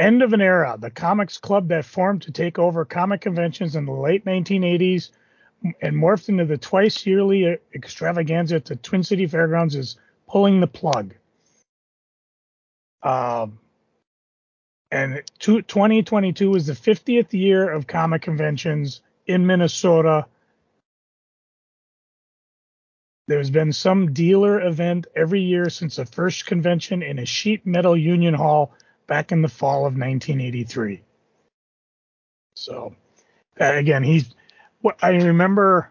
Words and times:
End 0.00 0.22
of 0.22 0.32
an 0.32 0.40
era. 0.40 0.78
The 0.80 0.90
comics 0.90 1.36
club 1.36 1.68
that 1.68 1.84
formed 1.84 2.22
to 2.22 2.32
take 2.32 2.58
over 2.58 2.86
comic 2.86 3.20
conventions 3.20 3.76
in 3.76 3.84
the 3.84 3.92
late 3.92 4.24
1980s 4.24 5.10
and 5.82 5.94
morphed 5.94 6.30
into 6.30 6.46
the 6.46 6.56
twice 6.56 7.04
yearly 7.04 7.58
extravaganza 7.74 8.56
at 8.56 8.64
the 8.64 8.76
Twin 8.76 9.02
City 9.02 9.26
Fairgrounds 9.26 9.76
is 9.76 9.98
pulling 10.26 10.60
the 10.60 10.66
plug. 10.66 11.14
Um, 13.02 13.58
and 14.90 15.22
2022 15.38 16.54
is 16.54 16.66
the 16.66 16.72
50th 16.72 17.34
year 17.34 17.70
of 17.70 17.86
comic 17.86 18.22
conventions 18.22 19.02
in 19.26 19.46
Minnesota. 19.46 20.24
There's 23.28 23.50
been 23.50 23.74
some 23.74 24.14
dealer 24.14 24.62
event 24.62 25.08
every 25.14 25.42
year 25.42 25.68
since 25.68 25.96
the 25.96 26.06
first 26.06 26.46
convention 26.46 27.02
in 27.02 27.18
a 27.18 27.26
sheet 27.26 27.66
metal 27.66 27.94
union 27.94 28.32
hall 28.32 28.72
back 29.10 29.32
in 29.32 29.42
the 29.42 29.48
fall 29.48 29.80
of 29.80 29.98
1983. 29.98 31.02
So, 32.54 32.94
again, 33.56 34.04
he's 34.04 34.32
what 34.82 34.98
I 35.02 35.10
remember 35.10 35.90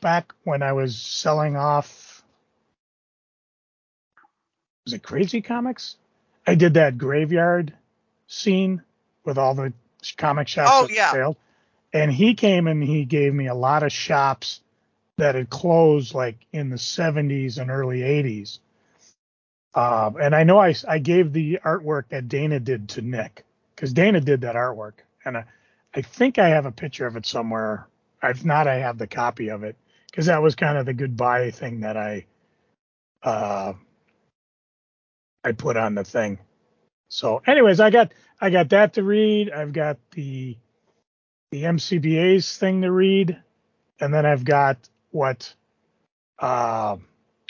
back 0.00 0.32
when 0.44 0.62
I 0.62 0.72
was 0.72 0.96
selling 0.96 1.56
off. 1.56 2.22
Was 4.84 4.94
it 4.94 5.02
Crazy 5.02 5.42
Comics? 5.42 5.96
I 6.46 6.54
did 6.54 6.74
that 6.74 6.98
graveyard 6.98 7.74
scene 8.28 8.82
with 9.24 9.36
all 9.36 9.56
the 9.56 9.72
comic 10.16 10.46
shops. 10.46 10.70
Oh 10.72 10.88
yeah. 10.88 11.10
Failed. 11.10 11.36
And 11.92 12.12
he 12.12 12.34
came 12.34 12.68
and 12.68 12.80
he 12.80 13.04
gave 13.04 13.34
me 13.34 13.48
a 13.48 13.54
lot 13.54 13.82
of 13.82 13.90
shops 13.90 14.60
that 15.16 15.34
had 15.34 15.50
closed 15.50 16.14
like 16.14 16.36
in 16.52 16.70
the 16.70 16.76
70s 16.76 17.58
and 17.58 17.72
early 17.72 18.00
80s. 18.00 18.60
Um, 19.76 20.16
and 20.20 20.34
I 20.34 20.44
know 20.44 20.58
I, 20.58 20.74
I 20.88 20.98
gave 20.98 21.32
the 21.34 21.60
artwork 21.64 22.08
that 22.10 22.28
Dana 22.28 22.60
did 22.60 22.90
to 22.90 23.02
Nick 23.02 23.44
because 23.76 23.92
Dana 23.92 24.20
did 24.22 24.40
that 24.42 24.56
artwork. 24.56 24.94
And 25.24 25.38
I, 25.38 25.44
I 25.94 26.02
think 26.02 26.38
I 26.38 26.48
have 26.50 26.66
a 26.66 26.72
picture 26.72 27.06
of 27.06 27.16
it 27.16 27.26
somewhere. 27.26 27.86
If 28.22 28.44
not, 28.44 28.68
I 28.68 28.76
have 28.76 28.98
the 28.98 29.06
copy 29.06 29.50
of 29.50 29.64
it 29.64 29.76
because 30.10 30.26
that 30.26 30.42
was 30.42 30.56
kind 30.56 30.78
of 30.78 30.86
the 30.86 30.94
goodbye 30.94 31.52
thing 31.52 31.80
that 31.80 31.96
I 31.98 32.26
uh, 33.22 33.74
I 35.44 35.52
put 35.52 35.76
on 35.76 35.94
the 35.94 36.04
thing. 36.04 36.38
So, 37.08 37.42
anyways, 37.46 37.80
I 37.80 37.90
got 37.90 38.12
I 38.40 38.50
got 38.50 38.70
that 38.70 38.94
to 38.94 39.04
read. 39.04 39.50
I've 39.50 39.72
got 39.74 39.98
the 40.12 40.56
the 41.52 41.64
MCBA's 41.64 42.56
thing 42.56 42.82
to 42.82 42.90
read, 42.90 43.38
and 44.00 44.12
then 44.12 44.26
I've 44.26 44.44
got 44.44 44.78
what 45.10 45.54
uh, 46.38 46.96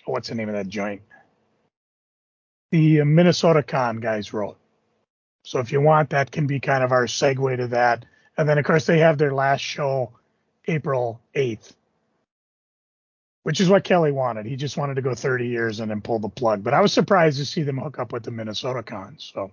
what's 0.04 0.28
the 0.28 0.34
name 0.34 0.48
of 0.48 0.56
that 0.56 0.68
joint? 0.68 1.02
The 2.70 3.04
Minnesota 3.04 3.62
Con 3.62 4.00
guys 4.00 4.32
wrote. 4.32 4.58
So 5.42 5.60
if 5.60 5.70
you 5.70 5.80
want, 5.80 6.10
that 6.10 6.30
can 6.30 6.46
be 6.46 6.60
kind 6.60 6.82
of 6.82 6.92
our 6.92 7.06
segue 7.06 7.56
to 7.56 7.68
that. 7.68 8.04
And 8.36 8.48
then 8.48 8.58
of 8.58 8.64
course 8.64 8.86
they 8.86 8.98
have 8.98 9.18
their 9.18 9.32
last 9.32 9.60
show 9.60 10.12
April 10.66 11.20
8th 11.34 11.72
which 13.46 13.60
is 13.60 13.68
what 13.68 13.84
Kelly 13.84 14.10
wanted. 14.10 14.44
He 14.44 14.56
just 14.56 14.76
wanted 14.76 14.96
to 14.96 15.02
go 15.02 15.14
30 15.14 15.46
years 15.46 15.78
and 15.78 15.88
then 15.88 16.00
pull 16.00 16.18
the 16.18 16.28
plug. 16.28 16.64
But 16.64 16.74
I 16.74 16.80
was 16.80 16.92
surprised 16.92 17.38
to 17.38 17.44
see 17.44 17.62
them 17.62 17.78
hook 17.78 17.96
up 18.00 18.12
with 18.12 18.24
the 18.24 18.32
Minnesota 18.32 18.82
Con. 18.82 19.14
So, 19.20 19.52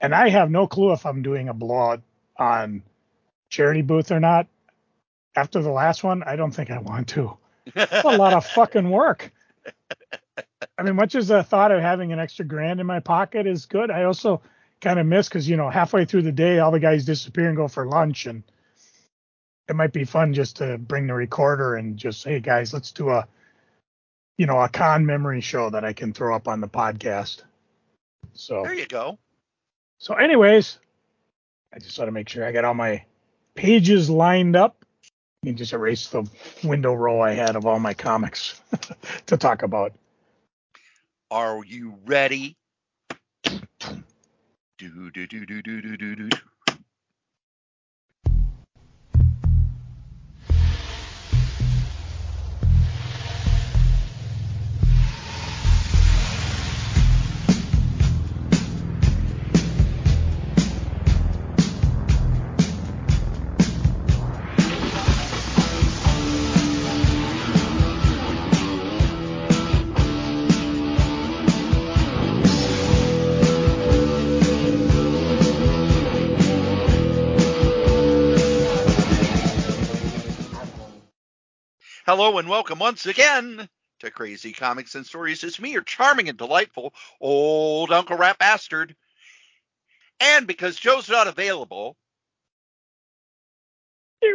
and 0.00 0.14
I 0.14 0.28
have 0.28 0.52
no 0.52 0.68
clue 0.68 0.92
if 0.92 1.04
I'm 1.04 1.20
doing 1.20 1.48
a 1.48 1.52
blowout 1.52 2.00
on 2.36 2.84
charity 3.48 3.82
booth 3.82 4.12
or 4.12 4.20
not. 4.20 4.46
After 5.34 5.60
the 5.62 5.72
last 5.72 6.04
one, 6.04 6.22
I 6.22 6.36
don't 6.36 6.52
think 6.52 6.70
I 6.70 6.78
want 6.78 7.08
to. 7.08 7.36
It's 7.74 7.92
a 8.04 8.16
lot 8.16 8.34
of 8.34 8.46
fucking 8.46 8.88
work. 8.88 9.32
I 10.78 10.82
mean, 10.82 10.96
much 10.96 11.14
as 11.14 11.28
the 11.28 11.42
thought 11.42 11.72
of 11.72 11.80
having 11.80 12.12
an 12.12 12.18
extra 12.18 12.44
grand 12.44 12.80
in 12.80 12.86
my 12.86 13.00
pocket 13.00 13.46
is 13.46 13.66
good, 13.66 13.90
I 13.90 14.04
also 14.04 14.40
kind 14.80 14.98
of 14.98 15.06
miss 15.06 15.28
because 15.28 15.48
you 15.48 15.56
know 15.56 15.70
halfway 15.70 16.04
through 16.04 16.22
the 16.22 16.32
day, 16.32 16.58
all 16.58 16.70
the 16.70 16.80
guys 16.80 17.04
disappear 17.04 17.48
and 17.48 17.56
go 17.56 17.68
for 17.68 17.86
lunch 17.86 18.26
and 18.26 18.42
it 19.68 19.74
might 19.74 19.92
be 19.92 20.04
fun 20.04 20.32
just 20.32 20.56
to 20.56 20.78
bring 20.78 21.06
the 21.06 21.14
recorder 21.14 21.74
and 21.74 21.96
just 21.96 22.24
hey 22.24 22.40
guys, 22.40 22.72
let's 22.72 22.92
do 22.92 23.10
a 23.10 23.26
you 24.38 24.46
know 24.46 24.60
a 24.60 24.68
con 24.68 25.06
memory 25.06 25.40
show 25.40 25.70
that 25.70 25.84
I 25.84 25.92
can 25.92 26.12
throw 26.12 26.34
up 26.34 26.48
on 26.48 26.60
the 26.60 26.68
podcast. 26.68 27.42
So 28.34 28.62
there 28.62 28.74
you 28.74 28.86
go. 28.86 29.18
So, 29.98 30.14
anyways, 30.14 30.78
I 31.74 31.78
just 31.78 31.98
want 31.98 32.08
to 32.08 32.12
make 32.12 32.28
sure 32.28 32.44
I 32.44 32.52
got 32.52 32.64
all 32.64 32.74
my 32.74 33.04
pages 33.54 34.10
lined 34.10 34.56
up. 34.56 34.84
You 35.42 35.52
can 35.52 35.56
just 35.56 35.72
erase 35.72 36.08
the 36.08 36.28
window 36.64 36.92
row 36.94 37.20
I 37.20 37.32
had 37.32 37.56
of 37.56 37.66
all 37.66 37.78
my 37.78 37.94
comics 37.94 38.60
to 39.26 39.36
talk 39.36 39.62
about. 39.62 39.92
Are 41.30 41.64
you 41.64 41.98
ready? 42.06 42.56
Do 44.78 45.10
do 45.12 45.26
do 45.26 45.46
do 45.46 45.62
do 45.62 45.96
do 45.96 46.16
do. 46.16 46.28
Hello 82.06 82.38
and 82.38 82.48
welcome 82.48 82.78
once 82.78 83.04
again 83.06 83.68
to 83.98 84.12
Crazy 84.12 84.52
Comics 84.52 84.94
and 84.94 85.04
Stories. 85.04 85.42
It's 85.42 85.58
me, 85.58 85.72
your 85.72 85.82
charming 85.82 86.28
and 86.28 86.38
delightful 86.38 86.94
old 87.20 87.90
Uncle 87.90 88.16
Rat 88.16 88.38
Bastard. 88.38 88.94
And 90.20 90.46
because 90.46 90.76
Joe's 90.76 91.08
not 91.08 91.26
available. 91.26 91.96
What 94.22 94.30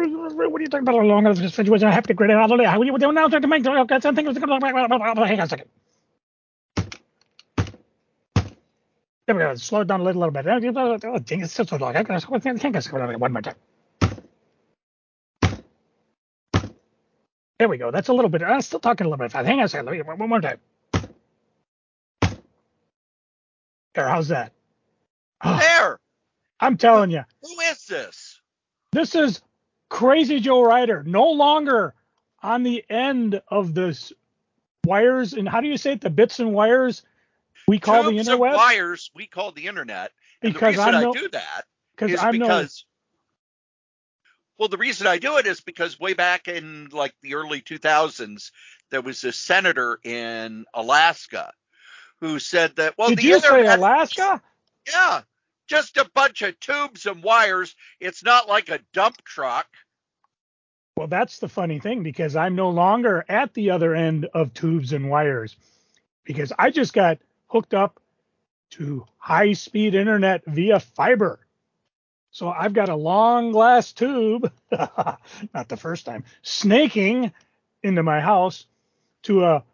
are 0.00 0.60
you 0.62 0.66
talking 0.68 0.88
about? 0.88 1.04
Long 1.04 1.26
as 1.26 1.38
this 1.38 1.52
situation, 1.52 1.88
I 1.88 1.92
have 1.92 2.06
to 2.06 2.14
get 2.14 2.30
it 2.30 2.36
out 2.36 2.50
of. 2.50 2.58
How 2.64 2.80
you 2.80 2.96
doing 2.96 3.14
now? 3.16 3.28
To 3.28 3.46
make 3.46 3.62
something. 3.62 4.24
Hang 4.24 4.34
on 4.34 5.40
a 5.40 5.46
second. 5.46 5.68
There 9.26 9.34
we 9.34 9.42
go. 9.42 9.54
Slow 9.56 9.82
it 9.82 9.88
down 9.88 10.00
a 10.00 10.04
little, 10.04 10.22
little 10.22 10.32
bit. 10.32 10.46
Oh, 11.04 11.18
dang, 11.18 11.42
it's 11.42 11.52
so 11.52 11.66
long. 11.76 11.94
One 13.18 13.32
more 13.34 13.42
time. 13.42 13.56
There 17.58 17.68
we 17.68 17.78
go. 17.78 17.90
That's 17.90 18.08
a 18.08 18.12
little 18.12 18.28
bit. 18.28 18.42
I'm 18.42 18.60
still 18.60 18.80
talking 18.80 19.06
a 19.06 19.10
little 19.10 19.24
bit 19.24 19.32
fast. 19.32 19.46
Hang 19.46 19.58
on 19.58 19.64
a 19.64 19.68
second. 19.68 19.86
Let 19.86 19.94
me 19.94 20.02
one 20.02 20.28
more 20.28 20.40
time. 20.40 20.58
There. 23.94 24.08
How's 24.08 24.28
that? 24.28 24.52
Ah. 25.40 25.58
There. 25.58 25.98
I'm 26.60 26.76
telling 26.76 27.10
you. 27.10 27.24
Who 27.42 27.60
is 27.70 27.86
this? 27.86 28.40
This 28.92 29.14
is 29.14 29.40
Crazy 29.88 30.40
Joe 30.40 30.62
Ryder. 30.62 31.02
No 31.04 31.30
longer 31.30 31.94
on 32.42 32.62
the 32.62 32.84
end 32.90 33.40
of 33.48 33.74
this 33.74 34.12
wires 34.84 35.32
and 35.32 35.48
how 35.48 35.60
do 35.60 35.68
you 35.68 35.76
say 35.76 35.92
it? 35.92 36.00
The 36.00 36.10
bits 36.10 36.38
and 36.38 36.52
wires 36.52 37.02
we 37.66 37.78
call 37.78 38.04
Tubes 38.04 38.26
the 38.26 38.32
internet. 38.32 38.56
wires 38.56 39.10
we 39.14 39.26
call 39.26 39.50
the 39.52 39.66
internet. 39.66 40.12
And 40.42 40.52
because 40.52 40.76
the 40.76 40.82
reason 40.82 40.94
I'm 40.94 41.02
no, 41.02 41.10
I 41.10 41.12
do 41.12 41.28
that 41.30 41.62
is 42.00 42.20
I'm 42.20 42.32
because 42.32 42.84
well, 44.58 44.68
the 44.68 44.78
reason 44.78 45.06
I 45.06 45.18
do 45.18 45.36
it 45.36 45.46
is 45.46 45.60
because 45.60 46.00
way 46.00 46.14
back 46.14 46.48
in 46.48 46.88
like 46.92 47.14
the 47.22 47.34
early 47.34 47.60
2000s, 47.60 48.50
there 48.90 49.02
was 49.02 49.22
a 49.24 49.32
senator 49.32 49.98
in 50.02 50.64
Alaska 50.72 51.52
who 52.20 52.38
said 52.38 52.76
that, 52.76 52.94
well, 52.96 53.10
Did 53.10 53.18
the 53.18 53.22
you 53.22 53.40
say 53.40 53.66
Alaska? 53.66 54.40
Yeah, 54.90 55.22
just 55.66 55.96
a 55.96 56.08
bunch 56.14 56.42
of 56.42 56.58
tubes 56.60 57.06
and 57.06 57.22
wires. 57.22 57.74
It's 58.00 58.24
not 58.24 58.48
like 58.48 58.68
a 58.68 58.80
dump 58.92 59.22
truck. 59.24 59.66
Well, 60.96 61.08
that's 61.08 61.40
the 61.40 61.48
funny 61.48 61.78
thing 61.78 62.02
because 62.02 62.36
I'm 62.36 62.54
no 62.54 62.70
longer 62.70 63.24
at 63.28 63.52
the 63.52 63.70
other 63.70 63.94
end 63.94 64.26
of 64.32 64.54
tubes 64.54 64.94
and 64.94 65.10
wires 65.10 65.56
because 66.24 66.52
I 66.58 66.70
just 66.70 66.94
got 66.94 67.18
hooked 67.48 67.74
up 67.74 68.00
to 68.70 69.04
high 69.18 69.52
speed 69.52 69.94
internet 69.94 70.42
via 70.46 70.80
fiber. 70.80 71.45
So 72.36 72.50
I've 72.50 72.74
got 72.74 72.90
a 72.90 72.94
long 72.94 73.50
glass 73.50 73.94
tube, 73.94 74.52
not 74.70 75.68
the 75.68 75.76
first 75.78 76.04
time, 76.04 76.22
snaking 76.42 77.32
into 77.82 78.02
my 78.02 78.20
house 78.20 78.66
to 79.22 79.42
a 79.46 79.64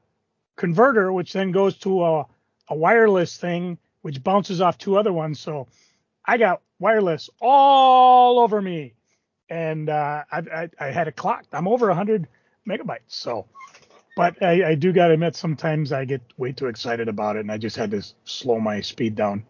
converter, 0.55 1.13
which 1.13 1.33
then 1.33 1.51
goes 1.51 1.77
to 1.79 2.05
a, 2.05 2.27
a 2.69 2.77
wireless 2.77 3.37
thing, 3.37 3.79
which 4.03 4.23
bounces 4.23 4.61
off 4.61 4.79
two 4.79 4.97
other 4.97 5.13
ones. 5.13 5.41
So 5.41 5.67
I 6.25 6.37
got 6.37 6.63
wireless 6.79 7.29
all 7.41 8.39
over 8.39 8.63
me. 8.63 8.95
And 9.51 9.89
uh, 9.89 10.23
I, 10.31 10.39
I, 10.39 10.71
I 10.79 10.87
had 10.93 11.09
it 11.09 11.17
clocked. 11.17 11.49
I'm 11.51 11.67
over 11.67 11.89
100 11.89 12.29
megabytes. 12.65 13.01
So 13.09 13.47
but 14.15 14.41
I, 14.41 14.69
I 14.69 14.75
do 14.77 14.93
got 14.93 15.09
to 15.09 15.15
admit, 15.15 15.35
sometimes 15.35 15.91
I 15.91 16.05
get 16.05 16.21
way 16.37 16.53
too 16.53 16.67
excited 16.69 17.09
about 17.09 17.35
it, 17.35 17.41
and 17.41 17.51
I 17.51 17.59
just 17.59 17.75
had 17.75 17.91
to 17.91 18.05
slow 18.23 18.61
my 18.61 18.83
speed 18.83 19.17
down. 19.17 19.45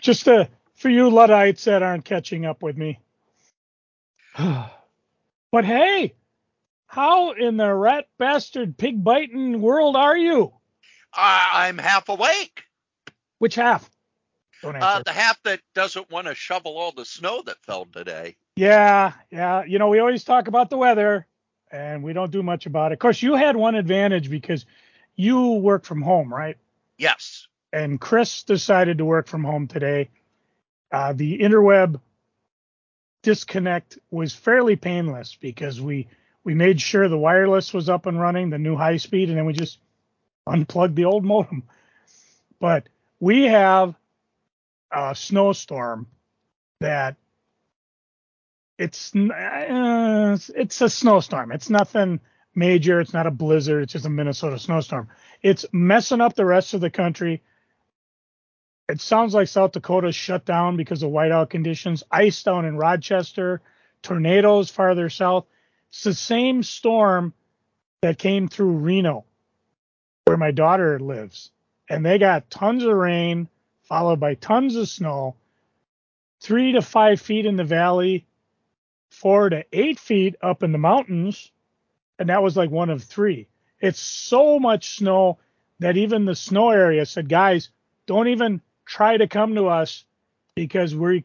Just 0.00 0.26
to, 0.26 0.46
for 0.80 0.88
you 0.88 1.10
Luddites 1.10 1.64
that 1.64 1.82
aren't 1.82 2.06
catching 2.06 2.46
up 2.46 2.62
with 2.62 2.76
me. 2.76 2.98
but 4.38 5.64
hey, 5.64 6.14
how 6.86 7.32
in 7.32 7.58
the 7.58 7.72
rat 7.72 8.06
bastard 8.18 8.78
pig 8.78 9.04
biting 9.04 9.60
world 9.60 9.94
are 9.94 10.16
you? 10.16 10.54
I, 11.12 11.68
I'm 11.68 11.76
half 11.76 12.08
awake. 12.08 12.62
Which 13.38 13.56
half? 13.56 13.90
Don't 14.62 14.76
answer. 14.76 14.86
Uh, 14.86 15.02
the 15.04 15.12
half 15.12 15.42
that 15.42 15.60
doesn't 15.74 16.10
want 16.10 16.28
to 16.28 16.34
shovel 16.34 16.78
all 16.78 16.92
the 16.92 17.04
snow 17.04 17.42
that 17.42 17.62
fell 17.62 17.84
today. 17.84 18.36
Yeah, 18.56 19.12
yeah. 19.30 19.64
You 19.64 19.78
know, 19.78 19.88
we 19.88 19.98
always 19.98 20.24
talk 20.24 20.48
about 20.48 20.70
the 20.70 20.78
weather, 20.78 21.26
and 21.70 22.02
we 22.02 22.14
don't 22.14 22.30
do 22.30 22.42
much 22.42 22.64
about 22.64 22.92
it. 22.92 22.94
Of 22.94 22.98
course, 23.00 23.22
you 23.22 23.34
had 23.34 23.54
one 23.54 23.74
advantage 23.74 24.30
because 24.30 24.64
you 25.14 25.52
work 25.52 25.84
from 25.84 26.00
home, 26.00 26.32
right? 26.32 26.56
Yes. 26.96 27.48
And 27.72 28.00
Chris 28.00 28.42
decided 28.44 28.98
to 28.98 29.04
work 29.04 29.28
from 29.28 29.44
home 29.44 29.66
today. 29.68 30.08
Uh, 30.92 31.12
the 31.12 31.38
interweb 31.38 32.00
disconnect 33.22 33.98
was 34.10 34.34
fairly 34.34 34.76
painless 34.76 35.36
because 35.40 35.80
we 35.80 36.08
we 36.42 36.54
made 36.54 36.80
sure 36.80 37.08
the 37.08 37.18
wireless 37.18 37.74
was 37.74 37.88
up 37.88 38.06
and 38.06 38.18
running, 38.18 38.50
the 38.50 38.58
new 38.58 38.76
high 38.76 38.96
speed, 38.96 39.28
and 39.28 39.36
then 39.36 39.44
we 39.44 39.52
just 39.52 39.78
unplugged 40.46 40.96
the 40.96 41.04
old 41.04 41.24
modem. 41.32 41.64
But 42.58 42.88
we 43.18 43.44
have 43.44 43.94
a 44.90 45.14
snowstorm 45.14 46.06
that 46.80 47.16
it's 48.78 49.14
uh, 49.14 50.38
it's 50.56 50.80
a 50.80 50.88
snowstorm. 50.88 51.52
It's 51.52 51.68
nothing 51.68 52.20
major. 52.54 53.00
It's 53.00 53.12
not 53.12 53.26
a 53.26 53.30
blizzard. 53.30 53.82
It's 53.84 53.92
just 53.92 54.06
a 54.06 54.10
Minnesota 54.10 54.58
snowstorm. 54.58 55.08
It's 55.42 55.66
messing 55.72 56.22
up 56.22 56.34
the 56.34 56.46
rest 56.46 56.72
of 56.74 56.80
the 56.80 56.90
country. 56.90 57.42
It 58.90 59.00
sounds 59.00 59.34
like 59.34 59.46
South 59.46 59.70
Dakota's 59.70 60.16
shut 60.16 60.44
down 60.44 60.76
because 60.76 61.04
of 61.04 61.12
whiteout 61.12 61.48
conditions. 61.48 62.02
Ice 62.10 62.42
down 62.42 62.64
in 62.64 62.76
Rochester, 62.76 63.60
tornadoes 64.02 64.68
farther 64.68 65.08
south. 65.08 65.46
It's 65.90 66.02
the 66.02 66.12
same 66.12 66.64
storm 66.64 67.32
that 68.02 68.18
came 68.18 68.48
through 68.48 68.78
Reno, 68.78 69.26
where 70.24 70.36
my 70.36 70.50
daughter 70.50 70.98
lives, 70.98 71.52
and 71.88 72.04
they 72.04 72.18
got 72.18 72.50
tons 72.50 72.82
of 72.82 72.92
rain 72.92 73.48
followed 73.82 74.18
by 74.18 74.34
tons 74.34 74.74
of 74.74 74.88
snow, 74.88 75.36
three 76.40 76.72
to 76.72 76.82
five 76.82 77.20
feet 77.20 77.46
in 77.46 77.54
the 77.54 77.62
valley, 77.62 78.26
four 79.08 79.50
to 79.50 79.64
eight 79.72 80.00
feet 80.00 80.34
up 80.42 80.64
in 80.64 80.72
the 80.72 80.78
mountains, 80.78 81.52
and 82.18 82.28
that 82.28 82.42
was 82.42 82.56
like 82.56 82.70
one 82.70 82.90
of 82.90 83.04
three. 83.04 83.46
It's 83.78 84.00
so 84.00 84.58
much 84.58 84.96
snow 84.96 85.38
that 85.78 85.96
even 85.96 86.24
the 86.24 86.34
snow 86.34 86.70
area 86.70 87.06
said, 87.06 87.28
guys, 87.28 87.68
don't 88.06 88.26
even 88.26 88.60
try 88.90 89.16
to 89.16 89.28
come 89.28 89.54
to 89.54 89.68
us 89.68 90.04
because 90.56 90.94
we 90.94 91.24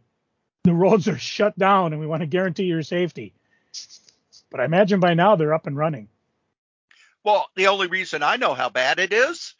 the 0.63 0.73
roads 0.73 1.07
are 1.07 1.17
shut 1.17 1.57
down 1.57 1.91
and 1.91 1.99
we 1.99 2.07
want 2.07 2.21
to 2.21 2.27
guarantee 2.27 2.65
your 2.65 2.83
safety. 2.83 3.33
But 4.51 4.61
I 4.61 4.65
imagine 4.65 4.99
by 4.99 5.15
now 5.15 5.35
they're 5.35 5.53
up 5.53 5.67
and 5.67 5.75
running. 5.75 6.07
Well, 7.23 7.47
the 7.55 7.67
only 7.67 7.87
reason 7.87 8.21
I 8.21 8.35
know 8.35 8.53
how 8.53 8.69
bad 8.69 8.99
it 8.99 9.11
is 9.11 9.55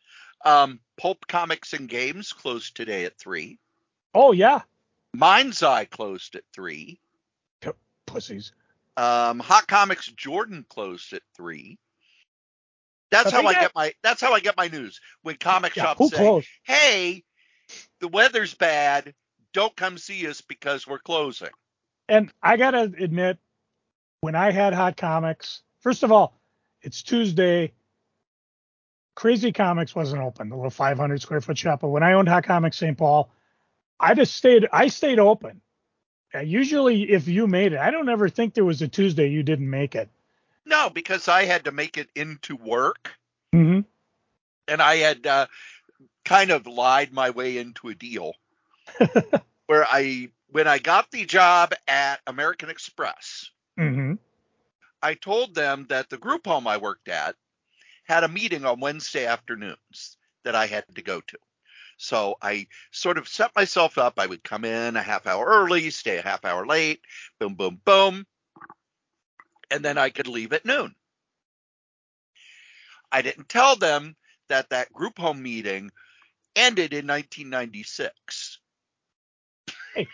um, 0.45 0.79
Pulp 0.97 1.27
Comics 1.27 1.73
and 1.73 1.89
Games 1.89 2.31
closed 2.31 2.75
today 2.75 3.05
at 3.05 3.17
three. 3.17 3.59
Oh 4.13 4.31
yeah. 4.31 4.61
Mind's 5.13 5.63
Eye 5.63 5.85
closed 5.85 6.35
at 6.35 6.43
three. 6.53 6.99
Pussies. 8.05 8.51
Um, 8.97 9.39
Hot 9.39 9.67
Comics 9.67 10.07
Jordan 10.07 10.63
closed 10.69 11.11
at 11.13 11.23
three. 11.35 11.79
That's 13.09 13.31
how 13.31 13.45
I 13.45 13.53
get, 13.53 13.61
get 13.61 13.71
my. 13.75 13.93
That's 14.03 14.21
how 14.21 14.33
I 14.33 14.39
get 14.39 14.57
my 14.57 14.67
news. 14.67 15.01
When 15.23 15.35
comic 15.35 15.75
yeah, 15.75 15.83
shops 15.83 16.09
say? 16.11 16.43
"Hey, 16.63 17.23
the 17.99 18.07
weather's 18.07 18.53
bad. 18.53 19.13
Don't 19.53 19.75
come 19.75 19.97
see 19.97 20.27
us 20.27 20.41
because 20.41 20.87
we're 20.87 20.99
closing." 20.99 21.49
And 22.07 22.31
I 22.41 22.57
gotta 22.57 22.91
admit, 22.99 23.39
when 24.21 24.35
I 24.35 24.51
had 24.51 24.73
Hot 24.73 24.97
Comics, 24.97 25.61
first 25.79 26.03
of 26.03 26.11
all, 26.11 26.37
it's 26.81 27.03
Tuesday. 27.03 27.73
Crazy 29.15 29.51
Comics 29.51 29.95
wasn't 29.95 30.21
open, 30.21 30.49
the 30.49 30.55
little 30.55 30.69
500 30.69 31.21
square 31.21 31.41
foot 31.41 31.57
shop. 31.57 31.81
But 31.81 31.87
when 31.87 32.03
I 32.03 32.13
owned 32.13 32.27
Hot 32.27 32.43
Comics 32.43 32.77
St. 32.77 32.97
Paul, 32.97 33.31
I 33.99 34.13
just 34.13 34.35
stayed. 34.35 34.67
I 34.71 34.87
stayed 34.87 35.19
open. 35.19 35.61
Uh, 36.33 36.39
usually, 36.39 37.11
if 37.11 37.27
you 37.27 37.47
made 37.47 37.73
it, 37.73 37.79
I 37.79 37.91
don't 37.91 38.09
ever 38.09 38.29
think 38.29 38.53
there 38.53 38.65
was 38.65 38.81
a 38.81 38.87
Tuesday 38.87 39.29
you 39.29 39.41
didn't 39.41 39.69
make 39.69 39.95
it. 39.95 40.09
No, 40.65 40.89
because 40.89 41.27
I 41.27 41.45
had 41.45 41.65
to 41.65 41.71
make 41.71 41.97
it 41.97 42.09
into 42.15 42.55
work, 42.55 43.11
mm-hmm. 43.53 43.81
and 44.67 44.81
I 44.81 44.95
had 44.97 45.25
uh, 45.25 45.47
kind 46.25 46.51
of 46.51 46.67
lied 46.67 47.13
my 47.13 47.29
way 47.29 47.57
into 47.57 47.89
a 47.89 47.95
deal 47.95 48.33
where 49.67 49.85
I, 49.85 50.29
when 50.49 50.67
I 50.67 50.79
got 50.79 51.11
the 51.11 51.25
job 51.25 51.73
at 51.87 52.19
American 52.27 52.69
Express, 52.69 53.49
mm-hmm. 53.79 54.13
I 55.01 55.13
told 55.13 55.55
them 55.55 55.85
that 55.89 56.09
the 56.09 56.17
group 56.17 56.47
home 56.47 56.67
I 56.67 56.77
worked 56.77 57.07
at 57.07 57.35
had 58.05 58.23
a 58.23 58.27
meeting 58.27 58.65
on 58.65 58.79
Wednesday 58.79 59.25
afternoons 59.25 60.17
that 60.43 60.55
I 60.55 60.67
had 60.67 60.83
to 60.95 61.01
go 61.01 61.21
to. 61.21 61.37
So 61.97 62.37
I 62.41 62.67
sort 62.91 63.17
of 63.17 63.27
set 63.27 63.55
myself 63.55 63.97
up. 63.97 64.19
I 64.19 64.25
would 64.25 64.43
come 64.43 64.65
in 64.65 64.95
a 64.95 65.01
half 65.01 65.27
hour 65.27 65.45
early, 65.45 65.89
stay 65.89 66.17
a 66.17 66.21
half 66.21 66.43
hour 66.45 66.65
late, 66.65 67.01
boom, 67.39 67.55
boom, 67.55 67.81
boom. 67.85 68.25
And 69.71 69.83
then 69.83 69.97
I 69.97 70.09
could 70.09 70.27
leave 70.27 70.53
at 70.53 70.65
noon. 70.65 70.93
I 73.11 73.21
didn't 73.21 73.49
tell 73.49 73.75
them 73.75 74.15
that 74.49 74.69
that 74.69 74.93
group 74.93 75.17
home 75.17 75.41
meeting 75.41 75.91
ended 76.55 76.93
in 76.93 77.07
1996. 77.07 78.59
Hey, 79.93 80.07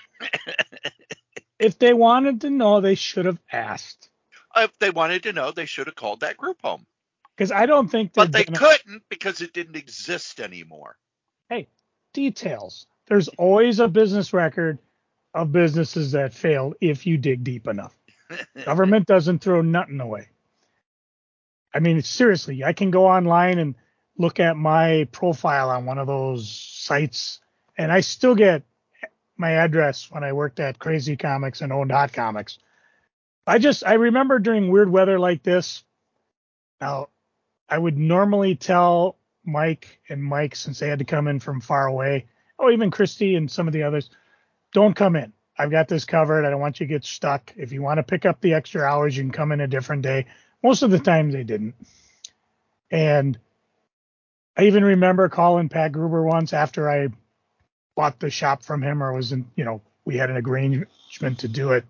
if 1.59 1.79
they 1.79 1.93
wanted 1.93 2.41
to 2.41 2.49
know, 2.49 2.81
they 2.81 2.95
should 2.95 3.25
have 3.25 3.39
asked. 3.51 4.09
Uh, 4.53 4.67
if 4.69 4.77
they 4.79 4.89
wanted 4.89 5.23
to 5.23 5.33
know, 5.33 5.51
they 5.51 5.65
should 5.65 5.87
have 5.87 5.95
called 5.95 6.21
that 6.21 6.37
group 6.37 6.57
home 6.61 6.85
because 7.41 7.51
I 7.51 7.65
don't 7.65 7.87
think. 7.87 8.13
But 8.13 8.31
they 8.31 8.43
couldn't 8.43 9.03
because 9.09 9.41
it 9.41 9.53
didn't 9.53 9.75
exist 9.75 10.39
anymore. 10.39 10.97
Hey, 11.49 11.67
details. 12.13 12.85
There's 13.07 13.29
always 13.29 13.79
a 13.79 13.87
business 13.87 14.31
record 14.31 14.77
of 15.33 15.51
businesses 15.51 16.11
that 16.11 16.33
failed 16.33 16.75
if 16.81 17.07
you 17.07 17.17
dig 17.17 17.43
deep 17.43 17.67
enough. 17.67 17.95
Government 18.65 19.07
doesn't 19.07 19.39
throw 19.39 19.61
nothing 19.61 19.99
away. 19.99 20.27
I 21.73 21.79
mean, 21.79 22.01
seriously, 22.01 22.63
I 22.63 22.73
can 22.73 22.91
go 22.91 23.07
online 23.07 23.57
and 23.57 23.75
look 24.17 24.39
at 24.39 24.57
my 24.57 25.07
profile 25.11 25.69
on 25.69 25.85
one 25.85 25.97
of 25.97 26.07
those 26.07 26.49
sites, 26.49 27.39
and 27.77 27.91
I 27.91 28.01
still 28.01 28.35
get 28.35 28.63
my 29.37 29.51
address 29.51 30.09
when 30.11 30.23
I 30.23 30.33
worked 30.33 30.59
at 30.59 30.79
Crazy 30.79 31.17
Comics 31.17 31.61
and 31.61 31.73
owned 31.73 31.91
Hot 31.91 32.13
Comics. 32.13 32.59
I 33.47 33.57
just 33.57 33.85
I 33.85 33.93
remember 33.93 34.39
during 34.39 34.69
weird 34.69 34.89
weather 34.91 35.19
like 35.19 35.43
this. 35.43 35.83
Now 36.79 37.09
I 37.67 37.77
would 37.77 37.97
normally 37.97 38.55
tell 38.55 39.17
Mike 39.43 39.99
and 40.09 40.23
Mike 40.23 40.55
since 40.55 40.79
they 40.79 40.87
had 40.87 40.99
to 40.99 41.05
come 41.05 41.27
in 41.27 41.39
from 41.39 41.61
far 41.61 41.87
away, 41.87 42.27
oh 42.59 42.69
even 42.69 42.91
Christy 42.91 43.35
and 43.35 43.49
some 43.49 43.67
of 43.67 43.73
the 43.73 43.83
others, 43.83 44.09
don't 44.73 44.95
come 44.95 45.15
in. 45.15 45.33
I've 45.57 45.71
got 45.71 45.87
this 45.87 46.05
covered. 46.05 46.45
I 46.45 46.49
don't 46.49 46.61
want 46.61 46.79
you 46.79 46.87
to 46.87 46.93
get 46.93 47.03
stuck. 47.03 47.53
If 47.55 47.71
you 47.71 47.81
want 47.81 47.97
to 47.97 48.03
pick 48.03 48.25
up 48.25 48.41
the 48.41 48.53
extra 48.53 48.83
hours, 48.83 49.15
you 49.15 49.23
can 49.23 49.31
come 49.31 49.51
in 49.51 49.61
a 49.61 49.67
different 49.67 50.01
day. 50.01 50.25
Most 50.63 50.81
of 50.81 50.91
the 50.91 50.99
time 50.99 51.31
they 51.31 51.43
didn't. 51.43 51.75
And 52.89 53.37
I 54.57 54.63
even 54.63 54.83
remember 54.83 55.29
calling 55.29 55.69
Pat 55.69 55.91
Gruber 55.91 56.23
once 56.23 56.53
after 56.53 56.89
I 56.89 57.09
bought 57.95 58.19
the 58.19 58.29
shop 58.29 58.63
from 58.63 58.81
him 58.81 59.01
or 59.01 59.13
was 59.13 59.31
in, 59.31 59.49
you 59.55 59.63
know, 59.63 59.81
we 60.05 60.17
had 60.17 60.29
an 60.29 60.37
arrangement 60.45 61.39
to 61.39 61.47
do 61.47 61.71
it 61.71 61.85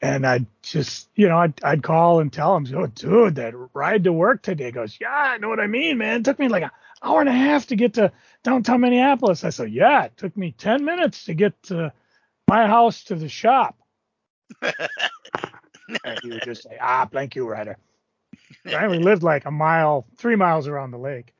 and 0.00 0.26
I'd 0.26 0.46
just, 0.62 1.08
you 1.14 1.28
know, 1.28 1.38
I'd, 1.38 1.62
I'd 1.62 1.82
call 1.82 2.20
and 2.20 2.32
tell 2.32 2.56
him, 2.56 2.66
oh, 2.74 2.86
dude, 2.86 3.36
that 3.36 3.54
ride 3.74 4.04
to 4.04 4.12
work 4.12 4.42
today. 4.42 4.66
He 4.66 4.70
goes, 4.72 4.96
yeah, 5.00 5.08
I 5.10 5.38
know 5.38 5.48
what 5.48 5.60
I 5.60 5.66
mean, 5.66 5.98
man. 5.98 6.20
It 6.20 6.24
took 6.24 6.38
me 6.38 6.48
like 6.48 6.62
an 6.62 6.70
hour 7.02 7.20
and 7.20 7.28
a 7.28 7.32
half 7.32 7.66
to 7.68 7.76
get 7.76 7.94
to 7.94 8.12
downtown 8.44 8.80
Minneapolis. 8.80 9.44
I 9.44 9.50
said, 9.50 9.72
yeah, 9.72 10.04
it 10.04 10.16
took 10.16 10.36
me 10.36 10.52
10 10.56 10.84
minutes 10.84 11.24
to 11.24 11.34
get 11.34 11.60
to 11.64 11.92
my 12.46 12.66
house 12.66 13.04
to 13.04 13.16
the 13.16 13.28
shop. 13.28 13.76
and 14.62 16.20
he 16.22 16.30
would 16.30 16.44
just 16.44 16.62
say, 16.62 16.78
ah, 16.80 17.08
thank 17.10 17.34
you, 17.34 17.48
Ryder. 17.48 17.76
I 18.66 18.84
only 18.84 19.00
lived 19.00 19.22
like 19.22 19.46
a 19.46 19.50
mile, 19.50 20.06
three 20.16 20.36
miles 20.36 20.68
around 20.68 20.92
the 20.92 20.98
lake. 20.98 21.34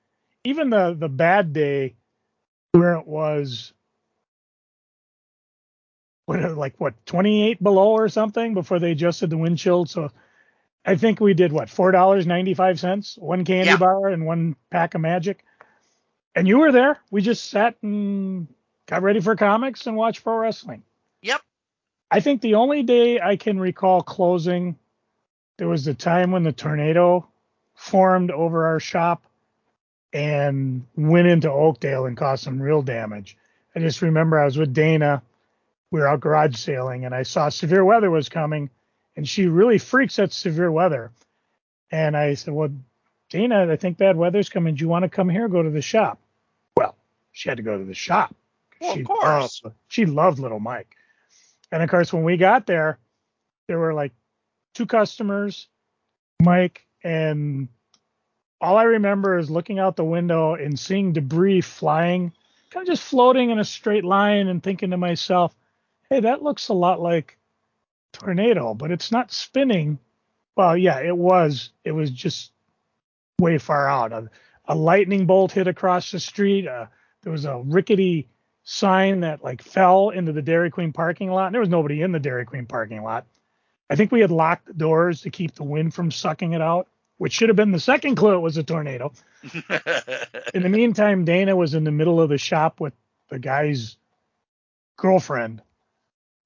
Even 0.48 0.70
the, 0.70 0.96
the 0.98 1.10
bad 1.10 1.52
day 1.52 1.94
where 2.72 2.94
it 2.94 3.06
was 3.06 3.74
what 6.24 6.42
uh, 6.42 6.54
like 6.54 6.74
what 6.78 6.94
28 7.04 7.62
below 7.62 7.90
or 7.90 8.08
something 8.08 8.54
before 8.54 8.78
they 8.78 8.92
adjusted 8.92 9.28
the 9.28 9.36
wind 9.36 9.58
chill. 9.58 9.84
So 9.84 10.10
I 10.86 10.96
think 10.96 11.20
we 11.20 11.34
did 11.34 11.52
what 11.52 11.68
four 11.68 11.92
dollars 11.92 12.26
ninety 12.26 12.54
five 12.54 12.80
cents, 12.80 13.18
one 13.18 13.44
candy 13.44 13.68
yeah. 13.68 13.76
bar 13.76 14.08
and 14.08 14.24
one 14.24 14.56
pack 14.70 14.94
of 14.94 15.02
magic. 15.02 15.44
And 16.34 16.48
you 16.48 16.58
were 16.60 16.72
there. 16.72 16.98
We 17.10 17.20
just 17.20 17.50
sat 17.50 17.76
and 17.82 18.48
got 18.86 19.02
ready 19.02 19.20
for 19.20 19.36
comics 19.36 19.86
and 19.86 19.96
watched 19.96 20.24
pro 20.24 20.38
wrestling. 20.38 20.82
Yep. 21.20 21.42
I 22.10 22.20
think 22.20 22.40
the 22.40 22.54
only 22.54 22.84
day 22.84 23.20
I 23.20 23.36
can 23.36 23.60
recall 23.60 24.00
closing, 24.00 24.78
there 25.58 25.68
was 25.68 25.84
the 25.84 25.92
time 25.92 26.30
when 26.30 26.42
the 26.42 26.52
tornado 26.52 27.28
formed 27.74 28.30
over 28.30 28.68
our 28.68 28.80
shop 28.80 29.24
and 30.12 30.86
went 30.96 31.28
into 31.28 31.50
Oakdale 31.50 32.06
and 32.06 32.16
caused 32.16 32.44
some 32.44 32.60
real 32.60 32.82
damage. 32.82 33.36
I 33.74 33.80
just 33.80 34.02
remember 34.02 34.38
I 34.38 34.44
was 34.44 34.56
with 34.56 34.72
Dana. 34.72 35.22
We 35.90 36.00
were 36.00 36.08
out 36.08 36.20
garage 36.20 36.56
sailing 36.56 37.04
and 37.04 37.14
I 37.14 37.22
saw 37.22 37.48
severe 37.48 37.84
weather 37.84 38.10
was 38.10 38.28
coming 38.28 38.70
and 39.16 39.28
she 39.28 39.46
really 39.46 39.78
freaks 39.78 40.18
at 40.18 40.32
severe 40.32 40.70
weather. 40.70 41.10
And 41.90 42.16
I 42.16 42.34
said, 42.34 42.54
Well, 42.54 42.70
Dana, 43.30 43.70
I 43.70 43.76
think 43.76 43.98
bad 43.98 44.16
weather's 44.16 44.48
coming. 44.48 44.74
Do 44.74 44.82
you 44.82 44.88
want 44.88 45.02
to 45.02 45.08
come 45.08 45.28
here? 45.28 45.48
Go 45.48 45.62
to 45.62 45.70
the 45.70 45.82
shop. 45.82 46.18
Well, 46.76 46.94
she 47.32 47.48
had 47.48 47.58
to 47.58 47.62
go 47.62 47.76
to 47.76 47.84
the 47.84 47.94
shop. 47.94 48.34
Well, 48.80 48.94
she 48.94 49.00
of 49.00 49.06
course. 49.06 49.62
Loved, 49.64 49.76
she 49.88 50.06
loved 50.06 50.38
little 50.38 50.60
Mike. 50.60 50.94
And 51.70 51.82
of 51.82 51.90
course, 51.90 52.12
when 52.12 52.24
we 52.24 52.36
got 52.36 52.66
there, 52.66 52.98
there 53.66 53.78
were 53.78 53.92
like 53.92 54.12
two 54.74 54.86
customers, 54.86 55.68
Mike, 56.42 56.86
and 57.02 57.68
all 58.60 58.76
I 58.76 58.84
remember 58.84 59.38
is 59.38 59.50
looking 59.50 59.78
out 59.78 59.96
the 59.96 60.04
window 60.04 60.54
and 60.54 60.78
seeing 60.78 61.12
debris 61.12 61.60
flying, 61.60 62.32
kind 62.70 62.86
of 62.86 62.92
just 62.92 63.08
floating 63.08 63.50
in 63.50 63.58
a 63.58 63.64
straight 63.64 64.04
line, 64.04 64.48
and 64.48 64.62
thinking 64.62 64.90
to 64.90 64.96
myself, 64.96 65.54
hey, 66.10 66.20
that 66.20 66.42
looks 66.42 66.68
a 66.68 66.74
lot 66.74 67.00
like 67.00 67.38
tornado, 68.12 68.74
but 68.74 68.90
it's 68.90 69.12
not 69.12 69.32
spinning. 69.32 69.98
Well, 70.56 70.76
yeah, 70.76 71.00
it 71.00 71.16
was. 71.16 71.70
It 71.84 71.92
was 71.92 72.10
just 72.10 72.52
way 73.38 73.58
far 73.58 73.88
out. 73.88 74.12
A, 74.12 74.30
a 74.66 74.74
lightning 74.74 75.26
bolt 75.26 75.52
hit 75.52 75.68
across 75.68 76.10
the 76.10 76.20
street. 76.20 76.66
Uh, 76.66 76.86
there 77.22 77.32
was 77.32 77.44
a 77.44 77.58
rickety 77.58 78.28
sign 78.64 79.20
that 79.20 79.42
like 79.42 79.62
fell 79.62 80.10
into 80.10 80.32
the 80.32 80.42
Dairy 80.42 80.70
Queen 80.70 80.92
parking 80.92 81.30
lot. 81.30 81.46
And 81.46 81.54
there 81.54 81.60
was 81.60 81.70
nobody 81.70 82.02
in 82.02 82.12
the 82.12 82.18
Dairy 82.18 82.44
Queen 82.44 82.66
parking 82.66 83.02
lot. 83.02 83.26
I 83.88 83.96
think 83.96 84.12
we 84.12 84.20
had 84.20 84.30
locked 84.30 84.66
the 84.66 84.74
doors 84.74 85.22
to 85.22 85.30
keep 85.30 85.54
the 85.54 85.64
wind 85.64 85.94
from 85.94 86.10
sucking 86.10 86.52
it 86.52 86.60
out, 86.60 86.88
which 87.18 87.32
should 87.32 87.48
have 87.48 87.56
been 87.56 87.72
the 87.72 87.80
second 87.80 88.14
clue 88.16 88.34
it 88.34 88.40
was 88.40 88.56
a 88.56 88.62
tornado. 88.62 89.12
in 90.54 90.62
the 90.62 90.68
meantime, 90.68 91.25
Dana 91.25 91.54
was 91.54 91.75
in 91.75 91.84
the 91.84 91.90
middle 91.92 92.20
of 92.20 92.30
the 92.30 92.38
shop 92.38 92.80
with 92.80 92.94
the 93.28 93.38
guy's 93.38 93.96
girlfriend, 94.96 95.60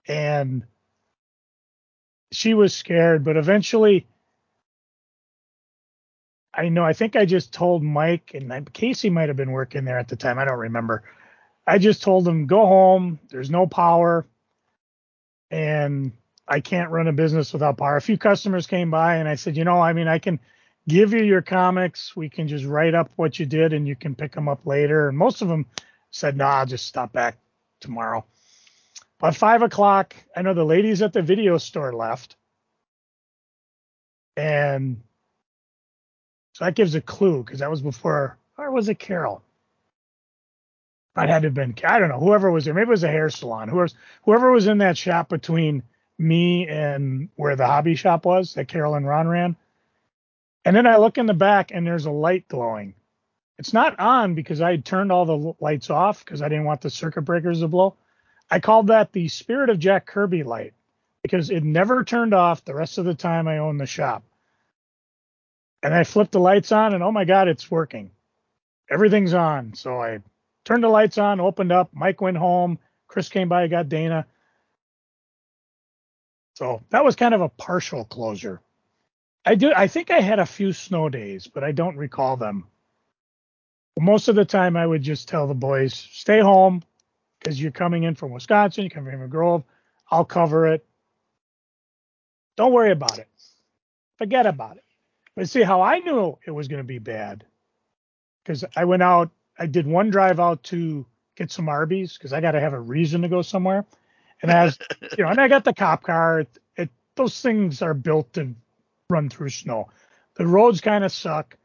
and 0.07 0.65
she 2.33 2.55
was 2.55 2.75
scared. 2.75 3.23
But 3.23 3.37
eventually, 3.37 4.07
I 6.55 6.69
know. 6.71 6.85
I 6.85 6.95
think 6.95 7.17
I 7.17 7.25
just 7.27 7.53
told 7.53 7.83
Mike, 7.83 8.33
and 8.35 8.73
Casey 8.73 9.11
might 9.11 9.29
have 9.29 9.37
been 9.37 9.53
working 9.53 9.85
there 9.85 9.99
at 9.99 10.09
the 10.09 10.17
time. 10.17 10.39
I 10.39 10.45
don't 10.45 10.59
remember. 10.59 11.05
I 11.67 11.79
just 11.79 12.03
told 12.03 12.27
him, 12.27 12.47
go 12.47 12.67
home. 12.67 13.21
There's 13.29 13.51
no 13.51 13.67
power, 13.67 14.27
and 15.51 16.13
I 16.49 16.61
can't 16.61 16.91
run 16.91 17.09
a 17.09 17.13
business 17.13 17.53
without 17.53 17.77
power. 17.77 17.97
A 17.97 18.03
few 18.03 18.19
customers 18.19 18.67
came 18.67 18.91
by, 18.91 19.17
and 19.17 19.29
I 19.29 19.37
said, 19.37 19.57
you 19.57 19.65
know, 19.65 19.81
I 19.81 19.93
mean, 19.93 20.09
I 20.09 20.19
can 20.19 20.41
give 20.89 21.13
you 21.13 21.23
your 21.23 21.43
comics. 21.43 22.17
We 22.17 22.29
can 22.29 22.49
just 22.49 22.65
write 22.65 22.95
up 22.95 23.11
what 23.17 23.39
you 23.39 23.47
did, 23.47 23.73
and 23.73 23.87
you 23.87 23.97
can 23.97 24.15
pick 24.15 24.33
them 24.33 24.49
up 24.49 24.67
later. 24.67 25.09
And 25.09 25.17
most 25.17 25.43
of 25.43 25.49
them 25.49 25.67
said, 26.11 26.37
no, 26.37 26.45
nah, 26.45 26.51
I'll 26.59 26.67
just 26.67 26.87
stop 26.87 27.13
back 27.13 27.39
tomorrow. 27.81 28.25
By 29.19 29.31
five 29.31 29.63
o'clock, 29.63 30.17
I 30.37 30.43
know 30.43 30.55
the 30.55 30.65
ladies 30.65 31.03
at 31.03 31.13
the 31.13 31.23
video 31.23 31.59
store 31.59 31.93
left. 31.93 32.37
And 34.37 35.03
so 36.55 36.65
that 36.65 36.75
gives 36.75 36.95
a 36.95 37.01
clue 37.01 37.43
because 37.43 37.61
that 37.61 37.71
was 37.71 37.83
before, 37.83 38.37
or 38.59 38.71
was 38.71 38.89
it 38.89 38.99
Carol? 38.99 39.43
It 41.17 41.29
had 41.29 41.43
to 41.43 41.49
have 41.49 41.55
been, 41.55 41.75
I 41.85 41.99
don't 41.99 42.09
know, 42.09 42.19
whoever 42.19 42.51
was 42.51 42.65
there. 42.65 42.73
Maybe 42.73 42.89
it 42.89 42.89
was 42.89 43.05
a 43.05 43.09
hair 43.09 43.29
salon. 43.29 43.69
Whoever, 43.69 43.93
whoever 44.25 44.51
was 44.51 44.67
in 44.67 44.79
that 44.79 44.97
shop 44.97 45.29
between 45.29 45.83
me 46.19 46.67
and 46.67 47.29
where 47.37 47.55
the 47.55 47.67
hobby 47.67 47.95
shop 47.95 48.25
was 48.25 48.55
that 48.55 48.69
Carol 48.69 48.95
and 48.95 49.07
Ron 49.07 49.29
ran. 49.29 49.57
And 50.65 50.77
then 50.77 50.87
I 50.87 50.97
look 50.97 51.19
in 51.19 51.27
the 51.27 51.35
back 51.35 51.71
and 51.73 51.87
there's 51.87 52.07
a 52.07 52.11
light 52.11 52.47
glowing. 52.49 52.95
It's 53.59 53.73
not 53.73 53.99
on 53.99 54.35
because 54.35 54.61
I 54.61 54.77
turned 54.77 55.13
all 55.13 55.25
the 55.25 55.55
lights 55.61 55.91
off 55.91 56.25
because 56.25 56.43
I 56.43 56.49
didn't 56.49 56.65
want 56.65 56.81
the 56.81 56.91
circuit 56.91 57.23
breakers 57.23 57.61
to 57.61 57.69
blow. 57.69 57.97
I 58.51 58.61
called 58.61 58.89
that 58.89 59.13
the 59.13 59.29
Spirit 59.29 59.71
of 59.71 59.79
Jack 59.79 60.07
Kirby 60.07 60.43
light 60.43 60.75
because 61.23 61.51
it 61.51 61.63
never 61.63 62.05
turned 62.05 62.35
off 62.35 62.65
the 62.65 62.75
rest 62.75 62.99
of 62.99 63.05
the 63.05 63.15
time 63.15 63.49
I 63.49 63.59
owned 63.59 63.81
the 63.81 63.87
shop. 63.87 64.25
And 65.83 65.95
I 65.95 66.05
flipped 66.05 66.33
the 66.33 66.41
lights 66.41 66.73
on 66.73 66.95
and 66.95 67.03
oh 67.03 67.13
my 67.13 67.25
God, 67.25 67.49
it's 67.49 67.71
working. 67.71 68.11
Everything's 68.91 69.35
on. 69.35 69.75
So 69.75 70.01
I 70.01 70.21
turned 70.65 70.85
the 70.85 70.89
lights 70.89 71.19
on, 71.19 71.41
opened 71.41 71.73
up. 71.73 71.91
Mike 71.93 72.21
went 72.21 72.37
home. 72.37 72.79
Chris 73.09 73.29
came 73.29 73.49
by, 73.49 73.67
got 73.69 73.89
Dana. 73.89 74.27
So 76.55 76.83
that 76.91 77.05
was 77.05 77.17
kind 77.17 77.35
of 77.35 77.41
a 77.41 77.49
partial 77.49 78.05
closure. 78.05 78.61
I 79.45 79.55
do. 79.57 79.73
I 79.75 79.89
think 79.89 80.11
I 80.11 80.21
had 80.21 80.39
a 80.39 80.47
few 80.47 80.73
snow 80.73 81.09
days, 81.09 81.49
but 81.49 81.65
I 81.65 81.73
don't 81.73 81.97
recall 81.97 82.37
them. 82.37 82.67
Most 83.99 84.29
of 84.29 84.37
the 84.37 84.45
time, 84.45 84.77
I 84.77 84.87
would 84.87 85.03
just 85.03 85.29
tell 85.29 85.47
the 85.47 85.55
boys, 85.55 85.95
"Stay 85.95 86.41
home, 86.41 86.83
because 87.43 87.61
you're 87.61 87.73
coming 87.73 88.05
in 88.05 88.15
from 88.15 88.31
Wisconsin, 88.31 88.85
you're 88.85 88.91
coming 88.91 89.19
from 89.19 89.29
Grove. 89.29 89.65
I'll 90.11 90.25
cover 90.25 90.67
it. 90.69 90.85
Don't 92.57 92.73
worry 92.73 92.93
about 92.93 93.19
it. 93.19 93.29
Forget 94.19 94.47
about 94.47 94.77
it. 94.77 94.85
But 95.35 95.49
see 95.49 95.63
how 95.63 95.81
I 95.81 95.99
knew 95.99 96.39
it 96.47 96.51
was 96.51 96.69
going 96.69 96.83
to 96.83 96.87
be 96.87 96.99
bad 96.99 97.45
because 98.45 98.65
I 98.77 98.85
went 98.85 99.03
out. 99.03 99.31
I 99.59 99.67
did 99.67 99.87
one 99.87 100.11
drive 100.11 100.39
out 100.39 100.63
to 100.65 101.07
get 101.37 101.51
some 101.51 101.69
Arby's 101.69 102.17
because 102.17 102.33
I 102.33 102.41
got 102.41 102.53
to 102.53 102.61
have 102.61 102.75
a 102.75 102.81
reason 102.81 103.23
to 103.23 103.29
go 103.29 103.43
somewhere. 103.43 103.85
And 104.43 104.51
as 104.51 104.79
you 105.19 105.25
know, 105.25 105.31
and 105.31 105.41
I 105.41 105.49
got 105.49 105.65
the 105.65 105.73
cop 105.73 106.03
car. 106.03 106.41
It, 106.41 106.59
it, 106.77 106.91
those 107.17 107.41
things 107.41 107.81
are 107.83 107.95
built 107.95 108.33
to 108.35 108.55
run 109.13 109.29
through 109.29 109.51
snow. 109.51 109.91
The 110.35 110.47
roads 110.47 110.81
kind 110.81 111.05
of 111.05 111.13
suck. 111.13 111.57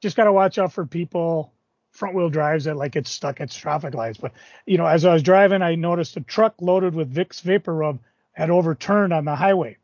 Just 0.00 0.16
got 0.16 0.24
to 0.24 0.32
watch 0.32 0.58
out 0.58 0.72
for 0.72 0.86
people 0.86 1.52
front 1.90 2.14
wheel 2.14 2.30
drives 2.30 2.64
that 2.64 2.76
like 2.76 2.96
it's 2.96 3.10
stuck 3.10 3.40
at 3.40 3.50
traffic 3.50 3.94
lights. 3.94 4.18
But 4.18 4.32
you 4.66 4.78
know, 4.78 4.86
as 4.86 5.04
I 5.04 5.12
was 5.12 5.22
driving, 5.22 5.62
I 5.62 5.74
noticed 5.74 6.16
a 6.16 6.20
truck 6.20 6.54
loaded 6.60 6.94
with 6.94 7.12
Vicks 7.12 7.40
vapor 7.40 7.74
rub 7.74 7.98
had 8.32 8.50
overturned 8.50 9.12
on 9.12 9.24
the 9.24 9.34
highway. 9.34 9.76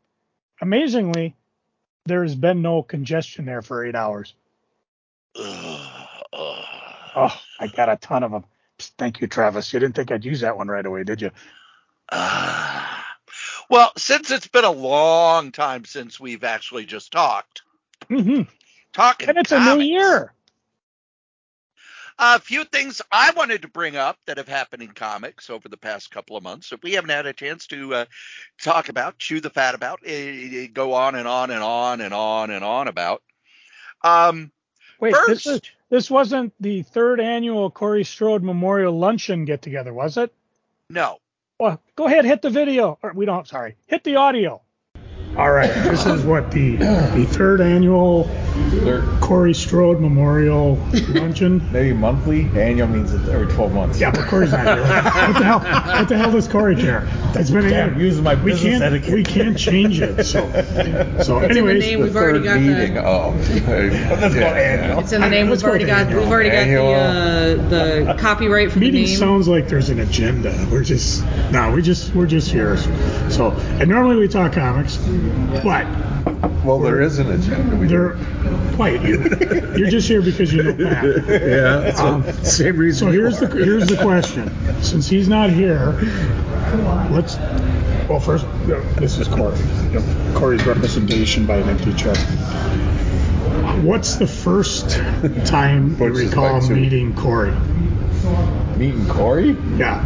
Amazingly, 0.61 1.35
there 2.05 2.23
has 2.23 2.35
been 2.35 2.61
no 2.61 2.81
congestion 2.81 3.45
there 3.45 3.61
for 3.61 3.85
eight 3.85 3.95
hours. 3.95 4.33
oh, 5.35 6.07
I 7.59 7.67
got 7.67 7.89
a 7.89 7.97
ton 7.97 8.23
of 8.23 8.31
them. 8.31 8.45
Thank 8.79 9.21
you, 9.21 9.27
Travis. 9.27 9.73
You 9.73 9.79
didn't 9.79 9.95
think 9.95 10.11
I'd 10.11 10.25
use 10.25 10.41
that 10.41 10.57
one 10.57 10.67
right 10.67 10.85
away, 10.85 11.03
did 11.03 11.21
you? 11.21 11.31
Well, 13.69 13.91
since 13.97 14.31
it's 14.31 14.47
been 14.47 14.63
a 14.63 14.71
long 14.71 15.51
time 15.51 15.85
since 15.85 16.19
we've 16.19 16.43
actually 16.43 16.85
just 16.85 17.11
talked, 17.11 17.63
mm-hmm. 18.09 18.43
talking, 18.93 19.29
and 19.29 19.37
it's 19.37 19.49
comics, 19.49 19.73
a 19.73 19.75
new 19.75 19.83
year. 19.83 20.33
A 22.19 22.39
few 22.39 22.63
things 22.63 23.01
I 23.11 23.31
wanted 23.31 23.61
to 23.61 23.67
bring 23.67 23.95
up 23.95 24.17
that 24.25 24.37
have 24.37 24.47
happened 24.47 24.81
in 24.81 24.91
comics 24.91 25.49
over 25.49 25.69
the 25.69 25.77
past 25.77 26.09
couple 26.09 26.35
of 26.35 26.43
months 26.43 26.69
that 26.69 26.81
we 26.81 26.93
haven't 26.93 27.11
had 27.11 27.27
a 27.27 27.33
chance 27.33 27.67
to 27.67 27.93
uh, 27.93 28.05
talk 28.59 28.89
about, 28.89 29.19
chew 29.19 29.39
the 29.39 29.51
fat 29.51 29.75
about, 29.75 29.99
uh, 30.07 30.67
go 30.73 30.93
on 30.93 31.15
and 31.15 31.27
on 31.27 31.51
and 31.51 31.61
on 31.61 32.01
and 32.01 32.13
on 32.13 32.49
and 32.49 32.63
on 32.63 32.87
about. 32.87 33.21
Um, 34.03 34.51
Wait, 34.99 35.13
first, 35.13 35.27
this, 35.27 35.45
is, 35.45 35.61
this 35.89 36.09
wasn't 36.09 36.53
the 36.59 36.81
third 36.81 37.19
annual 37.19 37.69
Corey 37.69 38.03
Strode 38.03 38.43
Memorial 38.43 38.97
Luncheon 38.97 39.45
get 39.45 39.61
together, 39.61 39.93
was 39.93 40.17
it? 40.17 40.33
No. 40.89 41.19
Well, 41.59 41.81
go 41.95 42.05
ahead, 42.05 42.25
hit 42.25 42.41
the 42.41 42.49
video. 42.49 42.99
Or 43.01 43.13
we 43.13 43.25
don't. 43.25 43.47
Sorry, 43.47 43.75
hit 43.87 44.03
the 44.03 44.15
audio. 44.15 44.61
All 45.35 45.51
right, 45.51 45.73
this 45.83 46.05
is 46.05 46.23
what 46.23 46.51
the 46.51 46.75
the 46.77 47.27
third 47.31 47.61
annual 47.61 48.29
Third, 48.67 49.05
Corey 49.21 49.53
Strode 49.53 49.99
Memorial 49.99 50.75
Luncheon. 51.09 51.61
maybe 51.71 51.93
monthly. 51.93 52.43
Annual 52.55 52.87
means 52.87 53.13
it's 53.13 53.27
every 53.29 53.47
12 53.47 53.73
months. 53.73 53.99
Yeah, 53.99 54.11
but 54.11 54.27
Corey's 54.27 54.51
not 54.51 54.65
here. 54.65 54.77
What 55.27 55.37
the 55.37 55.43
hell? 55.45 55.59
What 55.59 56.09
the 56.09 56.17
hell 56.17 56.31
does 56.31 56.47
Corey 56.47 56.75
care? 56.75 57.07
It's 57.35 57.49
been 57.49 57.69
Damn, 57.69 57.93
I'm 57.95 57.99
using 57.99 58.23
my 58.23 58.35
we 58.35 58.51
business 58.51 58.79
can't 58.79 58.83
etiquette. 58.83 59.13
we 59.13 59.23
can't 59.23 59.57
change 59.57 59.99
it. 60.01 60.23
So 60.23 60.41
so 60.51 60.51
It's 60.53 61.27
in 61.29 61.41
the 61.41 61.49
anyways, 61.49 61.79
name. 61.83 61.99
The 61.99 62.05
We've 62.05 62.15
already 62.15 62.39
third 62.39 62.45
got 62.45 62.59
meeting. 62.61 62.93
the. 62.95 63.05
Oh, 63.05 63.29
let's 63.31 64.35
go 64.35 64.41
annual. 64.41 64.99
It's 64.99 65.11
in 65.11 65.21
the 65.21 65.29
name. 65.29 65.49
Let's 65.49 65.63
We've 65.63 65.69
already 65.69 65.85
got. 65.85 66.07
annual. 66.07 66.21
We've 66.23 66.31
already 66.31 66.49
got 66.49 67.69
the 67.69 68.09
uh, 68.09 68.13
the 68.13 68.15
copyright 68.21 68.71
for 68.71 68.79
the 68.79 68.85
meeting 68.85 69.05
name. 69.05 69.17
sounds 69.17 69.47
like 69.47 69.67
there's 69.67 69.89
an 69.89 69.99
agenda. 69.99 70.67
We're 70.71 70.83
just 70.83 71.23
no, 71.51 71.71
we 71.71 71.81
just 71.81 72.13
we're 72.13 72.27
just 72.27 72.49
here. 72.51 72.77
So 73.29 73.51
and 73.79 73.89
normally 73.89 74.17
we 74.17 74.27
talk 74.27 74.53
comics, 74.53 74.97
but 75.63 75.85
Well, 76.63 76.79
there 76.79 77.01
is 77.01 77.19
an 77.19 77.31
agenda. 77.31 77.75
We 77.75 77.87
they're 77.87 78.15
quiet. 78.75 79.01
You're, 79.01 79.77
you're 79.77 79.89
just 79.89 80.07
here 80.07 80.21
because 80.21 80.53
you 80.53 80.63
know 80.63 80.73
Pat. 80.73 81.05
yeah, 81.27 81.93
Um, 81.97 82.23
same 82.43 82.77
reason. 82.77 83.07
So 83.07 83.11
here's 83.11 83.39
the 83.39 83.47
here's 83.47 83.87
the 83.87 83.97
question. 83.97 84.51
Since 84.81 85.07
he's 85.09 85.27
not 85.27 85.49
here, 85.49 85.93
let's. 87.11 87.37
Well, 88.07 88.19
first, 88.21 88.45
this 88.95 89.17
is 89.17 89.27
Corey. 89.27 89.57
Corey's 90.33 90.65
representation 90.65 91.45
by 91.45 91.57
an 91.57 91.67
empty 91.69 91.93
check. 91.93 92.17
What's 93.83 94.15
the 94.15 94.27
first 94.27 94.91
time 95.45 95.89
you 95.91 95.95
Puts 95.97 96.19
his 96.19 96.29
recall 96.29 96.61
meeting 96.69 97.13
Corey? 97.15 97.51
meeting 98.77 99.07
Corey. 99.07 99.57
Yeah. 99.75 100.03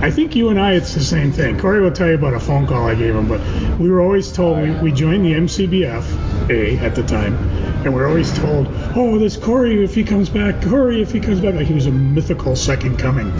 I 0.00 0.10
think 0.10 0.34
you 0.34 0.48
and 0.48 0.58
I, 0.60 0.72
it's 0.74 0.94
the 0.94 1.04
same 1.04 1.30
thing. 1.30 1.58
Corey 1.60 1.80
will 1.80 1.92
tell 1.92 2.08
you 2.08 2.14
about 2.14 2.34
a 2.34 2.40
phone 2.40 2.66
call 2.66 2.86
I 2.88 2.94
gave 2.94 3.14
him, 3.14 3.28
but 3.28 3.40
we 3.78 3.90
were 3.90 4.00
always 4.00 4.32
told 4.32 4.58
we, 4.60 4.70
we 4.72 4.92
joined 4.92 5.24
the 5.24 5.34
MCBF 5.34 6.02
A 6.50 6.78
at 6.78 6.94
the 6.94 7.02
time, 7.02 7.34
and 7.84 7.94
we're 7.94 8.08
always 8.08 8.32
told, 8.38 8.68
"Oh, 8.94 9.18
this 9.18 9.36
Corey, 9.36 9.82
if 9.82 9.94
he 9.94 10.04
comes 10.04 10.28
back, 10.28 10.62
Corey, 10.62 11.02
if 11.02 11.12
he 11.12 11.20
comes 11.20 11.40
back, 11.40 11.54
like 11.54 11.66
he 11.66 11.74
was 11.74 11.86
a 11.86 11.90
mythical 11.90 12.56
second 12.56 12.98
coming." 12.98 13.32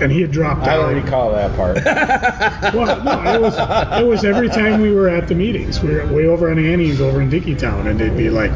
And 0.00 0.10
he 0.10 0.20
had 0.20 0.32
dropped 0.32 0.62
out. 0.62 0.68
I 0.68 0.72
out. 0.72 0.92
don't 0.94 1.04
recall 1.04 1.32
that 1.32 1.54
part. 1.56 1.78
Well, 2.74 3.02
no, 3.04 3.34
it 3.34 3.40
was 3.40 3.54
it 4.00 4.06
was 4.06 4.24
every 4.24 4.48
time 4.48 4.80
we 4.80 4.92
were 4.92 5.08
at 5.08 5.28
the 5.28 5.34
meetings. 5.34 5.80
We 5.82 5.94
were 5.94 6.06
way 6.06 6.26
over 6.26 6.50
on 6.50 6.58
Annie's 6.58 7.00
over 7.00 7.20
in 7.20 7.28
Dinkytown, 7.30 7.86
and 7.86 7.98
they'd 7.98 8.16
be 8.16 8.30
like, 8.30 8.50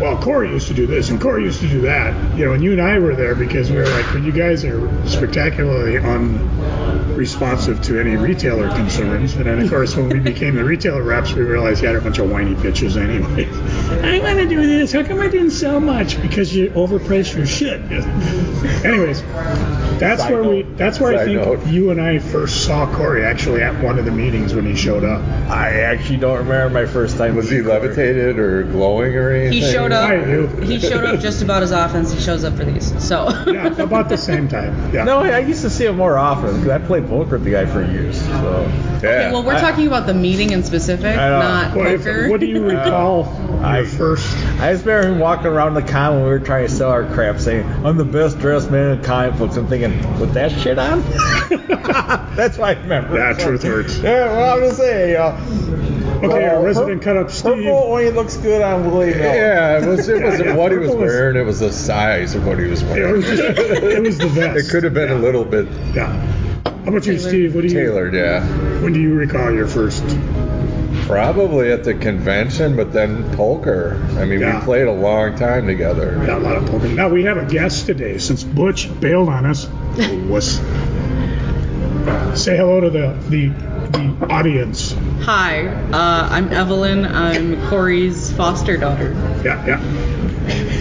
"Well, 0.00 0.16
Corey 0.18 0.50
used 0.50 0.68
to 0.68 0.74
do 0.74 0.86
this, 0.86 1.10
and 1.10 1.20
Corey 1.20 1.42
used 1.44 1.60
to 1.60 1.68
do 1.68 1.80
that." 1.82 2.36
You 2.36 2.44
know, 2.46 2.52
and 2.52 2.62
you 2.62 2.72
and 2.72 2.80
I 2.80 2.98
were 2.98 3.14
there 3.16 3.34
because 3.34 3.70
we 3.70 3.78
were 3.78 3.88
like, 3.88 4.06
"Well, 4.12 4.22
you 4.22 4.32
guys 4.32 4.64
are 4.64 4.80
spectacularly 5.08 5.96
unresponsive 6.66 7.82
to 7.82 7.98
any 8.00 8.16
retailer 8.16 8.68
concerns." 8.68 9.34
And 9.36 9.46
then, 9.46 9.60
of 9.60 9.70
course, 9.70 9.96
when 9.96 10.08
we 10.08 10.18
became 10.20 10.54
the 10.54 10.64
retailer 10.64 11.02
reps, 11.02 11.32
we 11.32 11.42
realized 11.42 11.82
you 11.82 11.88
had 11.88 11.96
a 11.96 12.00
bunch 12.00 12.18
of 12.18 12.30
whiny 12.30 12.54
bitches 12.54 12.96
anyway. 12.96 13.48
I 14.02 14.18
want 14.20 14.38
to 14.38 14.46
do 14.48 14.66
this. 14.66 14.92
How 14.92 15.02
come 15.02 15.20
I 15.20 15.28
didn't 15.28 15.50
sell 15.50 15.80
much? 15.80 16.20
Because 16.20 16.54
you 16.54 16.70
overpriced 16.70 17.36
your 17.36 17.46
shit. 17.46 17.80
Anyways, 18.84 19.22
that's 19.98 20.22
Side 20.22 20.32
where 20.32 20.44
we. 20.44 20.62
That's 20.62 21.00
where 21.00 21.18
I 21.18 21.24
think 21.24 21.40
note. 21.40 21.66
you 21.66 21.90
and 21.90 22.00
I 22.00 22.18
first 22.18 22.64
saw 22.64 22.92
Corey 22.94 23.24
actually 23.24 23.62
at 23.62 23.82
one 23.82 23.98
of 23.98 24.04
the 24.04 24.10
meetings 24.10 24.54
when 24.54 24.66
he 24.66 24.74
showed 24.74 25.04
up. 25.04 25.22
I 25.50 25.80
actually 25.80 26.18
don't 26.18 26.38
remember 26.38 26.70
my 26.70 26.86
first 26.86 27.16
time. 27.16 27.36
Was 27.36 27.50
he 27.50 27.60
Corey. 27.60 27.72
levitated 27.72 28.38
or 28.38 28.64
glowing 28.64 29.16
or 29.16 29.30
anything? 29.30 29.52
He 29.52 29.72
showed 29.72 29.92
up. 29.92 30.10
I 30.10 30.16
do. 30.24 30.46
He 30.62 30.78
showed 30.80 31.04
up 31.04 31.20
just 31.20 31.42
about 31.42 31.62
as 31.62 31.72
often 31.72 32.02
as 32.02 32.12
he 32.12 32.20
shows 32.20 32.44
up 32.44 32.56
for 32.56 32.64
these. 32.64 32.92
So. 33.02 33.28
Yeah, 33.46 33.68
about 33.80 34.08
the 34.08 34.18
same 34.18 34.48
time. 34.48 34.92
Yeah. 34.92 35.04
No, 35.04 35.20
I 35.20 35.38
used 35.38 35.62
to 35.62 35.70
see 35.70 35.86
him 35.86 35.96
more 35.96 36.18
often 36.18 36.55
because 36.56 36.70
I 36.70 36.78
played 36.86 37.06
poker 37.08 37.32
with 37.32 37.44
the 37.44 37.50
guy 37.52 37.66
for 37.66 37.84
years. 37.84 38.20
So 38.20 38.30
Yeah. 38.30 38.96
Okay, 38.98 39.30
well, 39.32 39.42
we're 39.44 39.54
I- 39.54 39.60
talking 39.60 39.86
about 39.86 40.06
the 40.06 40.14
meeting 40.14 40.50
in 40.50 40.62
specific, 40.64 41.14
not 41.16 41.74
What, 41.76 41.86
if- 41.86 42.00
poker. 42.04 42.28
what 42.30 42.40
do 42.40 42.46
you 42.46 42.62
recall 42.70 43.28
I- 43.62 43.78
your 43.80 43.86
first? 43.86 44.36
I 44.60 44.72
just 44.72 44.84
remember 44.86 45.08
him 45.14 45.18
walking 45.18 45.46
around 45.46 45.74
the 45.74 45.82
con 45.82 46.14
when 46.14 46.24
we 46.24 46.30
were 46.30 46.38
trying 46.40 46.66
to 46.66 46.72
sell 46.72 46.90
our 46.90 47.04
crap, 47.04 47.38
saying, 47.40 47.64
"I'm 47.84 47.96
the 47.96 48.04
best 48.04 48.38
dressed 48.38 48.70
man 48.70 48.98
in 48.98 49.02
comic 49.04 49.36
books." 49.38 49.56
I'm 49.56 49.66
thinking, 49.68 49.98
with 50.18 50.32
that 50.34 50.50
shit 50.52 50.78
on? 50.78 51.02
That's 52.36 52.58
why 52.58 52.72
I 52.72 52.80
remember. 52.80 53.16
That 53.18 53.38
truth 53.38 53.62
hurts. 53.62 53.98
Yeah, 53.98 54.26
well, 54.26 54.54
I'm 54.56 54.60
just 54.60 54.76
saying. 54.78 55.16
Uh, 55.16 55.92
Okay, 56.16 56.28
well, 56.28 56.56
our 56.56 56.64
resident 56.64 57.02
pur- 57.02 57.12
cut 57.14 57.16
up 57.18 57.30
Steve. 57.30 57.52
Purple 57.56 57.72
only 57.92 58.10
looks 58.10 58.38
good 58.38 58.62
on 58.62 58.86
Willie 58.90 59.08
Miller. 59.14 59.18
Yeah, 59.34 59.78
it 59.82 59.86
was. 59.86 60.08
It 60.08 60.22
wasn't 60.22 60.48
yeah, 60.48 60.56
what 60.56 60.72
he 60.72 60.78
was 60.78 60.88
purple 60.92 61.02
was- 61.02 61.12
wearing. 61.12 61.36
It 61.36 61.44
was 61.44 61.60
the 61.60 61.70
size 61.70 62.34
of 62.34 62.46
what 62.46 62.58
he 62.58 62.64
was 62.64 62.80
It 62.82 62.86
wearing. 62.88 63.16
was, 63.16 63.28
it 63.38 64.02
was 64.02 64.16
the 64.16 64.26
vest. 64.28 64.66
It 64.66 64.70
could 64.70 64.84
have 64.84 64.94
been 64.94 65.10
a 65.12 65.18
little 65.18 65.44
bit 65.44 65.68
Yeah. 65.94 66.14
How 66.66 66.88
about 66.92 67.06
you, 67.06 67.18
Steve? 67.18 67.54
What 67.54 67.62
do 67.62 67.68
you? 67.68 67.74
tailored. 67.74 68.14
Yeah, 68.14 68.44
When 68.82 68.92
do 68.92 69.00
you 69.00 69.14
recall 69.14 69.52
your 69.52 69.66
first? 69.66 70.04
probably 71.06 71.70
at 71.70 71.84
the 71.84 71.94
convention, 71.94 72.74
but 72.74 72.92
then 72.92 73.22
poker. 73.36 74.04
I 74.18 74.24
mean, 74.24 74.40
Yeah. 74.40 74.58
we 74.58 74.64
played 74.64 74.88
a 74.88 74.92
long 74.92 75.36
time 75.36 75.66
together. 75.68 76.20
Got 76.26 76.40
a 76.40 76.44
lot 76.44 76.56
of 76.56 76.66
poker. 76.66 76.88
Now 76.88 77.08
we 77.08 77.22
have 77.24 77.36
a 77.36 77.44
guest 77.44 77.86
today 77.86 78.18
since 78.18 78.42
Butch 78.42 78.88
bailed 79.00 79.28
on 79.28 79.46
us. 79.46 79.68
Was 80.28 80.56
say 82.34 82.56
hello 82.56 82.80
to 82.80 82.90
the 82.90 83.14
the 83.28 83.48
the 83.92 84.26
audience. 84.30 84.96
Hi, 85.22 85.66
uh, 85.68 86.28
I'm 86.30 86.52
Evelyn. 86.52 87.04
I'm 87.04 87.64
Corey's 87.68 88.32
foster 88.32 88.76
daughter. 88.76 89.12
Yeah, 89.44 89.64
yeah. 89.64 89.80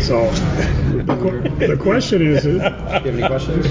So 0.02 0.32
the, 0.32 1.16
que- 1.16 1.68
the 1.68 1.78
question 1.78 2.22
is, 2.24 2.38
is 2.38 2.44
Do 2.46 2.52
you 2.54 2.60
have 2.60 3.06
any 3.06 3.28
questions? 3.28 3.66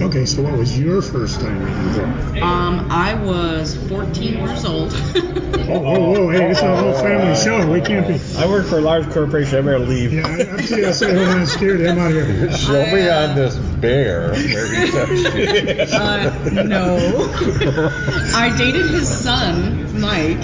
Okay. 0.00 0.24
So 0.26 0.42
what 0.42 0.52
was 0.58 0.78
your 0.78 1.02
first 1.02 1.40
time 1.40 1.58
meeting 1.64 1.94
Corey? 1.94 2.40
Um, 2.40 2.86
I 2.90 3.14
was 3.14 3.74
14 3.88 4.38
years 4.38 4.64
old. 4.64 4.92
Oh, 5.70 5.80
whoa, 5.80 6.00
whoa, 6.12 6.28
hey, 6.30 6.48
this 6.48 6.58
is 6.58 6.62
a 6.64 6.76
whole 6.76 6.94
family 6.94 7.36
show. 7.36 7.70
We 7.70 7.80
can't 7.82 8.06
be. 8.08 8.18
I 8.38 8.46
work 8.46 8.66
for 8.66 8.78
a 8.78 8.80
large 8.80 9.08
corporation. 9.10 9.58
I 9.58 9.60
better 9.62 9.78
leave. 9.80 10.12
Yeah, 10.14 10.26
I- 10.26 10.48
I'm 10.50 10.58
TSA. 10.62 11.14
Hold 11.14 11.28
on, 11.28 11.46
scared 11.46 11.80
him 11.80 11.98
out 11.98 12.10
of 12.12 12.26
here. 12.26 12.52
Show 12.56 12.86
me 12.86 13.08
on 13.08 13.34
this 13.36 13.56
bear 13.56 14.30
where 14.32 14.66
he 14.74 14.90
touched 14.90 15.34
you. 15.92 15.96
Uh, 15.98 16.50
no. 16.64 17.30
I 18.34 18.54
dated 18.56 18.88
his 18.90 19.08
son, 19.08 20.00
Mike. 20.00 20.42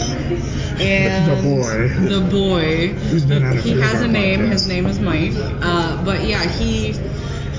And 0.81 1.31
The 1.31 1.43
boy. 1.49 1.89
The 2.09 2.21
boy. 2.31 2.89
Who's 2.89 3.25
been 3.25 3.45
on 3.45 3.53
a 3.57 3.61
He 3.61 3.71
few 3.71 3.79
of 3.79 3.85
has 3.89 4.03
a 4.03 4.09
name. 4.09 4.41
podcasts. 4.41 4.51
His 4.53 4.69
name 4.69 4.87
is 4.87 4.99
Mike. 4.99 5.33
Uh, 5.37 6.05
but 6.05 6.25
yeah, 6.25 6.45
he 6.49 6.93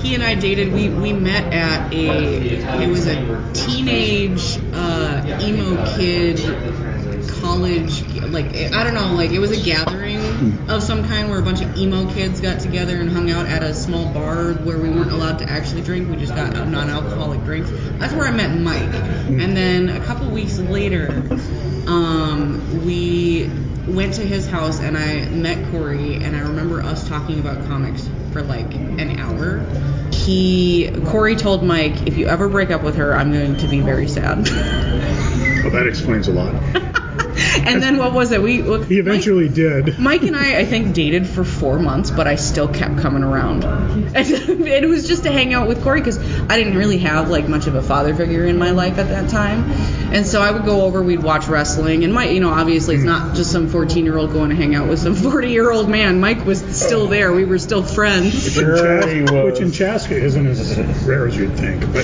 he 0.02 0.14
and 0.14 0.22
I 0.22 0.34
dated. 0.34 0.72
We 0.72 0.88
we 0.88 1.12
met 1.12 1.52
at 1.52 1.92
a 1.92 2.82
it 2.82 2.88
was 2.88 3.06
a 3.06 3.52
teenage 3.52 4.58
uh, 4.72 5.40
emo 5.42 5.96
kid 5.96 6.38
college 7.40 8.02
like 8.30 8.46
I 8.56 8.84
don't 8.84 8.94
know 8.94 9.14
like 9.14 9.30
it 9.30 9.38
was 9.38 9.52
a 9.52 9.62
gathering 9.62 10.68
of 10.68 10.82
some 10.82 11.06
kind 11.06 11.28
where 11.30 11.38
a 11.38 11.42
bunch 11.42 11.60
of 11.60 11.76
emo 11.76 12.10
kids 12.12 12.40
got 12.40 12.60
together 12.60 12.96
and 12.96 13.10
hung 13.10 13.30
out 13.30 13.46
at 13.46 13.62
a 13.62 13.74
small 13.74 14.12
bar 14.12 14.52
where 14.52 14.78
we 14.78 14.88
weren't 14.90 15.12
allowed 15.12 15.38
to 15.38 15.48
actually 15.48 15.82
drink. 15.82 16.10
We 16.10 16.16
just 16.16 16.34
got 16.34 16.52
non-alcoholic 16.68 17.44
drinks. 17.44 17.70
That's 17.98 18.12
where 18.12 18.26
I 18.26 18.30
met 18.32 18.56
Mike. 18.58 18.94
And 19.28 19.56
then 19.56 19.88
a 19.88 20.04
couple 20.04 20.30
weeks 20.30 20.58
later 20.58 21.08
um, 21.86 22.84
we 22.84 23.50
went 23.86 24.14
to 24.14 24.26
his 24.26 24.46
house 24.46 24.80
and 24.80 24.96
I 24.96 25.26
met 25.28 25.70
Corey 25.70 26.16
and 26.16 26.36
I 26.36 26.40
remember 26.40 26.82
us 26.82 27.06
talking 27.08 27.38
about 27.38 27.66
comics 27.66 28.08
for 28.32 28.42
like 28.42 28.74
an 28.74 29.18
hour 29.18 29.64
he 30.12 30.90
Corey 31.06 31.36
told 31.36 31.62
Mike 31.62 32.06
if 32.06 32.16
you 32.16 32.26
ever 32.26 32.48
break 32.48 32.70
up 32.70 32.82
with 32.82 32.96
her 32.96 33.14
I'm 33.14 33.32
going 33.32 33.56
to 33.56 33.68
be 33.68 33.80
very 33.80 34.08
sad 34.08 34.38
Well, 35.62 35.70
that 35.70 35.86
explains 35.86 36.28
a 36.28 36.32
lot. 36.32 36.54
and 37.66 37.82
then 37.82 37.98
what 37.98 38.12
was 38.12 38.32
it? 38.32 38.42
We 38.42 38.62
He 38.84 38.98
eventually 38.98 39.48
did. 39.48 39.98
Mike, 39.98 40.16
Mike 40.16 40.22
and 40.22 40.36
I, 40.36 40.60
I 40.60 40.64
think, 40.64 40.94
dated 40.94 41.26
for 41.26 41.44
four 41.44 41.78
months, 41.78 42.10
but 42.10 42.26
I 42.26 42.36
still 42.36 42.68
kept 42.68 42.98
coming 42.98 43.22
around. 43.22 43.64
And 44.16 44.66
it 44.66 44.88
was 44.88 45.06
just 45.06 45.24
to 45.24 45.32
hang 45.32 45.52
out 45.52 45.68
with 45.68 45.82
Corey 45.82 46.00
because 46.00 46.18
I 46.18 46.56
didn't 46.56 46.76
really 46.76 46.98
have 46.98 47.28
like 47.28 47.48
much 47.48 47.66
of 47.66 47.74
a 47.74 47.82
father 47.82 48.14
figure 48.14 48.44
in 48.46 48.58
my 48.58 48.70
life 48.70 48.98
at 48.98 49.08
that 49.08 49.28
time, 49.28 49.70
and 50.12 50.26
so 50.26 50.40
I 50.40 50.50
would 50.52 50.64
go 50.64 50.82
over, 50.82 51.02
we'd 51.02 51.22
watch 51.22 51.48
wrestling, 51.48 52.04
and 52.04 52.14
Mike, 52.14 52.30
you 52.30 52.40
know, 52.40 52.50
obviously 52.50 52.94
it's 52.94 53.04
hmm. 53.04 53.10
not 53.10 53.34
just 53.34 53.52
some 53.52 53.68
14 53.68 54.04
year 54.04 54.16
old 54.16 54.32
going 54.32 54.50
to 54.50 54.56
hang 54.56 54.74
out 54.74 54.88
with 54.88 55.00
some 55.00 55.14
40 55.32 55.50
year 55.50 55.70
old 55.70 55.88
man. 55.88 56.20
Mike 56.20 56.46
was 56.46 56.60
still 56.76 57.06
there. 57.08 57.32
We 57.32 57.44
were 57.44 57.58
still 57.58 57.82
friends. 57.82 58.54
Sure 58.54 59.06
he 59.06 59.22
was. 59.22 59.52
Which 59.52 59.60
in 59.60 59.72
Chaska 59.72 60.16
isn't 60.16 60.46
as 60.46 60.78
rare 61.04 61.26
as 61.26 61.36
you'd 61.36 61.56
think. 61.56 61.92
But 61.92 62.02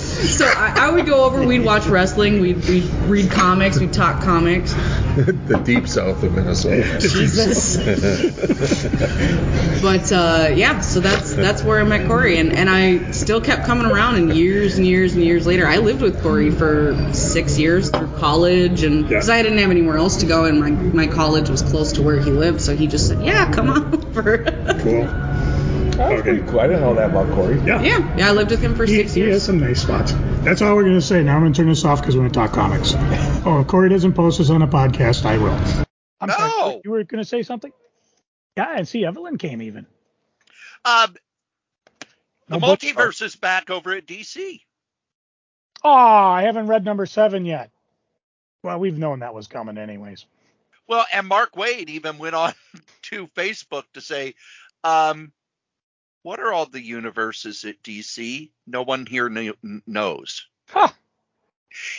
so 0.00 0.46
I, 0.46 0.88
I 0.88 0.90
would 0.90 1.06
go 1.06 1.24
over, 1.24 1.46
we'd 1.46 1.64
watch 1.64 1.86
wrestling, 1.86 2.40
we'd, 2.40 2.64
we'd 2.66 2.90
read 3.06 3.30
comics, 3.30 3.78
we'd 3.78 3.92
talk 3.92 4.22
comics. 4.22 4.55
the 4.64 5.62
deep 5.64 5.88
south 5.88 6.22
of 6.22 6.34
Minnesota. 6.34 6.98
Jesus. 7.00 7.76
but 9.82 10.12
uh, 10.12 10.52
yeah, 10.54 10.80
so 10.80 11.00
that's 11.00 11.34
that's 11.34 11.62
where 11.62 11.80
I 11.80 11.84
met 11.84 12.06
Corey, 12.06 12.38
and, 12.38 12.52
and 12.52 12.68
I 12.68 13.10
still 13.12 13.40
kept 13.40 13.66
coming 13.66 13.86
around. 13.86 14.16
And 14.16 14.36
years 14.36 14.78
and 14.78 14.86
years 14.86 15.14
and 15.14 15.22
years 15.22 15.46
later, 15.46 15.66
I 15.66 15.78
lived 15.78 16.02
with 16.02 16.22
Corey 16.22 16.50
for 16.50 17.12
six 17.12 17.58
years 17.58 17.90
through 17.90 18.14
college, 18.16 18.82
and 18.82 19.08
because 19.08 19.30
I 19.30 19.42
didn't 19.42 19.58
have 19.58 19.70
anywhere 19.70 19.96
else 19.96 20.18
to 20.18 20.26
go, 20.26 20.44
and 20.44 20.60
my 20.60 20.70
my 20.70 21.06
college 21.06 21.48
was 21.48 21.62
close 21.62 21.92
to 21.92 22.02
where 22.02 22.20
he 22.20 22.30
lived, 22.30 22.60
so 22.60 22.76
he 22.76 22.86
just 22.86 23.08
said, 23.08 23.22
"Yeah, 23.22 23.50
come 23.52 23.70
on 23.70 23.94
over." 23.94 24.38
cool. 24.80 25.55
That 25.96 26.12
was 26.12 26.22
pretty 26.22 26.42
cool. 26.50 26.60
I 26.60 26.66
didn't 26.66 26.82
know 26.82 26.94
that 26.94 27.10
about 27.10 27.32
Corey. 27.34 27.56
Yeah. 27.60 27.80
yeah, 27.82 28.16
yeah, 28.18 28.28
I 28.28 28.32
lived 28.32 28.50
with 28.50 28.60
him 28.60 28.74
for 28.74 28.84
He, 28.84 28.96
six 28.96 29.14
he 29.14 29.20
has 29.22 29.28
years. 29.28 29.42
some 29.44 29.58
nice 29.60 29.80
spots. 29.82 30.12
That's 30.44 30.60
all 30.62 30.74
we're 30.76 30.82
going 30.84 30.94
to 30.94 31.00
say. 31.02 31.22
Now 31.22 31.36
I'm 31.36 31.42
going 31.42 31.52
to 31.52 31.56
turn 31.56 31.68
this 31.68 31.84
off 31.84 32.00
because 32.00 32.14
we're 32.16 32.22
going 32.28 32.32
to 32.32 32.38
talk 32.38 32.52
comics. 32.52 32.94
Oh, 33.48 33.60
if 33.60 33.68
Corey 33.68 33.88
doesn't 33.88 34.14
post 34.14 34.38
this 34.38 34.50
on 34.50 34.60
a 34.62 34.66
podcast, 34.66 35.24
I 35.24 35.38
will. 35.38 35.52
I'm 36.20 36.28
No. 36.28 36.34
sorry. 36.34 36.80
You 36.84 36.90
were 36.90 37.04
going 37.04 37.22
to 37.22 37.28
say 37.28 37.44
something? 37.44 37.72
Yeah, 38.56 38.74
and 38.76 38.88
see, 38.88 39.04
Evelyn 39.04 39.38
came 39.38 39.62
even. 39.62 39.86
Um, 40.84 41.14
the 42.48 42.58
No 42.58 42.58
book- 42.58 42.80
multiverse 42.80 43.22
is 43.22 43.36
back 43.36 43.70
over 43.70 43.92
at 43.92 44.04
DC. 44.04 44.62
Oh, 45.84 45.90
I 45.90 46.42
haven't 46.42 46.66
read 46.66 46.84
number 46.84 47.06
seven 47.06 47.44
yet. 47.44 47.70
Well, 48.64 48.80
we've 48.80 48.98
known 48.98 49.20
that 49.20 49.32
was 49.34 49.46
coming 49.46 49.78
anyways. 49.78 50.26
Well, 50.88 51.06
and 51.12 51.28
Mark 51.28 51.52
Waid 51.54 51.88
even 51.88 52.18
went 52.18 52.34
on 52.34 52.52
to 53.02 53.28
Facebook 53.28 53.84
to 53.94 54.00
say, 54.00 54.34
um, 54.82 55.30
what 56.26 56.40
are 56.40 56.52
all 56.52 56.66
the 56.66 56.82
universes 56.82 57.64
at 57.64 57.80
DC? 57.84 58.50
No 58.66 58.82
one 58.82 59.06
here 59.06 59.30
kn- 59.30 59.82
knows. 59.86 60.48
Huh. 60.68 60.88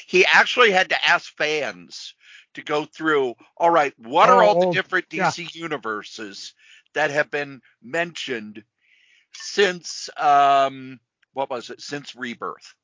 He 0.05 0.25
actually 0.25 0.71
had 0.71 0.89
to 0.89 1.07
ask 1.07 1.33
fans 1.37 2.13
to 2.55 2.61
go 2.61 2.83
through, 2.83 3.35
all 3.55 3.69
right, 3.69 3.93
what 3.97 4.29
are 4.29 4.43
all 4.43 4.57
Oh, 4.57 4.59
the 4.59 4.67
oh, 4.67 4.73
different 4.73 5.05
yeah. 5.11 5.29
DC 5.29 5.55
universes 5.55 6.53
that 6.93 7.09
have 7.11 7.31
been 7.31 7.61
mentioned 7.81 8.65
since, 9.31 10.09
um, 10.17 10.99
what 11.31 11.49
was 11.49 11.69
it, 11.69 11.79
since 11.79 12.13
Rebirth? 12.13 12.75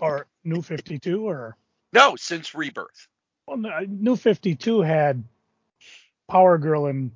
Or 0.00 0.26
New 0.44 0.62
52 0.62 1.28
or 1.28 1.58
No, 1.92 2.16
since 2.16 2.54
Rebirth. 2.54 3.06
well, 3.46 3.58
New 3.86 4.16
52 4.16 4.80
had 4.80 5.22
Power 6.26 6.56
Girl 6.56 6.86
and 6.86 7.10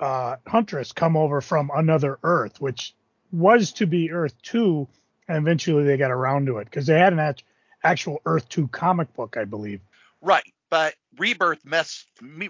uh, 0.00 0.36
Huntress 0.46 0.92
come 0.92 1.16
over 1.16 1.40
from 1.40 1.70
another 1.74 2.18
Earth, 2.22 2.60
which 2.60 2.94
was 3.32 3.72
to 3.74 3.86
be 3.86 4.10
Earth 4.10 4.34
2, 4.42 4.86
and 5.28 5.38
eventually 5.38 5.84
they 5.84 5.96
got 5.96 6.10
around 6.10 6.46
to 6.46 6.58
it 6.58 6.66
because 6.66 6.86
they 6.86 6.98
had 6.98 7.12
an 7.12 7.18
act- 7.18 7.44
actual 7.82 8.20
Earth 8.26 8.48
2 8.48 8.68
comic 8.68 9.12
book, 9.14 9.36
I 9.36 9.44
believe. 9.44 9.80
Right. 10.20 10.52
But 10.68 10.94
Rebirth 11.16 11.64
mess. 11.64 12.04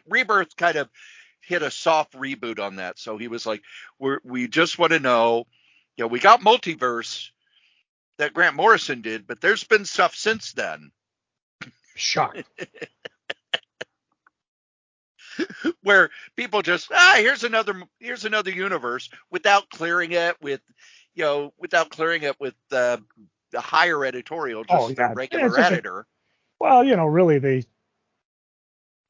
Rebirth 0.08 0.56
kind 0.56 0.76
of 0.76 0.88
hit 1.40 1.62
a 1.62 1.70
soft 1.70 2.14
reboot 2.14 2.58
on 2.58 2.76
that. 2.76 2.98
So 2.98 3.18
he 3.18 3.28
was 3.28 3.44
like, 3.44 3.62
"We're 3.98 4.20
we 4.24 4.48
just 4.48 4.78
want 4.78 4.92
to 4.92 5.00
know, 5.00 5.46
you 5.96 6.04
know, 6.04 6.08
we 6.08 6.18
got 6.18 6.40
multiverse 6.40 7.28
that 8.16 8.32
Grant 8.32 8.56
Morrison 8.56 9.02
did, 9.02 9.26
but 9.26 9.42
there's 9.42 9.64
been 9.64 9.84
stuff 9.84 10.16
since 10.16 10.52
then 10.52 10.90
Shocked. 11.96 12.44
where 15.82 16.10
people 16.36 16.62
just 16.62 16.90
ah 16.92 17.14
here's 17.16 17.44
another 17.44 17.82
here's 18.00 18.24
another 18.24 18.50
universe 18.50 19.10
without 19.30 19.68
clearing 19.70 20.12
it 20.12 20.36
with 20.40 20.60
you 21.14 21.24
know 21.24 21.52
without 21.58 21.90
clearing 21.90 22.22
it 22.22 22.38
with 22.40 22.54
uh, 22.72 22.96
the 23.50 23.60
higher 23.60 24.04
editorial 24.04 24.64
just 24.64 24.82
Oh, 24.82 24.88
the 24.88 25.12
regular 25.14 25.48
just 25.48 25.58
a- 25.58 25.64
editor 25.64 26.06
Well, 26.58 26.84
you 26.84 26.96
know, 26.96 27.06
really, 27.06 27.38
they 27.38 27.64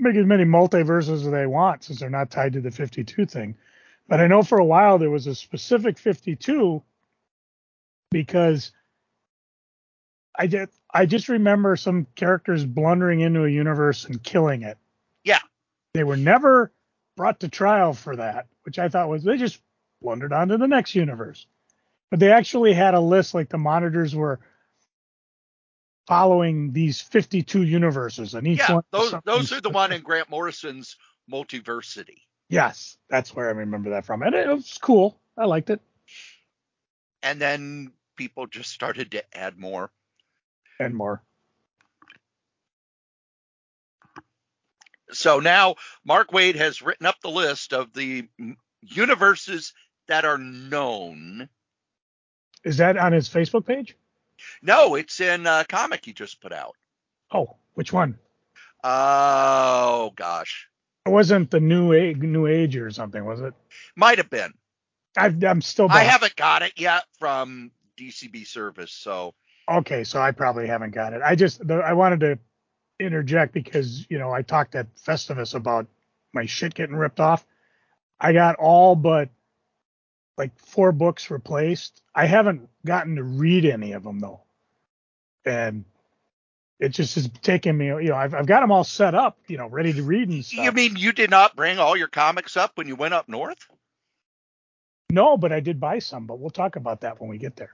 make 0.01 0.17
as 0.17 0.27
many 0.27 0.45
multiverses 0.45 1.25
as 1.25 1.31
they 1.31 1.47
want 1.47 1.85
since 1.85 2.01
they're 2.01 2.11
not 2.11 2.31
tied 2.31 2.53
to 2.53 2.61
the 2.61 2.71
52 2.71 3.27
thing. 3.27 3.57
But 4.09 4.21
I 4.21 4.27
know 4.27 4.43
for 4.43 4.59
a 4.59 4.65
while 4.65 4.99
there 4.99 5.11
was 5.11 5.27
a 5.27 5.35
specific 5.35 5.99
52 5.99 6.83
because 8.11 8.73
I 10.39 10.47
just 10.47 10.73
I 10.93 11.07
just 11.07 11.29
remember 11.29 11.77
some 11.77 12.07
characters 12.15 12.65
blundering 12.65 13.21
into 13.21 13.45
a 13.45 13.49
universe 13.49 14.05
and 14.05 14.23
killing 14.23 14.63
it. 14.63 14.79
Yeah. 15.25 15.41
They 15.97 16.05
were 16.05 16.17
never 16.19 16.73
brought 17.17 17.41
to 17.41 17.49
trial 17.49 17.95
for 17.95 18.17
that, 18.17 18.49
which 18.65 18.79
I 18.79 18.91
thought 18.91 19.09
was 19.09 19.25
they 19.25 19.39
just 19.39 19.61
blundered 20.03 20.33
onto 20.33 20.59
the 20.59 20.69
next 20.69 20.95
universe. 20.95 21.47
But 22.11 22.21
they 22.21 22.31
actually 22.31 22.75
had 22.75 22.93
a 22.93 23.01
list 23.01 23.33
like 23.33 23.49
the 23.49 23.57
monitors 23.57 24.15
were 24.15 24.41
following 26.07 26.73
these 26.73 27.01
52 27.01 27.63
universes 27.63 28.35
and 28.35 28.47
each 28.47 28.61
yeah 28.61 28.75
one 28.75 28.85
those 28.93 29.15
those 29.25 29.53
are 29.53 29.61
the 29.61 29.71
one 29.71 29.91
in. 29.91 30.03
Grant 30.03 30.31
Morrison's 30.31 30.97
multiversity. 31.33 32.23
Yes 32.49 32.97
that's 33.09 33.35
where 33.35 33.49
i 33.49 33.53
remember 33.53 33.91
that 33.91 34.05
from 34.05 34.23
and 34.23 34.35
it 34.35 34.47
was 34.47 34.79
cool. 34.81 35.19
I 35.37 35.47
liked 35.47 35.71
it. 35.71 35.81
And 37.23 37.41
then 37.41 37.91
people 38.17 38.47
just 38.47 38.71
started 38.71 39.11
to 39.13 39.37
add 39.37 39.59
more. 39.59 39.91
And 40.79 40.95
more 40.95 41.23
so 45.17 45.41
now 45.41 45.77
Mark 46.05 46.31
Waid 46.31 46.57
has 46.57 46.83
written 46.83 47.07
up 47.07 47.21
the 47.21 47.31
list 47.31 47.73
of 47.73 47.93
the 47.93 48.29
universes 48.83 49.73
that 50.09 50.25
are 50.25 50.39
known. 50.39 51.49
Is 52.65 52.77
that 52.79 52.97
on 52.97 53.13
his 53.13 53.29
facebook 53.29 53.67
page? 53.67 53.97
No 54.63 54.95
it's 54.95 55.21
in 55.21 55.47
a 55.47 55.65
comic 55.69 56.05
he 56.05 56.13
just 56.13 56.41
put 56.41 56.53
out. 56.53 56.75
Oh 57.33 57.57
which 57.75 57.93
one? 57.93 58.19
Oh 58.85 60.13
gosh. 60.17 60.69
It 61.07 61.11
wasn't 61.11 61.51
the 61.51 61.61
new 61.61 61.93
age 61.93 62.19
new 62.19 62.47
age 62.47 62.77
or 62.77 62.91
something 62.91 63.25
was 63.25 63.41
it? 63.41 63.55
Might 63.95 64.19
have 64.19 64.31
been. 64.31 64.53
I 65.17 65.35
i'm 65.47 65.63
still 65.63 65.89
I 65.91 66.03
haven't 66.03 66.37
got 66.37 66.63
it 66.63 66.75
yet 66.77 67.05
from 67.19 67.71
DCB 67.99 68.47
service, 68.47 68.93
so. 68.93 69.35
Okay 69.69 70.05
so 70.05 70.21
i 70.21 70.31
probably 70.33 70.67
haven't 70.67 70.95
got 70.95 71.13
it. 71.13 71.23
I 71.25 71.35
just 71.35 71.67
the, 71.67 71.77
i 71.77 71.93
wanted 71.93 72.21
to 72.21 72.39
interject 72.99 73.53
because 73.53 74.07
you 74.09 74.19
know 74.19 74.33
i 74.33 74.43
talked 74.43 74.75
at 74.75 74.95
festivus 74.97 75.55
about 75.55 75.87
my 76.37 76.47
shit 76.47 76.75
getting 76.75 76.95
ripped 76.95 77.19
off. 77.19 77.45
I 78.21 78.33
got 78.33 78.57
all 78.57 78.95
but 78.95 79.31
like 80.39 80.57
four 80.61 80.93
books 80.93 81.31
replaced. 81.31 82.03
I 82.15 82.27
haven't 82.27 82.69
gotten 82.85 83.17
to 83.17 83.25
read 83.25 83.65
any 83.65 83.93
of 83.93 84.05
them 84.05 84.21
though. 84.21 84.43
And 85.45 85.85
it 86.79 86.91
just 86.91 87.15
has 87.15 87.29
taken 87.41 87.75
me 87.77 87.87
you 87.87 88.11
know 88.11 88.17
i've, 88.17 88.35
I've 88.35 88.45
got 88.45 88.61
them 88.61 88.71
all 88.71 88.85
set 88.85 89.15
up 89.15 89.39
you 89.49 89.57
know 89.57 89.67
ready 89.67 89.95
to 89.95 90.03
read 90.03 90.29
and 90.29 90.45
stuff. 90.45 90.63
you 90.63 90.73
mean 90.73 90.95
you 90.97 91.13
did 91.13 91.31
not 91.31 91.57
bring 91.57 91.79
all 91.79 91.97
your 91.97 92.09
comics 92.09 92.55
up 92.55 92.73
when 92.75 92.87
you 92.87 92.97
went 92.97 93.15
up 93.15 93.31
north? 93.31 93.67
no 95.11 95.39
but 95.39 95.53
i 95.53 95.61
did 95.61 95.81
buy 95.81 96.01
some 96.01 96.27
but 96.27 96.39
we'll 96.39 96.51
talk 96.51 96.77
about 96.77 97.01
that 97.01 97.19
when 97.19 97.31
we 97.31 97.39
get 97.39 97.57
there 97.57 97.73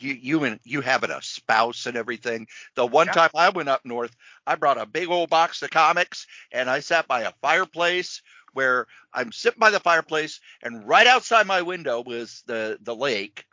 You 0.00 0.14
you 0.14 0.44
and 0.44 0.60
you 0.64 0.80
having 0.80 1.10
a 1.10 1.22
spouse 1.22 1.86
and 1.86 1.96
everything. 1.96 2.46
The 2.74 2.86
one 2.86 3.08
Yeah. 3.08 3.12
time 3.12 3.30
I 3.34 3.50
went 3.50 3.68
up 3.68 3.84
north, 3.84 4.14
I 4.46 4.56
brought 4.56 4.78
a 4.80 4.86
big 4.86 5.08
old 5.08 5.30
box 5.30 5.62
of 5.62 5.70
comics 5.70 6.26
and 6.52 6.68
I 6.70 6.80
sat 6.80 7.06
by 7.08 7.22
a 7.22 7.32
fireplace 7.42 8.22
where 8.52 8.86
I'm 9.12 9.32
sitting 9.32 9.58
by 9.60 9.70
the 9.70 9.80
fireplace 9.80 10.40
and 10.62 10.86
right 10.86 11.06
outside 11.06 11.46
my 11.46 11.62
window 11.62 12.02
was 12.02 12.42
the 12.46 12.78
the 12.82 12.94
lake. 12.94 13.46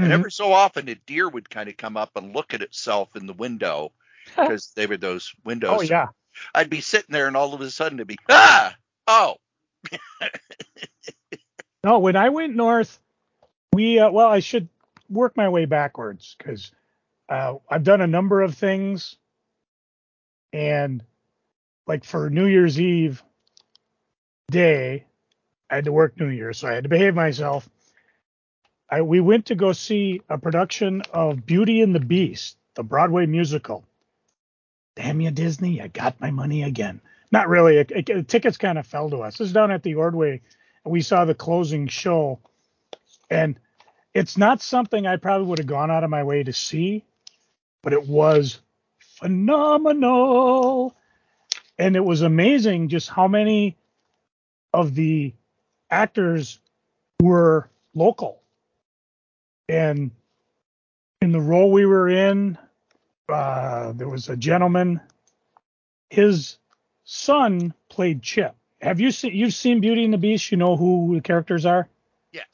And 0.00 0.12
Mhm. 0.12 0.12
every 0.12 0.30
so 0.32 0.52
often 0.52 0.88
a 0.88 0.94
deer 0.94 1.28
would 1.28 1.48
kind 1.50 1.68
of 1.68 1.76
come 1.76 1.96
up 1.96 2.16
and 2.16 2.34
look 2.34 2.54
at 2.54 2.62
itself 2.62 3.16
in 3.16 3.26
the 3.26 3.32
window 3.34 3.92
because 4.42 4.72
they 4.76 4.86
were 4.86 4.96
those 4.96 5.32
windows. 5.44 5.78
oh 5.78 5.80
yeah 5.82 6.08
I'd 6.54 6.70
be 6.70 6.80
sitting 6.80 7.12
there 7.12 7.26
and 7.26 7.36
all 7.36 7.54
of 7.54 7.60
a 7.60 7.70
sudden 7.70 7.98
it'd 7.98 8.08
be 8.08 8.18
ah 8.30 8.74
oh 9.06 9.36
No, 11.84 11.98
when 11.98 12.16
I 12.16 12.28
went 12.30 12.54
north, 12.54 12.98
we 13.72 13.98
uh, 13.98 14.10
well, 14.10 14.28
I 14.28 14.40
should 14.40 14.68
work 15.12 15.36
my 15.36 15.48
way 15.48 15.64
backwards 15.64 16.34
because 16.38 16.72
uh, 17.28 17.54
I've 17.68 17.84
done 17.84 18.00
a 18.00 18.06
number 18.06 18.42
of 18.42 18.54
things, 18.54 19.16
and 20.52 21.02
like 21.86 22.04
for 22.04 22.30
New 22.30 22.46
Year's 22.46 22.80
Eve 22.80 23.22
day, 24.50 25.06
I 25.70 25.76
had 25.76 25.84
to 25.84 25.92
work 25.92 26.18
New 26.18 26.28
Year's, 26.28 26.58
so 26.58 26.68
I 26.68 26.74
had 26.74 26.84
to 26.84 26.90
behave 26.90 27.14
myself. 27.14 27.68
I 28.90 29.02
we 29.02 29.20
went 29.20 29.46
to 29.46 29.54
go 29.54 29.72
see 29.72 30.20
a 30.28 30.38
production 30.38 31.02
of 31.12 31.46
Beauty 31.46 31.80
and 31.82 31.94
the 31.94 32.00
Beast, 32.00 32.56
the 32.74 32.82
Broadway 32.82 33.26
musical. 33.26 33.84
Damn 34.96 35.20
you, 35.20 35.30
Disney! 35.30 35.80
I 35.80 35.88
got 35.88 36.20
my 36.20 36.30
money 36.30 36.62
again. 36.64 37.00
Not 37.30 37.48
really. 37.48 37.78
It, 37.78 37.90
it, 37.90 38.06
the 38.06 38.22
tickets 38.22 38.58
kind 38.58 38.78
of 38.78 38.86
fell 38.86 39.08
to 39.08 39.22
us. 39.22 39.38
This 39.38 39.48
is 39.48 39.54
down 39.54 39.70
at 39.70 39.82
the 39.82 39.94
Ordway 39.94 40.42
and 40.84 40.92
we 40.92 41.00
saw 41.00 41.24
the 41.24 41.34
closing 41.34 41.86
show 41.86 42.38
and 43.30 43.58
it's 44.14 44.36
not 44.36 44.60
something 44.60 45.06
I 45.06 45.16
probably 45.16 45.46
would 45.46 45.58
have 45.58 45.66
gone 45.66 45.90
out 45.90 46.04
of 46.04 46.10
my 46.10 46.22
way 46.22 46.42
to 46.42 46.52
see, 46.52 47.04
but 47.82 47.92
it 47.92 48.06
was 48.06 48.60
phenomenal. 48.98 50.94
And 51.78 51.96
it 51.96 52.04
was 52.04 52.22
amazing 52.22 52.88
just 52.88 53.08
how 53.08 53.26
many 53.28 53.76
of 54.72 54.94
the 54.94 55.32
actors 55.90 56.60
were 57.20 57.68
local. 57.94 58.42
And 59.68 60.10
in 61.20 61.32
the 61.32 61.40
role 61.40 61.72
we 61.72 61.86
were 61.86 62.08
in, 62.08 62.58
uh, 63.28 63.92
there 63.92 64.08
was 64.08 64.28
a 64.28 64.36
gentleman, 64.36 65.00
his 66.10 66.58
son 67.04 67.72
played 67.88 68.22
Chip. 68.22 68.54
Have 68.80 69.00
you 69.00 69.10
seen 69.12 69.34
you've 69.34 69.54
seen 69.54 69.80
Beauty 69.80 70.04
and 70.04 70.12
the 70.12 70.18
Beast? 70.18 70.50
You 70.50 70.58
know 70.58 70.76
who 70.76 71.14
the 71.14 71.20
characters 71.20 71.64
are? 71.64 71.88
yes. 72.32 72.46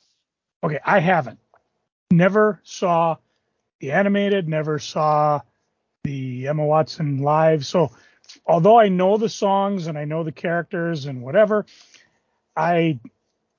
Okay, 0.63 0.79
I 0.85 1.01
haven't. 1.01 1.39
Never 2.11 2.61
saw 2.65 3.17
the 3.81 3.93
animated, 3.93 4.49
never 4.49 4.79
saw 4.79 5.43
the 6.05 6.49
Emma 6.49 6.65
Watson 6.65 7.19
live. 7.19 7.67
So 7.67 7.91
although 8.47 8.79
I 8.79 8.89
know 8.89 9.19
the 9.19 9.29
songs 9.29 9.87
and 9.87 9.99
I 9.99 10.05
know 10.05 10.25
the 10.25 10.33
characters 10.33 11.07
and 11.07 11.23
whatever, 11.23 11.67
I 12.57 12.99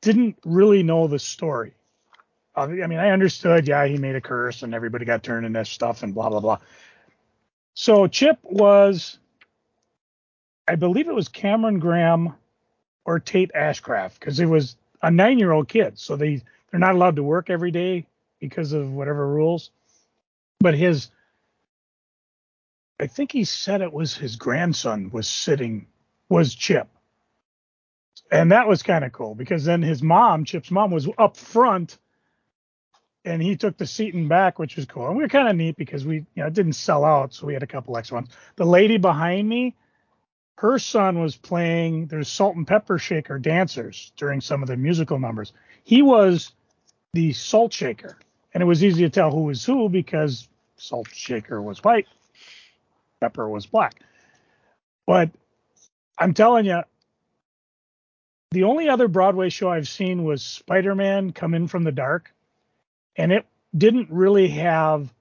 didn't 0.01 0.37
really 0.43 0.83
know 0.83 1.07
the 1.07 1.19
story. 1.19 1.73
I 2.55 2.65
mean, 2.67 2.99
I 2.99 3.11
understood, 3.11 3.67
yeah, 3.67 3.85
he 3.85 3.97
made 3.97 4.15
a 4.15 4.21
curse 4.21 4.63
and 4.63 4.73
everybody 4.73 5.05
got 5.05 5.23
turned 5.23 5.45
into 5.45 5.63
stuff 5.63 6.03
and 6.03 6.13
blah 6.13 6.29
blah 6.29 6.41
blah. 6.41 6.57
So 7.75 8.07
Chip 8.07 8.39
was, 8.43 9.19
I 10.67 10.75
believe 10.75 11.07
it 11.07 11.15
was 11.15 11.29
Cameron 11.29 11.79
Graham 11.79 12.33
or 13.05 13.19
Tate 13.19 13.51
Ashcraft 13.55 14.19
because 14.19 14.39
it 14.39 14.47
was 14.47 14.75
a 15.01 15.09
nine-year-old 15.09 15.69
kid, 15.69 15.97
so 15.99 16.17
they 16.17 16.41
they're 16.71 16.79
not 16.79 16.95
allowed 16.95 17.15
to 17.15 17.23
work 17.23 17.49
every 17.49 17.71
day 17.71 18.05
because 18.39 18.73
of 18.73 18.91
whatever 18.91 19.27
rules. 19.27 19.71
But 20.59 20.75
his, 20.75 21.09
I 22.99 23.07
think 23.07 23.31
he 23.31 23.43
said 23.43 23.81
it 23.81 23.93
was 23.93 24.15
his 24.15 24.35
grandson 24.35 25.09
was 25.11 25.27
sitting, 25.27 25.87
was 26.27 26.53
Chip. 26.53 26.87
And 28.31 28.51
that 28.51 28.67
was 28.67 28.83
kind 28.83 29.03
of 29.03 29.11
cool 29.11 29.33
because 29.33 29.65
then 29.65 29.81
his 29.81 30.03
mom, 30.03 30.45
Chip's 30.45 30.69
mom, 30.69 30.91
was 30.91 31.07
up 31.17 31.35
front 31.35 31.97
and 33.25 33.41
he 33.41 33.55
took 33.55 33.77
the 33.77 33.87
seat 33.87 34.13
in 34.13 34.27
back, 34.27 34.59
which 34.59 34.75
was 34.75 34.85
cool. 34.85 35.07
And 35.07 35.17
we 35.17 35.23
were 35.23 35.29
kind 35.29 35.47
of 35.47 35.55
neat 35.55 35.77
because 35.77 36.05
we, 36.05 36.17
you 36.17 36.25
know, 36.35 36.47
it 36.47 36.53
didn't 36.53 36.73
sell 36.73 37.03
out, 37.03 37.33
so 37.33 37.47
we 37.47 37.53
had 37.53 37.63
a 37.63 37.67
couple 37.67 37.97
extra 37.97 38.15
ones. 38.15 38.29
The 38.55 38.65
lady 38.65 38.97
behind 38.97 39.47
me, 39.47 39.75
her 40.57 40.77
son 40.77 41.19
was 41.19 41.35
playing 41.35 42.07
there's 42.07 42.27
salt 42.27 42.55
and 42.55 42.67
pepper 42.67 42.97
shaker 42.97 43.39
dancers 43.39 44.11
during 44.17 44.41
some 44.41 44.61
of 44.61 44.67
the 44.67 44.77
musical 44.77 45.17
numbers. 45.17 45.53
He 45.83 46.01
was 46.01 46.51
the 47.13 47.33
salt 47.33 47.73
shaker. 47.73 48.17
And 48.53 48.63
it 48.63 48.65
was 48.65 48.83
easy 48.83 49.03
to 49.03 49.09
tell 49.09 49.31
who 49.31 49.43
was 49.43 49.63
who 49.63 49.89
because 49.89 50.47
salt 50.77 51.09
shaker 51.13 51.61
was 51.61 51.83
white, 51.83 52.07
pepper 53.19 53.47
was 53.47 53.65
black. 53.65 54.01
But 55.05 55.29
I'm 56.17 56.33
telling 56.33 56.65
you, 56.65 56.81
the 58.51 58.63
only 58.63 58.89
other 58.89 59.07
Broadway 59.07 59.49
show 59.49 59.69
I've 59.69 59.87
seen 59.87 60.23
was 60.23 60.43
Spider 60.43 60.95
Man 60.95 61.31
Come 61.31 61.53
In 61.53 61.67
From 61.67 61.83
the 61.83 61.91
Dark. 61.91 62.33
And 63.15 63.31
it 63.31 63.45
didn't 63.77 64.09
really 64.09 64.47
have 64.49 65.13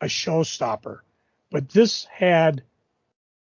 a 0.00 0.06
showstopper. 0.06 1.00
But 1.50 1.68
this 1.68 2.04
had 2.04 2.62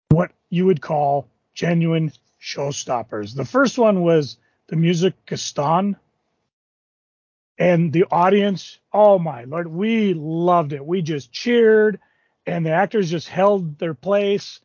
what 0.10 0.32
you 0.50 0.66
would 0.66 0.82
call 0.82 1.28
genuine 1.54 2.12
showstoppers. 2.42 3.36
The 3.36 3.46
first 3.46 3.78
one 3.78 4.02
was 4.02 4.38
the 4.68 4.76
music 4.76 5.14
Gaston. 5.26 5.96
And 7.58 7.94
the 7.94 8.06
audience, 8.12 8.80
oh 8.92 9.18
my 9.18 9.46
lord, 9.46 9.68
we 9.68 10.14
loved 10.14 10.74
it. 10.74 10.86
We 10.86 11.02
just 11.02 11.32
cheered, 11.32 12.00
and 12.46 12.66
the 12.66 12.72
actors 12.72 13.10
just 13.10 13.30
held 13.30 13.80
their 13.80 13.94
place 13.94 14.60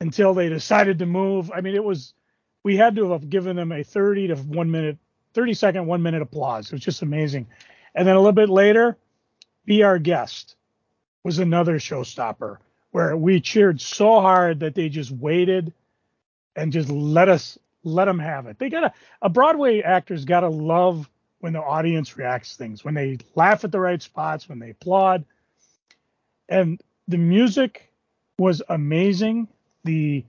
until 0.00 0.34
they 0.34 0.48
decided 0.48 1.00
to 1.00 1.06
move. 1.06 1.50
I 1.52 1.60
mean, 1.60 1.74
it 1.74 1.82
was, 1.82 2.14
we 2.62 2.76
had 2.76 2.94
to 2.96 3.10
have 3.12 3.28
given 3.28 3.56
them 3.56 3.72
a 3.72 3.82
30 3.82 4.28
to 4.28 4.36
one 4.36 4.70
minute, 4.70 4.98
30 5.34 5.54
second, 5.54 5.86
one 5.86 6.02
minute 6.02 6.22
applause. 6.22 6.66
It 6.66 6.72
was 6.72 6.82
just 6.82 7.02
amazing. 7.02 7.48
And 7.94 8.06
then 8.06 8.14
a 8.14 8.20
little 8.20 8.32
bit 8.32 8.48
later, 8.48 8.96
Be 9.64 9.82
Our 9.82 9.98
Guest 9.98 10.54
was 11.24 11.40
another 11.40 11.78
showstopper 11.78 12.58
where 12.92 13.16
we 13.16 13.40
cheered 13.40 13.80
so 13.80 14.20
hard 14.20 14.60
that 14.60 14.74
they 14.74 14.88
just 14.88 15.10
waited 15.10 15.72
and 16.56 16.72
just 16.72 16.88
let 16.88 17.28
us 17.28 17.58
let 17.84 18.06
them 18.06 18.18
have 18.18 18.46
it. 18.46 18.58
They 18.58 18.68
gotta 18.70 18.92
a 19.22 19.28
Broadway 19.28 19.80
actor's 19.80 20.24
gotta 20.24 20.48
love 20.48 21.08
when 21.40 21.52
the 21.52 21.62
audience 21.62 22.16
reacts 22.16 22.52
to 22.52 22.58
things, 22.58 22.84
when 22.84 22.94
they 22.94 23.18
laugh 23.34 23.64
at 23.64 23.72
the 23.72 23.80
right 23.80 24.02
spots, 24.02 24.48
when 24.48 24.58
they 24.58 24.70
applaud. 24.70 25.24
And 26.48 26.80
the 27.06 27.18
music 27.18 27.92
was 28.38 28.62
amazing. 28.68 29.48
The 29.84 30.24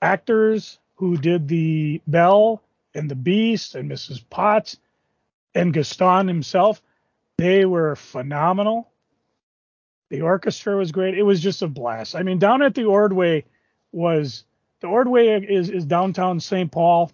actors 0.00 0.78
who 0.96 1.16
did 1.16 1.48
the 1.48 2.00
Belle 2.06 2.62
and 2.94 3.10
the 3.10 3.16
Beast 3.16 3.74
and 3.74 3.90
Mrs. 3.90 4.22
Potts 4.30 4.76
and 5.54 5.72
Gaston 5.72 6.28
himself, 6.28 6.82
they 7.38 7.64
were 7.64 7.96
phenomenal. 7.96 8.88
The 10.10 10.20
orchestra 10.20 10.76
was 10.76 10.92
great. 10.92 11.16
It 11.16 11.22
was 11.22 11.40
just 11.40 11.62
a 11.62 11.68
blast. 11.68 12.14
I 12.14 12.22
mean, 12.22 12.38
down 12.38 12.62
at 12.62 12.74
the 12.74 12.84
Ordway 12.84 13.44
was 13.92 14.44
the 14.80 14.88
Ordway 14.88 15.40
is 15.42 15.70
is 15.70 15.86
downtown 15.86 16.38
St. 16.38 16.70
Paul. 16.70 17.10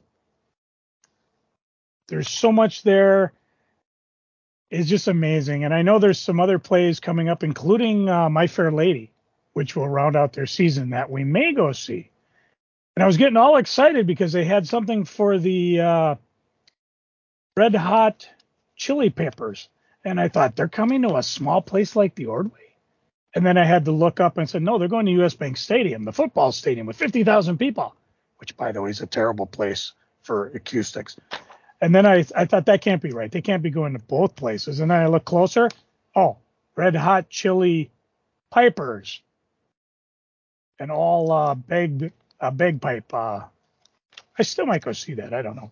There's 2.09 2.29
so 2.29 2.51
much 2.51 2.83
there. 2.83 3.33
It's 4.71 4.89
just 4.89 5.09
amazing. 5.09 5.65
And 5.65 5.73
I 5.73 5.83
know 5.83 5.99
there's 5.99 6.19
some 6.19 6.41
other 6.41 6.59
plays 6.59 7.01
coming 7.01 7.29
up, 7.29 7.43
including 7.43 8.09
uh, 8.09 8.29
My 8.29 8.47
Fair 8.47 8.71
Lady, 8.71 9.11
which 9.55 9.75
will 9.75 9.89
round 9.89 10.15
out 10.17 10.33
their 10.35 10.47
season 10.47 10.91
that 10.91 11.11
we 11.11 11.25
may 11.25 11.53
go 11.53 11.73
see. 11.73 12.11
And 12.95 13.03
I 13.03 13.07
was 13.07 13.17
getting 13.17 13.37
all 13.37 13.57
excited 13.57 14.07
because 14.07 14.33
they 14.33 14.45
had 14.45 14.67
something 14.67 15.05
for 15.05 15.39
the 15.39 15.81
uh, 15.81 16.15
Red 17.57 17.75
Hot 17.75 18.29
Chili 18.77 19.11
Peppers. 19.11 19.69
And 20.05 20.21
I 20.21 20.29
thought, 20.29 20.57
they're 20.57 20.69
coming 20.69 21.03
to 21.03 21.17
a 21.17 21.23
small 21.23 21.63
place 21.63 21.97
like 21.97 22.15
the 22.15 22.27
Ordway? 22.27 22.75
And 23.35 23.45
then 23.45 23.57
I 23.59 23.65
had 23.65 23.85
to 23.87 23.93
look 23.93 24.21
up 24.21 24.39
and 24.39 24.49
said, 24.49 24.63
no, 24.63 24.79
they're 24.79 24.89
going 24.89 25.07
to 25.07 25.25
US 25.25 25.35
Bank 25.35 25.57
Stadium, 25.57 26.05
the 26.05 26.13
football 26.13 26.51
stadium 26.51 26.87
with 26.87 26.97
50,000 26.97 27.59
people, 27.59 27.95
which, 28.39 28.57
by 28.57 28.73
the 28.73 28.83
way, 28.83 28.91
is 28.91 29.01
a 29.01 29.07
terrible 29.07 29.47
place 29.47 29.93
for 30.23 30.49
acoustics. 30.49 31.17
And 31.81 31.95
then 31.95 32.07
I, 32.07 32.25
I 32.35 32.45
thought 32.45 32.67
that 32.67 32.81
can't 32.81 33.01
be 33.01 33.11
right. 33.11 33.31
They 33.31 33.41
can't 33.41 33.63
be 33.63 33.71
going 33.71 33.93
to 33.93 33.99
both 34.01 34.35
places. 34.35 34.81
And 34.81 34.91
then 34.91 35.01
I 35.01 35.07
look 35.07 35.25
closer. 35.25 35.69
Oh, 36.17 36.39
red 36.77 36.97
hot 36.97 37.29
chili 37.29 37.91
pipers 38.51 39.21
and 40.79 40.91
all 40.91 41.31
uh, 41.31 41.55
bag, 41.55 42.13
uh, 42.41 42.51
bagpipe. 42.51 43.13
Uh, 43.13 43.43
I 44.39 44.43
still 44.43 44.67
might 44.67 44.85
go 44.85 44.93
see 44.93 45.15
that. 45.15 45.33
I 45.33 45.43
don't 45.43 45.57
know. 45.57 45.71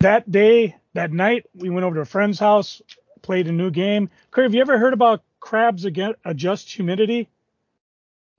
That 0.00 0.30
day, 0.30 0.76
that 0.94 1.12
night, 1.12 1.46
we 1.54 1.70
went 1.70 1.84
over 1.84 1.96
to 1.96 2.00
a 2.00 2.06
friend's 2.06 2.38
house, 2.38 2.80
played 3.22 3.46
a 3.46 3.52
new 3.52 3.70
game. 3.70 4.10
Kurt, 4.30 4.44
have 4.44 4.54
you 4.54 4.60
ever 4.60 4.78
heard 4.78 4.94
about 4.94 5.22
crabs 5.40 5.84
against 5.84 6.18
adjust 6.24 6.72
humidity? 6.72 7.28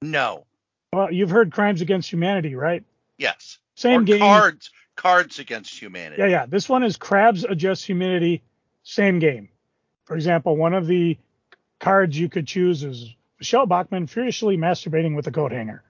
No. 0.01 0.45
Well, 0.91 1.11
you've 1.11 1.29
heard 1.29 1.51
crimes 1.51 1.81
against 1.81 2.11
humanity, 2.11 2.55
right? 2.55 2.83
Yes. 3.17 3.59
Same 3.75 4.01
or 4.01 4.03
game. 4.03 4.19
Cards. 4.19 4.71
Cards 4.95 5.39
against 5.39 5.79
humanity. 5.79 6.21
Yeah, 6.21 6.27
yeah. 6.27 6.45
This 6.45 6.69
one 6.69 6.83
is 6.83 6.97
crabs 6.97 7.43
adjust 7.43 7.85
humidity. 7.85 8.43
Same 8.83 9.19
game. 9.19 9.49
For 10.05 10.15
example, 10.15 10.57
one 10.57 10.73
of 10.73 10.87
the 10.87 11.17
cards 11.79 12.17
you 12.17 12.29
could 12.29 12.47
choose 12.47 12.83
is 12.83 13.15
Michele 13.39 13.65
Bachmann 13.65 14.07
furiously 14.07 14.57
masturbating 14.57 15.15
with 15.15 15.27
a 15.27 15.31
coat 15.31 15.51
hanger. 15.51 15.83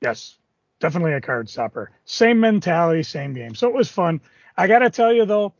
Yes, 0.00 0.36
definitely 0.80 1.12
a 1.12 1.20
card 1.20 1.48
stopper. 1.48 1.90
Same 2.04 2.40
mentality, 2.40 3.02
same 3.02 3.32
game. 3.32 3.54
So 3.54 3.68
it 3.68 3.74
was 3.74 3.90
fun. 3.90 4.20
I 4.56 4.66
got 4.66 4.80
to 4.80 4.90
tell 4.90 5.12
you 5.12 5.24
though, 5.24 5.54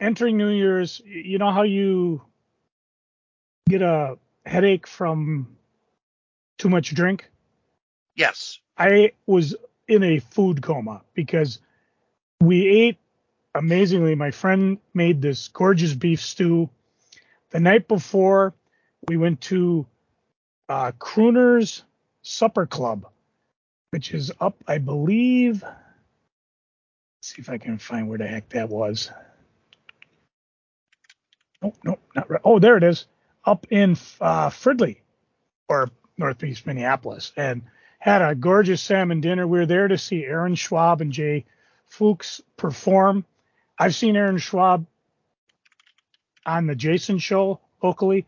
entering 0.00 0.36
New 0.36 0.48
Year's, 0.48 1.00
you 1.04 1.38
know 1.38 1.50
how 1.50 1.62
you 1.62 2.22
get 3.68 3.82
a 3.82 4.18
headache 4.44 4.86
from 4.86 5.56
too 6.58 6.68
much 6.68 6.94
drink? 6.94 7.30
Yes. 8.14 8.58
I 8.76 9.12
was 9.26 9.54
in 9.88 10.02
a 10.02 10.18
food 10.18 10.62
coma 10.62 11.02
because 11.14 11.58
we 12.40 12.66
ate 12.68 12.98
amazingly. 13.54 14.14
My 14.14 14.30
friend 14.30 14.78
made 14.94 15.22
this 15.22 15.48
gorgeous 15.48 15.94
beef 15.94 16.20
stew. 16.20 16.68
The 17.50 17.60
night 17.60 17.86
before, 17.86 18.54
we 19.08 19.16
went 19.16 19.40
to 19.42 19.86
uh, 20.68 20.92
Crooner's 20.98 21.84
Supper 22.22 22.66
Club, 22.66 23.06
which 23.90 24.12
is 24.12 24.32
up, 24.40 24.56
I 24.66 24.78
believe. 24.78 25.62
Let's 25.62 25.78
see 27.20 27.42
if 27.42 27.48
I 27.48 27.58
can 27.58 27.78
find 27.78 28.08
where 28.08 28.18
the 28.18 28.26
heck 28.26 28.48
that 28.50 28.68
was. 28.68 29.10
Nope, 31.62 31.76
nope, 31.84 32.00
not 32.14 32.28
right. 32.28 32.40
Oh, 32.44 32.58
there 32.58 32.76
it 32.76 32.82
is. 32.82 33.06
Up 33.44 33.66
in 33.70 33.92
uh, 34.20 34.50
Fridley 34.50 34.98
or 35.68 35.90
Northeast 36.18 36.66
Minneapolis. 36.66 37.32
And 37.36 37.62
had 38.04 38.20
a 38.20 38.34
gorgeous 38.34 38.82
salmon 38.82 39.22
dinner. 39.22 39.46
We 39.46 39.60
were 39.60 39.64
there 39.64 39.88
to 39.88 39.96
see 39.96 40.26
Erin 40.26 40.56
Schwab 40.56 41.00
and 41.00 41.10
Jay 41.10 41.46
Fuchs 41.86 42.42
perform. 42.58 43.24
I've 43.78 43.94
seen 43.94 44.14
Erin 44.14 44.36
Schwab 44.36 44.84
on 46.44 46.66
the 46.66 46.74
Jason 46.74 47.18
show 47.18 47.60
locally, 47.82 48.26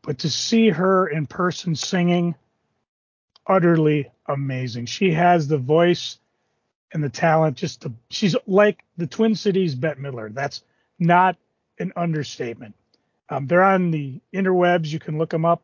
but 0.00 0.20
to 0.20 0.30
see 0.30 0.70
her 0.70 1.06
in 1.06 1.26
person 1.26 1.76
singing, 1.76 2.36
utterly 3.46 4.10
amazing. 4.26 4.86
She 4.86 5.12
has 5.12 5.46
the 5.46 5.58
voice 5.58 6.18
and 6.90 7.04
the 7.04 7.10
talent 7.10 7.58
just 7.58 7.82
to, 7.82 7.92
she's 8.08 8.34
like 8.46 8.82
the 8.96 9.06
Twin 9.06 9.34
Cities 9.34 9.74
Bette 9.74 10.00
Midler. 10.00 10.32
That's 10.32 10.62
not 10.98 11.36
an 11.78 11.92
understatement. 11.96 12.74
Um, 13.28 13.46
they're 13.46 13.62
on 13.62 13.90
the 13.90 14.22
interwebs. 14.32 14.86
You 14.86 14.98
can 14.98 15.18
look 15.18 15.28
them 15.28 15.44
up. 15.44 15.62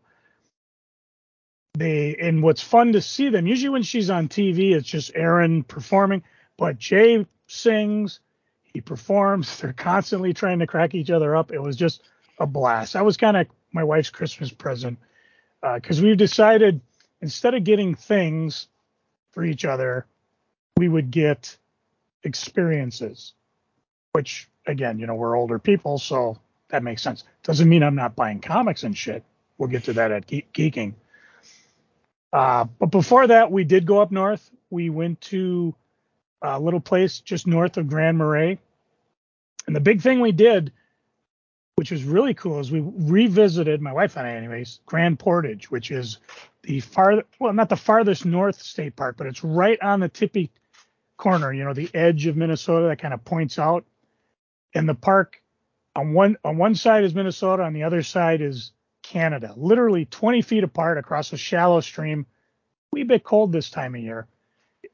They 1.74 2.14
and 2.16 2.42
what's 2.42 2.62
fun 2.62 2.92
to 2.92 3.00
see 3.00 3.30
them. 3.30 3.46
Usually 3.46 3.70
when 3.70 3.82
she's 3.82 4.10
on 4.10 4.28
TV, 4.28 4.74
it's 4.74 4.88
just 4.88 5.10
Erin 5.14 5.64
performing, 5.64 6.22
but 6.56 6.78
Jay 6.78 7.26
sings, 7.48 8.20
he 8.62 8.80
performs. 8.80 9.56
They're 9.60 9.72
constantly 9.72 10.34
trying 10.34 10.60
to 10.60 10.66
crack 10.66 10.94
each 10.94 11.10
other 11.10 11.34
up. 11.34 11.52
It 11.52 11.60
was 11.60 11.76
just 11.76 12.02
a 12.38 12.46
blast. 12.46 12.92
That 12.92 13.04
was 13.04 13.16
kind 13.16 13.36
of 13.36 13.46
my 13.72 13.82
wife's 13.82 14.10
Christmas 14.10 14.52
present 14.52 14.98
because 15.74 16.00
uh, 16.00 16.04
we've 16.04 16.16
decided 16.16 16.80
instead 17.20 17.54
of 17.54 17.64
getting 17.64 17.94
things 17.94 18.68
for 19.32 19.44
each 19.44 19.64
other, 19.64 20.06
we 20.76 20.88
would 20.88 21.10
get 21.10 21.56
experiences, 22.22 23.32
which 24.12 24.48
again, 24.66 24.98
you 24.98 25.06
know, 25.06 25.14
we're 25.14 25.36
older 25.36 25.58
people, 25.58 25.98
so 25.98 26.38
that 26.68 26.82
makes 26.82 27.02
sense. 27.02 27.24
Doesn't 27.42 27.68
mean 27.68 27.82
I'm 27.82 27.94
not 27.94 28.14
buying 28.14 28.40
comics 28.40 28.84
and 28.84 28.96
shit. 28.96 29.24
We'll 29.58 29.68
get 29.68 29.84
to 29.84 29.92
that 29.94 30.12
at 30.12 30.26
Ge- 30.26 30.46
Geeking. 30.52 30.94
Uh, 32.34 32.64
but 32.80 32.90
before 32.90 33.28
that, 33.28 33.52
we 33.52 33.62
did 33.62 33.86
go 33.86 34.00
up 34.00 34.10
north. 34.10 34.50
We 34.68 34.90
went 34.90 35.20
to 35.22 35.72
a 36.42 36.58
little 36.58 36.80
place 36.80 37.20
just 37.20 37.46
north 37.46 37.76
of 37.76 37.86
Grand 37.86 38.18
Marais. 38.18 38.58
And 39.68 39.76
the 39.76 39.80
big 39.80 40.02
thing 40.02 40.18
we 40.18 40.32
did, 40.32 40.72
which 41.76 41.92
was 41.92 42.02
really 42.02 42.34
cool, 42.34 42.58
is 42.58 42.72
we 42.72 42.80
revisited, 42.84 43.80
my 43.80 43.92
wife 43.92 44.16
and 44.16 44.26
I, 44.26 44.32
anyways, 44.32 44.80
Grand 44.84 45.20
Portage, 45.20 45.70
which 45.70 45.92
is 45.92 46.18
the 46.62 46.80
far, 46.80 47.22
well, 47.38 47.52
not 47.52 47.68
the 47.68 47.76
farthest 47.76 48.26
north 48.26 48.60
state 48.60 48.96
park, 48.96 49.14
but 49.16 49.28
it's 49.28 49.44
right 49.44 49.80
on 49.80 50.00
the 50.00 50.08
tippy 50.08 50.50
corner, 51.16 51.52
you 51.52 51.62
know, 51.62 51.72
the 51.72 51.88
edge 51.94 52.26
of 52.26 52.36
Minnesota 52.36 52.88
that 52.88 52.98
kind 52.98 53.14
of 53.14 53.24
points 53.24 53.60
out. 53.60 53.84
And 54.74 54.88
the 54.88 54.94
park 54.94 55.40
on 55.94 56.12
one 56.12 56.36
on 56.44 56.56
one 56.56 56.74
side 56.74 57.04
is 57.04 57.14
Minnesota, 57.14 57.62
on 57.62 57.74
the 57.74 57.84
other 57.84 58.02
side 58.02 58.40
is 58.40 58.72
Canada, 59.14 59.54
literally 59.56 60.06
20 60.06 60.42
feet 60.42 60.64
apart 60.64 60.98
across 60.98 61.32
a 61.32 61.36
shallow 61.36 61.80
stream. 61.80 62.26
Wee 62.90 63.04
bit 63.04 63.22
cold 63.22 63.52
this 63.52 63.70
time 63.70 63.94
of 63.94 64.00
year. 64.00 64.26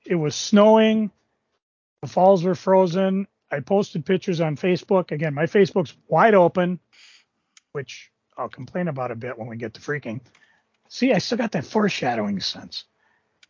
It 0.05 0.15
was 0.15 0.35
snowing. 0.35 1.11
The 2.03 2.09
falls 2.09 2.45
were 2.45 2.55
frozen. 2.55 3.27
I 3.51 3.61
posted 3.61 4.05
pictures 4.05 4.43
on 4.43 4.57
Facebook. 4.57 5.11
Again, 5.11 5.33
my 5.33 5.47
Facebook's 5.47 5.95
wide 6.07 6.35
open, 6.35 6.79
which 7.73 8.13
I'll 8.37 8.51
complain 8.51 8.89
about 8.89 9.11
a 9.11 9.15
bit 9.15 9.39
when 9.39 9.49
we 9.49 9.57
get 9.57 9.73
to 9.75 9.81
freaking. 9.81 10.21
See, 10.91 11.15
I 11.15 11.19
still 11.19 11.39
got 11.39 11.53
that 11.53 11.65
foreshadowing 11.65 12.41
sense. 12.41 12.85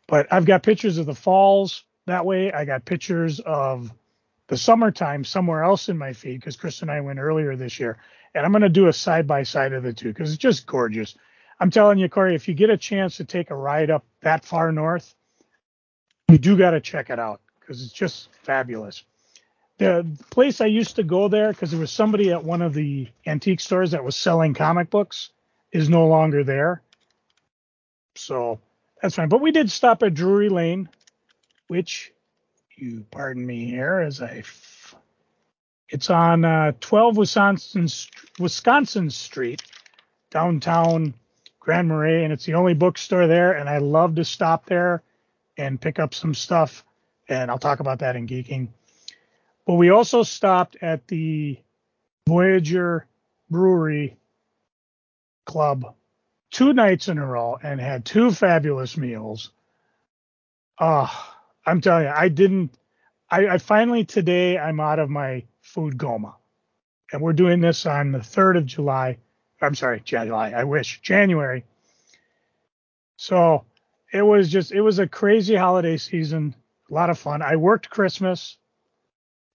But 0.07 0.33
I've 0.33 0.45
got 0.45 0.63
pictures 0.63 0.99
of 0.99 1.07
the 1.07 1.17
falls 1.17 1.83
that 2.07 2.25
way. 2.25 2.53
I 2.53 2.65
got 2.65 2.85
pictures 2.85 3.41
of 3.41 3.93
the 4.47 4.57
summertime 4.57 5.25
somewhere 5.25 5.65
else 5.65 5.89
in 5.89 5.99
my 5.99 6.13
feed 6.13 6.39
because 6.39 6.55
Chris 6.55 6.83
and 6.83 6.93
I 6.93 7.01
went 7.01 7.19
earlier 7.19 7.57
this 7.57 7.81
year. 7.81 7.99
And 8.35 8.47
I'm 8.47 8.53
going 8.53 8.63
to 8.63 8.69
do 8.69 8.87
a 8.87 8.93
side 8.93 9.27
by 9.27 9.43
side 9.43 9.73
of 9.73 9.83
the 9.83 9.93
two 9.93 10.09
because 10.09 10.31
it's 10.31 10.39
just 10.39 10.67
gorgeous. 10.67 11.17
I'm 11.59 11.71
telling 11.71 11.99
you, 11.99 12.09
Corey, 12.09 12.35
if 12.35 12.49
you 12.49 12.55
get 12.55 12.71
a 12.71 12.77
chance 12.77 13.17
to 13.19 13.25
take 13.25 13.51
a 13.51 13.57
ride 13.57 13.91
up 13.91 14.05
that 14.23 14.45
far 14.45 14.73
north, 14.73 15.15
you 16.29 16.39
do 16.39 16.57
got 16.57 16.71
to 16.71 16.81
check 16.81 17.11
it 17.11 17.19
out 17.19 17.41
because 17.59 17.83
it's 17.83 17.93
just 17.93 18.29
fabulous. 18.43 19.05
The 19.79 20.07
place 20.31 20.61
I 20.61 20.67
used 20.67 20.97
to 20.97 21.03
go 21.03 21.29
there 21.29 21.53
because 21.53 21.71
there 21.71 21.81
was 21.81 21.91
somebody 21.91 22.31
at 22.31 22.45
one 22.45 22.63
of 22.63 22.73
the 22.73 23.09
antique 23.27 23.61
stores 23.61 23.91
that 23.93 24.05
was 24.05 24.17
selling 24.17 24.55
comic 24.55 24.91
books 24.91 25.31
is 25.73 25.89
no 25.89 26.07
longer 26.07 26.45
there. 26.45 26.83
So 28.15 28.61
that's 29.01 29.15
fine. 29.15 29.29
But 29.29 29.41
we 29.41 29.53
did 29.53 29.71
stop 29.71 30.03
at 30.03 30.15
Drury 30.15 30.49
Lane, 30.49 30.89
which 31.69 32.13
you 32.77 33.05
pardon 33.11 33.45
me 33.45 33.67
here 33.67 34.01
as 34.01 34.21
I 34.21 34.43
it's 35.91 36.09
on 36.09 36.45
uh, 36.45 36.73
12 36.81 37.17
Wisconsin 37.17 37.89
Wisconsin 38.39 39.11
Street, 39.11 39.63
downtown 40.31 41.15
Grand 41.59 41.89
Marais, 41.89 42.25
and 42.25 42.33
it's 42.33 42.45
the 42.45 42.55
only 42.55 42.75
bookstore 42.75 43.27
there. 43.27 43.53
And 43.53 43.69
I 43.69 43.79
love 43.79 44.15
to 44.15 44.25
stop 44.25 44.67
there 44.67 45.03
and 45.59 45.81
pick 45.81 45.99
up 45.99 46.15
some 46.15 46.35
stuff. 46.35 46.85
And 47.29 47.51
I'll 47.51 47.59
talk 47.59 47.81
about 47.81 47.99
that 47.99 48.17
in 48.17 48.27
geeking. 48.27 48.69
But 49.67 49.75
we 49.75 49.91
also 49.91 50.23
stopped 50.23 50.77
at 50.81 51.07
the 51.09 51.59
Voyager 52.27 53.07
Brewery 53.51 54.17
Club 55.45 55.95
two 56.51 56.73
nights 56.73 57.09
in 57.09 57.19
a 57.19 57.27
row 57.27 57.59
and 57.63 57.81
had 57.81 58.05
two 58.05 58.31
fabulous 58.31 58.97
meals. 58.97 59.51
Oh, 60.79 61.11
I'm 61.67 61.81
telling 61.81 62.05
you, 62.05 62.11
I 62.11 62.29
didn't. 62.29 62.75
I, 63.31 63.49
I 63.49 63.59
finally 63.59 64.05
today 64.05 64.59
I'm 64.59 64.81
out 64.81 64.99
of 64.99 65.11
my 65.11 65.45
food 65.71 65.97
goma. 65.97 66.35
and 67.13 67.23
we're 67.23 67.33
doing 67.33 67.61
this 67.61 67.87
on 67.87 68.13
the 68.13 68.19
3rd 68.19 68.59
of 68.59 68.67
July. 68.67 69.19
I'm 69.63 69.75
sorry, 69.75 70.01
July. 70.05 70.51
I 70.51 70.65
wish 70.65 71.01
January. 71.01 71.65
So 73.17 73.65
it 74.13 74.23
was 74.23 74.51
just 74.51 74.73
it 74.73 74.81
was 74.81 74.99
a 74.99 75.07
crazy 75.07 75.55
holiday 75.55 75.97
season, 75.97 76.55
a 76.91 76.95
lot 76.95 77.11
of 77.11 77.19
fun. 77.19 77.43
I 77.43 77.57
worked 77.57 77.91
Christmas. 77.91 78.57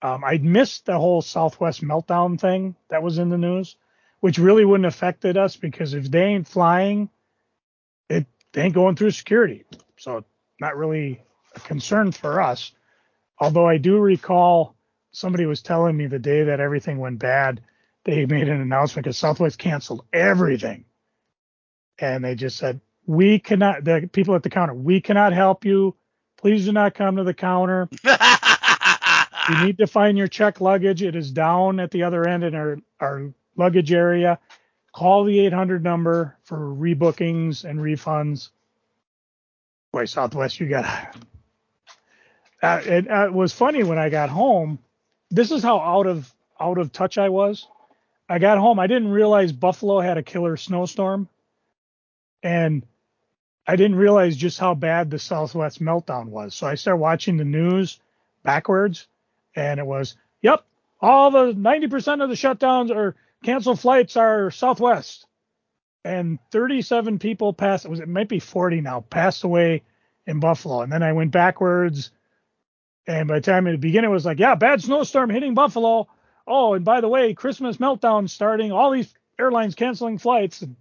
Um, 0.01 0.23
I 0.23 0.37
missed 0.37 0.85
the 0.85 0.97
whole 0.97 1.21
Southwest 1.21 1.81
meltdown 1.83 2.39
thing 2.39 2.75
that 2.89 3.03
was 3.03 3.17
in 3.17 3.29
the 3.29 3.37
news, 3.37 3.75
which 4.19 4.37
really 4.37 4.63
wouldn't 4.65 4.85
affected 4.85 5.35
us 5.35 5.55
because 5.57 5.93
if 5.93 6.09
they 6.11 6.23
ain't 6.23 6.47
flying, 6.47 7.09
it 8.09 8.25
they 8.53 8.63
ain't 8.63 8.75
going 8.75 8.95
through 8.95 9.11
security. 9.11 9.65
So 9.97 10.23
not 10.61 10.77
really 10.77 11.21
a 11.55 11.59
concern 11.59 12.11
for 12.11 12.41
us. 12.41 12.71
Although 13.39 13.67
I 13.67 13.77
do 13.77 13.99
recall 13.99 14.74
somebody 15.15 15.45
was 15.45 15.61
telling 15.61 15.95
me 15.95 16.07
the 16.07 16.19
day 16.19 16.43
that 16.43 16.59
everything 16.59 16.99
went 16.99 17.19
bad, 17.19 17.61
they 18.03 18.25
made 18.25 18.49
an 18.49 18.61
announcement 18.61 19.05
because 19.05 19.17
Southwest 19.17 19.57
canceled 19.57 20.05
everything. 20.11 20.85
And 21.97 22.23
they 22.23 22.35
just 22.35 22.57
said, 22.57 22.81
we 23.05 23.39
cannot, 23.39 23.85
the 23.85 24.09
people 24.11 24.35
at 24.35 24.43
the 24.43 24.49
counter, 24.49 24.73
we 24.73 24.99
cannot 24.99 25.31
help 25.31 25.63
you. 25.63 25.95
Please 26.37 26.65
do 26.65 26.73
not 26.73 26.95
come 26.95 27.15
to 27.15 27.23
the 27.23 27.33
counter. 27.33 27.87
you 28.03 29.65
need 29.65 29.77
to 29.77 29.87
find 29.87 30.17
your 30.17 30.27
check 30.27 30.59
luggage. 30.59 31.01
It 31.01 31.15
is 31.15 31.31
down 31.31 31.79
at 31.79 31.91
the 31.91 32.03
other 32.03 32.27
end 32.27 32.43
in 32.43 32.53
our, 32.53 32.77
our 32.99 33.33
luggage 33.55 33.93
area. 33.93 34.39
Call 34.93 35.23
the 35.23 35.39
800 35.39 35.83
number 35.83 36.37
for 36.43 36.57
rebookings 36.57 37.63
and 37.63 37.79
refunds. 37.79 38.49
Boy, 39.93 40.05
Southwest, 40.05 40.59
you 40.59 40.67
got. 40.67 41.15
Uh, 42.61 42.81
it, 42.83 43.09
uh, 43.09 43.27
it 43.27 43.33
was 43.33 43.53
funny 43.53 43.83
when 43.83 43.97
I 43.97 44.09
got 44.09 44.29
home. 44.29 44.79
This 45.31 45.51
is 45.51 45.63
how 45.63 45.79
out 45.79 46.07
of 46.07 46.33
out 46.59 46.77
of 46.77 46.91
touch 46.91 47.17
I 47.17 47.29
was. 47.29 47.67
I 48.27 48.39
got 48.39 48.57
home. 48.57 48.79
I 48.79 48.87
didn't 48.87 49.11
realize 49.11 49.51
Buffalo 49.51 49.99
had 49.99 50.17
a 50.17 50.23
killer 50.23 50.57
snowstorm, 50.57 51.29
and 52.41 52.85
I 53.67 53.75
didn't 53.75 53.97
realize 53.97 54.37
just 54.37 54.59
how 54.59 54.75
bad 54.75 55.09
the 55.09 55.19
Southwest 55.19 55.81
meltdown 55.81 56.27
was. 56.27 56.55
So 56.55 56.67
I 56.67 56.75
started 56.75 56.99
watching 56.99 57.37
the 57.37 57.45
news 57.45 57.99
backwards, 58.43 59.07
and 59.55 59.79
it 59.79 59.85
was, 59.85 60.15
yep, 60.41 60.63
all 61.01 61.31
the 61.31 61.53
90% 61.53 62.23
of 62.23 62.29
the 62.29 62.35
shutdowns 62.35 62.89
or 62.95 63.15
canceled 63.43 63.79
flights 63.79 64.17
are 64.17 64.51
Southwest. 64.51 65.25
And 66.03 66.37
37 66.51 67.17
people 67.17 67.53
passed, 67.53 67.85
it 67.85 67.89
was 67.89 67.99
it 67.99 68.07
might 68.07 68.29
be 68.29 68.39
40 68.39 68.81
now, 68.81 69.01
passed 69.01 69.43
away 69.43 69.81
in 70.27 70.39
Buffalo. 70.39 70.81
And 70.81 70.91
then 70.91 71.01
I 71.01 71.13
went 71.13 71.31
backwards. 71.31 72.11
And 73.07 73.27
by 73.27 73.35
the 73.35 73.41
time 73.41 73.67
at 73.67 73.71
the 73.71 73.77
beginning 73.77 74.09
it 74.09 74.13
was 74.13 74.25
like, 74.25 74.39
yeah, 74.39 74.55
bad 74.55 74.81
snowstorm 74.81 75.29
hitting 75.29 75.53
Buffalo. 75.53 76.07
Oh, 76.47 76.73
and 76.73 76.85
by 76.85 77.01
the 77.01 77.07
way, 77.07 77.33
Christmas 77.33 77.77
meltdown 77.77 78.29
starting, 78.29 78.71
all 78.71 78.91
these 78.91 79.13
airlines 79.39 79.75
canceling 79.75 80.17
flights. 80.17 80.61
And 80.61 80.75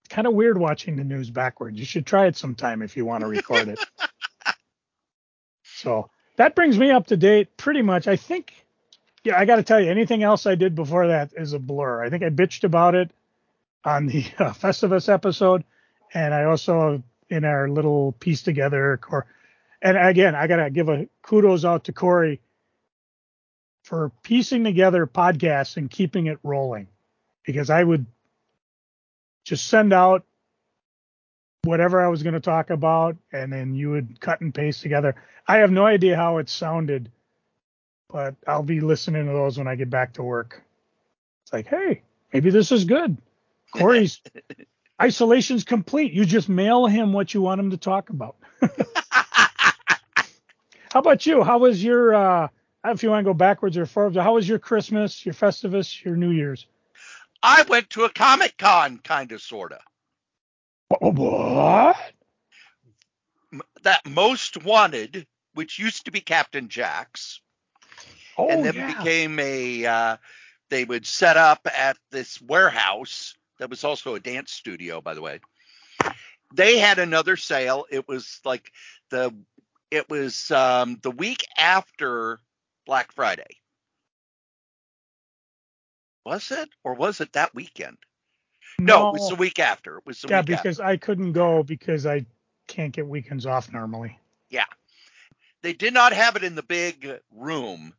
it's 0.00 0.14
kind 0.14 0.26
of 0.26 0.34
weird 0.34 0.58
watching 0.58 0.96
the 0.96 1.04
news 1.04 1.30
backwards. 1.30 1.78
You 1.78 1.84
should 1.84 2.06
try 2.06 2.26
it 2.26 2.36
sometime 2.36 2.82
if 2.82 2.96
you 2.96 3.04
want 3.04 3.22
to 3.22 3.28
record 3.28 3.68
it. 3.68 3.78
so 5.64 6.10
that 6.36 6.54
brings 6.54 6.78
me 6.78 6.90
up 6.90 7.06
to 7.08 7.16
date 7.16 7.56
pretty 7.56 7.82
much. 7.82 8.06
I 8.06 8.16
think, 8.16 8.52
yeah, 9.24 9.38
I 9.38 9.44
got 9.44 9.56
to 9.56 9.62
tell 9.62 9.80
you, 9.80 9.90
anything 9.90 10.22
else 10.22 10.46
I 10.46 10.54
did 10.54 10.74
before 10.74 11.08
that 11.08 11.32
is 11.36 11.52
a 11.52 11.58
blur. 11.58 12.02
I 12.02 12.10
think 12.10 12.22
I 12.22 12.30
bitched 12.30 12.64
about 12.64 12.94
it 12.94 13.10
on 13.84 14.06
the 14.06 14.24
uh, 14.38 14.52
Festivus 14.52 15.08
episode, 15.08 15.64
and 16.12 16.34
I 16.34 16.44
also 16.44 17.02
in 17.28 17.44
our 17.44 17.68
little 17.68 18.12
piece 18.12 18.42
together. 18.42 18.98
Cor- 19.00 19.26
and 19.82 19.98
again, 19.98 20.34
I 20.34 20.46
gotta 20.46 20.70
give 20.70 20.88
a 20.88 21.08
kudos 21.22 21.64
out 21.64 21.84
to 21.84 21.92
Corey 21.92 22.40
for 23.82 24.12
piecing 24.22 24.64
together 24.64 25.06
podcasts 25.06 25.76
and 25.76 25.90
keeping 25.90 26.26
it 26.26 26.38
rolling, 26.42 26.86
because 27.44 27.68
I 27.68 27.82
would 27.82 28.06
just 29.44 29.66
send 29.66 29.92
out 29.92 30.24
whatever 31.64 32.02
I 32.02 32.08
was 32.08 32.22
going 32.22 32.34
to 32.34 32.40
talk 32.40 32.70
about, 32.70 33.16
and 33.32 33.52
then 33.52 33.74
you 33.74 33.90
would 33.90 34.20
cut 34.20 34.40
and 34.40 34.54
paste 34.54 34.82
together. 34.82 35.14
I 35.46 35.58
have 35.58 35.70
no 35.70 35.86
idea 35.86 36.16
how 36.16 36.38
it 36.38 36.48
sounded, 36.48 37.10
but 38.08 38.34
I'll 38.46 38.62
be 38.62 38.80
listening 38.80 39.26
to 39.26 39.32
those 39.32 39.58
when 39.58 39.68
I 39.68 39.76
get 39.76 39.90
back 39.90 40.14
to 40.14 40.22
work. 40.22 40.62
It's 41.44 41.52
like, 41.52 41.66
hey, 41.66 42.02
maybe 42.32 42.50
this 42.50 42.72
is 42.72 42.84
good. 42.84 43.16
Corey's 43.72 44.20
isolation's 45.00 45.64
complete. 45.64 46.12
You 46.12 46.24
just 46.24 46.48
mail 46.48 46.86
him 46.86 47.12
what 47.12 47.32
you 47.32 47.42
want 47.42 47.60
him 47.60 47.70
to 47.70 47.76
talk 47.76 48.10
about. 48.10 48.36
how 50.92 51.00
about 51.00 51.26
you? 51.26 51.42
How 51.42 51.58
was 51.58 51.82
your 51.82 52.14
uh 52.14 52.48
if 52.84 53.02
you 53.02 53.10
want 53.10 53.24
to 53.24 53.30
go 53.30 53.34
backwards 53.34 53.76
or 53.76 53.86
forwards, 53.86 54.16
how 54.16 54.34
was 54.34 54.48
your 54.48 54.58
Christmas, 54.58 55.24
your 55.24 55.34
Festivus, 55.34 56.04
your 56.04 56.16
New 56.16 56.30
Year's? 56.30 56.66
I 57.42 57.62
went 57.62 57.90
to 57.90 58.04
a 58.04 58.10
Comic 58.10 58.56
Con, 58.58 58.98
kind 58.98 59.30
of, 59.32 59.40
sorta. 59.40 59.80
What? 60.88 61.96
That 63.82 64.06
Most 64.06 64.64
Wanted, 64.64 65.26
which 65.54 65.78
used 65.78 66.04
to 66.06 66.10
be 66.10 66.20
Captain 66.20 66.68
Jack's, 66.68 67.40
Oh, 68.36 68.48
and 68.48 68.64
then 68.64 68.74
yeah. 68.74 68.98
became 68.98 69.38
a. 69.38 69.86
Uh, 69.86 70.16
they 70.70 70.84
would 70.84 71.06
set 71.06 71.36
up 71.36 71.66
at 71.76 71.98
this 72.10 72.40
warehouse 72.40 73.34
that 73.58 73.68
was 73.68 73.84
also 73.84 74.14
a 74.14 74.20
dance 74.20 74.52
studio, 74.52 75.00
by 75.02 75.14
the 75.14 75.20
way. 75.20 75.40
They 76.54 76.78
had 76.78 76.98
another 76.98 77.36
sale. 77.36 77.86
It 77.90 78.08
was 78.08 78.40
like 78.44 78.72
the. 79.10 79.34
It 79.92 80.08
was 80.08 80.50
um, 80.50 80.98
the 81.02 81.10
week 81.10 81.44
after 81.58 82.40
Black 82.86 83.12
Friday. 83.12 83.58
Was 86.24 86.50
it, 86.50 86.68
or 86.82 86.94
was 86.94 87.20
it 87.20 87.32
that 87.34 87.54
weekend? 87.54 87.98
No, 88.78 89.08
it 89.08 89.12
was 89.12 89.28
the 89.28 89.34
week 89.34 89.58
after. 89.58 89.98
It 89.98 90.06
was 90.06 90.20
the 90.22 90.28
yeah, 90.28 90.40
week 90.40 90.50
after. 90.50 90.62
because 90.68 90.80
I 90.80 90.96
couldn't 90.96 91.32
go 91.32 91.62
because 91.62 92.06
I 92.06 92.24
can't 92.68 92.92
get 92.92 93.06
weekends 93.06 93.44
off 93.44 93.72
normally. 93.72 94.18
Yeah, 94.48 94.64
they 95.62 95.72
did 95.72 95.94
not 95.94 96.12
have 96.12 96.36
it 96.36 96.44
in 96.44 96.54
the 96.54 96.62
big 96.62 97.20
room 97.30 97.94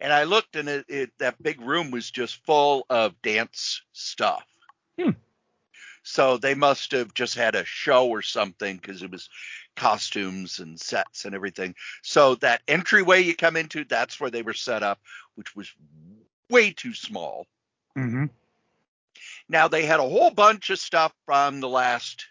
and 0.00 0.12
i 0.12 0.24
looked 0.24 0.56
and 0.56 0.68
it, 0.68 0.84
it 0.88 1.10
that 1.18 1.42
big 1.42 1.60
room 1.60 1.90
was 1.90 2.10
just 2.10 2.44
full 2.44 2.84
of 2.90 3.20
dance 3.22 3.82
stuff 3.92 4.44
Hmm. 5.00 5.10
so 6.02 6.38
they 6.38 6.54
must 6.54 6.92
have 6.92 7.12
just 7.14 7.34
had 7.34 7.54
a 7.54 7.64
show 7.64 8.08
or 8.08 8.22
something 8.22 8.76
because 8.76 9.02
it 9.02 9.10
was 9.10 9.28
costumes 9.76 10.58
and 10.58 10.80
sets 10.80 11.24
and 11.24 11.34
everything 11.34 11.74
so 12.02 12.34
that 12.36 12.62
entryway 12.66 13.22
you 13.22 13.34
come 13.36 13.56
into 13.56 13.84
that's 13.84 14.18
where 14.18 14.30
they 14.30 14.42
were 14.42 14.54
set 14.54 14.82
up 14.82 14.98
which 15.34 15.54
was 15.54 15.72
way 16.50 16.70
too 16.70 16.94
small 16.94 17.46
Mm-hmm. 17.96 18.26
now 19.48 19.68
they 19.68 19.86
had 19.86 20.00
a 20.00 20.08
whole 20.08 20.30
bunch 20.30 20.68
of 20.68 20.78
stuff 20.78 21.14
from 21.24 21.60
the 21.60 21.68
last, 21.68 22.26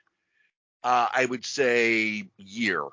uh, 0.84 1.08
I 1.12 1.26
would 1.26 1.44
say, 1.44 2.26
year. 2.38 2.84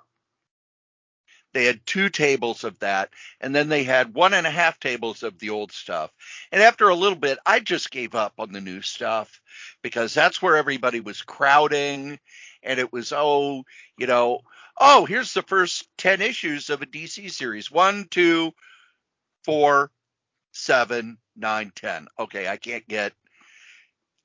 They 1.52 1.64
had 1.64 1.84
two 1.86 2.08
tables 2.08 2.64
of 2.64 2.78
that, 2.78 3.10
and 3.40 3.54
then 3.54 3.68
they 3.68 3.84
had 3.84 4.14
one 4.14 4.34
and 4.34 4.46
a 4.46 4.50
half 4.50 4.80
tables 4.80 5.22
of 5.22 5.38
the 5.38 5.50
old 5.50 5.72
stuff. 5.72 6.10
And 6.50 6.62
after 6.62 6.88
a 6.88 6.94
little 6.94 7.18
bit, 7.18 7.38
I 7.44 7.60
just 7.60 7.90
gave 7.90 8.14
up 8.14 8.34
on 8.38 8.52
the 8.52 8.60
new 8.60 8.80
stuff 8.82 9.40
because 9.82 10.14
that's 10.14 10.40
where 10.40 10.56
everybody 10.56 11.00
was 11.00 11.22
crowding, 11.22 12.18
and 12.62 12.80
it 12.80 12.92
was 12.92 13.12
oh, 13.14 13.64
you 13.98 14.06
know, 14.06 14.40
oh, 14.78 15.04
here's 15.04 15.34
the 15.34 15.42
first 15.42 15.86
ten 15.98 16.22
issues 16.22 16.70
of 16.70 16.82
a 16.82 16.86
DC 16.86 17.30
series: 17.30 17.70
one, 17.70 18.06
two, 18.10 18.52
four, 19.44 19.90
seven, 20.52 21.18
nine, 21.36 21.72
ten. 21.74 22.08
Okay, 22.18 22.48
I 22.48 22.56
can't 22.56 22.86
get 22.88 23.12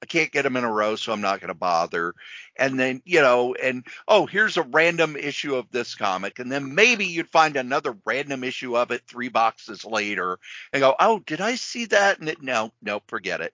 I 0.01 0.05
can't 0.05 0.31
get 0.31 0.43
them 0.43 0.55
in 0.55 0.63
a 0.63 0.71
row, 0.71 0.95
so 0.95 1.11
I'm 1.11 1.21
not 1.21 1.39
going 1.39 1.47
to 1.47 1.55
bother. 1.55 2.13
And 2.55 2.79
then, 2.79 3.01
you 3.03 3.21
know, 3.21 3.55
and 3.55 3.85
oh, 4.07 4.27
here's 4.27 4.57
a 4.57 4.61
random 4.61 5.15
issue 5.15 5.55
of 5.55 5.71
this 5.71 5.95
comic. 5.95 6.37
And 6.37 6.51
then 6.51 6.75
maybe 6.75 7.05
you'd 7.05 7.29
find 7.29 7.55
another 7.55 7.97
random 8.05 8.43
issue 8.43 8.77
of 8.77 8.91
it 8.91 9.01
three 9.07 9.29
boxes 9.29 9.83
later 9.83 10.37
and 10.71 10.81
go, 10.81 10.95
oh, 10.99 11.19
did 11.25 11.41
I 11.41 11.55
see 11.55 11.85
that? 11.85 12.19
And 12.19 12.29
it, 12.29 12.43
no, 12.43 12.71
no, 12.81 13.01
forget 13.07 13.41
it. 13.41 13.53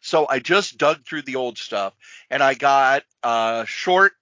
So 0.00 0.26
I 0.28 0.38
just 0.38 0.78
dug 0.78 1.04
through 1.04 1.22
the 1.22 1.36
old 1.36 1.58
stuff 1.58 1.92
and 2.30 2.42
I 2.42 2.54
got 2.54 3.02
a 3.22 3.64
short, 3.66 4.12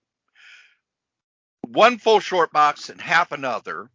one 1.68 1.98
full 1.98 2.20
short 2.20 2.52
box 2.52 2.88
and 2.88 3.00
half 3.00 3.30
another. 3.30 3.88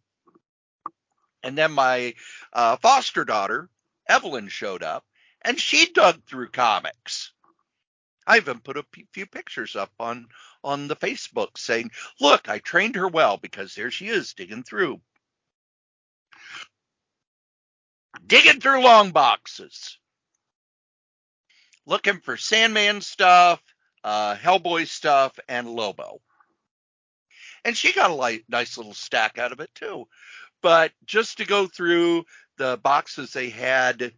And 1.42 1.56
then 1.56 1.72
my 1.72 2.14
uh, 2.52 2.76
foster 2.76 3.24
daughter, 3.24 3.68
Evelyn, 4.08 4.48
showed 4.48 4.82
up 4.82 5.04
and 5.42 5.58
she 5.58 5.92
dug 5.92 6.24
through 6.24 6.50
comics. 6.50 7.32
I 8.26 8.36
even 8.36 8.60
put 8.60 8.76
a 8.76 8.84
few 9.12 9.26
pictures 9.26 9.76
up 9.76 9.92
on 9.98 10.28
on 10.62 10.88
the 10.88 10.96
Facebook 10.96 11.56
saying, 11.58 11.90
"Look, 12.20 12.48
I 12.48 12.58
trained 12.58 12.96
her 12.96 13.08
well 13.08 13.38
because 13.38 13.74
there 13.74 13.90
she 13.90 14.08
is 14.08 14.34
digging 14.34 14.62
through, 14.62 15.00
digging 18.26 18.60
through 18.60 18.82
long 18.82 19.10
boxes, 19.10 19.98
looking 21.86 22.20
for 22.20 22.36
Sandman 22.36 23.00
stuff, 23.00 23.60
uh, 24.04 24.36
Hellboy 24.36 24.86
stuff, 24.86 25.38
and 25.48 25.68
Lobo." 25.68 26.20
And 27.64 27.76
she 27.76 27.92
got 27.92 28.10
a 28.10 28.42
nice 28.48 28.76
little 28.78 28.94
stack 28.94 29.38
out 29.38 29.52
of 29.52 29.60
it 29.60 29.74
too. 29.74 30.06
But 30.62 30.92
just 31.04 31.38
to 31.38 31.44
go 31.46 31.66
through 31.66 32.24
the 32.58 32.78
boxes 32.82 33.32
they 33.32 33.48
had 33.50 34.12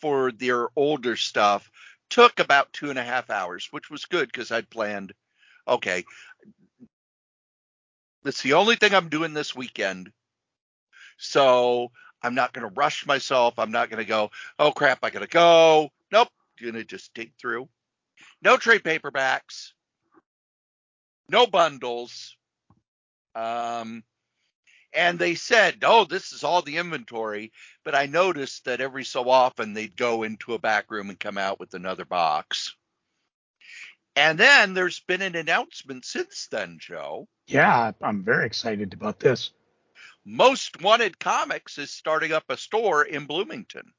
for 0.00 0.32
their 0.32 0.68
older 0.76 1.16
stuff 1.16 1.70
took 2.10 2.40
about 2.40 2.72
two 2.72 2.90
and 2.90 2.98
a 2.98 3.04
half 3.04 3.30
hours, 3.30 3.68
which 3.70 3.90
was 3.90 4.06
good 4.06 4.30
because 4.30 4.50
I'd 4.50 4.70
planned, 4.70 5.12
okay, 5.66 6.04
that's 8.24 8.42
the 8.42 8.54
only 8.54 8.76
thing 8.76 8.94
I'm 8.94 9.08
doing 9.08 9.34
this 9.34 9.54
weekend. 9.54 10.10
So 11.18 11.90
I'm 12.22 12.34
not 12.34 12.52
going 12.52 12.68
to 12.68 12.74
rush 12.74 13.06
myself. 13.06 13.58
I'm 13.58 13.72
not 13.72 13.90
going 13.90 14.02
to 14.02 14.08
go, 14.08 14.30
oh 14.58 14.72
crap, 14.72 15.00
I 15.02 15.10
got 15.10 15.20
to 15.20 15.26
go. 15.26 15.90
Nope. 16.10 16.28
Going 16.60 16.74
to 16.74 16.84
just 16.84 17.14
dig 17.14 17.32
through. 17.40 17.68
No 18.42 18.56
trade 18.56 18.82
paperbacks. 18.82 19.72
No 21.28 21.46
bundles. 21.46 22.36
Um, 23.34 24.02
and 24.92 25.18
they 25.18 25.34
said, 25.34 25.78
"Oh, 25.82 26.04
this 26.04 26.32
is 26.32 26.44
all 26.44 26.62
the 26.62 26.78
inventory." 26.78 27.52
But 27.84 27.94
I 27.94 28.06
noticed 28.06 28.64
that 28.64 28.80
every 28.80 29.04
so 29.04 29.28
often 29.28 29.74
they'd 29.74 29.96
go 29.96 30.22
into 30.22 30.54
a 30.54 30.58
back 30.58 30.90
room 30.90 31.10
and 31.10 31.18
come 31.18 31.38
out 31.38 31.60
with 31.60 31.74
another 31.74 32.04
box. 32.04 32.74
And 34.16 34.38
then 34.38 34.74
there's 34.74 35.00
been 35.00 35.22
an 35.22 35.36
announcement 35.36 36.04
since 36.04 36.48
then, 36.50 36.78
Joe. 36.80 37.28
Yeah, 37.46 37.92
I'm 38.02 38.24
very 38.24 38.46
excited 38.46 38.92
about 38.92 39.20
this. 39.20 39.52
Most 40.24 40.82
Wanted 40.82 41.18
Comics 41.18 41.78
is 41.78 41.90
starting 41.90 42.32
up 42.32 42.44
a 42.48 42.56
store 42.56 43.04
in 43.04 43.26
Bloomington. 43.26 43.92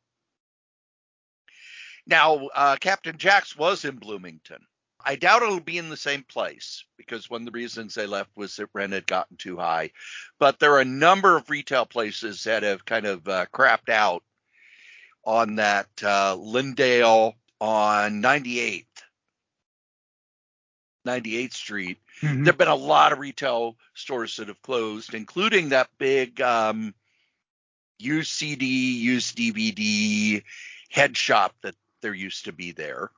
Now, 2.06 2.48
uh, 2.54 2.76
Captain 2.80 3.18
Jack's 3.18 3.56
was 3.56 3.86
in 3.86 3.96
Bloomington. 3.96 4.66
I 5.04 5.16
doubt 5.16 5.44
it'll 5.44 5.60
be 5.60 5.78
in 5.78 5.90
the 5.90 5.98
same 5.98 6.24
place 6.24 6.84
because 6.98 7.30
one 7.30 7.42
of 7.42 7.46
the 7.46 7.52
reasons 7.52 7.94
they 7.94 8.06
left 8.06 8.30
was 8.36 8.56
that 8.58 8.70
rent 8.74 8.94
had 8.94 9.08
gotten 9.08 9.38
too 9.38 9.58
high. 9.58 9.92
But 10.40 10.60
there 10.60 10.74
are 10.74 10.82
a 10.82 10.86
number 10.86 11.38
of 11.38 11.50
retail 11.50 11.86
places 11.86 12.44
that 12.44 12.64
have 12.64 12.86
kind 12.86 13.06
of 13.06 13.28
uh, 13.28 13.46
crapped 13.54 13.90
out 13.90 14.24
on 15.26 15.56
that 15.56 15.88
uh, 16.04 16.36
Lyndale 16.36 17.36
on 17.62 18.22
98th, 18.22 18.86
98th 21.08 21.54
Street. 21.54 21.98
Mhm. 22.22 22.44
There 22.44 22.52
have 22.52 22.58
been 22.58 22.68
a 22.68 22.76
lot 22.76 23.14
of 23.14 23.20
retail 23.20 23.78
stores 23.94 24.36
that 24.36 24.48
have 24.50 24.62
closed, 24.62 25.14
including 25.14 25.70
that 25.70 25.90
big 25.98 26.42
um, 26.42 26.94
used 27.98 28.32
CD, 28.32 28.66
used 28.98 29.38
DVD 29.38 30.44
head 30.90 31.16
shop 31.16 31.56
that 31.62 31.76
there 32.02 32.14
used 32.14 32.46
to 32.46 32.52
be 32.52 32.72
there. 32.72 33.12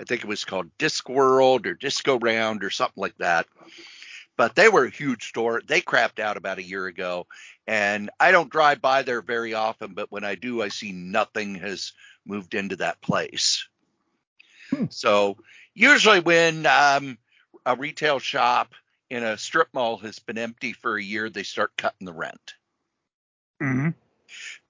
I 0.00 0.04
think 0.04 0.22
it 0.22 0.28
was 0.28 0.44
called 0.44 0.76
Discworld 0.78 1.66
or 1.66 1.74
Disc 1.74 2.02
Go 2.04 2.16
Round 2.16 2.64
or 2.64 2.70
something 2.70 3.00
like 3.00 3.16
that. 3.18 3.46
But 4.36 4.54
they 4.54 4.68
were 4.70 4.86
a 4.86 4.90
huge 4.90 5.28
store. 5.28 5.60
They 5.66 5.82
crapped 5.82 6.18
out 6.18 6.38
about 6.38 6.58
a 6.58 6.66
year 6.66 6.86
ago. 6.86 7.26
And 7.66 8.10
I 8.18 8.30
don't 8.30 8.50
drive 8.50 8.80
by 8.80 9.02
there 9.02 9.20
very 9.20 9.52
often, 9.52 9.92
but 9.92 10.10
when 10.10 10.24
I 10.24 10.34
do, 10.34 10.62
I 10.62 10.68
see 10.68 10.92
nothing 10.92 11.56
has 11.56 11.92
moved 12.24 12.54
into 12.54 12.76
that 12.76 13.02
place. 13.02 13.68
Hmm. 14.70 14.86
So 14.88 15.36
usually 15.74 16.20
when 16.20 16.64
um, 16.64 17.18
a 17.66 17.76
retail 17.76 18.18
shop 18.18 18.74
in 19.10 19.22
a 19.22 19.36
strip 19.36 19.68
mall 19.74 19.98
has 19.98 20.18
been 20.18 20.38
empty 20.38 20.72
for 20.72 20.96
a 20.96 21.02
year, 21.02 21.28
they 21.28 21.42
start 21.42 21.72
cutting 21.76 22.06
the 22.06 22.12
rent 22.12 22.54
Mhm. 23.60 23.94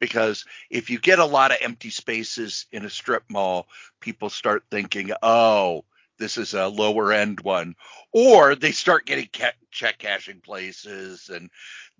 Because 0.00 0.44
if 0.70 0.90
you 0.90 0.98
get 0.98 1.18
a 1.18 1.24
lot 1.24 1.52
of 1.52 1.58
empty 1.60 1.90
spaces 1.90 2.66
in 2.72 2.84
a 2.84 2.90
strip 2.90 3.22
mall, 3.28 3.68
people 4.00 4.30
start 4.30 4.64
thinking, 4.70 5.12
oh, 5.22 5.84
this 6.18 6.36
is 6.36 6.54
a 6.54 6.68
lower 6.68 7.12
end 7.12 7.40
one. 7.40 7.76
Or 8.12 8.54
they 8.54 8.72
start 8.72 9.06
getting 9.06 9.28
ca- 9.32 9.52
check 9.70 9.98
cashing 9.98 10.40
places 10.40 11.30
and 11.32 11.50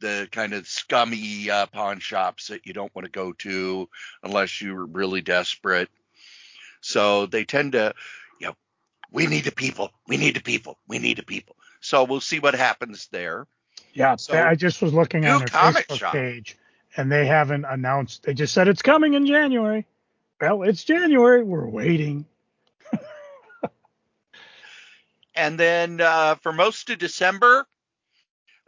the 0.00 0.28
kind 0.32 0.52
of 0.52 0.66
scummy 0.66 1.50
uh, 1.50 1.66
pawn 1.66 2.00
shops 2.00 2.48
that 2.48 2.66
you 2.66 2.72
don't 2.72 2.94
want 2.94 3.04
to 3.04 3.10
go 3.12 3.32
to 3.32 3.88
unless 4.22 4.60
you're 4.60 4.86
really 4.86 5.20
desperate. 5.20 5.88
So 6.80 7.26
they 7.26 7.44
tend 7.44 7.72
to, 7.72 7.94
you 8.40 8.48
know, 8.48 8.56
we 9.12 9.26
need 9.26 9.44
the 9.44 9.52
people, 9.52 9.92
we 10.08 10.16
need 10.16 10.36
the 10.36 10.42
people, 10.42 10.78
we 10.88 10.98
need 10.98 11.18
the 11.18 11.22
people. 11.22 11.56
So 11.80 12.04
we'll 12.04 12.20
see 12.20 12.40
what 12.40 12.54
happens 12.54 13.08
there. 13.12 13.46
Yeah, 13.94 14.16
So, 14.16 14.38
I 14.38 14.54
just 14.54 14.80
was 14.82 14.92
looking 14.94 15.26
on 15.26 15.40
their 15.40 15.48
comic 15.48 15.88
Facebook 15.88 15.98
shop. 15.98 16.14
page, 16.14 16.56
and 16.96 17.10
they 17.10 17.26
haven't 17.26 17.64
announced. 17.64 18.24
They 18.24 18.34
just 18.34 18.54
said 18.54 18.68
it's 18.68 18.82
coming 18.82 19.14
in 19.14 19.26
January. 19.26 19.86
Well, 20.40 20.62
it's 20.62 20.84
January. 20.84 21.42
We're 21.42 21.68
waiting. 21.68 22.26
And 25.34 25.58
then 25.58 26.02
uh, 26.02 26.34
for 26.34 26.52
most 26.52 26.90
of 26.90 26.98
December, 26.98 27.66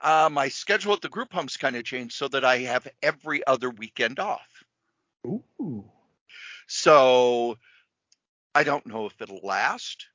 uh, 0.00 0.30
my 0.32 0.48
schedule 0.48 0.94
at 0.94 1.02
the 1.02 1.08
group 1.08 1.32
home's 1.32 1.56
kind 1.56 1.76
of 1.76 1.84
changed 1.84 2.14
so 2.14 2.28
that 2.28 2.44
I 2.44 2.58
have 2.60 2.88
every 3.02 3.46
other 3.46 3.68
weekend 3.68 4.18
off. 4.18 4.48
Ooh. 5.26 5.84
So 6.66 7.58
I 8.54 8.64
don't 8.64 8.86
know 8.86 9.06
if 9.06 9.20
it'll 9.20 9.40
last. 9.42 10.06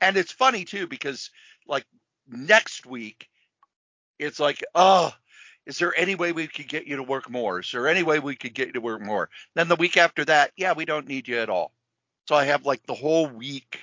And 0.00 0.16
it's 0.16 0.32
funny 0.32 0.64
too 0.64 0.86
because 0.86 1.30
like 1.66 1.84
next 2.26 2.86
week, 2.86 3.28
it's 4.18 4.40
like, 4.40 4.64
oh, 4.74 5.12
is 5.68 5.78
there 5.78 5.92
any 5.98 6.14
way 6.14 6.32
we 6.32 6.46
could 6.46 6.66
get 6.66 6.86
you 6.86 6.96
to 6.96 7.02
work 7.02 7.28
more? 7.28 7.60
Is 7.60 7.70
there 7.70 7.86
any 7.88 8.02
way 8.02 8.18
we 8.18 8.34
could 8.34 8.54
get 8.54 8.68
you 8.68 8.72
to 8.72 8.80
work 8.80 9.02
more? 9.02 9.28
Then 9.54 9.68
the 9.68 9.76
week 9.76 9.98
after 9.98 10.24
that, 10.24 10.50
yeah, 10.56 10.72
we 10.72 10.86
don't 10.86 11.06
need 11.06 11.28
you 11.28 11.38
at 11.38 11.50
all. 11.50 11.72
So 12.26 12.34
I 12.34 12.46
have 12.46 12.64
like 12.64 12.84
the 12.86 12.94
whole 12.94 13.28
week 13.28 13.78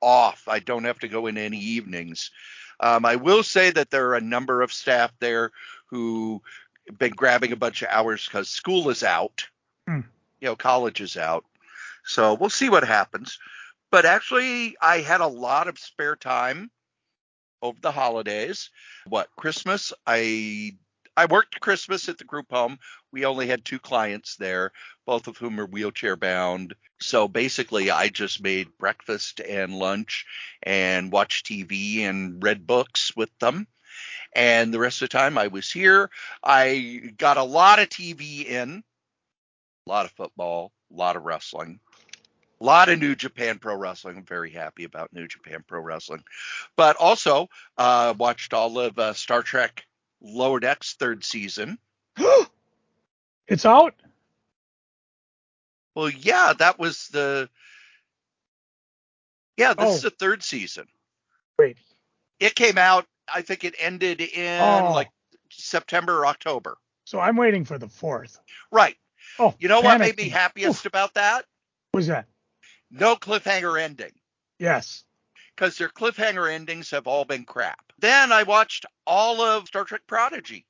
off. 0.00 0.44
I 0.46 0.60
don't 0.60 0.84
have 0.84 1.00
to 1.00 1.08
go 1.08 1.26
in 1.26 1.36
any 1.36 1.58
evenings. 1.58 2.30
Um, 2.78 3.04
I 3.04 3.16
will 3.16 3.42
say 3.42 3.70
that 3.70 3.90
there 3.90 4.08
are 4.10 4.14
a 4.14 4.20
number 4.20 4.62
of 4.62 4.72
staff 4.72 5.12
there 5.18 5.50
who 5.86 6.42
have 6.86 6.96
been 6.96 7.10
grabbing 7.10 7.50
a 7.50 7.56
bunch 7.56 7.82
of 7.82 7.88
hours 7.90 8.24
because 8.24 8.48
school 8.48 8.88
is 8.88 9.02
out. 9.02 9.48
Hmm. 9.88 10.02
You 10.40 10.48
know, 10.48 10.56
college 10.56 11.00
is 11.00 11.16
out. 11.16 11.44
So 12.04 12.34
we'll 12.34 12.50
see 12.50 12.70
what 12.70 12.86
happens. 12.86 13.36
But 13.90 14.06
actually, 14.06 14.76
I 14.80 14.98
had 14.98 15.20
a 15.20 15.26
lot 15.26 15.66
of 15.66 15.76
spare 15.76 16.14
time 16.14 16.70
over 17.62 17.78
the 17.82 17.90
holidays. 17.90 18.70
What 19.06 19.28
Christmas? 19.36 19.92
I 20.06 20.76
I 21.20 21.26
worked 21.26 21.60
Christmas 21.60 22.08
at 22.08 22.16
the 22.16 22.24
group 22.24 22.46
home. 22.50 22.78
We 23.12 23.26
only 23.26 23.46
had 23.46 23.62
two 23.62 23.78
clients 23.78 24.36
there, 24.36 24.72
both 25.04 25.26
of 25.26 25.36
whom 25.36 25.60
are 25.60 25.66
wheelchair 25.66 26.16
bound. 26.16 26.74
So 26.98 27.28
basically, 27.28 27.90
I 27.90 28.08
just 28.08 28.42
made 28.42 28.78
breakfast 28.78 29.38
and 29.38 29.74
lunch 29.74 30.24
and 30.62 31.12
watched 31.12 31.44
TV 31.44 32.04
and 32.04 32.42
read 32.42 32.66
books 32.66 33.14
with 33.14 33.28
them. 33.38 33.66
And 34.34 34.72
the 34.72 34.78
rest 34.78 35.02
of 35.02 35.10
the 35.10 35.18
time 35.18 35.36
I 35.36 35.48
was 35.48 35.70
here. 35.70 36.08
I 36.42 37.12
got 37.18 37.36
a 37.36 37.42
lot 37.42 37.80
of 37.80 37.90
TV 37.90 38.46
in, 38.46 38.82
a 39.86 39.90
lot 39.90 40.06
of 40.06 40.12
football, 40.12 40.72
a 40.90 40.96
lot 40.96 41.16
of 41.16 41.24
wrestling, 41.24 41.80
a 42.62 42.64
lot 42.64 42.88
of 42.88 42.98
New 42.98 43.14
Japan 43.14 43.58
Pro 43.58 43.76
Wrestling. 43.76 44.16
I'm 44.16 44.24
very 44.24 44.52
happy 44.52 44.84
about 44.84 45.12
New 45.12 45.28
Japan 45.28 45.64
Pro 45.68 45.82
Wrestling. 45.82 46.24
But 46.78 46.96
also 46.96 47.48
uh, 47.76 48.14
watched 48.16 48.54
all 48.54 48.78
of 48.78 48.98
uh, 48.98 49.12
Star 49.12 49.42
Trek 49.42 49.84
Lower 50.20 50.60
Decks 50.60 50.94
third 50.94 51.24
season. 51.24 51.78
it's 53.48 53.64
out. 53.66 53.94
Well, 55.94 56.10
yeah, 56.10 56.52
that 56.58 56.78
was 56.78 57.08
the. 57.08 57.48
Yeah, 59.56 59.74
this 59.74 59.86
Oh. 59.86 59.94
is 59.94 60.02
the 60.02 60.10
third 60.10 60.42
season. 60.42 60.86
Wait. 61.58 61.76
It 62.38 62.54
came 62.54 62.78
out. 62.78 63.06
I 63.32 63.42
think 63.42 63.64
it 63.64 63.74
ended 63.78 64.20
in 64.20 64.60
Oh. 64.60 64.92
like 64.92 65.10
September 65.50 66.18
or 66.18 66.26
October. 66.26 66.78
So 67.04 67.20
I'm 67.20 67.36
waiting 67.36 67.64
for 67.64 67.78
the 67.78 67.88
fourth. 67.88 68.38
Right. 68.70 68.96
Oh, 69.38 69.54
You 69.58 69.68
know 69.68 69.80
what 69.80 69.98
made 69.98 70.16
me 70.16 70.28
happiest 70.28 70.86
about 70.86 71.14
that? 71.14 71.44
What 71.92 71.98
was 71.98 72.06
that? 72.06 72.26
No 72.90 73.16
cliffhanger 73.16 73.80
ending. 73.80 74.12
Yes. 74.58 75.04
Because 75.60 75.76
their 75.76 75.90
cliffhanger 75.90 76.50
endings 76.50 76.90
have 76.90 77.06
all 77.06 77.26
been 77.26 77.44
crap. 77.44 77.92
Then 77.98 78.32
I 78.32 78.44
watched 78.44 78.86
all 79.06 79.42
of 79.42 79.66
Star 79.66 79.84
Trek 79.84 80.00
Prodigy 80.06 80.64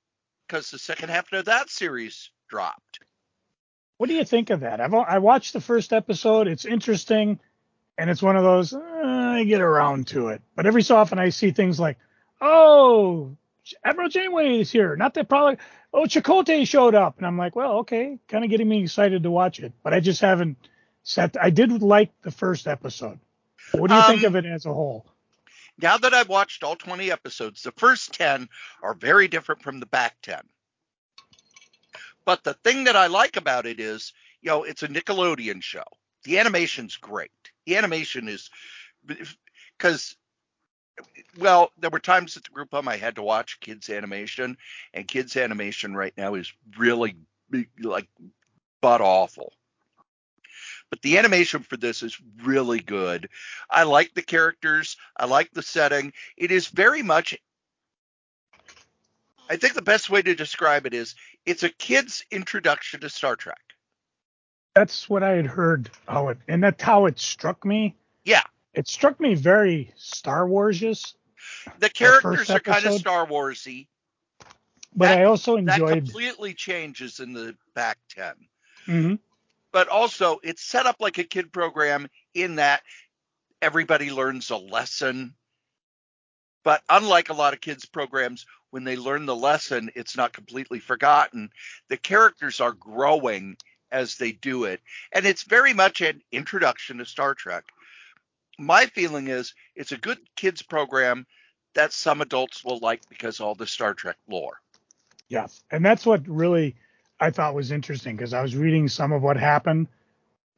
because 0.48 0.68
the 0.68 0.80
second 0.80 1.10
half 1.10 1.32
of 1.32 1.44
that 1.44 1.70
series 1.70 2.30
dropped. 2.48 2.98
What 3.98 4.08
do 4.08 4.16
you 4.16 4.24
think 4.24 4.50
of 4.50 4.60
that? 4.60 4.80
I've 4.80 4.92
I 4.92 5.18
watched 5.18 5.52
the 5.52 5.60
first 5.60 5.92
episode. 5.92 6.48
It's 6.48 6.64
interesting, 6.64 7.38
and 7.98 8.10
it's 8.10 8.22
one 8.22 8.36
of 8.36 8.42
those 8.42 8.74
uh, 8.74 8.80
I 8.82 9.44
get 9.44 9.60
around 9.60 10.08
to 10.08 10.28
it. 10.28 10.42
But 10.56 10.66
every 10.66 10.82
so 10.82 10.96
often 10.96 11.20
I 11.20 11.28
see 11.28 11.52
things 11.52 11.78
like, 11.78 11.96
oh, 12.40 13.36
Admiral 13.84 14.08
Janeway 14.08 14.58
is 14.58 14.72
here. 14.72 14.96
Not 14.96 15.14
that 15.14 15.28
probably. 15.28 15.58
Oh, 15.94 16.04
Chakotay 16.04 16.66
showed 16.66 16.96
up, 16.96 17.18
and 17.18 17.26
I'm 17.28 17.38
like, 17.38 17.54
well, 17.54 17.78
okay, 17.78 18.18
kind 18.26 18.42
of 18.42 18.50
getting 18.50 18.68
me 18.68 18.82
excited 18.82 19.22
to 19.22 19.30
watch 19.30 19.60
it. 19.60 19.72
But 19.84 19.94
I 19.94 20.00
just 20.00 20.20
haven't 20.20 20.56
set. 21.04 21.36
I 21.40 21.50
did 21.50 21.80
like 21.80 22.10
the 22.22 22.32
first 22.32 22.66
episode. 22.66 23.20
What 23.72 23.88
do 23.88 23.94
you 23.94 24.02
think 24.02 24.22
Um, 24.22 24.26
of 24.26 24.36
it 24.36 24.46
as 24.46 24.66
a 24.66 24.74
whole? 24.74 25.06
Now 25.78 25.96
that 25.98 26.14
I've 26.14 26.28
watched 26.28 26.62
all 26.62 26.76
20 26.76 27.10
episodes, 27.10 27.62
the 27.62 27.72
first 27.72 28.12
10 28.14 28.48
are 28.82 28.94
very 28.94 29.28
different 29.28 29.62
from 29.62 29.80
the 29.80 29.86
back 29.86 30.16
10. 30.22 30.40
But 32.24 32.44
the 32.44 32.54
thing 32.54 32.84
that 32.84 32.96
I 32.96 33.06
like 33.06 33.36
about 33.36 33.66
it 33.66 33.80
is, 33.80 34.12
you 34.42 34.50
know, 34.50 34.64
it's 34.64 34.82
a 34.82 34.88
Nickelodeon 34.88 35.62
show. 35.62 35.84
The 36.24 36.38
animation's 36.38 36.96
great. 36.96 37.30
The 37.66 37.76
animation 37.76 38.28
is 38.28 38.50
because 39.78 40.16
well, 41.38 41.72
there 41.78 41.90
were 41.90 42.00
times 42.00 42.36
at 42.36 42.44
the 42.44 42.50
group 42.50 42.70
home 42.72 42.88
I 42.88 42.96
had 42.96 43.16
to 43.16 43.22
watch 43.22 43.60
kids 43.60 43.88
animation, 43.88 44.56
and 44.92 45.08
kids 45.08 45.36
animation 45.36 45.94
right 45.94 46.12
now 46.16 46.34
is 46.34 46.52
really 46.78 47.16
like 47.80 48.08
butt 48.82 49.00
awful. 49.00 49.52
But 50.90 51.02
the 51.02 51.18
animation 51.18 51.62
for 51.62 51.76
this 51.76 52.02
is 52.02 52.20
really 52.42 52.80
good. 52.80 53.28
I 53.70 53.84
like 53.84 54.12
the 54.14 54.22
characters. 54.22 54.96
I 55.16 55.26
like 55.26 55.50
the 55.52 55.62
setting. 55.62 56.12
It 56.36 56.50
is 56.50 56.66
very 56.66 57.02
much. 57.02 57.38
I 59.48 59.56
think 59.56 59.74
the 59.74 59.82
best 59.82 60.10
way 60.10 60.20
to 60.22 60.34
describe 60.34 60.86
it 60.86 60.94
is 60.94 61.14
it's 61.46 61.62
a 61.62 61.68
kid's 61.68 62.24
introduction 62.30 63.00
to 63.00 63.08
Star 63.08 63.36
Trek. 63.36 63.60
That's 64.74 65.08
what 65.08 65.22
I 65.22 65.30
had 65.30 65.46
heard. 65.46 65.90
How 66.08 66.28
it 66.28 66.38
and 66.48 66.62
that's 66.62 66.82
how 66.82 67.06
it 67.06 67.18
struck 67.18 67.64
me. 67.64 67.96
Yeah. 68.24 68.42
It 68.74 68.86
struck 68.88 69.18
me 69.18 69.34
very 69.34 69.92
Star 69.96 70.46
Wars-ish, 70.46 71.14
The 71.78 71.88
characters 71.88 72.46
first 72.46 72.50
are 72.50 72.60
kind 72.60 72.86
of? 72.86 72.94
Star 72.94 73.26
Warsy. 73.26 73.88
but 74.94 75.06
That- 75.06 75.20
I 75.20 75.24
also 75.24 75.56
enjoyed 75.56 75.88
That 75.88 76.04
completely 76.04 76.54
changes 76.54 77.18
in 77.20 77.32
the 77.32 77.56
back 77.74 77.98
ten. 78.08 78.34
Mhm. 78.86 79.18
But 79.72 79.88
also, 79.88 80.38
it's 80.42 80.62
set 80.62 80.86
up 80.86 80.96
like 81.00 81.18
a 81.18 81.24
kid 81.24 81.52
program 81.52 82.08
in 82.34 82.56
that 82.56 82.82
everybody 83.62 84.10
learns 84.10 84.50
a 84.50 84.56
lesson. 84.56 85.34
But 86.64 86.82
unlike 86.88 87.30
a 87.30 87.34
lot 87.34 87.54
of 87.54 87.60
kids' 87.60 87.86
programs, 87.86 88.46
when 88.70 88.84
they 88.84 88.96
learn 88.96 89.26
the 89.26 89.36
lesson, 89.36 89.90
it's 89.94 90.16
not 90.16 90.32
completely 90.32 90.78
forgotten. 90.78 91.50
The 91.88 91.96
characters 91.96 92.60
are 92.60 92.72
growing 92.72 93.56
as 93.90 94.16
they 94.16 94.32
do 94.32 94.64
it. 94.64 94.80
And 95.12 95.26
it's 95.26 95.42
very 95.42 95.72
much 95.72 96.00
an 96.00 96.22
introduction 96.32 96.98
to 96.98 97.06
Star 97.06 97.34
Trek. 97.34 97.64
My 98.58 98.86
feeling 98.86 99.28
is 99.28 99.54
it's 99.74 99.92
a 99.92 99.96
good 99.96 100.18
kids' 100.36 100.62
program 100.62 101.26
that 101.74 101.92
some 101.92 102.20
adults 102.20 102.64
will 102.64 102.78
like 102.78 103.08
because 103.08 103.40
all 103.40 103.54
the 103.54 103.66
Star 103.66 103.94
Trek 103.94 104.16
lore. 104.28 104.60
Yeah, 105.28 105.46
and 105.70 105.84
that's 105.84 106.04
what 106.04 106.26
really 106.28 106.76
I 107.20 107.30
thought 107.30 107.54
was 107.54 107.70
interesting 107.70 108.16
because 108.16 108.32
I 108.32 108.40
was 108.40 108.56
reading 108.56 108.88
some 108.88 109.12
of 109.12 109.22
what 109.22 109.36
happened. 109.36 109.88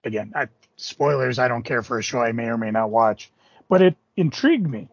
Again, 0.04 0.32
I, 0.34 0.48
spoilers. 0.76 1.38
I 1.38 1.48
don't 1.48 1.64
care 1.64 1.82
for 1.82 1.98
a 1.98 2.02
show 2.02 2.20
I 2.20 2.32
may 2.32 2.46
or 2.46 2.56
may 2.56 2.70
not 2.70 2.90
watch, 2.90 3.30
but 3.68 3.82
it 3.82 3.96
intrigued 4.16 4.68
me, 4.68 4.88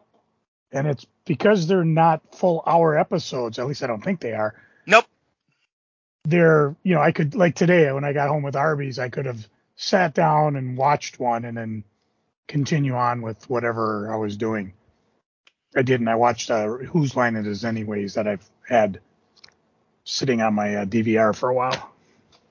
and 0.72 0.88
it's 0.88 1.06
because 1.26 1.68
they're 1.68 1.86
not 1.86 2.36
full 2.36 2.64
hour 2.66 2.98
episodes. 2.98 3.60
At 3.60 3.68
least 3.68 3.84
I 3.84 3.88
don't 3.88 4.04
think 4.04 4.20
they 4.20 4.34
are. 4.34 4.56
Nope. 4.88 5.06
They're, 6.26 6.76
you 6.84 6.96
know, 6.96 7.02
I 7.02 7.12
could 7.12 7.36
like 7.36 7.56
today 7.56 7.92
when 7.92 8.04
I 8.04 8.14
got 8.14 8.30
home 8.30 8.44
with 8.44 8.56
Arby's, 8.56 9.00
I 9.00 9.10
could 9.10 9.26
have 9.26 9.48
sat 9.76 10.14
down 10.14 10.56
and 10.56 10.76
watched 10.78 11.20
one 11.20 11.46
and 11.46 11.56
then 11.58 11.84
continue 12.48 12.96
on 12.96 13.22
with 13.22 13.50
whatever 13.50 14.12
I 14.12 14.18
was 14.18 14.36
doing. 14.36 14.74
I 15.76 15.84
didn't. 15.84 16.08
I 16.08 16.16
watched 16.16 16.50
uh, 16.50 16.68
Whose 16.68 17.16
Line 17.16 17.36
It 17.36 17.46
Is 17.46 17.64
Anyways 17.64 18.16
that 18.16 18.28
I've 18.28 18.48
had 18.68 19.00
sitting 20.10 20.42
on 20.42 20.54
my 20.54 20.76
uh, 20.76 20.86
DVR 20.86 21.36
for 21.36 21.50
a 21.50 21.54
while, 21.54 21.92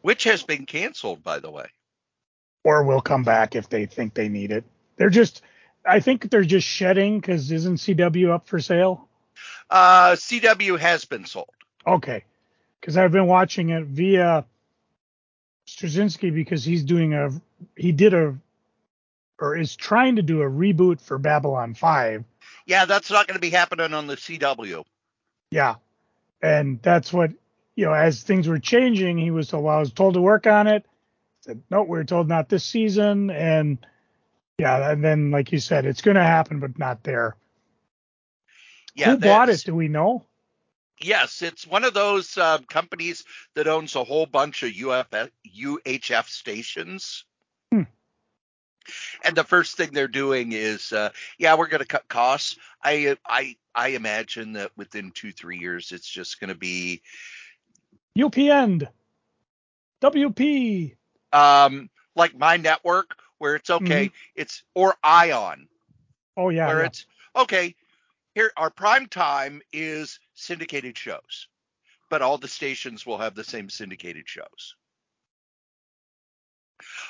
Which 0.02 0.24
has 0.24 0.42
been 0.42 0.64
canceled, 0.66 1.22
by 1.22 1.38
the 1.40 1.50
way. 1.50 1.66
or 2.64 2.82
will 2.84 3.00
come 3.00 3.24
back 3.24 3.54
if 3.56 3.68
they 3.68 3.86
think 3.86 4.14
they 4.14 4.28
need 4.28 4.50
it. 4.52 4.64
They're 4.96 5.11
just, 5.11 5.42
I 5.86 6.00
think 6.00 6.30
they're 6.30 6.42
just 6.44 6.66
shedding 6.66 7.20
because 7.20 7.50
isn't 7.52 7.76
CW 7.76 8.30
up 8.30 8.46
for 8.46 8.61
sale? 8.61 9.09
Uh, 9.70 10.12
CW 10.12 10.78
has 10.78 11.04
been 11.04 11.24
sold. 11.24 11.50
Okay, 11.86 12.24
because 12.80 12.96
I've 12.96 13.12
been 13.12 13.26
watching 13.26 13.70
it 13.70 13.84
via 13.84 14.44
Straczynski 15.66 16.34
because 16.34 16.64
he's 16.64 16.82
doing 16.84 17.14
a, 17.14 17.30
he 17.76 17.92
did 17.92 18.14
a, 18.14 18.36
or 19.38 19.56
is 19.56 19.76
trying 19.76 20.16
to 20.16 20.22
do 20.22 20.42
a 20.42 20.46
reboot 20.50 21.00
for 21.00 21.18
Babylon 21.18 21.74
5. 21.74 22.24
Yeah, 22.66 22.84
that's 22.84 23.11
not 23.11 23.26
going 23.26 23.36
to 23.36 23.40
be 23.40 23.50
happening 23.50 23.94
on 23.94 24.06
the 24.06 24.16
CW. 24.16 24.84
Yeah. 25.50 25.76
And 26.42 26.80
that's 26.82 27.12
what, 27.12 27.30
you 27.78 27.84
know, 27.84 27.92
as 27.92 28.24
things 28.24 28.48
were 28.48 28.58
changing, 28.58 29.18
he 29.18 29.30
was 29.30 29.46
told, 29.46 29.62
well, 29.62 29.76
I 29.76 29.78
was 29.78 29.92
told 29.92 30.14
to 30.14 30.20
work 30.20 30.48
on 30.48 30.66
it. 30.66 30.84
Said, 31.42 31.62
no, 31.70 31.82
we 31.82 31.90
were 31.90 32.02
told 32.02 32.26
not 32.26 32.48
this 32.48 32.64
season. 32.64 33.30
And 33.30 33.78
yeah, 34.58 34.90
and 34.90 35.04
then, 35.04 35.30
like 35.30 35.52
you 35.52 35.60
said, 35.60 35.86
it's 35.86 36.00
going 36.00 36.16
to 36.16 36.24
happen, 36.24 36.58
but 36.58 36.76
not 36.76 37.04
there. 37.04 37.36
Yeah, 38.96 39.12
Who 39.12 39.18
bought 39.18 39.48
it? 39.48 39.62
Do 39.64 39.76
we 39.76 39.86
know? 39.86 40.24
Yes, 41.00 41.40
it's 41.40 41.68
one 41.68 41.84
of 41.84 41.94
those 41.94 42.36
uh, 42.36 42.58
companies 42.68 43.22
that 43.54 43.68
owns 43.68 43.94
a 43.94 44.02
whole 44.02 44.26
bunch 44.26 44.64
of 44.64 44.70
UF, 44.70 45.06
UHF 45.56 46.28
stations. 46.28 47.26
Hmm. 47.70 47.82
And 49.24 49.36
the 49.36 49.44
first 49.44 49.76
thing 49.76 49.90
they're 49.92 50.08
doing 50.08 50.50
is, 50.50 50.92
uh, 50.92 51.10
yeah, 51.38 51.54
we're 51.54 51.68
going 51.68 51.78
to 51.78 51.86
cut 51.86 52.08
costs. 52.08 52.56
I, 52.82 53.16
I, 53.24 53.54
I 53.72 53.90
imagine 53.90 54.54
that 54.54 54.72
within 54.76 55.12
two, 55.12 55.30
three 55.30 55.58
years, 55.58 55.92
it's 55.92 56.08
just 56.08 56.40
going 56.40 56.48
to 56.48 56.58
be 56.58 57.02
UPN, 58.18 58.88
WB. 60.02 60.96
um, 61.32 61.88
like 62.16 62.36
my 62.36 62.56
network, 62.56 63.16
where 63.38 63.54
it's 63.54 63.70
okay. 63.70 64.10
It's 64.34 64.64
or 64.74 64.96
Ion, 65.04 65.68
Oh, 66.36 66.48
yeah. 66.48 66.66
where 66.66 66.80
yeah. 66.80 66.86
it's 66.86 67.06
okay. 67.36 67.74
Here, 68.34 68.50
our 68.56 68.70
prime 68.70 69.06
time 69.06 69.62
is 69.72 70.18
syndicated 70.34 70.96
shows, 70.98 71.48
but 72.10 72.22
all 72.22 72.38
the 72.38 72.48
stations 72.48 73.06
will 73.06 73.18
have 73.18 73.34
the 73.34 73.44
same 73.44 73.68
syndicated 73.70 74.28
shows. 74.28 74.74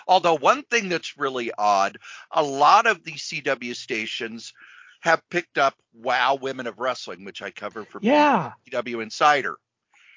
Although 0.07 0.37
one 0.37 0.63
thing 0.65 0.89
that's 0.89 1.19
really 1.19 1.51
odd, 1.57 1.99
a 2.31 2.43
lot 2.43 2.87
of 2.87 3.05
the 3.05 3.13
CW 3.13 3.75
stations 3.77 4.53
have 5.01 5.23
picked 5.31 5.59
up 5.59 5.75
Wow 5.93 6.37
Women 6.37 6.67
of 6.67 6.79
Wrestling, 6.79 7.25
which 7.25 7.43
I 7.43 7.51
cover 7.51 7.85
for 7.85 7.99
Yeah. 8.03 8.53
PWInsider. 8.71 9.55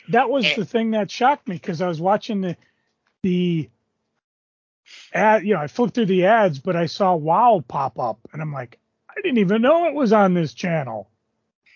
That 0.09 0.29
was 0.29 0.45
Eh. 0.45 0.55
the 0.55 0.65
thing 0.65 0.91
that 0.91 1.09
shocked 1.11 1.47
me 1.47 1.55
because 1.55 1.81
I 1.81 1.87
was 1.87 2.01
watching 2.01 2.41
the 2.41 2.55
the 3.23 3.69
ad. 5.13 5.45
You 5.45 5.53
know, 5.53 5.61
I 5.61 5.67
flipped 5.67 5.93
through 5.95 6.07
the 6.07 6.25
ads, 6.25 6.59
but 6.59 6.75
I 6.75 6.85
saw 6.87 7.15
WoW 7.15 7.63
pop 7.67 7.99
up, 7.99 8.19
and 8.33 8.41
I'm 8.41 8.51
like, 8.51 8.77
I 9.09 9.13
didn't 9.21 9.37
even 9.37 9.61
know 9.61 9.85
it 9.87 9.93
was 9.93 10.11
on 10.13 10.33
this 10.33 10.53
channel. 10.53 11.09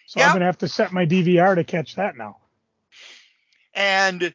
So 0.08 0.20
Yeah. 0.20 0.28
I'm 0.28 0.34
gonna 0.34 0.46
have 0.46 0.58
to 0.60 0.68
set 0.68 0.92
my 0.92 1.06
DVR 1.06 1.56
to 1.56 1.64
catch 1.64 1.96
that 1.96 2.18
now. 2.18 2.38
and 3.74 4.34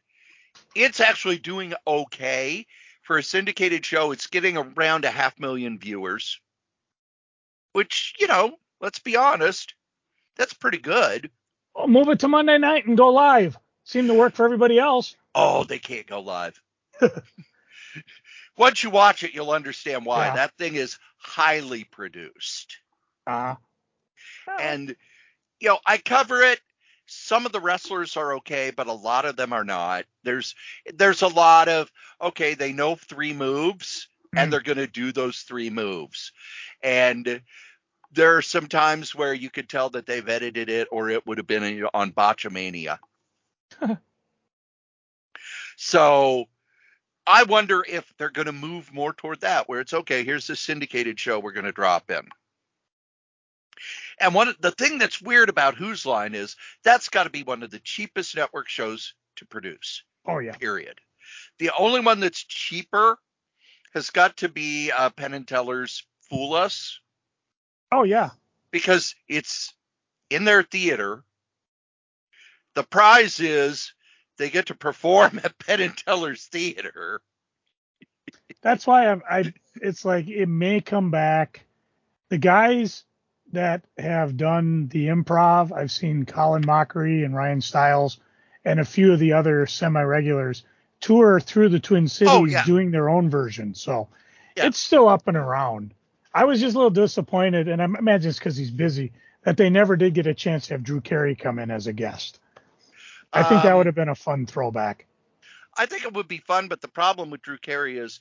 it's 0.76 1.01
actually 1.01 1.38
doing 1.38 1.72
okay 1.86 2.66
for 3.03 3.16
a 3.18 3.22
syndicated 3.22 3.84
show. 3.86 4.12
It's 4.12 4.26
getting 4.26 4.57
around 4.59 5.05
a 5.07 5.11
half 5.11 5.38
million 5.41 5.78
viewers, 5.78 6.38
which 7.72 8.14
you 8.18 8.26
know, 8.26 8.57
let's 8.80 8.99
be 8.99 9.16
honest, 9.16 9.74
that's 10.36 10.53
pretty 10.53 10.78
good. 10.78 11.30
Oh, 11.74 11.86
move 11.86 12.09
it 12.09 12.20
to 12.20 12.28
Monday 12.28 12.59
night 12.59 12.86
and 12.86 12.97
go 12.99 13.09
live. 13.12 13.59
Seemed 13.85 14.09
to 14.09 14.14
work 14.14 14.35
for 14.35 14.45
everybody 14.45 14.78
else. 14.78 15.16
Oh, 15.35 15.64
they 15.64 15.78
can't 15.78 16.07
go 16.07 16.20
live. 16.20 16.61
Once 18.57 18.83
you 18.83 18.91
watch 18.91 19.22
it, 19.24 19.35
you'll 19.35 19.51
understand 19.51 20.05
why. 20.05 20.26
Yeah. 20.26 20.35
That 20.35 20.57
thing 20.59 20.74
is 20.74 20.99
highly 21.18 21.85
produced. 21.85 22.78
Uh, 23.26 23.55
And 24.59 24.95
you 25.61 25.68
know, 25.68 25.78
I 25.87 25.99
cover 25.99 26.43
it. 26.43 26.61
Some 27.07 27.47
of 27.47 27.53
the 27.53 27.61
wrestlers 27.61 28.16
are 28.16 28.35
okay, 28.37 28.70
but 28.74 28.87
a 28.87 28.93
lot 28.93 29.24
of 29.24 29.37
them 29.37 29.53
are 29.53 29.64
not. 29.64 30.05
There's 30.22 30.55
there's 30.95 31.22
a 31.22 31.28
lot 31.28 31.68
of 31.68 31.91
okay, 32.20 32.55
they 32.55 32.72
know 32.72 32.95
three 32.97 33.33
moves 33.33 34.09
and 34.37 34.49
Mm. 34.49 34.51
they're 34.53 34.61
going 34.61 34.78
to 34.78 34.87
do 34.87 35.11
those 35.11 35.41
three 35.41 35.70
moves. 35.70 36.31
And 36.83 37.43
there 38.12 38.37
are 38.37 38.43
some 38.43 38.68
times 38.68 39.14
where 39.14 39.35
you 39.35 39.51
could 39.51 39.68
tell 39.68 39.91
that 39.91 40.07
they've 40.07 40.28
edited 40.28 40.68
it 40.68 40.87
or 40.93 41.11
it 41.11 41.26
would 41.26 41.39
have 41.39 41.49
been 41.49 41.85
on 41.95 42.12
Botchamania. 42.12 42.99
So 45.77 46.45
I 47.27 47.45
wonder 47.45 47.85
if 47.89 48.12
they're 48.18 48.31
going 48.31 48.47
to 48.47 48.53
move 48.53 48.93
more 48.93 49.12
toward 49.12 49.41
that, 49.41 49.68
where 49.68 49.81
it's 49.81 49.95
okay. 49.95 50.25
Here's 50.25 50.47
the 50.47 50.57
syndicated 50.57 51.18
show 51.18 51.39
we're 51.39 51.53
going 51.53 51.64
to 51.66 51.73
drop 51.73 52.11
in. 52.11 52.29
And 54.21 54.35
one 54.35 54.55
the 54.61 54.73
thing 54.73 54.99
that's 54.99 55.23
weird 55.23 55.49
about 55.49 55.75
Whose 55.77 56.05
Line 56.05 56.35
is 56.35 56.57
that's 56.85 57.09
got 57.09 57.25
to 57.25 57.31
be 57.31 57.43
one 57.43 57.62
of 57.62 57.71
the 57.71 57.79
cheapest 57.81 58.37
network 58.37 58.68
shows 58.68 59.14
to 59.37 59.47
produce. 59.47 60.03
Oh 60.27 60.39
yeah. 60.39 60.53
Period. 60.57 60.99
The 61.59 61.71
only 61.79 62.01
one 62.01 62.21
that's 62.21 62.45
cheaper 62.45 63.18
has 63.95 64.11
got 64.11 64.37
to 64.39 64.49
be 64.49 64.91
uh, 64.91 65.11
Penn 65.11 65.35
and 65.35 65.47
Teller's 65.47 66.05
Fool 66.29 66.55
Us 66.55 67.01
Oh 67.93 68.03
yeah. 68.03 68.31
because 68.71 69.14
it's 69.29 69.73
in 70.29 70.45
their 70.45 70.62
theater. 70.62 71.25
The 72.75 72.83
prize 72.85 73.41
is 73.41 73.93
they 74.37 74.51
get 74.51 74.66
to 74.66 74.75
perform 74.75 75.41
at 75.45 75.59
Penn 75.59 75.81
and 75.81 75.97
Teller's 75.97 76.45
theater. 76.47 77.21
That's 78.62 78.87
why 78.87 79.09
I'm, 79.09 79.23
I. 79.29 79.53
It's 79.77 80.05
like 80.05 80.29
it 80.29 80.47
may 80.47 80.81
come 80.81 81.11
back. 81.11 81.64
The 82.29 82.39
guys 82.39 83.05
that 83.53 83.85
have 83.99 84.37
done 84.37 84.89
the 84.89 85.09
improv, 85.09 85.73
I've 85.73 85.91
seen 85.91 86.27
Colin 86.27 86.62
Mochrie 86.62 87.25
and 87.25 87.35
Ryan 87.35 87.61
Stiles, 87.61 88.21
and 88.64 88.79
a 88.79 88.85
few 88.85 89.12
of 89.12 89.18
the 89.18 89.33
other 89.33 89.66
semi-regulars 89.66 90.64
tour 91.01 91.41
through 91.41 91.71
the 91.71 91.81
Twin 91.81 92.05
oh, 92.05 92.07
Cities 92.07 92.33
Oh, 92.33 92.45
yeah. 92.45 92.64
doing 92.64 92.91
their 92.91 93.09
own 93.09 93.31
version. 93.31 93.75
So 93.75 94.09
Yeah. 94.57 94.66
it's 94.66 94.79
still 94.79 95.09
up 95.09 95.27
and 95.27 95.37
around. 95.37 95.95
I 96.33 96.45
was 96.45 96.61
just 96.61 96.75
a 96.75 96.79
little 96.79 96.91
disappointed, 96.91 97.66
and 97.66 97.83
I 97.83 97.87
imagine 97.87 98.29
it's 98.29 98.39
because 98.39 98.57
he's 98.57 98.71
busy 98.71 99.12
that 99.43 99.57
they 99.57 99.71
never 99.71 99.97
did 99.97 100.14
get 100.14 100.27
a 100.29 100.35
chance 100.35 100.68
to 100.68 100.75
have 100.75 100.85
Drew 100.85 101.01
Carey 101.01 101.35
come 101.35 101.59
in 101.59 101.71
as 101.71 101.87
a 101.89 101.93
guest. 101.93 102.39
I 103.33 103.43
think 103.45 103.62
that 103.62 103.72
Um, 103.72 103.76
would 103.78 103.87
have 103.87 103.95
been 103.95 104.09
a 104.09 104.14
fun 104.14 104.47
throwback. 104.47 105.07
I 105.76 105.87
think 105.87 106.05
it 106.05 106.12
would 106.14 106.28
be 106.28 106.39
fun, 106.39 106.68
but 106.68 106.81
the 106.81 106.89
problem 106.89 107.31
with 107.31 107.43
Drew 107.43 107.59
Carey 107.59 107.97
is, 107.97 108.20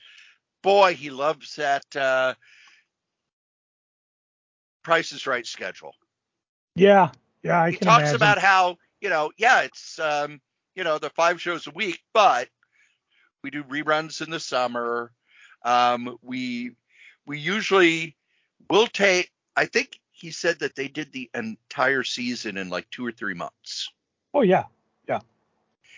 boy, 0.61 0.93
he 0.93 1.09
loves 1.09 1.55
that 1.55 1.95
uh, 1.95 2.35
Price 4.83 5.11
is 5.11 5.25
Right 5.25 5.45
schedule. 5.45 5.95
Yeah, 6.75 7.11
yeah, 7.43 7.61
I 7.61 7.71
he 7.71 7.77
talks 7.77 8.01
imagine. 8.01 8.15
about 8.15 8.39
how 8.39 8.77
you 9.01 9.09
know, 9.09 9.31
yeah, 9.37 9.61
it's 9.61 9.99
um, 9.99 10.39
you 10.75 10.83
know, 10.83 10.97
the 10.97 11.09
five 11.09 11.41
shows 11.41 11.67
a 11.67 11.71
week, 11.71 11.99
but 12.13 12.47
we 13.43 13.49
do 13.49 13.63
reruns 13.63 14.21
in 14.21 14.29
the 14.29 14.39
summer. 14.39 15.11
Um, 15.65 16.17
we 16.21 16.71
we 17.25 17.39
usually 17.39 18.15
will 18.69 18.87
take. 18.87 19.31
I 19.55 19.65
think 19.65 19.99
he 20.11 20.31
said 20.31 20.59
that 20.59 20.75
they 20.75 20.87
did 20.87 21.11
the 21.11 21.29
entire 21.33 22.03
season 22.03 22.57
in 22.57 22.69
like 22.69 22.89
two 22.89 23.05
or 23.05 23.11
three 23.11 23.33
months. 23.33 23.91
Oh 24.33 24.41
yeah. 24.41 24.65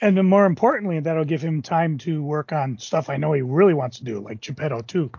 And 0.02 0.18
then 0.18 0.26
more 0.26 0.46
importantly, 0.46 1.00
that'll 1.00 1.26
give 1.26 1.42
him 1.44 1.62
time 1.62 1.98
to 2.00 2.24
work 2.24 2.52
on 2.52 2.78
stuff 2.80 3.10
I 3.10 3.18
know 3.18 3.34
he 3.34 3.42
really 3.42 3.74
wants 3.76 4.00
to 4.00 4.04
do, 4.04 4.20
like 4.20 4.42
Geppetto 4.42 4.82
too. 4.82 5.12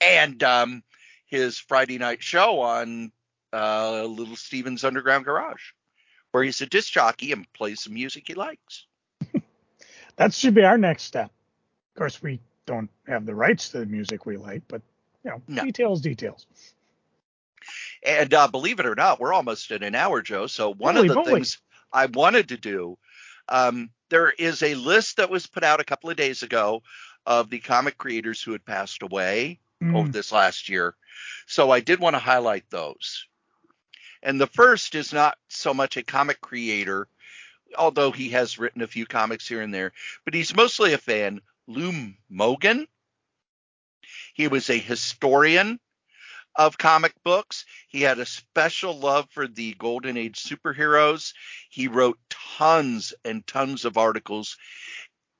and 0.00 0.42
um, 0.42 0.82
his 1.26 1.58
Friday 1.58 1.98
night 1.98 2.22
show 2.22 2.60
on 2.60 3.12
uh, 3.52 4.04
Little 4.04 4.36
Steven's 4.36 4.82
Underground 4.84 5.26
Garage, 5.26 5.72
where 6.30 6.42
he's 6.42 6.60
a 6.62 6.66
disc 6.66 6.90
jockey 6.92 7.32
and 7.32 7.50
plays 7.52 7.82
some 7.82 7.94
music 7.94 8.24
he 8.26 8.34
likes. 8.34 8.86
That 10.16 10.34
should 10.34 10.54
be 10.54 10.62
our 10.62 10.76
next 10.76 11.04
step. 11.04 11.30
Of 11.94 11.98
course, 11.98 12.22
we 12.22 12.38
don't 12.66 12.90
have 13.06 13.24
the 13.24 13.34
rights 13.34 13.70
to 13.70 13.78
the 13.78 13.86
music 13.86 14.26
we 14.26 14.36
like, 14.36 14.62
but 14.68 14.82
you 15.24 15.30
know, 15.30 15.42
No. 15.48 15.62
details, 15.64 16.02
details. 16.02 16.46
And 18.04 18.32
uh, 18.34 18.48
believe 18.48 18.78
it 18.78 18.86
or 18.86 18.94
not, 18.94 19.20
we're 19.20 19.32
almost 19.32 19.70
at 19.70 19.82
an 19.82 19.94
hour, 19.94 20.20
Joe. 20.20 20.46
So 20.48 20.72
one 20.72 20.96
Holy 20.96 21.08
of 21.08 21.14
the 21.14 21.20
moly. 21.20 21.32
things 21.34 21.58
I 21.92 22.06
wanted 22.06 22.48
to 22.50 22.56
do, 22.58 22.98
um, 23.48 23.90
there 24.10 24.30
is 24.30 24.62
a 24.62 24.74
list 24.74 25.16
that 25.16 25.30
was 25.30 25.46
put 25.46 25.64
out 25.64 25.80
a 25.80 25.84
couple 25.84 26.10
of 26.10 26.16
days 26.16 26.42
ago 26.42 26.82
of 27.24 27.50
the 27.50 27.58
comic 27.58 27.98
creators 27.98 28.42
who 28.42 28.52
had 28.52 28.64
passed 28.64 29.02
away 29.02 29.60
Mm, 29.82 29.96
over 29.96 30.08
this 30.08 30.30
last 30.32 30.68
year. 30.68 30.94
So 31.46 31.70
I 31.70 31.80
did 31.80 31.98
want 31.98 32.14
to 32.14 32.20
highlight 32.20 32.70
those. 32.70 33.26
And 34.22 34.40
the 34.40 34.46
first 34.46 34.94
is 34.94 35.12
not 35.12 35.36
so 35.48 35.74
much 35.74 35.96
a 35.96 36.04
comic 36.04 36.40
creator, 36.40 37.08
although 37.76 38.12
he 38.12 38.30
has 38.30 38.58
written 38.58 38.82
a 38.82 38.86
few 38.86 39.06
comics 39.06 39.48
here 39.48 39.60
and 39.60 39.74
there, 39.74 39.92
but 40.24 40.34
he's 40.34 40.54
mostly 40.54 40.92
a 40.92 40.98
fan. 40.98 41.40
Lou 41.66 42.12
Mougin. 42.30 42.86
He 44.34 44.48
was 44.48 44.70
a 44.70 44.78
historian 44.78 45.80
of 46.56 46.78
comic 46.78 47.14
books. 47.24 47.64
He 47.88 48.02
had 48.02 48.18
a 48.18 48.26
special 48.26 48.98
love 48.98 49.28
for 49.30 49.46
the 49.46 49.74
Golden 49.74 50.16
Age 50.16 50.42
superheroes. 50.42 51.32
He 51.70 51.88
wrote 51.88 52.18
tons 52.28 53.14
and 53.24 53.46
tons 53.46 53.84
of 53.84 53.96
articles 53.96 54.56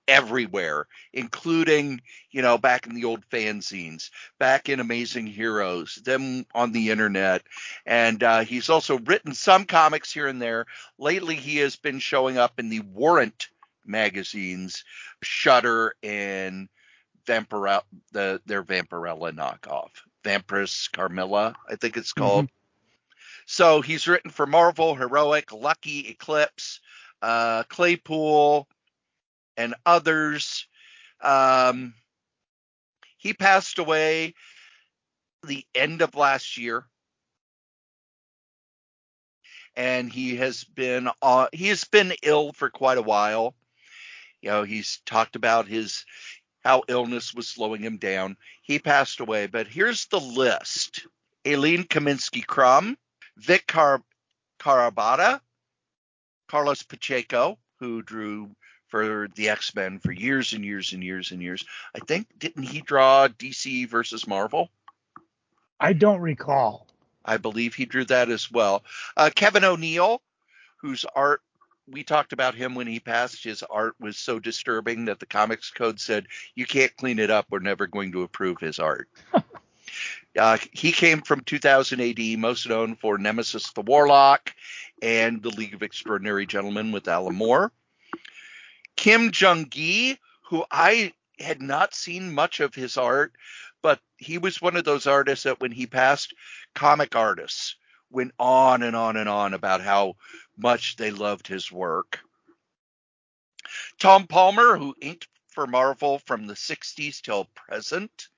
everywhere, 0.08 0.86
including, 1.12 2.00
you 2.30 2.42
know, 2.42 2.58
back 2.58 2.86
in 2.86 2.94
the 2.94 3.04
old 3.04 3.24
fanzines, 3.30 4.10
back 4.38 4.68
in 4.68 4.80
Amazing 4.80 5.26
Heroes, 5.26 5.96
them 6.04 6.44
on 6.54 6.72
the 6.72 6.90
internet. 6.90 7.42
And 7.86 8.22
uh, 8.22 8.40
he's 8.40 8.68
also 8.68 8.98
written 8.98 9.34
some 9.34 9.64
comics 9.64 10.12
here 10.12 10.26
and 10.26 10.42
there. 10.42 10.66
Lately, 10.98 11.36
he 11.36 11.58
has 11.58 11.76
been 11.76 11.98
showing 11.98 12.36
up 12.36 12.58
in 12.58 12.68
the 12.68 12.80
Warrant 12.80 13.48
magazines, 13.84 14.84
Shutter 15.22 15.94
and 16.02 16.68
Vampirella, 17.26 17.82
the, 18.12 18.40
their 18.46 18.62
Vampirella 18.62 19.32
knockoff. 19.32 19.90
Vampiress 20.24 20.90
Carmilla, 20.92 21.54
I 21.68 21.76
think 21.76 21.96
it's 21.96 22.12
called. 22.12 22.48
So 23.46 23.80
he's 23.80 24.06
written 24.06 24.30
for 24.30 24.46
Marvel, 24.46 24.94
Heroic, 24.94 25.52
Lucky, 25.52 26.08
Eclipse, 26.08 26.80
uh, 27.20 27.64
Claypool, 27.64 28.68
and 29.56 29.74
others. 29.84 30.66
Um, 31.20 31.94
he 33.18 33.34
passed 33.34 33.78
away 33.78 34.34
the 35.46 35.64
end 35.74 36.02
of 36.02 36.14
last 36.14 36.56
year, 36.56 36.86
and 39.76 40.12
he 40.12 40.36
has 40.36 40.64
been 40.64 41.08
uh, 41.20 41.48
he 41.52 41.68
has 41.68 41.84
been 41.84 42.12
ill 42.22 42.52
for 42.52 42.70
quite 42.70 42.98
a 42.98 43.02
while. 43.02 43.54
You 44.40 44.50
know, 44.50 44.62
he's 44.64 45.00
talked 45.06 45.36
about 45.36 45.68
his 45.68 46.04
how 46.62 46.82
illness 46.88 47.34
was 47.34 47.48
slowing 47.48 47.82
him 47.82 47.98
down. 47.98 48.36
He 48.62 48.78
passed 48.78 49.20
away, 49.20 49.46
but 49.46 49.66
here's 49.66 50.06
the 50.06 50.20
list: 50.20 51.06
Aline 51.44 51.84
Kominsky-Crumb, 51.84 52.96
Vic 53.36 53.66
Car- 53.66 54.02
Carrabotta, 54.58 55.40
Carlos 56.48 56.82
Pacheco, 56.82 57.58
who 57.78 58.02
drew 58.02 58.54
for 58.88 59.26
the 59.34 59.48
X 59.48 59.74
Men 59.74 59.98
for 59.98 60.12
years 60.12 60.52
and 60.52 60.64
years 60.64 60.92
and 60.92 61.02
years 61.02 61.32
and 61.32 61.42
years. 61.42 61.64
I 61.94 62.00
think 62.00 62.28
didn't 62.38 62.64
he 62.64 62.82
draw 62.82 63.26
DC 63.26 63.88
versus 63.88 64.26
Marvel? 64.26 64.70
I 65.80 65.94
don't 65.94 66.20
recall. 66.20 66.86
I 67.24 67.38
believe 67.38 67.74
he 67.74 67.86
drew 67.86 68.04
that 68.04 68.28
as 68.28 68.50
well. 68.50 68.84
Uh, 69.16 69.30
Kevin 69.34 69.64
O'Neill, 69.64 70.20
whose 70.76 71.04
art 71.16 71.40
we 71.88 72.04
talked 72.04 72.32
about 72.32 72.54
him 72.54 72.74
when 72.74 72.86
he 72.86 73.00
passed. 73.00 73.44
His 73.44 73.62
art 73.64 73.94
was 74.00 74.16
so 74.16 74.38
disturbing 74.38 75.06
that 75.06 75.20
the 75.20 75.26
Comics 75.26 75.70
Code 75.70 76.00
said 76.00 76.26
you 76.54 76.66
can't 76.66 76.96
clean 76.96 77.18
it 77.18 77.30
up. 77.30 77.46
We're 77.50 77.58
never 77.58 77.86
going 77.86 78.12
to 78.12 78.22
approve 78.22 78.58
his 78.60 78.78
art. 78.78 79.08
uh, 80.38 80.58
he 80.72 80.92
came 80.92 81.22
from 81.22 81.40
2000 81.40 82.00
AD, 82.00 82.38
most 82.38 82.68
known 82.68 82.96
for 82.96 83.18
Nemesis 83.18 83.72
the 83.72 83.82
Warlock 83.82 84.54
and 85.00 85.42
the 85.42 85.50
League 85.50 85.74
of 85.74 85.82
Extraordinary 85.82 86.46
Gentlemen 86.46 86.92
with 86.92 87.08
Alan 87.08 87.34
Moore. 87.34 87.72
Kim 88.96 89.30
Jung 89.34 89.68
Gi, 89.68 90.18
who 90.42 90.64
I 90.70 91.12
had 91.40 91.60
not 91.60 91.94
seen 91.94 92.32
much 92.32 92.60
of 92.60 92.74
his 92.74 92.96
art, 92.96 93.32
but 93.82 94.00
he 94.16 94.38
was 94.38 94.62
one 94.62 94.76
of 94.76 94.84
those 94.84 95.06
artists 95.06 95.44
that 95.44 95.60
when 95.60 95.72
he 95.72 95.86
passed, 95.86 96.34
comic 96.74 97.16
artists 97.16 97.76
went 98.12 98.32
on 98.38 98.82
and 98.82 98.94
on 98.94 99.16
and 99.16 99.28
on 99.28 99.54
about 99.54 99.80
how 99.80 100.16
much 100.56 100.96
they 100.96 101.10
loved 101.10 101.46
his 101.46 101.70
work. 101.72 102.20
Tom 103.98 104.26
Palmer, 104.26 104.76
who 104.76 104.94
inked 105.00 105.28
for 105.48 105.66
Marvel 105.66 106.18
from 106.20 106.46
the 106.46 106.54
60s 106.54 107.20
till 107.20 107.44
present. 107.54 108.28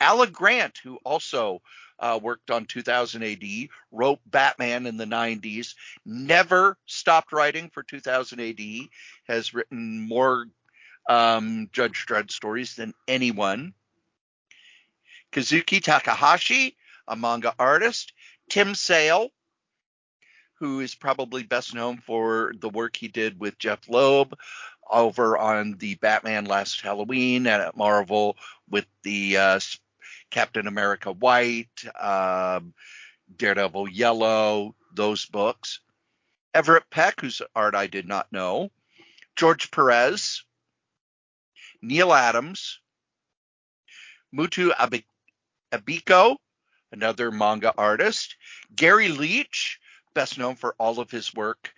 Alan 0.00 0.32
Grant, 0.32 0.78
who 0.82 0.96
also 1.04 1.62
uh, 1.98 2.18
worked 2.22 2.50
on 2.50 2.64
2000 2.64 3.22
AD, 3.22 3.68
wrote 3.90 4.20
Batman 4.26 4.86
in 4.86 4.96
the 4.96 5.04
90s, 5.04 5.74
never 6.04 6.78
stopped 6.86 7.32
writing 7.32 7.70
for 7.70 7.82
2000 7.82 8.40
AD, 8.40 8.60
has 9.26 9.54
written 9.54 10.00
more 10.00 10.46
um, 11.08 11.68
Judge 11.72 12.06
Dredd 12.06 12.30
stories 12.30 12.76
than 12.76 12.94
anyone. 13.08 13.74
Kazuki 15.32 15.82
Takahashi, 15.82 16.76
a 17.06 17.16
manga 17.16 17.54
artist. 17.58 18.12
Tim 18.48 18.74
Sale, 18.74 19.30
who 20.58 20.80
is 20.80 20.94
probably 20.94 21.42
best 21.42 21.74
known 21.74 21.98
for 21.98 22.52
the 22.58 22.68
work 22.68 22.96
he 22.96 23.08
did 23.08 23.38
with 23.38 23.58
Jeph 23.58 23.88
Loeb 23.88 24.34
over 24.90 25.36
on 25.36 25.76
the 25.78 25.94
Batman 25.96 26.46
Last 26.46 26.80
Halloween 26.80 27.46
and 27.46 27.62
at 27.62 27.76
Marvel 27.76 28.36
with 28.68 28.86
the 29.02 29.36
uh, 29.36 29.60
Captain 30.30 30.66
America 30.66 31.12
White, 31.12 31.84
um, 32.00 32.72
Daredevil 33.36 33.88
Yellow, 33.90 34.74
those 34.94 35.26
books. 35.26 35.80
Everett 36.54 36.90
Peck, 36.90 37.20
whose 37.20 37.42
art 37.54 37.74
I 37.74 37.86
did 37.86 38.08
not 38.08 38.32
know. 38.32 38.70
George 39.36 39.70
Perez, 39.70 40.42
Neal 41.80 42.12
Adams, 42.12 42.80
Motoo 44.34 44.72
Abi- 44.78 45.06
Abiko, 45.70 46.36
another 46.92 47.30
manga 47.30 47.72
artist, 47.76 48.36
Garry 48.74 49.08
Leach, 49.08 49.80
best 50.14 50.38
known 50.38 50.56
for 50.56 50.74
all 50.78 51.00
of 51.00 51.10
his 51.10 51.34
work 51.34 51.72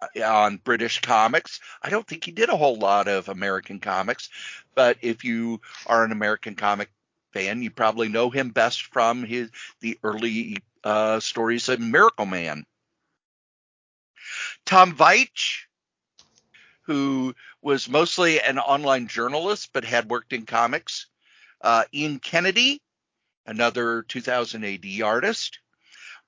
uh, 0.00 0.22
on 0.24 0.58
British 0.58 1.00
comics. 1.00 1.60
I 1.82 1.90
don't 1.90 2.06
think 2.06 2.24
he 2.24 2.32
did 2.32 2.48
a 2.48 2.56
whole 2.56 2.76
lot 2.76 3.08
of 3.08 3.28
American 3.28 3.80
comics, 3.80 4.28
but 4.74 4.98
if 5.02 5.24
you 5.24 5.60
are 5.86 6.04
an 6.04 6.12
American 6.12 6.54
comic 6.54 6.90
fan, 7.32 7.62
you 7.62 7.70
probably 7.70 8.08
know 8.08 8.30
him 8.30 8.50
best 8.50 8.82
from 8.86 9.24
his 9.24 9.50
the 9.80 9.98
early 10.02 10.58
uh, 10.84 11.20
stories 11.20 11.68
of 11.68 11.80
Miracleman. 11.80 12.64
Tom 14.64 14.94
Veitch, 14.94 15.66
who 16.82 17.34
was 17.62 17.88
mostly 17.88 18.40
an 18.40 18.58
online 18.58 19.06
journalist 19.08 19.70
but 19.72 19.84
had 19.84 20.10
worked 20.10 20.32
in 20.32 20.46
comics. 20.46 21.06
Uh, 21.60 21.84
Ian 21.92 22.18
Kennedy, 22.18 22.80
another 23.46 24.02
2000 24.02 24.64
AD 24.64 25.02
artist. 25.02 25.58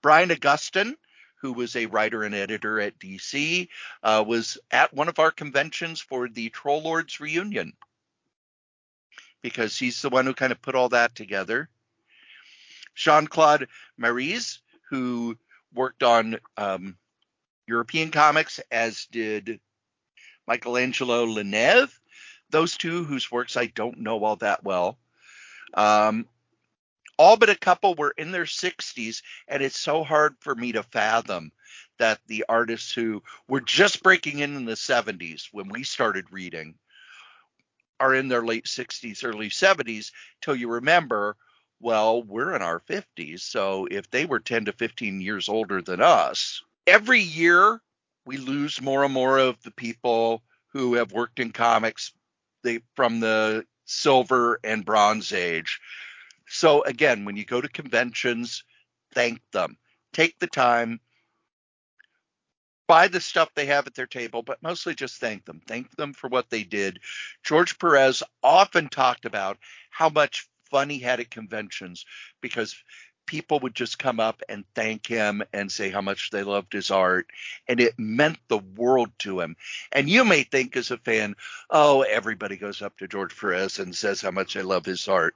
Brian 0.02 0.30
Augustyn, 0.30 0.94
who 1.40 1.52
was 1.52 1.76
a 1.76 1.86
writer 1.86 2.22
and 2.22 2.34
editor 2.34 2.80
at 2.80 2.98
DC, 2.98 3.68
uh, 4.02 4.24
was 4.26 4.58
at 4.70 4.94
one 4.94 5.08
of 5.08 5.18
our 5.18 5.30
conventions 5.30 6.00
for 6.00 6.28
the 6.28 6.50
Troll 6.50 6.82
Lords 6.82 7.20
reunion 7.20 7.72
because 9.42 9.78
he's 9.78 10.02
the 10.02 10.08
one 10.08 10.26
who 10.26 10.34
kind 10.34 10.52
of 10.52 10.62
put 10.62 10.74
all 10.74 10.88
that 10.90 11.14
together. 11.14 11.68
Jean 12.94 13.26
Claude 13.26 13.68
Mézières, 14.00 14.58
who 14.90 15.36
worked 15.72 16.02
on 16.02 16.38
um, 16.56 16.96
European 17.66 18.10
comics, 18.10 18.60
as 18.72 19.06
did 19.10 19.60
Michelangelo 20.46 21.24
La 21.24 21.42
Neve. 21.42 22.00
Those 22.50 22.76
two, 22.76 23.04
whose 23.04 23.30
works 23.30 23.56
I 23.56 23.66
don't 23.66 24.00
know 24.00 24.24
all 24.24 24.36
that 24.36 24.64
well. 24.64 24.98
Um, 25.74 26.26
all 27.18 27.36
but 27.36 27.50
a 27.50 27.56
couple 27.56 27.94
were 27.94 28.14
in 28.16 28.30
their 28.30 28.44
60s, 28.44 29.22
and 29.48 29.62
it's 29.62 29.78
so 29.78 30.04
hard 30.04 30.36
for 30.40 30.54
me 30.54 30.72
to 30.72 30.82
fathom 30.82 31.52
that 31.98 32.20
the 32.26 32.44
artists 32.48 32.92
who 32.92 33.22
were 33.48 33.60
just 33.60 34.02
breaking 34.02 34.38
in 34.38 34.56
in 34.56 34.64
the 34.64 34.72
70s 34.72 35.48
when 35.52 35.68
we 35.68 35.82
started 35.82 36.26
reading 36.30 36.74
are 38.00 38.14
in 38.14 38.28
their 38.28 38.44
late 38.44 38.66
60s, 38.66 39.24
early 39.24 39.50
70s, 39.50 40.12
till 40.40 40.54
you 40.54 40.68
remember, 40.70 41.36
well, 41.80 42.22
we're 42.22 42.54
in 42.54 42.62
our 42.62 42.80
50s. 42.80 43.40
So 43.40 43.88
if 43.90 44.08
they 44.10 44.24
were 44.24 44.40
10 44.40 44.66
to 44.66 44.72
15 44.72 45.20
years 45.20 45.48
older 45.48 45.82
than 45.82 46.00
us, 46.00 46.62
every 46.86 47.20
year 47.20 47.80
we 48.24 48.36
lose 48.36 48.80
more 48.80 49.04
and 49.04 49.12
more 49.12 49.38
of 49.38 49.60
the 49.62 49.72
people 49.72 50.42
who 50.68 50.94
have 50.94 51.12
worked 51.12 51.40
in 51.40 51.50
comics 51.50 52.12
they, 52.62 52.80
from 52.94 53.20
the 53.20 53.64
silver 53.84 54.60
and 54.62 54.84
bronze 54.84 55.32
age. 55.32 55.80
So 56.48 56.82
again, 56.82 57.24
when 57.24 57.36
you 57.36 57.44
go 57.44 57.60
to 57.60 57.68
conventions, 57.68 58.64
thank 59.12 59.40
them. 59.52 59.76
Take 60.12 60.38
the 60.38 60.46
time, 60.46 61.00
buy 62.86 63.08
the 63.08 63.20
stuff 63.20 63.50
they 63.54 63.66
have 63.66 63.86
at 63.86 63.94
their 63.94 64.06
table, 64.06 64.42
but 64.42 64.62
mostly 64.62 64.94
just 64.94 65.20
thank 65.20 65.44
them. 65.44 65.60
Thank 65.66 65.94
them 65.96 66.14
for 66.14 66.28
what 66.28 66.48
they 66.50 66.64
did. 66.64 67.00
George 67.44 67.78
Perez 67.78 68.22
often 68.42 68.88
talked 68.88 69.26
about 69.26 69.58
how 69.90 70.08
much 70.08 70.48
fun 70.70 70.90
he 70.90 70.98
had 70.98 71.20
at 71.20 71.30
conventions 71.30 72.04
because 72.40 72.74
people 73.28 73.60
would 73.60 73.76
just 73.76 74.00
come 74.00 74.20
up 74.20 74.42
and 74.48 74.64
thank 74.74 75.06
him 75.06 75.44
and 75.52 75.70
say 75.70 75.90
how 75.90 76.00
much 76.00 76.30
they 76.30 76.42
loved 76.42 76.72
his 76.72 76.90
art 76.90 77.28
and 77.68 77.80
it 77.80 77.94
meant 77.98 78.38
the 78.48 78.58
world 78.58 79.10
to 79.20 79.40
him. 79.40 79.56
And 79.92 80.10
you 80.10 80.24
may 80.24 80.44
think 80.44 80.76
as 80.76 80.90
a 80.90 80.98
fan 80.98 81.36
oh 81.70 82.02
everybody 82.02 82.56
goes 82.56 82.82
up 82.82 82.98
to 82.98 83.08
george 83.08 83.38
perez 83.38 83.78
and 83.78 83.94
says 83.94 84.22
how 84.22 84.32
much 84.32 84.54
they 84.54 84.62
love 84.62 84.86
his 84.86 85.08
art. 85.08 85.34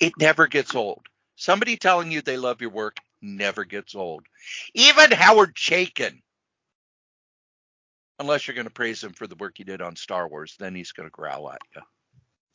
It 0.00 0.14
never 0.20 0.46
gets 0.46 0.76
old. 0.76 1.06
Somebody 1.36 1.76
telling 1.78 2.12
you 2.12 2.22
they 2.22 2.38
love 2.38 2.60
your 2.60 2.70
work 2.70 2.98
never 3.22 3.64
gets 3.64 3.96
old. 3.96 4.24
Even 4.74 5.10
howard 5.10 5.56
chaykin 5.56 6.20
unless 8.20 8.46
you're 8.46 8.54
going 8.54 8.66
to 8.66 8.72
praise 8.72 9.02
him 9.02 9.14
for 9.14 9.26
the 9.26 9.36
work 9.36 9.54
he 9.56 9.64
did 9.64 9.82
on 9.82 9.96
star 9.96 10.28
wars 10.28 10.56
then 10.60 10.74
he's 10.76 10.92
going 10.92 11.08
to 11.08 11.12
growl 11.12 11.50
at 11.50 11.60
you 11.74 11.82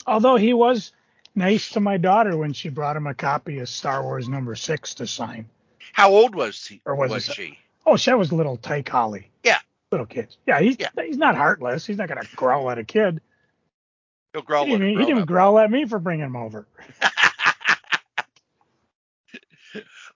Although 0.07 0.37
he 0.37 0.53
was 0.53 0.93
nice 1.37 1.69
to 1.71 1.79
my 1.79 1.97
daughter 1.97 2.35
when 2.35 2.51
she 2.51 2.69
brought 2.69 2.97
him 2.97 3.07
a 3.07 3.13
copy 3.13 3.59
of 3.59 3.69
Star 3.69 4.03
Wars 4.03 4.27
number 4.27 4.55
six 4.55 4.95
to 4.95 5.07
sign. 5.07 5.47
how 5.93 6.09
old 6.11 6.35
was 6.35 6.65
he 6.65 6.81
Or 6.85 6.95
was 6.95 7.11
was 7.11 7.29
it- 7.29 7.35
she 7.35 7.59
Oh, 7.85 7.95
she 7.95 8.11
was 8.13 8.33
little 8.33 8.57
Tyke 8.57 8.89
Holly. 8.89 9.29
Yeah. 9.45 9.59
Little 9.93 10.05
kids. 10.07 10.37
Yeah, 10.45 10.59
he's 10.59 10.75
Yeah. 10.77 10.89
he's 10.97 11.15
not 11.17 11.37
heartless. 11.37 11.85
He's 11.85 11.97
not 11.97 12.09
gonna 12.09 12.27
growl 12.35 12.69
at 12.69 12.77
a 12.77 12.83
kid. 12.83 13.21
he'll 14.33 14.41
growl 14.41 14.65
he 14.65 14.73
at 14.73 14.79
didn't, 14.79 14.99
he 14.99 15.05
didn't 15.05 15.25
growl 15.25 15.57
at 15.59 15.71
me 15.71 15.85
for 15.85 15.97
bringing 15.99 16.25
him 16.25 16.35
over. 16.35 16.67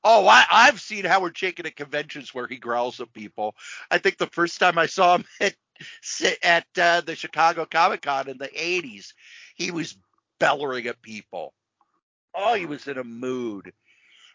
Oh, 0.03 0.27
I, 0.27 0.43
I've 0.51 0.81
seen 0.81 1.05
Howard 1.05 1.35
Chaykin 1.35 1.67
at 1.67 1.75
conventions 1.75 2.33
where 2.33 2.47
he 2.47 2.57
growls 2.57 2.99
at 2.99 3.13
people. 3.13 3.55
I 3.91 3.99
think 3.99 4.17
the 4.17 4.25
first 4.25 4.59
time 4.59 4.79
I 4.79 4.87
saw 4.87 5.17
him 5.17 5.25
at 5.41 5.53
at 6.41 6.65
uh, 6.75 7.01
the 7.01 7.15
Chicago 7.15 7.65
Comic 7.69 8.01
Con 8.01 8.27
in 8.27 8.39
the 8.39 8.47
'80s, 8.47 9.13
he 9.53 9.69
was 9.69 9.95
bellowing 10.41 10.87
at 10.87 11.01
people. 11.01 11.53
Oh, 12.33 12.55
he 12.55 12.65
was 12.65 12.87
in 12.87 12.97
a 12.97 13.03
mood. 13.03 13.73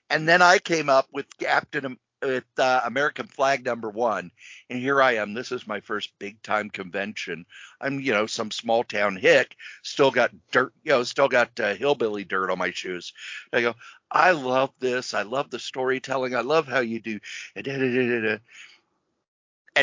And 0.09 0.28
then 0.28 0.40
I 0.40 0.59
came 0.59 0.88
up 0.88 1.09
with 1.12 1.26
Captain 1.38 1.98
with 2.22 2.44
uh, 2.59 2.80
American 2.84 3.26
Flagg 3.26 3.64
number 3.64 3.90
one, 3.90 4.30
and 4.70 4.78
here 4.78 5.02
I 5.02 5.16
am. 5.16 5.34
This 5.34 5.52
is 5.52 5.66
my 5.66 5.80
first 5.80 6.11
big 6.18 6.40
time 6.42 6.70
convention. 6.70 7.44
I'm, 7.80 8.00
you 8.00 8.12
know, 8.12 8.26
some 8.26 8.50
small 8.50 8.84
town 8.84 9.16
hick, 9.16 9.54
still 9.82 10.11
got 10.11 10.30
dirt, 10.50 10.72
you 10.82 10.92
know, 10.92 11.02
still 11.02 11.28
got 11.28 11.59
uh, 11.61 11.74
hillbilly 11.74 12.24
dirt 12.24 12.50
on 12.50 12.59
my 12.59 12.70
shoes. 12.70 13.12
I 13.52 13.61
go, 13.61 13.74
I 14.11 14.30
love 14.30 14.70
this. 14.78 15.12
I 15.12 15.22
love 15.22 15.50
the 15.50 15.59
storytelling. 15.59 16.34
I 16.34 16.40
love 16.40 16.66
how 16.66 16.80
you 16.80 17.00
do. 17.00 17.20
And 17.54 17.66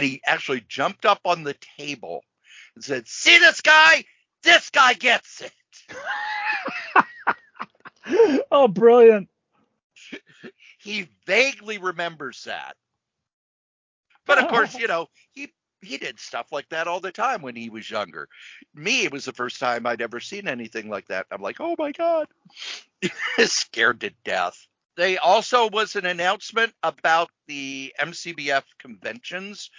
he 0.04 0.22
actually 0.26 0.64
jumped 0.68 1.06
up 1.06 1.20
on 1.26 1.44
the 1.44 1.56
table 1.78 2.24
and 2.76 2.84
said, 2.84 3.08
"See 3.08 3.38
this 3.38 3.62
guy? 3.62 4.06
This 4.42 4.70
guy 4.72 4.94
gets 4.94 5.42
it." 5.42 5.52
oh, 8.52 8.68
brilliant. 8.68 9.30
He 10.80 11.08
vaguely 11.26 11.78
remembers 11.78 12.44
that. 12.44 12.76
But 14.26 14.38
of 14.38 14.46
oh. 14.46 14.48
course, 14.50 14.76
you 14.76 14.88
know, 14.88 15.08
he 15.32 15.54
he 15.82 15.98
did 15.98 16.20
stuff 16.20 16.48
like 16.52 16.70
that 16.70 16.88
all 16.88 17.00
the 17.00 17.12
time 17.12 17.42
when 17.42 17.56
he 17.56 17.70
was 17.70 17.90
younger. 17.90 18.30
Me, 18.74 19.04
it 19.04 19.12
was 19.12 19.26
the 19.26 19.34
first 19.34 19.60
time 19.60 19.86
I'd 19.86 20.02
ever 20.02 20.20
seen 20.20 20.48
anything 20.48 20.90
like 20.90 21.08
that. 21.08 21.26
I'm 21.32 21.42
like, 21.42 21.58
oh 21.60 21.76
my 21.78 21.92
god, 21.92 22.28
scared 23.40 24.02
to 24.02 24.12
death. 24.24 24.58
They 24.96 25.18
also 25.18 25.70
was 25.70 25.96
an 25.96 26.06
announcement 26.06 26.74
about 26.84 27.30
the 27.48 27.94
MCBF 28.00 28.64
conventions. 28.80 29.72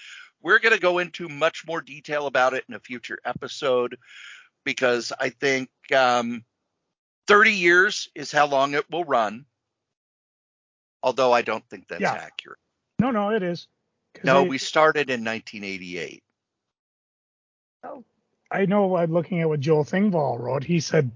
We're 0.43 0.59
going 0.59 0.75
to 0.75 0.81
go 0.81 0.99
into 0.99 1.29
much 1.29 1.65
more 1.67 1.81
detail 1.81 2.27
about 2.27 2.53
it 2.53 2.65
in 2.69 2.75
a 2.75 2.81
future 2.81 3.19
episode 3.25 3.97
because 4.65 5.13
I 5.19 5.31
think 5.31 5.69
um, 5.95 6.45
30 7.27 7.53
years 7.53 8.09
is 8.15 8.33
how 8.33 8.47
long 8.47 8.75
it 8.75 8.91
will 8.91 9.05
run. 9.05 9.45
Although 11.03 11.33
I 11.33 11.43
don't 11.43 11.67
think 11.69 11.89
that's 11.89 12.01
Yeah. 12.01 12.15
accurate. 12.15 12.59
No, 12.99 13.11
no, 13.11 13.31
it 13.31 13.43
is. 13.43 13.69
No, 14.23 14.43
we 14.45 14.59
started 14.59 15.11
in 15.11 15.25
1988. 15.25 16.23
I 18.51 18.67
know. 18.67 18.97
I'm 18.97 19.13
looking 19.13 19.41
at 19.41 19.49
what 19.49 19.61
Joel 19.61 19.85
Thingvall 19.85 20.39
wrote. 20.39 20.63
He 20.63 20.79
said, 20.81 21.11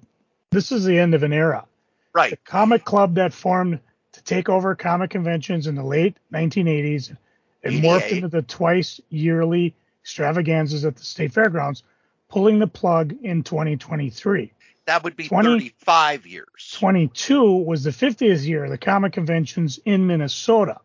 "This 0.50 0.72
is 0.72 0.84
the 0.84 0.98
end 0.98 1.14
of 1.14 1.22
an 1.22 1.32
era. 1.32 1.64
The 2.12 2.18
Right. 2.18 2.44
comic 2.44 2.84
club 2.84 3.14
that 3.14 3.32
formed 3.32 3.80
to 4.12 4.22
take 4.22 4.48
over 4.48 4.74
comic 4.74 5.10
conventions 5.10 5.66
in 5.68 5.76
the 5.76 5.84
late 5.84 6.16
1980s 6.32 7.16
and 7.62 7.76
morphed 7.76 8.10
into 8.10 8.28
the 8.28 8.42
twice 8.42 9.00
yearly 9.08 9.74
extravaganzas 10.02 10.84
at 10.84 10.96
the 10.96 11.04
state 11.04 11.32
fairgrounds, 11.32 11.84
pulling 12.28 12.58
the 12.58 12.66
plug 12.66 13.14
in 13.22 13.42
2023. 13.42 14.52
That 14.86 15.04
would 15.04 15.16
be 15.16 15.28
20 15.28 15.48
35 15.48 16.26
years. 16.26 16.74
22 16.78 17.44
was 17.56 17.84
the 17.84 17.90
50th 17.90 18.46
year 18.46 18.64
of 18.64 18.70
the 18.70 18.78
comic 18.78 19.12
conventions 19.12 19.78
in 19.84 20.06
Minnesota. 20.06 20.80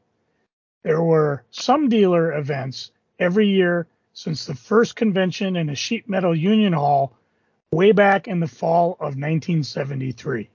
There 0.84 1.02
were 1.02 1.46
some 1.52 1.88
dealer 1.88 2.34
events 2.34 2.92
every 3.20 3.48
year 3.48 3.88
since 4.14 4.46
the 4.46 4.56
first 4.56 4.96
convention 4.96 5.56
in 5.56 5.70
a 5.70 5.76
sheet 5.76 6.10
metal 6.10 6.36
union 6.36 6.74
hall 6.74 7.14
way 7.72 7.92
back 7.94 8.28
in 8.28 8.40
the 8.42 8.48
fall 8.48 8.92
of 8.94 9.16
1973. 9.18 10.50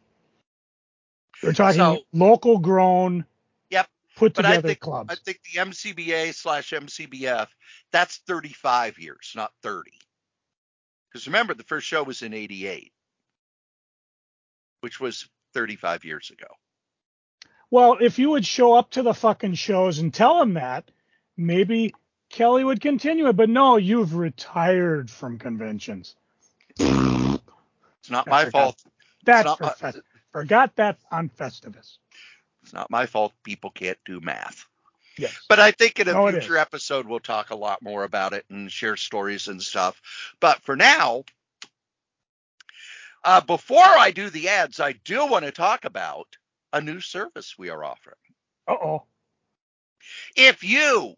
We're 1.42 1.52
talking 1.52 1.78
So- 1.78 2.02
local 2.12 2.58
grown, 2.58 3.24
Yep. 3.70 3.88
put 4.16 4.34
But 4.34 4.44
I 4.44 4.50
together 4.50 4.68
think 4.68 4.80
clubs. 4.80 5.10
I 5.10 5.14
think 5.16 5.40
the 5.42 5.58
MCBA 5.60 6.32
slash 6.34 6.72
MCBF 6.72 7.48
that's 7.90 8.18
35 8.26 8.98
years, 8.98 9.32
not 9.34 9.52
30. 9.62 9.92
Because 11.12 11.26
remember, 11.26 11.54
the 11.54 11.64
first 11.64 11.86
show 11.86 12.02
was 12.02 12.22
in 12.22 12.34
88, 12.34 12.92
which 14.80 15.00
was 15.00 15.28
35 15.54 16.04
years 16.04 16.30
ago. 16.30 16.46
Well, 17.70 17.98
if 18.00 18.18
you 18.18 18.30
would 18.30 18.46
show 18.46 18.74
up 18.74 18.90
to 18.92 19.02
the 19.02 19.14
fucking 19.14 19.54
shows 19.54 19.98
and 19.98 20.12
tell 20.12 20.40
him 20.40 20.54
that, 20.54 20.90
maybe 21.36 21.94
Kelly 22.30 22.64
would 22.64 22.80
continue 22.80 23.28
it. 23.28 23.36
But 23.36 23.48
no, 23.50 23.76
you've 23.76 24.14
retired 24.14 25.10
from 25.10 25.38
conventions. 25.38 26.14
It's 26.78 28.10
not 28.10 28.26
I 28.28 28.30
my 28.30 28.44
forgot- 28.46 28.52
fault. 28.52 28.84
That's 29.24 29.54
for 29.56 29.64
my- 29.64 29.70
Fest- 29.72 29.98
forgot 30.30 30.76
that 30.76 30.98
on 31.10 31.28
Festivus. 31.28 31.98
It's 32.62 32.72
not 32.72 32.90
my 32.90 33.06
fault. 33.06 33.32
People 33.44 33.70
can't 33.70 33.98
do 34.04 34.20
math. 34.20 34.66
Yes. 35.18 35.34
But 35.48 35.60
I 35.60 35.72
think 35.72 36.00
in 36.00 36.08
a 36.08 36.14
No, 36.14 36.16
future 36.16 36.58
episode 36.58 37.06
we'll 37.06 37.20
talk 37.20 37.50
a 37.50 37.56
lot 37.56 37.82
more 37.82 38.04
about 38.04 38.34
it 38.34 38.46
and 38.50 38.72
share 38.72 38.96
stories 38.96 39.48
and 39.48 39.62
stuff. 39.62 40.00
But 40.40 40.62
for 40.62 40.76
now, 40.76 41.24
uh, 43.24 43.40
before 43.42 43.78
I 43.84 44.12
do 44.12 44.30
the 44.30 44.48
ads, 44.50 44.80
I 44.80 44.92
do 44.92 45.26
want 45.26 45.44
to 45.46 45.52
talk 45.52 45.84
about 45.84 46.28
a 46.72 46.80
new 46.80 47.00
service 47.00 47.56
we 47.58 47.70
are 47.70 47.84
offering. 47.84 48.16
Uh 48.68 48.76
oh. 48.82 49.06
If 50.36 50.64
you 50.64 51.14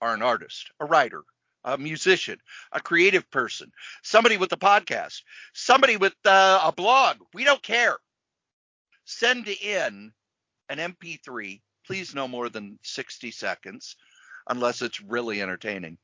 are 0.00 0.14
an 0.14 0.22
artist, 0.22 0.70
a 0.80 0.86
writer, 0.86 1.22
a 1.64 1.78
musician, 1.78 2.38
a 2.72 2.80
creative 2.80 3.30
person, 3.30 3.72
somebody 4.02 4.38
with 4.38 4.52
a 4.52 4.58
podcast, 4.58 5.22
somebody 5.54 5.96
with 5.98 6.14
uh, 6.26 6.60
a 6.64 6.72
blog, 6.72 7.18
we 7.34 7.44
don't 7.44 7.62
care. 7.62 7.98
Send 9.04 9.48
in 9.48 10.12
an 10.68 10.78
MP3, 10.78 11.62
please 11.86 12.14
no 12.14 12.28
more 12.28 12.48
than 12.48 12.78
60 12.82 13.30
seconds, 13.30 13.96
unless 14.48 14.82
it's 14.82 15.00
really 15.00 15.42
entertaining. 15.42 15.98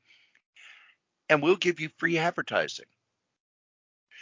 And 1.29 1.41
we'll 1.41 1.55
give 1.55 1.79
you 1.79 1.89
free 1.97 2.17
advertising. 2.17 2.85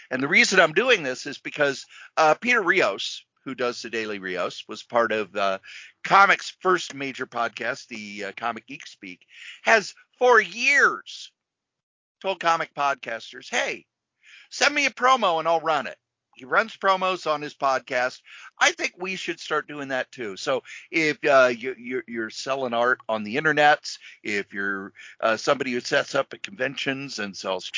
And 0.10 0.22
the 0.22 0.28
reason 0.28 0.60
I'm 0.60 0.74
doing 0.74 1.04
this 1.04 1.26
is 1.26 1.38
because 1.38 1.86
uh, 2.16 2.36
Peter 2.36 2.62
Rios, 2.62 3.26
who 3.46 3.56
does 3.56 3.82
the 3.82 3.90
Daily 3.90 4.20
Rios, 4.20 4.64
was 4.68 4.84
part 4.84 5.12
of 5.12 5.36
uh, 5.36 5.60
Comics' 6.04 6.56
first 6.62 6.94
major 6.94 7.26
podcast, 7.26 7.88
the 7.88 8.26
uh, 8.26 8.32
Comic 8.38 8.68
Geek 8.68 8.86
Speak, 8.86 9.22
has 9.64 9.94
for 10.18 10.40
years 10.40 11.32
told 12.22 12.40
comic 12.40 12.74
podcasters, 12.74 13.50
hey, 13.50 13.86
send 14.50 14.74
me 14.74 14.86
a 14.86 14.90
promo 14.90 15.40
and 15.40 15.48
I'll 15.48 15.60
run 15.60 15.88
it. 15.88 15.98
He 16.38 16.46
runs 16.46 16.78
promos 16.78 17.30
on 17.30 17.42
his 17.42 17.54
podcast. 17.54 18.22
I 18.60 18.72
think 18.72 18.94
we 18.98 19.16
should 19.16 19.40
start 19.40 19.68
doing 19.68 19.90
that 19.90 20.12
too. 20.12 20.38
So 20.38 20.64
if 20.92 21.18
uh, 21.26 21.48
you, 21.48 21.76
you're, 21.78 22.04
you're 22.08 22.30
selling 22.30 22.74
art 22.74 23.00
on 23.10 23.24
the 23.24 23.38
internet, 23.38 23.98
if 24.24 24.54
you're 24.54 24.94
uh, 25.20 25.38
somebody 25.38 25.72
who 25.72 25.80
sets 25.80 26.16
up 26.16 26.34
at 26.34 26.44
conventions 26.44 27.20
and 27.20 27.36
sells 27.36 27.70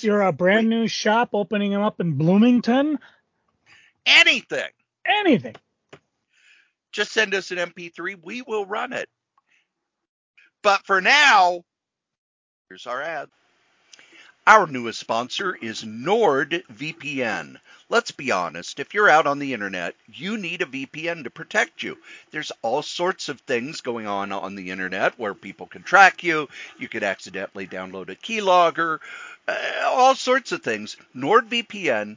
If 0.00 0.04
you're 0.04 0.22
a 0.22 0.32
brand 0.32 0.68
new 0.68 0.88
shop 0.88 1.30
opening 1.32 1.70
them 1.72 1.82
up 1.82 2.00
in 2.00 2.12
Bloomington, 2.12 2.98
anything, 4.06 4.70
anything. 5.04 5.56
just 6.92 7.12
send 7.12 7.34
us 7.34 7.50
an 7.50 7.58
MP3. 7.58 8.16
We 8.22 8.42
will 8.42 8.66
run 8.66 8.92
it. 8.92 9.08
But 10.62 10.86
for 10.86 11.00
now, 11.00 11.62
here's 12.68 12.86
our 12.86 13.02
ad. 13.02 13.28
Our 14.44 14.66
newest 14.66 14.98
sponsor 14.98 15.54
is 15.54 15.84
NordVPN. 15.84 17.60
Let's 17.88 18.10
be 18.10 18.32
honest, 18.32 18.80
if 18.80 18.92
you're 18.92 19.08
out 19.08 19.24
on 19.28 19.38
the 19.38 19.52
internet, 19.52 19.94
you 20.12 20.36
need 20.36 20.62
a 20.62 20.66
VPN 20.66 21.22
to 21.22 21.30
protect 21.30 21.84
you. 21.84 21.96
There's 22.32 22.50
all 22.60 22.82
sorts 22.82 23.28
of 23.28 23.40
things 23.42 23.82
going 23.82 24.08
on 24.08 24.32
on 24.32 24.56
the 24.56 24.72
internet 24.72 25.16
where 25.16 25.34
people 25.34 25.68
can 25.68 25.84
track 25.84 26.24
you. 26.24 26.48
You 26.76 26.88
could 26.88 27.04
accidentally 27.04 27.68
download 27.68 28.08
a 28.08 28.16
keylogger, 28.16 28.98
uh, 29.46 29.82
all 29.84 30.16
sorts 30.16 30.50
of 30.50 30.60
things. 30.60 30.96
NordVPN 31.14 32.16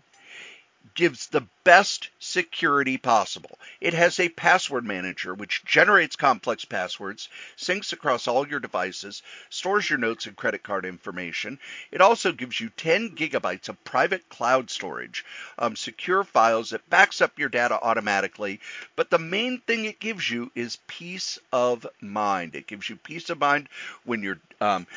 gives 0.93 1.27
the 1.27 1.45
best 1.63 2.09
security 2.19 2.97
possible. 2.97 3.57
It 3.81 3.93
has 3.93 4.19
a 4.19 4.29
password 4.29 4.85
manager 4.85 5.33
which 5.33 5.65
generates 5.65 6.15
complex 6.15 6.63
passwords, 6.63 7.27
syncs 7.57 7.91
across 7.91 8.27
all 8.27 8.47
your 8.47 8.59
devices, 8.59 9.23
stores 9.49 9.89
your 9.89 9.97
notes 9.97 10.27
and 10.27 10.35
credit 10.35 10.63
card 10.63 10.85
information. 10.85 11.59
It 11.91 12.01
also 12.01 12.31
gives 12.31 12.59
you 12.59 12.69
10 12.69 13.15
gigabytes 13.15 13.67
of 13.67 13.83
private 13.83 14.29
cloud 14.29 14.69
storage, 14.69 15.25
um, 15.57 15.75
secure 15.75 16.23
files 16.23 16.69
that 16.69 16.89
backs 16.89 17.19
up 17.21 17.39
your 17.39 17.49
data 17.49 17.79
automatically. 17.81 18.59
But 18.95 19.09
the 19.09 19.19
main 19.19 19.59
thing 19.61 19.85
it 19.85 19.99
gives 19.99 20.29
you 20.29 20.51
is 20.55 20.77
peace 20.87 21.39
of 21.51 21.87
mind. 21.99 22.55
It 22.55 22.67
gives 22.67 22.89
you 22.89 22.95
peace 22.95 23.29
of 23.29 23.39
mind 23.39 23.69
when 24.03 24.21
you're 24.21 24.39
um, 24.61 24.87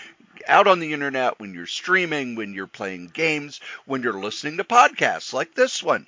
out 0.47 0.66
on 0.66 0.80
the 0.80 0.93
internet, 0.93 1.41
when 1.41 1.55
you're 1.55 1.66
streaming, 1.66 2.34
when 2.34 2.53
you're 2.55 2.66
playing 2.66 3.09
games, 3.09 3.61
when 3.86 4.03
you're 4.03 4.12
listening 4.12 4.59
to 4.59 4.64
podcasts 4.64 5.32
like 5.32 5.55
this 5.55 5.82
one. 5.82 6.07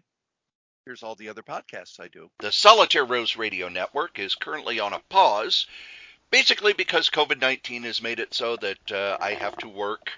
here's 0.84 1.02
all 1.02 1.14
the 1.14 1.28
other 1.28 1.42
podcasts 1.42 2.00
I 2.00 2.08
do. 2.08 2.30
The 2.40 2.50
Solitaire 2.50 3.04
Rose 3.04 3.36
Radio 3.36 3.68
Network 3.68 4.18
is 4.18 4.34
currently 4.34 4.80
on 4.80 4.92
a 4.92 5.00
pause 5.08 5.66
basically 6.34 6.72
because 6.72 7.10
COVID 7.10 7.40
19 7.40 7.84
has 7.84 8.02
made 8.02 8.18
it 8.18 8.34
so 8.34 8.56
that 8.56 8.90
uh, 8.90 9.16
I 9.20 9.34
have 9.34 9.56
to 9.58 9.68
work 9.68 10.10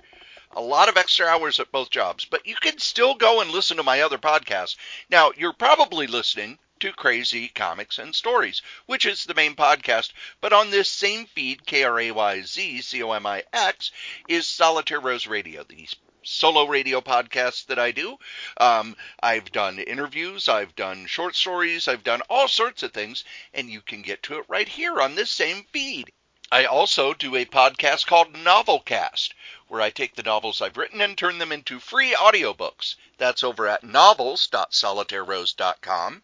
a 0.52 0.62
lot 0.62 0.88
of 0.88 0.96
extra 0.96 1.26
hours 1.26 1.60
at 1.60 1.70
both 1.70 1.90
jobs. 1.90 2.24
But 2.24 2.46
you 2.46 2.54
can 2.54 2.78
still 2.78 3.14
go 3.14 3.42
and 3.42 3.50
listen 3.50 3.76
to 3.76 3.82
my 3.82 4.00
other 4.00 4.16
podcasts. 4.16 4.76
Now, 5.10 5.32
you're 5.36 5.52
probably 5.52 6.06
listening 6.06 6.58
to 6.80 6.90
Crazy 6.94 7.48
Comics 7.48 7.98
and 7.98 8.14
Stories, 8.14 8.62
which 8.86 9.04
is 9.04 9.24
the 9.24 9.34
main 9.34 9.54
podcast. 9.54 10.12
But 10.40 10.54
on 10.54 10.70
this 10.70 10.88
same 10.90 11.26
feed, 11.26 11.66
K 11.66 11.84
R 11.84 12.00
A 12.00 12.10
Y 12.12 12.40
Z 12.40 12.80
C 12.80 13.02
O 13.02 13.12
M 13.12 13.26
I 13.26 13.44
X, 13.52 13.92
is 14.26 14.46
Solitaire 14.46 15.00
Rose 15.00 15.26
Radio, 15.26 15.64
the 15.64 15.86
solo 16.26 16.66
radio 16.66 17.00
podcasts 17.00 17.64
that 17.66 17.78
I 17.78 17.92
do. 17.92 18.18
Um, 18.58 18.96
I've 19.22 19.52
done 19.52 19.78
interviews, 19.78 20.48
I've 20.48 20.74
done 20.74 21.06
short 21.06 21.36
stories, 21.36 21.88
I've 21.88 22.04
done 22.04 22.22
all 22.28 22.48
sorts 22.48 22.82
of 22.82 22.92
things, 22.92 23.24
and 23.54 23.70
you 23.70 23.80
can 23.80 24.02
get 24.02 24.22
to 24.24 24.38
it 24.38 24.44
right 24.48 24.68
here 24.68 25.00
on 25.00 25.14
this 25.14 25.30
same 25.30 25.64
feed. 25.72 26.12
I 26.52 26.64
also 26.64 27.12
do 27.12 27.34
a 27.34 27.44
podcast 27.44 28.06
called 28.06 28.32
Novelcast, 28.32 29.30
where 29.66 29.80
I 29.80 29.90
take 29.90 30.14
the 30.14 30.22
novels 30.22 30.62
I've 30.62 30.76
written 30.76 31.00
and 31.00 31.18
turn 31.18 31.38
them 31.38 31.50
into 31.50 31.80
free 31.80 32.14
audiobooks. 32.14 32.94
That's 33.18 33.42
over 33.42 33.66
at 33.66 33.82
novels.solitairerose.com. 33.82 36.22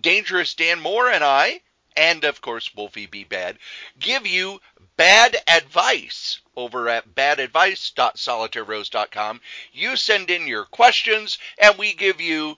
Dangerous 0.00 0.54
Dan 0.54 0.80
Moore 0.80 1.08
and 1.08 1.22
I, 1.22 1.60
and 1.96 2.24
of 2.24 2.40
course 2.40 2.74
Wolfie 2.74 3.06
Be 3.06 3.22
Bad, 3.24 3.58
give 3.98 4.26
you 4.26 4.60
bad 4.96 5.36
advice 5.46 6.40
over 6.56 6.88
at 6.88 7.14
badadvice.solitairerose.com. 7.14 9.40
You 9.72 9.96
send 9.96 10.30
in 10.30 10.46
your 10.46 10.64
questions, 10.64 11.38
and 11.58 11.76
we 11.76 11.92
give 11.92 12.18
you 12.20 12.56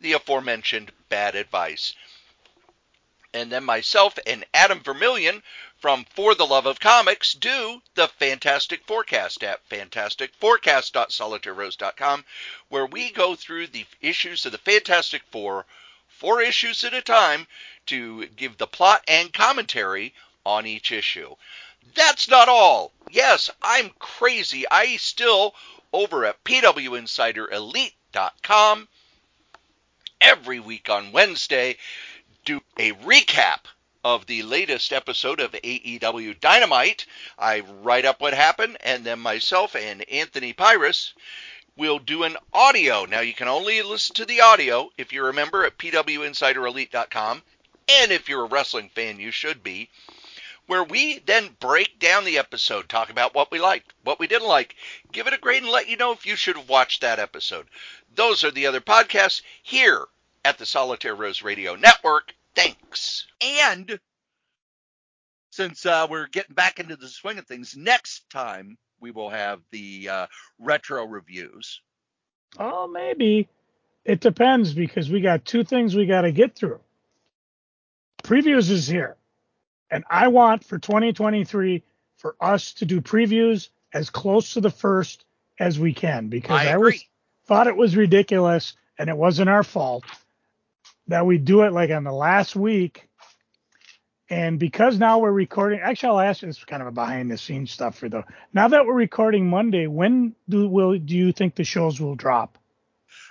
the 0.00 0.12
aforementioned 0.12 0.92
bad 1.08 1.34
advice. 1.34 1.94
And 3.34 3.52
then 3.52 3.64
myself 3.64 4.18
and 4.26 4.46
Adam 4.54 4.82
Vermillion 4.82 5.42
from 5.76 6.06
For 6.06 6.34
the 6.34 6.46
Love 6.46 6.64
of 6.66 6.80
Comics 6.80 7.34
do 7.34 7.82
the 7.94 8.08
Fantastic 8.08 8.84
Forecast 8.84 9.44
at 9.44 9.68
fantasticforecast.solitairerose.com, 9.68 12.24
where 12.68 12.86
we 12.86 13.10
go 13.10 13.36
through 13.36 13.66
the 13.68 13.86
issues 14.00 14.46
of 14.46 14.52
the 14.52 14.58
Fantastic 14.58 15.22
Four, 15.30 15.66
four 16.08 16.40
issues 16.40 16.82
at 16.82 16.94
a 16.94 17.02
time, 17.02 17.46
to 17.88 18.26
give 18.28 18.56
the 18.56 18.66
plot 18.66 19.04
and 19.06 19.30
commentary 19.32 20.14
on 20.44 20.66
each 20.66 20.90
issue. 20.92 21.34
That's 21.94 22.28
not 22.28 22.48
all. 22.48 22.92
Yes, 23.10 23.50
I'm 23.62 23.90
crazy. 23.98 24.64
I 24.70 24.96
still, 24.96 25.54
over 25.92 26.24
at 26.24 26.42
PWInsiderElite.com, 26.44 28.88
every 30.20 30.60
week 30.60 30.90
on 30.90 31.12
Wednesday, 31.12 31.76
do 32.44 32.60
a 32.78 32.92
recap 32.92 33.60
of 34.04 34.26
the 34.26 34.42
latest 34.42 34.92
episode 34.92 35.40
of 35.40 35.52
AEW 35.52 36.38
Dynamite. 36.40 37.06
I 37.38 37.60
write 37.60 38.04
up 38.04 38.20
what 38.20 38.34
happened, 38.34 38.76
and 38.80 39.04
then 39.04 39.20
myself 39.20 39.74
and 39.74 40.08
Anthony 40.08 40.52
Pyrus 40.52 41.14
will 41.76 41.98
do 41.98 42.22
an 42.24 42.36
audio. 42.52 43.04
Now, 43.04 43.20
you 43.20 43.34
can 43.34 43.48
only 43.48 43.82
listen 43.82 44.14
to 44.16 44.24
the 44.24 44.40
audio 44.40 44.90
if 44.98 45.12
you 45.12 45.24
remember 45.24 45.64
at 45.64 45.78
PWInsiderElite.com, 45.78 47.42
and 47.88 48.12
if 48.12 48.28
you're 48.28 48.44
a 48.44 48.48
wrestling 48.48 48.90
fan, 48.94 49.20
you 49.20 49.30
should 49.30 49.62
be. 49.62 49.88
where 50.66 50.84
we 50.84 51.18
then 51.20 51.48
break 51.60 51.98
down 51.98 52.24
the 52.24 52.38
episode, 52.38 52.88
talk 52.88 53.10
about 53.10 53.34
what 53.34 53.50
we 53.50 53.58
liked, 53.58 53.92
what 54.04 54.20
we 54.20 54.26
didn't 54.26 54.48
like, 54.48 54.76
give 55.12 55.26
it 55.26 55.32
a 55.34 55.38
grade, 55.38 55.62
and 55.62 55.72
let 55.72 55.88
you 55.88 55.96
know 55.96 56.12
if 56.12 56.26
you 56.26 56.36
should 56.36 56.56
have 56.56 56.68
watched 56.68 57.00
that 57.00 57.18
episode. 57.18 57.66
Those 58.14 58.44
are 58.44 58.50
the 58.50 58.66
other 58.66 58.80
podcasts 58.80 59.42
here 59.62 60.04
at 60.44 60.58
the 60.58 60.66
Solitaire 60.66 61.14
Rose 61.14 61.42
Radio 61.42 61.74
Network. 61.74 62.34
Thanks. 62.54 63.26
And 63.40 63.98
since 65.50 65.86
uh, 65.86 66.06
we're 66.10 66.28
getting 66.28 66.54
back 66.54 66.80
into 66.80 66.96
the 66.96 67.08
swing 67.08 67.38
of 67.38 67.46
things, 67.46 67.76
next 67.76 68.28
time 68.30 68.76
we 69.00 69.10
will 69.10 69.30
have 69.30 69.60
the 69.70 70.08
uh, 70.10 70.26
retro 70.58 71.06
reviews. 71.06 71.80
Oh, 72.58 72.86
maybe. 72.88 73.48
It 74.04 74.20
depends 74.20 74.74
because 74.74 75.10
we 75.10 75.20
got 75.20 75.44
two 75.44 75.64
things 75.64 75.94
we 75.94 76.06
got 76.06 76.22
to 76.22 76.32
get 76.32 76.54
through. 76.56 76.80
Previews 78.28 78.70
is 78.70 78.86
here. 78.86 79.16
And 79.90 80.04
I 80.10 80.28
want 80.28 80.62
for 80.62 80.78
2023 80.78 81.82
for 82.18 82.36
us 82.38 82.74
to 82.74 82.84
do 82.84 83.00
previews 83.00 83.70
as 83.94 84.10
close 84.10 84.52
to 84.52 84.60
the 84.60 84.70
first 84.70 85.24
as 85.58 85.78
we 85.78 85.94
can 85.94 86.28
because 86.28 86.60
I 86.60 86.72
I, 86.72 86.76
was 86.76 87.02
thought 87.46 87.68
it 87.68 87.76
was 87.76 87.96
ridiculous 87.96 88.74
and 88.98 89.08
it 89.08 89.16
wasn't 89.16 89.48
our 89.48 89.62
fault 89.62 90.04
that 91.06 91.24
we 91.24 91.38
do 91.38 91.62
it 91.62 91.72
like 91.72 91.90
on 91.90 92.04
the 92.04 92.12
last 92.12 92.54
week. 92.54 93.08
And 94.28 94.58
because 94.58 94.98
now 94.98 95.20
we're 95.20 95.32
recording, 95.32 95.80
actually, 95.80 96.10
I'll 96.10 96.20
ask 96.20 96.42
you 96.42 96.48
this 96.48 96.58
is 96.58 96.64
kind 96.64 96.82
of 96.82 96.88
a 96.88 96.92
behind 96.92 97.30
the 97.30 97.38
scenes 97.38 97.70
stuff 97.70 97.96
for 97.96 98.10
the. 98.10 98.24
Now 98.52 98.68
that 98.68 98.84
we're 98.84 98.92
recording 98.92 99.48
Monday, 99.48 99.86
when 99.86 100.34
do 100.46 100.68
will 100.68 100.98
do 100.98 101.16
you 101.16 101.32
think 101.32 101.54
the 101.54 101.64
shows 101.64 101.98
will 101.98 102.14
drop? 102.14 102.58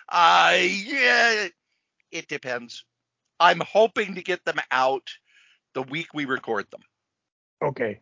Uh, 0.10 0.58
yeah, 0.58 1.50
it 2.12 2.28
depends. 2.28 2.84
I'm 3.40 3.60
hoping 3.60 4.16
to 4.16 4.22
get 4.22 4.44
them 4.46 4.60
out 4.72 5.10
the 5.74 5.84
week 5.84 6.14
we 6.14 6.26
record 6.26 6.70
them. 6.72 6.82
Okay, 7.62 8.00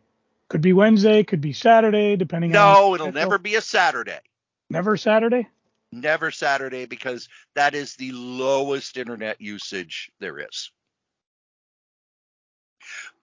could 0.48 0.60
be 0.60 0.72
Wednesday, 0.72 1.22
could 1.24 1.40
be 1.40 1.52
Saturday, 1.52 2.16
depending 2.16 2.54
on. 2.54 2.74
No, 2.74 2.94
it'll 2.94 3.12
never 3.12 3.38
be 3.38 3.54
a 3.56 3.60
Saturday. 3.60 4.18
never 4.70 4.96
Saturday. 4.96 5.48
Never 5.92 6.30
Saturday 6.30 6.86
because 6.86 7.28
that 7.54 7.74
is 7.74 7.94
the 7.94 8.12
lowest 8.12 8.96
internet 8.96 9.40
usage 9.40 10.10
there 10.20 10.38
is. 10.38 10.70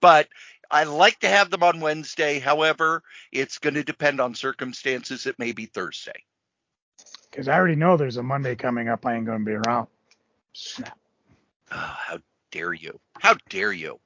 But 0.00 0.28
I 0.70 0.84
like 0.84 1.20
to 1.20 1.28
have 1.28 1.50
them 1.50 1.62
on 1.62 1.80
Wednesday. 1.80 2.38
However, 2.38 3.02
it's 3.32 3.58
going 3.58 3.74
to 3.74 3.84
depend 3.84 4.20
on 4.20 4.34
circumstances. 4.34 5.26
It 5.26 5.38
may 5.38 5.52
be 5.52 5.66
Thursday. 5.66 6.24
Because 7.30 7.48
I 7.48 7.54
already 7.54 7.76
know 7.76 7.96
there's 7.96 8.16
a 8.16 8.22
Monday 8.22 8.54
coming 8.54 8.88
up. 8.88 9.04
I 9.06 9.14
ain't 9.14 9.26
going 9.26 9.40
to 9.40 9.44
be 9.44 9.52
around. 9.52 9.88
Snap. 10.52 10.98
Oh, 11.70 11.96
how 12.06 12.18
dare 12.50 12.72
you? 12.72 13.00
How 13.20 13.36
dare 13.48 13.72
you? 13.72 14.00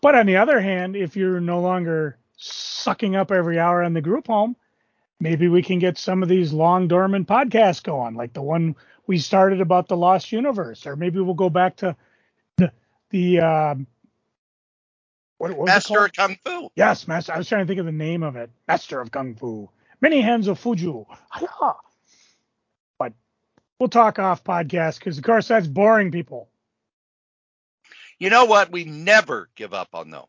But 0.00 0.14
on 0.14 0.26
the 0.26 0.36
other 0.36 0.60
hand, 0.60 0.96
if 0.96 1.16
you're 1.16 1.40
no 1.40 1.60
longer 1.60 2.18
sucking 2.36 3.14
up 3.14 3.30
every 3.30 3.58
hour 3.58 3.82
on 3.82 3.92
the 3.94 4.00
group 4.00 4.26
home, 4.26 4.56
maybe 5.20 5.48
we 5.48 5.62
can 5.62 5.78
get 5.78 5.96
some 5.96 6.22
of 6.22 6.28
these 6.28 6.52
long 6.52 6.88
dormant 6.88 7.28
podcasts 7.28 7.82
going, 7.82 8.14
like 8.14 8.32
the 8.32 8.42
one 8.42 8.74
we 9.06 9.18
started 9.18 9.60
about 9.60 9.88
the 9.88 9.96
Lost 9.96 10.32
Universe, 10.32 10.86
or 10.86 10.96
maybe 10.96 11.20
we'll 11.20 11.34
go 11.34 11.50
back 11.50 11.76
to 11.76 11.96
the 12.56 12.72
the 13.10 13.40
um, 13.40 13.86
what, 15.38 15.56
what 15.56 15.66
Master 15.66 16.04
of 16.04 16.12
Kung 16.12 16.36
Fu. 16.44 16.68
Yes, 16.76 17.08
Master. 17.08 17.32
I 17.32 17.38
was 17.38 17.48
trying 17.48 17.64
to 17.64 17.66
think 17.66 17.80
of 17.80 17.86
the 17.86 17.92
name 17.92 18.22
of 18.22 18.36
it. 18.36 18.50
Master 18.68 19.00
of 19.00 19.10
Kung 19.10 19.34
Fu. 19.34 19.68
Many 20.00 20.20
hands 20.20 20.48
of 20.48 20.60
Fuju. 20.60 21.06
But 22.98 23.12
we'll 23.78 23.88
talk 23.88 24.18
off 24.18 24.44
podcast 24.44 24.98
because, 24.98 25.18
of 25.18 25.24
course, 25.24 25.48
that's 25.48 25.66
boring 25.66 26.10
people. 26.10 26.48
You 28.22 28.30
know 28.30 28.44
what? 28.44 28.70
We 28.70 28.84
never 28.84 29.48
give 29.56 29.74
up 29.74 29.88
on 29.94 30.10
them. 30.10 30.22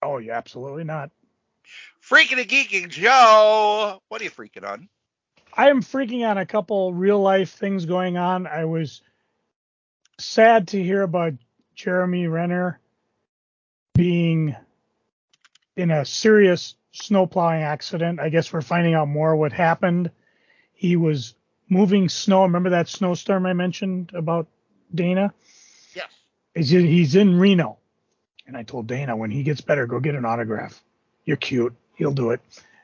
Oh, 0.00 0.16
yeah, 0.16 0.38
absolutely 0.38 0.84
not. 0.84 1.10
Freaking 2.02 2.40
and 2.40 2.48
geeking 2.48 2.88
Joe. 2.88 4.00
What 4.08 4.22
are 4.22 4.24
you 4.24 4.30
freaking 4.30 4.66
on? 4.66 4.88
I 5.52 5.68
am 5.68 5.82
freaking 5.82 6.26
on 6.26 6.38
a 6.38 6.46
couple 6.46 6.94
real 6.94 7.20
life 7.20 7.50
things 7.50 7.84
going 7.84 8.16
on. 8.16 8.46
I 8.46 8.64
was 8.64 9.02
sad 10.18 10.68
to 10.68 10.82
hear 10.82 11.02
about 11.02 11.34
Jeremy 11.74 12.28
Renner 12.28 12.80
being 13.92 14.56
in 15.76 15.90
a 15.90 16.06
serious 16.06 16.76
snowplowing 16.92 17.60
accident. 17.60 18.20
I 18.20 18.30
guess 18.30 18.50
we're 18.50 18.62
finding 18.62 18.94
out 18.94 19.06
more 19.08 19.36
what 19.36 19.52
happened. 19.52 20.10
He 20.72 20.96
was 20.96 21.34
moving 21.68 22.08
snow. 22.08 22.44
Remember 22.44 22.70
that 22.70 22.88
snowstorm 22.88 23.44
I 23.44 23.52
mentioned 23.52 24.12
about 24.14 24.48
Dana? 24.94 25.34
He's 26.58 26.72
in, 26.72 26.86
he's 26.86 27.14
in 27.14 27.38
Reno. 27.38 27.78
And 28.46 28.56
I 28.56 28.64
told 28.64 28.88
Dana 28.88 29.16
when 29.16 29.30
he 29.30 29.44
gets 29.44 29.60
better, 29.60 29.86
go 29.86 30.00
get 30.00 30.16
an 30.16 30.24
autograph. 30.24 30.82
You're 31.24 31.36
cute. 31.36 31.74
He'll 31.94 32.12
do 32.12 32.30
it. 32.30 32.40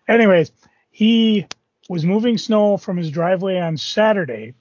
Anyways, 0.07 0.53
he 0.91 1.47
was 1.89 2.05
moving 2.05 2.39
snow 2.39 2.77
from 2.77 2.97
his 2.97 3.11
driveway 3.11 3.59
on 3.59 3.77
Saturday 3.77 4.55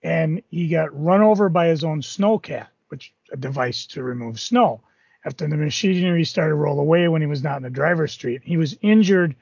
and 0.00 0.42
he 0.50 0.68
got 0.68 0.96
run 0.96 1.22
over 1.22 1.48
by 1.48 1.66
his 1.66 1.82
own 1.82 2.02
snowcat, 2.02 2.68
which 2.88 3.12
a 3.32 3.36
device 3.36 3.86
to 3.86 4.02
remove 4.04 4.38
snow. 4.38 4.80
After 5.24 5.48
the 5.48 5.56
machinery 5.56 6.24
started 6.24 6.50
to 6.50 6.54
roll 6.54 6.78
away 6.78 7.08
when 7.08 7.22
he 7.22 7.26
was 7.26 7.42
not 7.42 7.56
in 7.56 7.64
the 7.64 7.70
driver's 7.70 8.12
street, 8.12 8.42
he 8.44 8.56
was 8.56 8.78
injured 8.80 9.34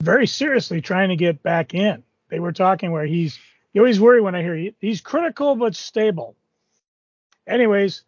very 0.00 0.26
seriously 0.26 0.80
trying 0.80 1.10
to 1.10 1.16
get 1.16 1.42
back 1.42 1.74
in. 1.74 2.02
They 2.30 2.40
were 2.40 2.52
talking 2.52 2.90
where 2.90 3.04
he's 3.04 3.38
you 3.74 3.82
always 3.82 4.00
worry 4.00 4.22
when 4.22 4.34
I 4.34 4.40
hear 4.40 4.56
he, 4.56 4.74
he's 4.80 5.02
critical 5.02 5.56
but 5.56 5.74
stable. 5.74 6.36
Anyways, 7.46 8.02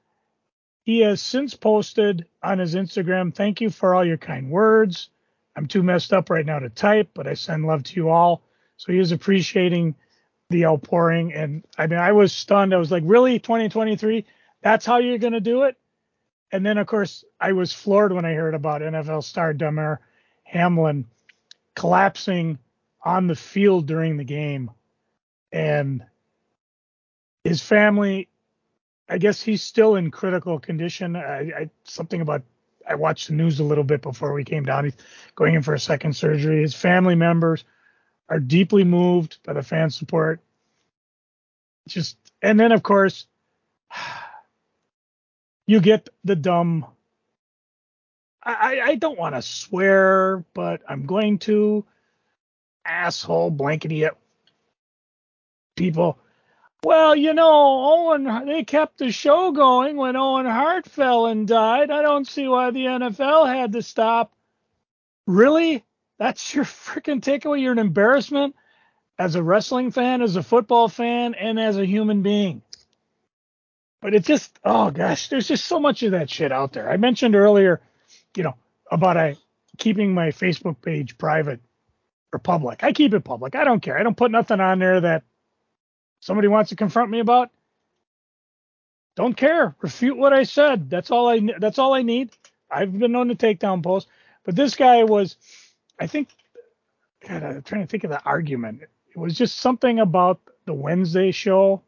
he 0.84 1.00
has 1.00 1.20
since 1.20 1.54
posted 1.54 2.26
on 2.42 2.58
his 2.58 2.74
Instagram, 2.74 3.34
thank 3.34 3.60
you 3.60 3.70
for 3.70 3.94
all 3.94 4.04
your 4.04 4.16
kind 4.16 4.50
words. 4.50 5.10
I'm 5.56 5.66
too 5.66 5.82
messed 5.82 6.12
up 6.12 6.30
right 6.30 6.46
now 6.46 6.58
to 6.60 6.68
type, 6.70 7.10
but 7.14 7.26
I 7.26 7.34
send 7.34 7.66
love 7.66 7.82
to 7.84 7.96
you 7.96 8.08
all. 8.08 8.42
So 8.76 8.92
he 8.92 8.98
is 8.98 9.12
appreciating 9.12 9.96
the 10.50 10.66
outpouring. 10.66 11.34
And 11.34 11.64
I 11.76 11.86
mean, 11.86 11.98
I 11.98 12.12
was 12.12 12.32
stunned. 12.32 12.72
I 12.72 12.78
was 12.78 12.90
like, 12.90 13.02
really, 13.06 13.38
2023? 13.38 14.24
That's 14.62 14.86
how 14.86 14.98
you're 14.98 15.18
going 15.18 15.32
to 15.32 15.40
do 15.40 15.64
it? 15.64 15.76
And 16.50 16.64
then, 16.64 16.78
of 16.78 16.86
course, 16.86 17.24
I 17.40 17.52
was 17.52 17.72
floored 17.72 18.12
when 18.12 18.24
I 18.24 18.32
heard 18.32 18.54
about 18.54 18.80
NFL 18.80 19.24
star 19.24 19.52
Damar 19.52 20.00
Hamlin 20.44 21.06
collapsing 21.76 22.58
on 23.02 23.26
the 23.26 23.36
field 23.36 23.86
during 23.86 24.16
the 24.16 24.24
game. 24.24 24.70
And 25.52 26.04
his 27.44 27.62
family, 27.62 28.28
I 29.08 29.18
guess 29.18 29.42
he's 29.42 29.62
still 29.62 29.96
in 29.96 30.10
critical 30.10 30.58
condition. 30.58 31.16
I, 31.16 31.40
I 31.40 31.70
something 31.84 32.20
about 32.20 32.42
I 32.86 32.94
watched 32.94 33.28
the 33.28 33.34
news 33.34 33.60
a 33.60 33.64
little 33.64 33.84
bit 33.84 34.02
before 34.02 34.32
we 34.32 34.44
came 34.44 34.64
down. 34.64 34.84
He's 34.84 34.96
going 35.34 35.54
in 35.54 35.62
for 35.62 35.74
a 35.74 35.80
second 35.80 36.14
surgery. 36.14 36.62
His 36.62 36.74
family 36.74 37.14
members 37.14 37.64
are 38.28 38.40
deeply 38.40 38.84
moved 38.84 39.38
by 39.44 39.54
the 39.54 39.62
fan 39.62 39.90
support. 39.90 40.40
Just 41.86 42.16
and 42.42 42.58
then 42.58 42.72
of 42.72 42.82
course 42.82 43.26
you 45.66 45.80
get 45.80 46.08
the 46.24 46.36
dumb. 46.36 46.86
I, 48.42 48.80
I 48.80 48.94
don't 48.94 49.18
want 49.18 49.34
to 49.34 49.42
swear, 49.42 50.42
but 50.54 50.80
I'm 50.88 51.04
going 51.04 51.38
to 51.40 51.84
asshole 52.84 53.50
blankety 53.50 54.06
uh, 54.06 54.12
people. 55.76 56.18
Well, 56.84 57.16
you 57.16 57.34
know, 57.34 58.12
Owen, 58.12 58.46
they 58.46 58.62
kept 58.62 58.98
the 58.98 59.10
show 59.10 59.50
going 59.50 59.96
when 59.96 60.14
Owen 60.14 60.46
Hart 60.46 60.86
fell 60.86 61.26
and 61.26 61.46
died. 61.46 61.90
I 61.90 62.02
don't 62.02 62.26
see 62.26 62.46
why 62.46 62.70
the 62.70 62.84
NFL 62.84 63.52
had 63.52 63.72
to 63.72 63.82
stop. 63.82 64.32
Really? 65.26 65.84
That's 66.18 66.54
your 66.54 66.64
freaking 66.64 67.20
takeaway? 67.20 67.62
You're 67.62 67.72
an 67.72 67.78
embarrassment 67.78 68.54
as 69.18 69.34
a 69.34 69.42
wrestling 69.42 69.90
fan, 69.90 70.22
as 70.22 70.36
a 70.36 70.42
football 70.42 70.88
fan, 70.88 71.34
and 71.34 71.58
as 71.58 71.76
a 71.76 71.86
human 71.86 72.22
being. 72.22 72.62
But 74.00 74.14
it 74.14 74.24
just, 74.24 74.56
oh 74.64 74.92
gosh, 74.92 75.28
there's 75.28 75.48
just 75.48 75.64
so 75.64 75.80
much 75.80 76.04
of 76.04 76.12
that 76.12 76.30
shit 76.30 76.52
out 76.52 76.72
there. 76.72 76.88
I 76.88 76.96
mentioned 76.96 77.34
earlier, 77.34 77.80
you 78.36 78.44
know, 78.44 78.54
about 78.90 79.16
I 79.16 79.36
keeping 79.76 80.14
my 80.14 80.28
Facebook 80.28 80.80
page 80.80 81.18
private 81.18 81.60
or 82.32 82.38
public. 82.38 82.84
I 82.84 82.92
keep 82.92 83.12
it 83.14 83.24
public. 83.24 83.56
I 83.56 83.64
don't 83.64 83.80
care. 83.80 83.98
I 83.98 84.04
don't 84.04 84.16
put 84.16 84.30
nothing 84.30 84.60
on 84.60 84.78
there 84.78 85.00
that 85.00 85.24
somebody 86.20 86.48
wants 86.48 86.70
to 86.70 86.76
confront 86.76 87.10
me 87.10 87.20
about. 87.20 87.50
Don't 89.16 89.36
care. 89.36 89.74
Refute 89.80 90.16
what 90.16 90.32
I 90.32 90.44
said. 90.44 90.88
That's 90.90 91.10
all 91.10 91.28
I. 91.28 91.40
That's 91.58 91.78
all 91.78 91.92
I 91.94 92.02
need. 92.02 92.30
I've 92.70 92.96
been 92.96 93.12
known 93.12 93.28
to 93.28 93.34
take 93.34 93.58
down 93.58 93.82
posts, 93.82 94.10
but 94.44 94.54
this 94.54 94.74
guy 94.74 95.04
was, 95.04 95.36
I 95.98 96.06
think, 96.06 96.28
God, 97.26 97.42
I'm 97.42 97.62
trying 97.62 97.80
to 97.80 97.86
think 97.86 98.04
of 98.04 98.10
the 98.10 98.22
argument. 98.22 98.82
It 98.82 99.18
was 99.18 99.34
just 99.34 99.58
something 99.58 99.98
about 99.98 100.40
the 100.66 100.74
Wednesday 100.74 101.32
show. 101.32 101.82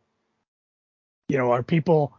You 1.29 1.39
know, 1.39 1.53
are 1.53 1.63
people 1.63 2.13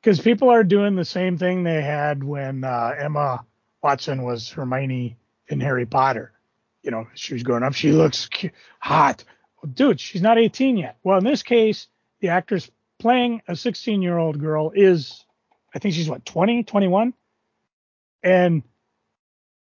because 0.00 0.20
people 0.20 0.50
are 0.50 0.64
doing 0.64 0.96
the 0.96 1.04
same 1.04 1.38
thing 1.38 1.62
they 1.62 1.82
had 1.82 2.24
when 2.24 2.64
uh, 2.64 2.94
Emma 2.98 3.44
Watson 3.82 4.22
was 4.22 4.50
Hermione 4.50 5.16
in 5.48 5.60
Harry 5.60 5.86
Potter. 5.86 6.32
You 6.82 6.90
know, 6.90 7.06
she 7.14 7.34
was 7.34 7.42
growing 7.42 7.62
up. 7.62 7.74
She 7.74 7.92
looks 7.92 8.28
hot. 8.78 9.24
Dude, 9.74 10.00
she's 10.00 10.22
not 10.22 10.38
18 10.38 10.76
yet. 10.76 10.96
Well, 11.02 11.18
in 11.18 11.24
this 11.24 11.42
case, 11.42 11.88
the 12.20 12.28
actress 12.28 12.70
playing 12.98 13.42
a 13.48 13.56
16 13.56 14.02
year 14.02 14.18
old 14.18 14.40
girl 14.40 14.72
is, 14.74 15.24
I 15.74 15.78
think 15.78 15.94
she's 15.94 16.08
what, 16.08 16.24
20, 16.24 16.64
21? 16.64 17.14
and 18.26 18.64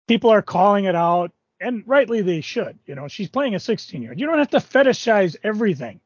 people 0.07 0.31
are 0.31 0.41
calling 0.41 0.85
it 0.85 0.95
out, 0.95 1.31
and 1.61 1.83
rightly 1.85 2.23
they 2.23 2.41
should. 2.41 2.79
You 2.87 2.95
know, 2.95 3.07
she's 3.07 3.29
playing 3.29 3.53
a 3.53 3.59
16 3.59 4.01
year 4.01 4.11
old. 4.11 4.19
You 4.19 4.25
don't 4.25 4.39
have 4.39 4.49
to 4.49 4.57
fetishize 4.57 5.35
everything. 5.43 5.99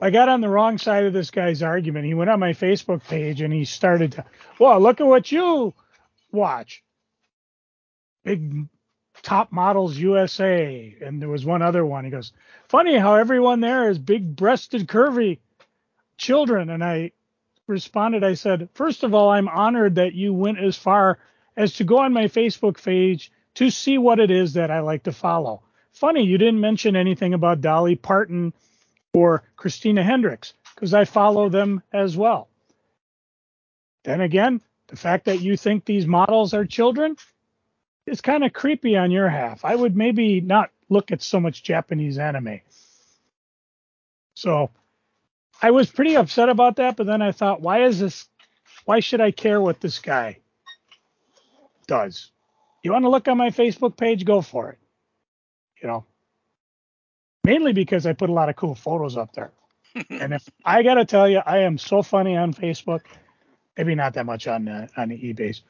I 0.00 0.10
got 0.10 0.28
on 0.28 0.40
the 0.40 0.48
wrong 0.48 0.78
side 0.78 1.04
of 1.04 1.12
this 1.12 1.30
guy's 1.30 1.62
argument. 1.62 2.06
He 2.06 2.14
went 2.14 2.30
on 2.30 2.40
my 2.40 2.52
Facebook 2.52 3.04
page 3.04 3.42
and 3.42 3.52
he 3.52 3.64
started 3.64 4.12
to, 4.12 4.24
well, 4.58 4.80
look 4.80 5.00
at 5.00 5.06
what 5.06 5.30
you 5.30 5.74
watch. 6.32 6.82
Big 8.24 8.68
top 9.22 9.52
models 9.52 9.96
USA. 9.98 10.96
And 11.00 11.20
there 11.20 11.28
was 11.28 11.44
one 11.44 11.62
other 11.62 11.84
one. 11.84 12.04
He 12.04 12.10
goes, 12.10 12.32
funny 12.68 12.96
how 12.96 13.14
everyone 13.14 13.60
there 13.60 13.90
is 13.90 13.98
big 13.98 14.36
breasted, 14.36 14.86
curvy 14.86 15.38
children. 16.16 16.70
And 16.70 16.82
I 16.82 17.12
responded, 17.66 18.24
I 18.24 18.34
said, 18.34 18.68
first 18.74 19.04
of 19.04 19.14
all, 19.14 19.30
I'm 19.30 19.48
honored 19.48 19.96
that 19.96 20.14
you 20.14 20.32
went 20.32 20.58
as 20.58 20.76
far 20.76 21.18
as 21.56 21.74
to 21.74 21.84
go 21.84 21.98
on 21.98 22.12
my 22.12 22.24
Facebook 22.24 22.82
page 22.82 23.30
to 23.54 23.70
see 23.70 23.98
what 23.98 24.20
it 24.20 24.30
is 24.30 24.54
that 24.54 24.70
I 24.70 24.80
like 24.80 25.04
to 25.04 25.12
follow. 25.12 25.62
Funny, 25.92 26.24
you 26.24 26.38
didn't 26.38 26.60
mention 26.60 26.94
anything 26.94 27.34
about 27.34 27.60
Dolly 27.60 27.96
Parton 27.96 28.52
or 29.12 29.42
Christina 29.56 30.02
Hendricks 30.02 30.54
because 30.74 30.94
I 30.94 31.04
follow 31.04 31.48
them 31.48 31.82
as 31.92 32.16
well. 32.16 32.48
Then 34.04 34.20
again, 34.20 34.60
the 34.86 34.96
fact 34.96 35.24
that 35.24 35.40
you 35.40 35.56
think 35.56 35.84
these 35.84 36.06
models 36.06 36.54
are 36.54 36.64
children 36.64 37.16
is 38.08 38.20
kind 38.20 38.44
of 38.44 38.52
creepy 38.52 38.96
on 38.96 39.10
your 39.10 39.28
half. 39.28 39.64
I 39.64 39.74
would 39.74 39.96
maybe 39.96 40.40
not 40.40 40.70
look 40.88 41.12
at 41.12 41.22
so 41.22 41.40
much 41.40 41.62
Japanese 41.62 42.18
anime. 42.18 42.60
So 44.34 44.70
I 45.60 45.70
was 45.70 45.90
pretty 45.90 46.16
upset 46.16 46.48
about 46.48 46.76
that, 46.76 46.96
but 46.96 47.06
then 47.06 47.22
I 47.22 47.32
thought, 47.32 47.60
why 47.60 47.84
is 47.84 47.98
this? 47.98 48.28
Why 48.84 49.00
should 49.00 49.20
I 49.20 49.30
care 49.30 49.60
what 49.60 49.80
this 49.80 49.98
guy 49.98 50.38
does? 51.86 52.30
You 52.82 52.92
want 52.92 53.04
to 53.04 53.10
look 53.10 53.28
on 53.28 53.36
my 53.36 53.50
Facebook 53.50 53.96
page? 53.96 54.24
Go 54.24 54.40
for 54.40 54.70
it. 54.70 54.78
You 55.82 55.88
know, 55.88 56.04
mainly 57.44 57.72
because 57.72 58.06
I 58.06 58.12
put 58.12 58.30
a 58.30 58.32
lot 58.32 58.48
of 58.48 58.56
cool 58.56 58.74
photos 58.74 59.16
up 59.16 59.32
there. 59.32 59.52
and 60.10 60.32
if 60.32 60.48
I 60.64 60.82
got 60.82 60.94
to 60.94 61.04
tell 61.04 61.28
you, 61.28 61.40
I 61.44 61.58
am 61.58 61.78
so 61.78 62.02
funny 62.02 62.36
on 62.36 62.54
Facebook. 62.54 63.00
Maybe 63.76 63.94
not 63.94 64.14
that 64.14 64.26
much 64.26 64.46
on 64.46 64.68
uh, 64.68 64.86
on 64.96 65.08
the 65.08 65.18
eBay's. 65.18 65.62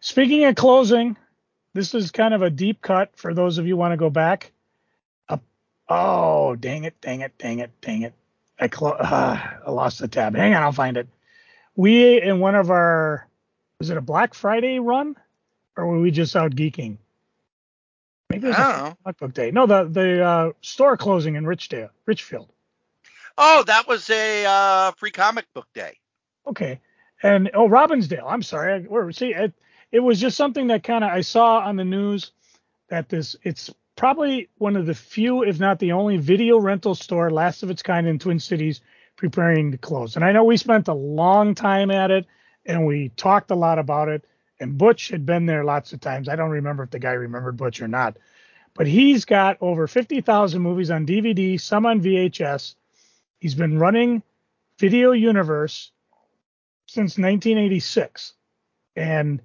Speaking 0.00 0.44
of 0.44 0.54
closing, 0.54 1.16
this 1.74 1.94
is 1.94 2.10
kind 2.10 2.34
of 2.34 2.42
a 2.42 2.50
deep 2.50 2.82
cut 2.82 3.16
for 3.16 3.34
those 3.34 3.58
of 3.58 3.66
you 3.66 3.76
want 3.76 3.92
to 3.92 3.96
go 3.96 4.10
back. 4.10 4.52
Up. 5.28 5.42
Oh, 5.88 6.56
dang 6.56 6.84
it, 6.84 7.00
dang 7.00 7.20
it, 7.20 7.32
dang 7.38 7.60
it, 7.60 7.70
dang 7.80 8.02
it. 8.02 8.14
I, 8.58 8.68
clo- 8.68 8.90
uh, 8.92 9.38
I 9.66 9.70
lost 9.70 10.00
the 10.00 10.08
tab. 10.08 10.34
Hang 10.34 10.54
on, 10.54 10.62
I'll 10.62 10.72
find 10.72 10.96
it. 10.96 11.08
We 11.76 12.20
in 12.20 12.40
one 12.40 12.56
of 12.56 12.70
our 12.70 13.28
was 13.78 13.90
it 13.90 13.96
a 13.96 14.00
Black 14.00 14.34
Friday 14.34 14.80
run, 14.80 15.14
or 15.76 15.86
were 15.86 16.00
we 16.00 16.10
just 16.10 16.34
out 16.34 16.52
geeking? 16.52 16.96
Maybe 18.28 18.46
it 18.46 18.50
was 18.50 18.56
I 18.56 18.60
a 18.60 18.72
don't 18.72 18.84
know. 18.84 18.96
comic 19.04 19.18
book 19.18 19.34
day. 19.34 19.50
No, 19.52 19.66
the 19.66 19.84
the 19.84 20.24
uh, 20.24 20.52
store 20.60 20.96
closing 20.96 21.36
in 21.36 21.44
Richdale, 21.44 21.90
Richfield. 22.04 22.52
Oh, 23.36 23.62
that 23.68 23.86
was 23.86 24.10
a 24.10 24.44
uh, 24.44 24.90
free 24.92 25.12
comic 25.12 25.46
book 25.54 25.68
day. 25.72 25.98
Okay, 26.46 26.80
and 27.22 27.50
oh, 27.54 27.68
Robbinsdale. 27.68 28.26
I'm 28.26 28.42
sorry. 28.42 28.72
I, 28.72 28.78
where, 28.80 29.12
see, 29.12 29.32
it, 29.32 29.52
it 29.90 30.00
was 30.00 30.20
just 30.20 30.36
something 30.36 30.68
that 30.68 30.82
kind 30.82 31.04
of 31.04 31.10
I 31.10 31.22
saw 31.22 31.60
on 31.60 31.76
the 31.76 31.84
news 31.84 32.32
that 32.88 33.08
this 33.08 33.36
it's 33.42 33.70
probably 33.96 34.48
one 34.58 34.76
of 34.76 34.86
the 34.86 34.94
few, 34.94 35.42
if 35.42 35.58
not 35.58 35.78
the 35.78 35.92
only, 35.92 36.16
video 36.16 36.58
rental 36.58 36.94
store, 36.94 37.30
last 37.30 37.62
of 37.62 37.70
its 37.70 37.82
kind 37.82 38.06
in 38.06 38.18
Twin 38.18 38.38
Cities, 38.38 38.80
preparing 39.16 39.72
to 39.72 39.78
close. 39.78 40.14
And 40.14 40.24
I 40.24 40.32
know 40.32 40.44
we 40.44 40.56
spent 40.56 40.88
a 40.88 40.94
long 40.94 41.54
time 41.54 41.90
at 41.90 42.10
it, 42.10 42.26
and 42.64 42.86
we 42.86 43.10
talked 43.10 43.50
a 43.50 43.56
lot 43.56 43.78
about 43.78 44.08
it. 44.08 44.24
And 44.60 44.78
Butch 44.78 45.08
had 45.08 45.26
been 45.26 45.46
there 45.46 45.64
lots 45.64 45.92
of 45.92 46.00
times. 46.00 46.28
I 46.28 46.36
don't 46.36 46.50
remember 46.50 46.84
if 46.84 46.90
the 46.90 46.98
guy 46.98 47.12
remembered 47.12 47.56
Butch 47.56 47.82
or 47.82 47.88
not, 47.88 48.16
but 48.74 48.86
he's 48.86 49.24
got 49.24 49.58
over 49.60 49.88
50,000 49.88 50.62
movies 50.62 50.90
on 50.90 51.06
DVD, 51.06 51.60
some 51.60 51.86
on 51.86 52.00
VHS. 52.00 52.74
He's 53.40 53.54
been 53.54 53.78
running 53.78 54.22
Video 54.78 55.10
Universe 55.10 55.90
since 56.86 57.18
1986, 57.18 58.34
and 58.94 59.42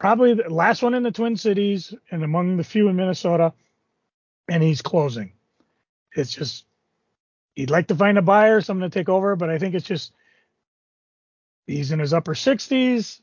probably 0.00 0.34
the 0.34 0.48
last 0.48 0.82
one 0.82 0.94
in 0.94 1.04
the 1.04 1.12
Twin 1.12 1.36
Cities 1.36 1.94
and 2.10 2.24
among 2.24 2.56
the 2.56 2.64
few 2.64 2.88
in 2.88 2.96
Minnesota. 2.96 3.52
And 4.48 4.62
he's 4.62 4.82
closing. 4.82 5.32
It's 6.16 6.34
just 6.34 6.64
he'd 7.54 7.70
like 7.70 7.86
to 7.88 7.94
find 7.94 8.18
a 8.18 8.22
buyer, 8.22 8.60
someone 8.60 8.90
to 8.90 8.98
take 8.98 9.08
over, 9.08 9.36
but 9.36 9.50
I 9.50 9.58
think 9.58 9.76
it's 9.76 9.86
just 9.86 10.12
he's 11.68 11.92
in 11.92 12.00
his 12.00 12.12
upper 12.12 12.34
60s. 12.34 13.20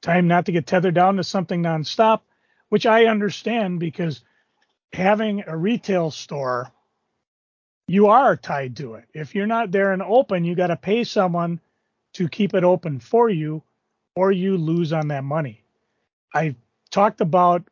Time 0.00 0.28
not 0.28 0.46
to 0.46 0.52
get 0.52 0.66
tethered 0.66 0.94
down 0.94 1.16
to 1.16 1.24
something 1.24 1.64
nonstop, 1.64 2.20
which 2.68 2.86
I 2.86 3.06
understand 3.06 3.80
because 3.80 4.20
having 4.92 5.42
a 5.44 5.56
retail 5.56 6.12
store, 6.12 6.70
you 7.88 8.08
are 8.08 8.36
tied 8.36 8.76
to 8.76 8.94
it. 8.94 9.06
If 9.14 9.34
you're 9.34 9.48
not 9.48 9.72
there 9.72 9.92
and 9.92 10.02
open, 10.02 10.44
you 10.44 10.54
got 10.54 10.68
to 10.68 10.76
pay 10.76 11.02
someone 11.02 11.58
to 12.12 12.28
keep 12.28 12.54
it 12.54 12.62
open 12.62 13.00
for 13.00 13.28
you, 13.28 13.64
or 14.14 14.30
you 14.30 14.56
lose 14.56 14.92
on 14.92 15.08
that 15.08 15.24
money. 15.24 15.64
I 16.34 16.56
talked 16.90 17.20
about 17.20 17.64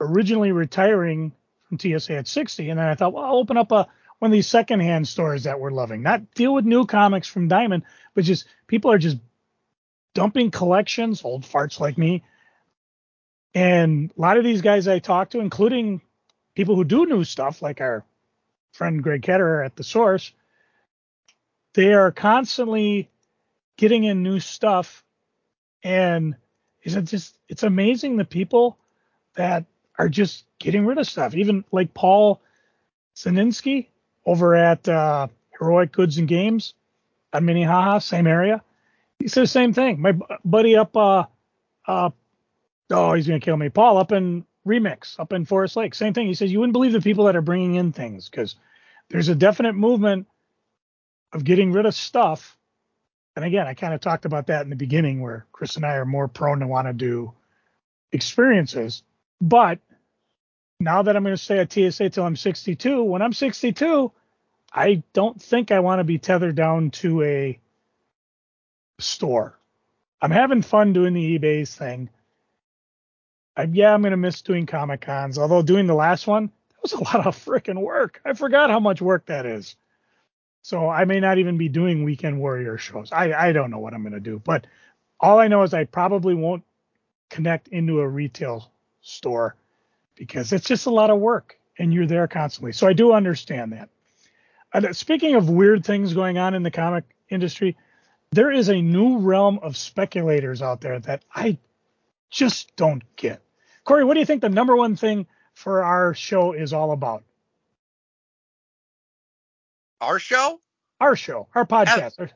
originally 0.00 0.52
retiring 0.52 1.32
from 1.68 1.78
TSA 1.78 2.14
at 2.14 2.28
60, 2.28 2.70
and 2.70 2.78
then 2.78 2.86
I 2.86 2.94
thought, 2.94 3.12
well, 3.12 3.24
I'll 3.24 3.36
open 3.36 3.56
up 3.56 3.72
a 3.72 3.88
one 4.18 4.30
of 4.30 4.32
these 4.32 4.46
secondhand 4.46 5.06
stores 5.06 5.44
that 5.44 5.60
we're 5.60 5.70
loving. 5.70 6.02
Not 6.02 6.34
deal 6.34 6.54
with 6.54 6.64
new 6.64 6.86
comics 6.86 7.28
from 7.28 7.48
Diamond, 7.48 7.82
but 8.14 8.24
just 8.24 8.46
people 8.66 8.90
are 8.90 8.98
just 8.98 9.18
dumping 10.14 10.50
collections, 10.50 11.22
old 11.22 11.42
farts 11.42 11.78
like 11.78 11.98
me. 11.98 12.24
And 13.54 14.10
a 14.16 14.20
lot 14.20 14.38
of 14.38 14.44
these 14.44 14.62
guys 14.62 14.88
I 14.88 14.98
talk 14.98 15.30
to, 15.30 15.40
including 15.40 16.00
people 16.54 16.76
who 16.76 16.84
do 16.84 17.04
new 17.04 17.24
stuff, 17.24 17.60
like 17.60 17.80
our 17.80 18.04
friend 18.72 19.02
Greg 19.02 19.22
Ketterer 19.22 19.64
at 19.64 19.76
the 19.76 19.84
Source, 19.84 20.32
they 21.74 21.92
are 21.92 22.12
constantly 22.12 23.10
getting 23.76 24.04
in 24.04 24.22
new 24.22 24.40
stuff. 24.40 25.04
And 25.82 26.36
is 26.86 26.94
it 26.94 27.02
just 27.02 27.36
it's 27.48 27.64
amazing 27.64 28.16
the 28.16 28.24
people 28.24 28.78
that 29.34 29.64
are 29.98 30.08
just 30.08 30.44
getting 30.60 30.86
rid 30.86 30.98
of 30.98 31.06
stuff. 31.06 31.34
Even 31.34 31.64
like 31.72 31.92
Paul 31.92 32.40
Zaninsky 33.16 33.88
over 34.24 34.54
at 34.54 34.88
uh, 34.88 35.26
Heroic 35.58 35.90
Goods 35.90 36.18
and 36.18 36.28
Games 36.28 36.74
on 37.32 37.44
Minnehaha, 37.44 37.98
same 37.98 38.28
area. 38.28 38.62
He 39.18 39.26
said 39.26 39.42
the 39.42 39.48
same 39.48 39.72
thing. 39.72 40.00
My 40.00 40.12
bu- 40.12 40.26
buddy 40.44 40.76
up, 40.76 40.96
uh, 40.96 41.24
uh, 41.88 42.10
oh, 42.90 43.14
he's 43.14 43.26
gonna 43.26 43.40
kill 43.40 43.56
me. 43.56 43.68
Paul 43.68 43.98
up 43.98 44.12
in 44.12 44.44
Remix, 44.64 45.18
up 45.18 45.32
in 45.32 45.44
Forest 45.44 45.76
Lake, 45.76 45.92
same 45.92 46.14
thing. 46.14 46.28
He 46.28 46.34
says 46.34 46.52
you 46.52 46.60
wouldn't 46.60 46.72
believe 46.72 46.92
the 46.92 47.00
people 47.00 47.24
that 47.24 47.34
are 47.34 47.42
bringing 47.42 47.74
in 47.74 47.92
things 47.92 48.28
because 48.28 48.54
there's 49.10 49.28
a 49.28 49.34
definite 49.34 49.74
movement 49.74 50.28
of 51.32 51.42
getting 51.42 51.72
rid 51.72 51.84
of 51.84 51.96
stuff. 51.96 52.56
And 53.36 53.44
again, 53.44 53.66
I 53.66 53.74
kind 53.74 53.92
of 53.92 54.00
talked 54.00 54.24
about 54.24 54.46
that 54.46 54.62
in 54.62 54.70
the 54.70 54.76
beginning, 54.76 55.20
where 55.20 55.46
Chris 55.52 55.76
and 55.76 55.84
I 55.84 55.96
are 55.96 56.06
more 56.06 56.26
prone 56.26 56.60
to 56.60 56.66
want 56.66 56.88
to 56.88 56.94
do 56.94 57.34
experiences. 58.10 59.02
But 59.42 59.78
now 60.80 61.02
that 61.02 61.14
I'm 61.14 61.22
going 61.22 61.36
to 61.36 61.42
stay 61.42 61.58
at 61.58 61.72
TSA 61.72 62.10
till 62.10 62.24
I'm 62.24 62.36
62, 62.36 63.02
when 63.02 63.20
I'm 63.20 63.34
62, 63.34 64.10
I 64.72 65.02
don't 65.12 65.40
think 65.40 65.70
I 65.70 65.80
want 65.80 66.00
to 66.00 66.04
be 66.04 66.18
tethered 66.18 66.56
down 66.56 66.90
to 66.92 67.22
a 67.22 67.60
store. 68.98 69.58
I'm 70.22 70.30
having 70.30 70.62
fun 70.62 70.94
doing 70.94 71.12
the 71.12 71.38
eBay's 71.38 71.74
thing. 71.74 72.08
I, 73.54 73.64
yeah, 73.64 73.92
I'm 73.92 74.02
going 74.02 74.12
to 74.12 74.16
miss 74.16 74.42
doing 74.42 74.66
Comic 74.66 75.02
Cons, 75.02 75.38
although 75.38 75.62
doing 75.62 75.86
the 75.86 75.94
last 75.94 76.26
one, 76.26 76.46
that 76.70 76.82
was 76.82 76.92
a 76.92 77.04
lot 77.16 77.26
of 77.26 77.36
freaking 77.36 77.80
work. 77.80 78.20
I 78.24 78.32
forgot 78.32 78.70
how 78.70 78.80
much 78.80 79.02
work 79.02 79.26
that 79.26 79.44
is. 79.44 79.76
So 80.66 80.90
I 80.90 81.04
may 81.04 81.20
not 81.20 81.38
even 81.38 81.58
be 81.58 81.68
doing 81.68 82.02
Weekend 82.02 82.40
Warrior 82.40 82.76
shows. 82.76 83.12
I, 83.12 83.32
I 83.32 83.52
don't 83.52 83.70
know 83.70 83.78
what 83.78 83.94
I'm 83.94 84.02
going 84.02 84.14
to 84.14 84.18
do. 84.18 84.42
But 84.44 84.66
all 85.20 85.38
I 85.38 85.46
know 85.46 85.62
is 85.62 85.72
I 85.72 85.84
probably 85.84 86.34
won't 86.34 86.64
connect 87.30 87.68
into 87.68 88.00
a 88.00 88.08
retail 88.08 88.72
store 89.00 89.54
because 90.16 90.52
it's 90.52 90.66
just 90.66 90.86
a 90.86 90.90
lot 90.90 91.10
of 91.10 91.20
work 91.20 91.56
and 91.78 91.94
you're 91.94 92.08
there 92.08 92.26
constantly. 92.26 92.72
So 92.72 92.88
I 92.88 92.94
do 92.94 93.12
understand 93.12 93.74
that. 93.74 93.90
And 94.74 94.96
speaking 94.96 95.36
of 95.36 95.48
weird 95.48 95.86
things 95.86 96.14
going 96.14 96.36
on 96.36 96.52
in 96.52 96.64
the 96.64 96.72
comic 96.72 97.04
industry, 97.28 97.76
there 98.32 98.50
is 98.50 98.68
a 98.68 98.82
new 98.82 99.18
realm 99.18 99.60
of 99.62 99.76
speculators 99.76 100.62
out 100.62 100.80
there 100.80 100.98
that 100.98 101.22
I 101.32 101.58
just 102.28 102.74
don't 102.74 103.04
get. 103.14 103.40
Corey, 103.84 104.02
what 104.02 104.14
do 104.14 104.18
you 104.20 104.26
think 104.26 104.40
the 104.40 104.48
number 104.48 104.74
one 104.74 104.96
thing 104.96 105.28
for 105.54 105.84
our 105.84 106.12
show 106.12 106.54
is 106.54 106.72
all 106.72 106.90
about? 106.90 107.22
Our 110.00 110.18
show, 110.18 110.60
Our 111.00 111.16
show, 111.16 111.48
our 111.54 111.66
podcast. 111.66 112.30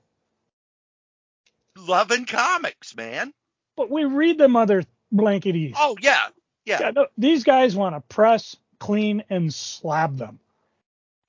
loving 1.77 2.27
comics, 2.27 2.97
man. 2.97 3.32
But 3.77 3.91
we 3.91 4.05
read 4.05 4.39
them 4.39 4.57
other 4.57 4.85
blanketies. 5.15 5.74
Oh 5.77 5.97
yeah, 6.01 6.20
yeah. 6.65 6.78
Yeah, 6.81 6.91
no, 6.91 7.07
these 7.19 7.45
guys 7.45 7.74
want 7.77 7.95
to 7.95 8.01
press, 8.15 8.57
clean, 8.78 9.24
and 9.31 9.53
slab 9.53 10.16
them. 10.16 10.39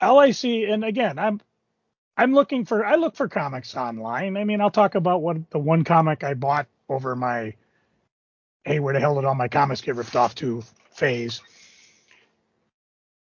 LIC, 0.02 0.44
and 0.44 0.84
again, 0.84 1.18
I'm 1.18 1.40
I'm 2.16 2.34
looking 2.34 2.64
for 2.64 2.84
I 2.84 2.96
look 2.96 3.16
for 3.16 3.28
comics 3.28 3.76
online. 3.76 4.36
I 4.36 4.44
mean, 4.44 4.60
I'll 4.60 4.70
talk 4.70 4.94
about 4.94 5.22
what 5.22 5.50
the 5.50 5.58
one 5.58 5.84
comic 5.84 6.24
I 6.24 6.34
bought 6.34 6.66
over 6.88 7.14
my 7.16 7.54
hey, 8.64 8.80
where 8.80 8.94
the 8.94 9.00
hell 9.00 9.14
did 9.16 9.24
all 9.24 9.34
my 9.34 9.48
comics 9.48 9.80
get 9.80 9.96
ripped 9.96 10.16
off 10.16 10.34
to 10.36 10.62
phase. 10.92 11.40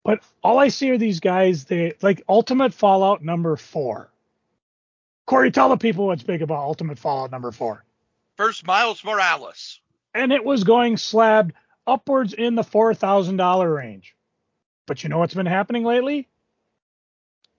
But 0.07 0.21
all 0.41 0.57
I 0.57 0.69
see 0.69 0.89
are 0.91 0.97
these 0.97 1.19
guys, 1.19 1.65
they 1.65 1.93
like 2.01 2.23
Ultimate 2.29 2.73
Fallout 2.73 3.21
number 3.21 3.57
four. 3.57 4.09
Corey, 5.25 5.51
tell 5.51 5.67
the 5.67 5.75
people 5.75 6.07
what's 6.07 6.23
big 6.23 6.41
about 6.41 6.63
Ultimate 6.63 6.97
Fallout 6.97 7.29
number 7.29 7.51
four. 7.51 7.83
First, 8.37 8.65
Miles 8.65 9.03
Morales. 9.03 9.81
And 10.13 10.31
it 10.31 10.45
was 10.45 10.63
going 10.63 10.95
slabbed 10.95 11.51
upwards 11.85 12.31
in 12.31 12.55
the 12.55 12.61
$4,000 12.61 13.75
range. 13.75 14.15
But 14.85 15.03
you 15.03 15.09
know 15.09 15.17
what's 15.17 15.33
been 15.33 15.45
happening 15.45 15.83
lately? 15.83 16.29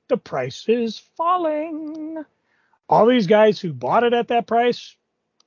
The 0.08 0.16
price 0.16 0.64
is 0.70 0.98
falling. 1.18 2.24
All 2.88 3.04
these 3.04 3.26
guys 3.26 3.60
who 3.60 3.74
bought 3.74 4.04
it 4.04 4.14
at 4.14 4.28
that 4.28 4.46
price, 4.46 4.96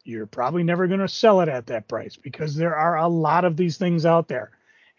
you're 0.04 0.28
probably 0.28 0.62
never 0.62 0.86
going 0.86 1.00
to 1.00 1.08
sell 1.08 1.42
it 1.42 1.50
at 1.50 1.66
that 1.66 1.88
price 1.88 2.16
because 2.16 2.54
there 2.54 2.76
are 2.76 2.98
a 2.98 3.08
lot 3.08 3.44
of 3.44 3.58
these 3.58 3.78
things 3.78 4.06
out 4.06 4.28
there. 4.28 4.52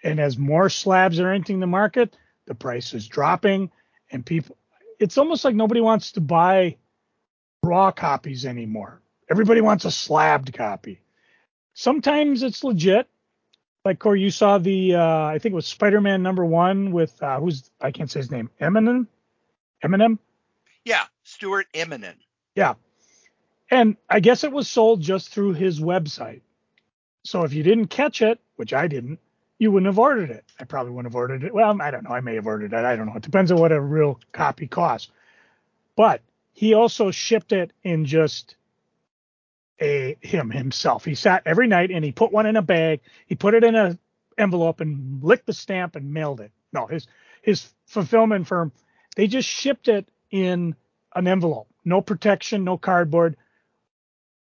And 0.02 0.18
as 0.20 0.36
more 0.36 0.68
slabs 0.68 1.20
are 1.20 1.30
entering 1.30 1.60
the 1.60 1.66
market, 1.66 2.16
the 2.46 2.54
price 2.54 2.92
is 2.92 3.06
dropping 3.06 3.70
and 4.10 4.24
people 4.26 4.56
it's 4.98 5.18
almost 5.18 5.44
like 5.44 5.54
nobody 5.54 5.80
wants 5.80 6.12
to 6.12 6.20
buy 6.20 6.76
raw 7.62 7.90
copies 7.90 8.46
anymore. 8.46 9.02
Everybody 9.28 9.60
wants 9.60 9.84
a 9.84 9.90
slabbed 9.90 10.52
copy. 10.52 11.00
Sometimes 11.74 12.42
it's 12.42 12.62
legit. 12.62 13.08
Like 13.84 13.98
Corey, 13.98 14.20
you 14.20 14.30
saw 14.30 14.58
the 14.58 14.94
uh, 14.94 15.24
I 15.24 15.38
think 15.38 15.52
it 15.52 15.56
was 15.56 15.66
Spider-Man 15.66 16.22
number 16.22 16.44
one 16.44 16.92
with 16.92 17.20
uh, 17.20 17.40
who's 17.40 17.68
I 17.80 17.90
can't 17.90 18.10
say 18.10 18.20
his 18.20 18.30
name, 18.30 18.48
Eminem. 18.60 19.08
Eminem. 19.82 20.18
Yeah, 20.84 21.02
Stuart 21.24 21.66
Immonen. 21.74 22.14
Yeah, 22.54 22.74
and 23.70 23.96
I 24.08 24.20
guess 24.20 24.44
it 24.44 24.52
was 24.52 24.68
sold 24.68 25.00
just 25.00 25.30
through 25.30 25.54
his 25.54 25.80
website. 25.80 26.42
So 27.24 27.42
if 27.42 27.54
you 27.54 27.64
didn't 27.64 27.86
catch 27.86 28.22
it, 28.22 28.38
which 28.54 28.72
I 28.72 28.86
didn't, 28.86 29.18
you 29.62 29.70
wouldn't 29.70 29.86
have 29.86 29.98
ordered 30.00 30.30
it. 30.30 30.44
I 30.58 30.64
probably 30.64 30.90
wouldn't 30.90 31.12
have 31.12 31.16
ordered 31.16 31.44
it. 31.44 31.54
Well, 31.54 31.80
I 31.80 31.92
don't 31.92 32.02
know. 32.02 32.10
I 32.10 32.20
may 32.20 32.34
have 32.34 32.48
ordered 32.48 32.72
it. 32.72 32.84
I 32.84 32.96
don't 32.96 33.06
know. 33.06 33.14
It 33.14 33.22
depends 33.22 33.52
on 33.52 33.60
what 33.60 33.70
a 33.70 33.80
real 33.80 34.18
copy 34.32 34.66
costs. 34.66 35.08
But 35.94 36.20
he 36.52 36.74
also 36.74 37.12
shipped 37.12 37.52
it 37.52 37.72
in 37.84 38.04
just 38.04 38.56
a 39.80 40.16
him 40.20 40.50
himself. 40.50 41.04
He 41.04 41.14
sat 41.14 41.44
every 41.46 41.68
night 41.68 41.92
and 41.92 42.04
he 42.04 42.10
put 42.10 42.32
one 42.32 42.46
in 42.46 42.56
a 42.56 42.62
bag. 42.62 43.02
He 43.28 43.36
put 43.36 43.54
it 43.54 43.62
in 43.62 43.76
a 43.76 43.96
envelope 44.36 44.80
and 44.80 45.22
licked 45.22 45.46
the 45.46 45.52
stamp 45.52 45.94
and 45.94 46.12
mailed 46.12 46.40
it. 46.40 46.50
No, 46.72 46.88
his 46.88 47.06
his 47.40 47.72
fulfillment 47.86 48.48
firm, 48.48 48.72
they 49.14 49.28
just 49.28 49.48
shipped 49.48 49.86
it 49.86 50.08
in 50.32 50.74
an 51.14 51.28
envelope. 51.28 51.68
No 51.84 52.00
protection, 52.00 52.64
no 52.64 52.78
cardboard. 52.78 53.36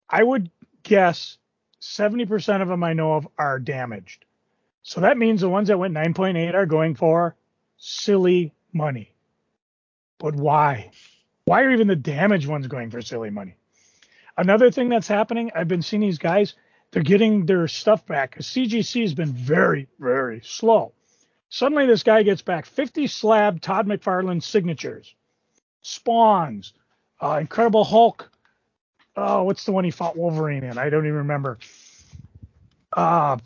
I 0.07 0.21
would 0.21 0.51
guess 0.83 1.39
70% 1.81 2.61
of 2.61 2.67
them 2.67 2.83
I 2.83 2.93
know 2.93 3.15
of 3.15 3.27
are 3.35 3.57
damaged. 3.57 4.25
So 4.87 5.01
that 5.01 5.17
means 5.17 5.41
the 5.41 5.49
ones 5.49 5.67
that 5.67 5.77
went 5.77 5.93
9.8 5.93 6.53
are 6.53 6.65
going 6.65 6.95
for 6.95 7.35
silly 7.75 8.53
money. 8.71 9.13
But 10.17 10.33
why? 10.33 10.91
Why 11.43 11.63
are 11.63 11.71
even 11.71 11.89
the 11.89 11.95
damaged 11.97 12.47
ones 12.47 12.67
going 12.67 12.89
for 12.89 13.01
silly 13.01 13.29
money? 13.29 13.57
Another 14.37 14.71
thing 14.71 14.87
that's 14.87 15.09
happening, 15.09 15.51
I've 15.53 15.67
been 15.67 15.81
seeing 15.81 15.99
these 15.99 16.19
guys, 16.19 16.53
they're 16.91 17.03
getting 17.03 17.45
their 17.45 17.67
stuff 17.67 18.05
back 18.05 18.37
CGC 18.39 19.01
has 19.01 19.13
been 19.13 19.33
very, 19.33 19.89
very 19.99 20.39
slow. 20.45 20.93
Suddenly, 21.49 21.85
this 21.85 22.03
guy 22.03 22.23
gets 22.23 22.41
back 22.41 22.65
50 22.65 23.07
slab 23.07 23.59
Todd 23.59 23.87
McFarlane 23.87 24.41
signatures, 24.41 25.13
Spawns, 25.81 26.71
uh, 27.21 27.39
Incredible 27.41 27.83
Hulk. 27.83 28.31
Oh, 29.17 29.43
what's 29.43 29.65
the 29.65 29.73
one 29.73 29.83
he 29.83 29.91
fought 29.91 30.15
Wolverine 30.15 30.63
in? 30.63 30.77
I 30.77 30.89
don't 30.89 31.05
even 31.05 31.17
remember. 31.17 31.57
Uh, 32.93 33.37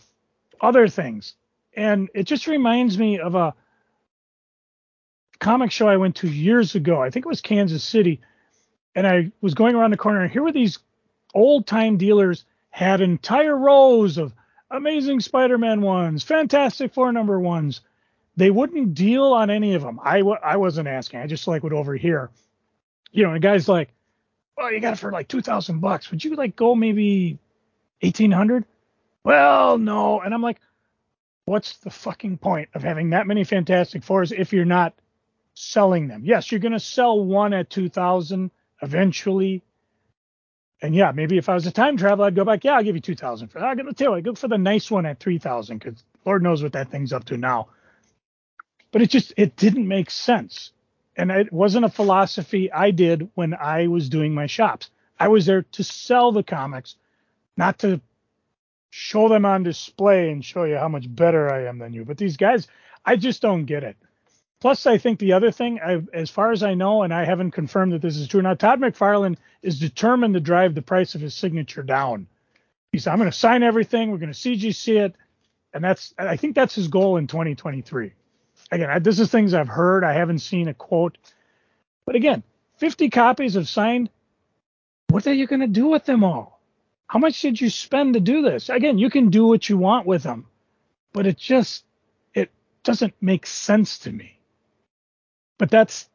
other 0.61 0.87
things. 0.87 1.35
And 1.73 2.09
it 2.13 2.23
just 2.23 2.47
reminds 2.47 2.97
me 2.97 3.19
of 3.19 3.35
a 3.35 3.53
comic 5.39 5.71
show 5.71 5.87
I 5.87 5.97
went 5.97 6.17
to 6.17 6.27
years 6.27 6.75
ago. 6.75 7.01
I 7.01 7.09
think 7.09 7.25
it 7.25 7.29
was 7.29 7.41
Kansas 7.41 7.83
City 7.83 8.21
and 8.95 9.07
I 9.07 9.31
was 9.41 9.53
going 9.53 9.75
around 9.75 9.91
the 9.91 9.97
corner, 9.97 10.21
and 10.21 10.31
here 10.31 10.43
were 10.43 10.51
these 10.51 10.79
old 11.33 11.65
time 11.67 11.97
dealers 11.97 12.45
had 12.69 13.01
entire 13.01 13.57
rows 13.57 14.17
of 14.17 14.33
amazing 14.69 15.19
Spider-Man 15.19 15.81
ones, 15.81 16.23
Fantastic 16.23 16.93
Four 16.93 17.11
number 17.11 17.39
ones. 17.39 17.81
They 18.37 18.49
wouldn't 18.49 18.93
deal 18.93 19.25
on 19.33 19.49
any 19.49 19.73
of 19.73 19.81
them. 19.81 19.99
I 20.03 20.19
w- 20.19 20.37
I 20.43 20.57
wasn't 20.57 20.87
asking. 20.87 21.19
I 21.19 21.27
just 21.27 21.47
like 21.47 21.63
would 21.63 21.73
overhear. 21.73 22.31
You 23.11 23.23
know, 23.23 23.33
the 23.33 23.39
guy's 23.39 23.67
like, 23.67 23.89
"Well, 24.57 24.71
you 24.71 24.79
got 24.79 24.93
it 24.93 24.99
for 24.99 25.11
like 25.11 25.27
two 25.27 25.41
thousand 25.41 25.79
bucks. 25.79 26.09
Would 26.11 26.23
you 26.23 26.35
like 26.35 26.55
go 26.55 26.73
maybe 26.73 27.39
eighteen 28.01 28.31
hundred? 28.31 28.65
Well, 29.23 29.77
no." 29.77 30.21
And 30.21 30.33
I'm 30.33 30.41
like, 30.41 30.59
"What's 31.45 31.77
the 31.77 31.89
fucking 31.91 32.37
point 32.39 32.69
of 32.73 32.83
having 32.83 33.11
that 33.11 33.27
many 33.27 33.43
Fantastic 33.43 34.03
Fours 34.03 34.31
if 34.31 34.53
you're 34.53 34.65
not 34.65 34.93
selling 35.53 36.07
them? 36.07 36.23
Yes, 36.25 36.51
you're 36.51 36.59
going 36.59 36.71
to 36.73 36.79
sell 36.79 37.23
one 37.23 37.53
at 37.53 37.69
two 37.69 37.89
thousand 37.89 38.51
eventually. 38.81 39.63
And 40.81 40.95
yeah, 40.95 41.11
maybe 41.11 41.37
if 41.37 41.47
I 41.47 41.53
was 41.53 41.67
a 41.67 41.71
time 41.71 41.95
traveler, 41.97 42.25
I'd 42.25 42.35
go 42.35 42.43
back. 42.43 42.63
Yeah, 42.63 42.73
I'll 42.73 42.83
give 42.83 42.95
you 42.95 43.01
two 43.01 43.15
thousand 43.15 43.49
for 43.49 43.59
that. 43.59 43.65
I'm 43.65 43.77
gonna 43.77 43.93
tell 43.93 44.15
you, 44.15 44.23
go 44.23 44.33
for 44.33 44.47
the 44.47 44.57
nice 44.57 44.89
one 44.89 45.05
at 45.05 45.19
three 45.19 45.37
thousand 45.37 45.77
because 45.77 46.03
Lord 46.25 46.41
knows 46.41 46.63
what 46.63 46.73
that 46.73 46.89
thing's 46.89 47.13
up 47.13 47.25
to 47.25 47.37
now. 47.37 47.67
But 48.91 49.03
it 49.03 49.09
just 49.09 49.33
it 49.37 49.55
didn't 49.55 49.87
make 49.87 50.09
sense, 50.09 50.71
and 51.15 51.29
it 51.29 51.53
wasn't 51.53 51.85
a 51.85 51.89
philosophy 51.89 52.71
I 52.71 52.91
did 52.91 53.29
when 53.35 53.53
I 53.53 53.87
was 53.87 54.09
doing 54.09 54.33
my 54.33 54.47
shops. 54.47 54.89
I 55.19 55.27
was 55.27 55.45
there 55.45 55.61
to 55.61 55.83
sell 55.83 56.31
the 56.31 56.43
comics, 56.43 56.95
not 57.55 57.77
to 57.79 58.01
show 58.91 59.29
them 59.29 59.45
on 59.45 59.63
display 59.63 60.31
and 60.31 60.45
show 60.45 60.65
you 60.65 60.77
how 60.77 60.89
much 60.89 61.13
better 61.13 61.51
I 61.51 61.65
am 61.65 61.79
than 61.79 61.93
you. 61.93 62.05
But 62.05 62.17
these 62.17 62.37
guys, 62.37 62.67
I 63.03 63.15
just 63.15 63.41
don't 63.41 63.65
get 63.65 63.83
it. 63.83 63.97
Plus, 64.59 64.85
I 64.85 64.99
think 64.99 65.17
the 65.17 65.33
other 65.33 65.49
thing, 65.49 65.79
I, 65.83 66.03
as 66.13 66.29
far 66.29 66.51
as 66.51 66.61
I 66.61 66.75
know, 66.75 67.01
and 67.01 67.11
I 67.11 67.25
haven't 67.25 67.51
confirmed 67.51 67.93
that 67.93 68.01
this 68.01 68.17
is 68.17 68.27
true, 68.27 68.43
now 68.43 68.53
Todd 68.53 68.79
McFarlane 68.79 69.37
is 69.63 69.79
determined 69.79 70.35
to 70.35 70.39
drive 70.39 70.75
the 70.75 70.83
price 70.83 71.15
of 71.15 71.21
his 71.21 71.33
signature 71.33 71.81
down. 71.81 72.27
He 72.91 72.99
said, 72.99 73.11
"I'm 73.11 73.17
going 73.17 73.31
to 73.31 73.37
sign 73.37 73.63
everything. 73.63 74.11
We're 74.11 74.17
going 74.17 74.33
to 74.33 74.37
CGC 74.37 74.99
it," 74.99 75.15
and 75.73 75.83
that's 75.83 76.13
I 76.19 76.35
think 76.37 76.53
that's 76.53 76.75
his 76.75 76.89
goal 76.89 77.17
in 77.17 77.25
2023. 77.25 78.11
Again, 78.71 79.01
this 79.01 79.19
is 79.19 79.31
things 79.31 79.53
I've 79.53 79.67
heard. 79.67 80.03
I 80.03 80.13
haven't 80.13 80.39
seen 80.39 80.67
a 80.67 80.73
quote, 80.73 81.17
but 82.05 82.15
again, 82.15 82.43
50 82.77 83.09
copies 83.09 83.55
of 83.55 83.67
signed. 83.67 84.09
What 85.07 85.25
are 85.25 85.33
you 85.33 85.47
going 85.47 85.61
to 85.61 85.67
do 85.67 85.87
with 85.87 86.05
them 86.05 86.23
all? 86.23 86.60
How 87.11 87.19
much 87.19 87.41
did 87.41 87.59
you 87.59 87.69
spend 87.69 88.13
to 88.13 88.21
do 88.21 88.41
this? 88.41 88.69
Again, 88.69 88.97
you 88.97 89.09
can 89.09 89.31
do 89.31 89.45
what 89.45 89.67
you 89.67 89.77
want 89.77 90.07
with 90.07 90.23
them, 90.23 90.45
but 91.11 91.27
it 91.27 91.37
just 91.37 91.83
it 92.33 92.49
doesn't 92.83 93.13
make 93.19 93.45
sense 93.45 93.99
to 93.99 94.13
me. 94.13 94.39
But 95.57 95.69
that's, 95.69 96.07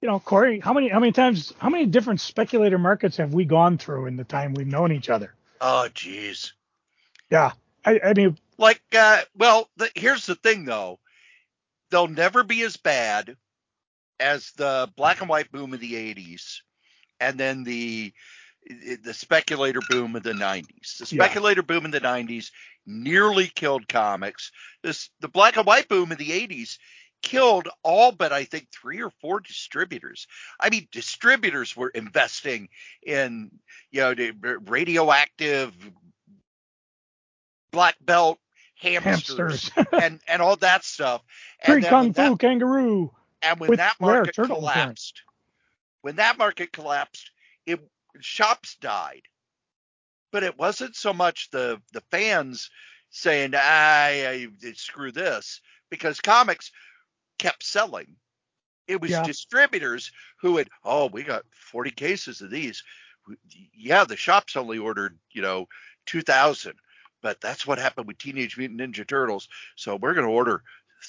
you 0.00 0.08
know, 0.08 0.18
Corey, 0.20 0.58
how 0.58 0.72
many 0.72 0.88
how 0.88 1.00
many 1.00 1.12
times 1.12 1.52
how 1.58 1.68
many 1.68 1.84
different 1.84 2.22
speculator 2.22 2.78
markets 2.78 3.18
have 3.18 3.34
we 3.34 3.44
gone 3.44 3.76
through 3.76 4.06
in 4.06 4.16
the 4.16 4.24
time 4.24 4.54
we've 4.54 4.66
known 4.66 4.90
each 4.90 5.10
other? 5.10 5.34
Oh, 5.60 5.88
jeez. 5.92 6.52
Yeah, 7.28 7.52
I, 7.84 8.00
I 8.02 8.14
mean, 8.14 8.38
like, 8.56 8.80
uh, 8.96 9.20
well, 9.36 9.68
the, 9.76 9.90
here's 9.94 10.24
the 10.24 10.34
thing 10.34 10.64
though, 10.64 10.98
they'll 11.90 12.08
never 12.08 12.42
be 12.42 12.62
as 12.62 12.78
bad 12.78 13.36
as 14.18 14.50
the 14.52 14.90
black 14.96 15.20
and 15.20 15.28
white 15.28 15.52
boom 15.52 15.74
of 15.74 15.80
the 15.80 15.92
'80s, 15.92 16.62
and 17.20 17.38
then 17.38 17.64
the 17.64 18.14
the 19.02 19.14
speculator 19.14 19.80
boom 19.88 20.16
of 20.16 20.22
the 20.22 20.32
90s. 20.32 20.98
The 20.98 21.06
speculator 21.06 21.60
yeah. 21.60 21.74
boom 21.74 21.84
in 21.84 21.90
the 21.90 22.00
90s 22.00 22.50
nearly 22.86 23.46
killed 23.46 23.88
comics. 23.88 24.52
This 24.82 25.10
the 25.20 25.28
black 25.28 25.56
and 25.56 25.66
white 25.66 25.88
boom 25.88 26.12
in 26.12 26.18
the 26.18 26.30
80s 26.30 26.78
killed 27.22 27.68
all 27.82 28.12
but 28.12 28.32
I 28.32 28.44
think 28.44 28.68
three 28.70 29.02
or 29.02 29.10
four 29.20 29.40
distributors. 29.40 30.26
I 30.60 30.70
mean, 30.70 30.88
distributors 30.92 31.76
were 31.76 31.88
investing 31.88 32.68
in 33.02 33.50
you 33.90 34.00
know 34.00 34.14
the 34.14 34.32
radioactive 34.66 35.72
black 37.70 37.96
belt 38.00 38.38
hamsters, 38.76 39.70
hamsters. 39.74 39.86
and 40.02 40.20
and 40.28 40.42
all 40.42 40.56
that 40.56 40.84
stuff. 40.84 41.22
Free 41.64 41.82
kung 41.82 42.12
fu 42.12 42.30
that, 42.30 42.38
kangaroo. 42.38 43.12
And 43.42 43.58
when 43.58 43.76
that 43.76 44.00
market 44.00 44.34
collapsed, 44.34 45.22
when 46.02 46.16
that 46.16 46.38
market 46.38 46.72
collapsed, 46.72 47.30
it 47.66 47.80
shops 48.20 48.76
died. 48.80 49.22
But 50.30 50.42
it 50.42 50.58
wasn't 50.58 50.96
so 50.96 51.12
much 51.12 51.50
the 51.50 51.80
the 51.92 52.02
fans 52.10 52.70
saying, 53.10 53.54
"I, 53.54 54.48
I 54.62 54.72
screw 54.74 55.12
this," 55.12 55.60
because 55.90 56.20
comics 56.20 56.72
kept 57.38 57.62
selling. 57.62 58.16
It 58.88 59.00
was 59.00 59.10
yeah. 59.10 59.22
distributors 59.22 60.10
who 60.40 60.56
had, 60.56 60.68
oh, 60.84 61.06
we 61.06 61.22
got 61.22 61.44
40 61.50 61.90
cases 61.92 62.40
of 62.40 62.50
these. 62.50 62.82
Yeah, 63.74 64.04
the 64.04 64.16
shops 64.16 64.56
only 64.56 64.78
ordered, 64.78 65.18
you 65.30 65.42
know, 65.42 65.68
2,000, 66.06 66.74
but 67.22 67.40
that's 67.40 67.66
what 67.66 67.78
happened 67.78 68.08
with 68.08 68.18
Teenage 68.18 68.56
Mutant 68.56 68.80
Ninja 68.80 69.06
Turtles. 69.06 69.48
So 69.76 69.96
we're 69.96 70.14
going 70.14 70.26
to 70.26 70.32
order 70.32 70.62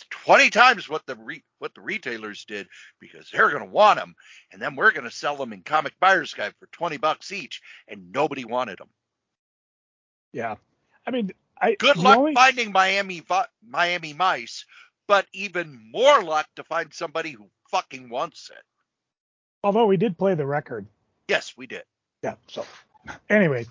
20 0.10 0.50
times 0.50 0.90
what 0.90 1.06
the 1.06 1.16
re- 1.16 1.44
what 1.60 1.74
the 1.76 1.82
retailers 1.82 2.46
did 2.46 2.68
because 3.00 3.30
they're 3.32 3.50
going 3.50 3.64
to 3.64 3.70
want 3.70 4.00
them, 4.00 4.16
and 4.52 4.62
then 4.62 4.76
we're 4.76 4.92
going 4.92 5.10
to 5.10 5.16
sell 5.16 5.36
them 5.38 5.54
in 5.54 5.62
Comic 5.62 5.94
Buyer's 6.00 6.34
Guide 6.34 6.54
for 6.60 6.68
20 6.72 6.98
bucks 6.98 7.32
each, 7.32 7.62
and 7.88 8.12
nobody 8.12 8.46
wanted 8.46 8.80
them. 8.80 8.90
Yeah, 10.32 10.56
I 11.06 11.12
mean, 11.12 11.32
I, 11.62 11.76
Good 11.76 11.98
luck 11.98 12.34
finding 12.34 12.72
Miami 12.72 13.24
Miami 13.68 14.14
Mice, 14.14 14.66
but 15.08 15.28
even 15.34 15.80
more 15.92 16.24
luck 16.24 16.48
to 16.56 16.64
find 16.64 16.94
somebody 16.94 17.32
who 17.32 17.50
fucking 17.70 18.10
wants 18.10 18.50
it. 18.52 18.64
although 19.64 19.86
we 19.86 19.98
did 19.98 20.18
play 20.18 20.36
the 20.36 20.46
record. 20.46 20.86
Yes, 21.28 21.54
we 21.56 21.68
did. 21.68 21.84
Yeah. 22.24 22.36
So 22.48 22.66
anyway, 23.30 23.66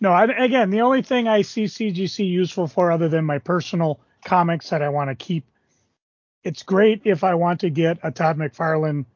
no. 0.00 0.12
I, 0.12 0.24
again, 0.24 0.70
the 0.70 0.80
only 0.82 1.02
thing 1.02 1.28
I 1.28 1.42
see 1.42 1.64
CGC 1.64 2.28
useful 2.28 2.66
for, 2.66 2.92
other 2.92 3.08
than 3.08 3.24
my 3.24 3.38
personal 3.38 4.00
comics 4.24 4.70
that 4.70 4.82
I 4.82 4.88
want 4.88 5.10
to 5.10 5.14
keep, 5.14 5.44
it's 6.44 6.62
great 6.62 7.02
if 7.04 7.24
I 7.24 7.34
want 7.34 7.60
to 7.60 7.70
get 7.70 7.98
a 8.02 8.10
Todd 8.10 8.36
McFarlane 8.36 9.06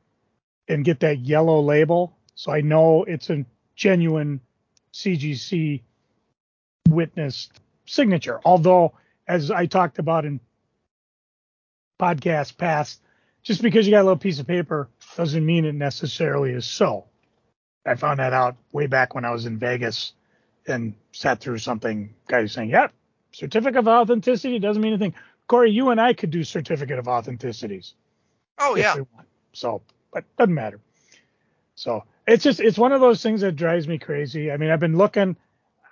and 0.67 0.85
get 0.85 1.01
that 1.01 1.21
yellow 1.21 1.61
label, 1.61 2.17
so 2.35 2.51
I 2.51 2.63
know 2.63 3.05
it's 3.05 3.31
a 3.31 3.45
genuine 3.77 4.41
CGC 4.93 5.83
witnessed 6.89 7.61
signature. 7.87 8.41
Although, 8.45 8.95
as 9.27 9.51
I 9.51 9.67
talked 9.67 9.99
about 9.99 10.25
in 10.25 10.41
podcast 12.01 12.57
past, 12.57 13.01
just 13.43 13.63
because 13.63 13.87
you 13.87 13.93
got 13.93 14.01
a 14.01 14.05
little 14.05 14.17
piece 14.17 14.39
of 14.41 14.47
paper 14.47 14.89
doesn't 15.17 15.45
mean 15.45 15.65
it 15.65 15.75
necessarily 15.75 16.53
is 16.53 16.65
so. 16.65 17.05
I 17.87 17.95
found 17.95 18.19
that 18.19 18.33
out 18.33 18.57
way 18.73 18.87
back 18.87 19.15
when 19.15 19.25
I 19.25 19.31
was 19.31 19.47
in 19.47 19.59
Vegas 19.59 20.13
and 20.67 20.95
sat 21.13 21.41
through 21.41 21.59
something. 21.59 22.15
Guy 22.27 22.47
saying, 22.47 22.71
"Yep, 22.71 22.93
certificate 23.33 23.77
of 23.77 23.89
authenticity 23.89 24.59
doesn't 24.59 24.83
mean 24.83 24.93
anything." 24.93 25.15
Corey, 25.49 25.71
you 25.71 25.91
and 25.91 26.01
I 26.01 26.13
could 26.13 26.31
do 26.31 26.45
certificate 26.45 26.99
of 26.99 27.07
authenticities. 27.07 27.95
Oh 28.59 28.77
yeah. 28.77 28.97
So, 29.53 29.83
but 30.13 30.25
doesn't 30.37 30.55
matter. 30.55 30.81
So 31.75 32.05
it's 32.27 32.45
just 32.45 32.61
it's 32.61 32.79
one 32.79 32.93
of 32.93 33.01
those 33.01 33.23
things 33.23 33.41
that 33.41 33.57
drives 33.57 33.89
me 33.89 33.99
crazy. 33.99 34.53
I 34.53 34.57
mean, 34.57 34.71
I've 34.71 34.81
been 34.81 34.97
looking. 34.97 35.37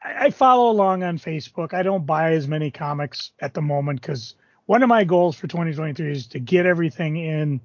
I, 0.05 0.27
I 0.27 0.31
follow 0.31 0.71
along 0.71 1.03
on 1.03 1.19
Facebook. 1.19 1.75
I 1.75 1.83
don't 1.83 2.07
buy 2.07 2.33
as 2.33 2.47
many 2.47 2.71
comics 2.71 3.33
at 3.41 3.55
the 3.55 3.63
moment 3.63 4.01
because 4.01 4.35
one 4.67 4.83
of 4.83 4.89
my 4.89 5.05
goals 5.05 5.37
for 5.37 5.47
2023 5.47 6.13
is 6.13 6.27
to 6.29 6.39
get 6.39 6.67
everything 6.67 7.17
in 7.17 7.61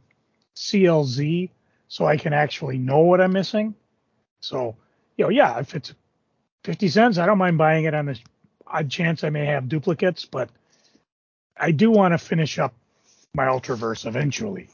CLZ 0.55 1.49
so 1.87 2.05
I 2.05 2.15
can 2.15 2.31
actually 2.31 2.77
know 2.77 2.99
what 2.99 3.19
I'm 3.19 3.33
missing. 3.33 3.75
So, 4.39 4.77
you 5.17 5.25
know, 5.25 5.29
yeah, 5.29 5.59
if 5.59 5.75
it's 5.75 5.93
50 6.63 6.87
cents, 6.87 7.17
I 7.17 7.25
don't 7.25 7.37
mind 7.37 7.57
buying 7.57 7.85
it 7.85 7.93
on 7.93 8.05
the 8.05 8.19
odd 8.65 8.89
chance 8.89 9.23
I 9.23 9.29
may 9.29 9.45
have 9.45 9.67
duplicates, 9.67 10.25
but 10.25 10.49
I 11.57 11.71
do 11.71 11.91
want 11.91 12.13
to 12.13 12.17
finish 12.17 12.59
up 12.59 12.73
my 13.33 13.45
Ultraverse 13.45 14.05
eventually. 14.05 14.69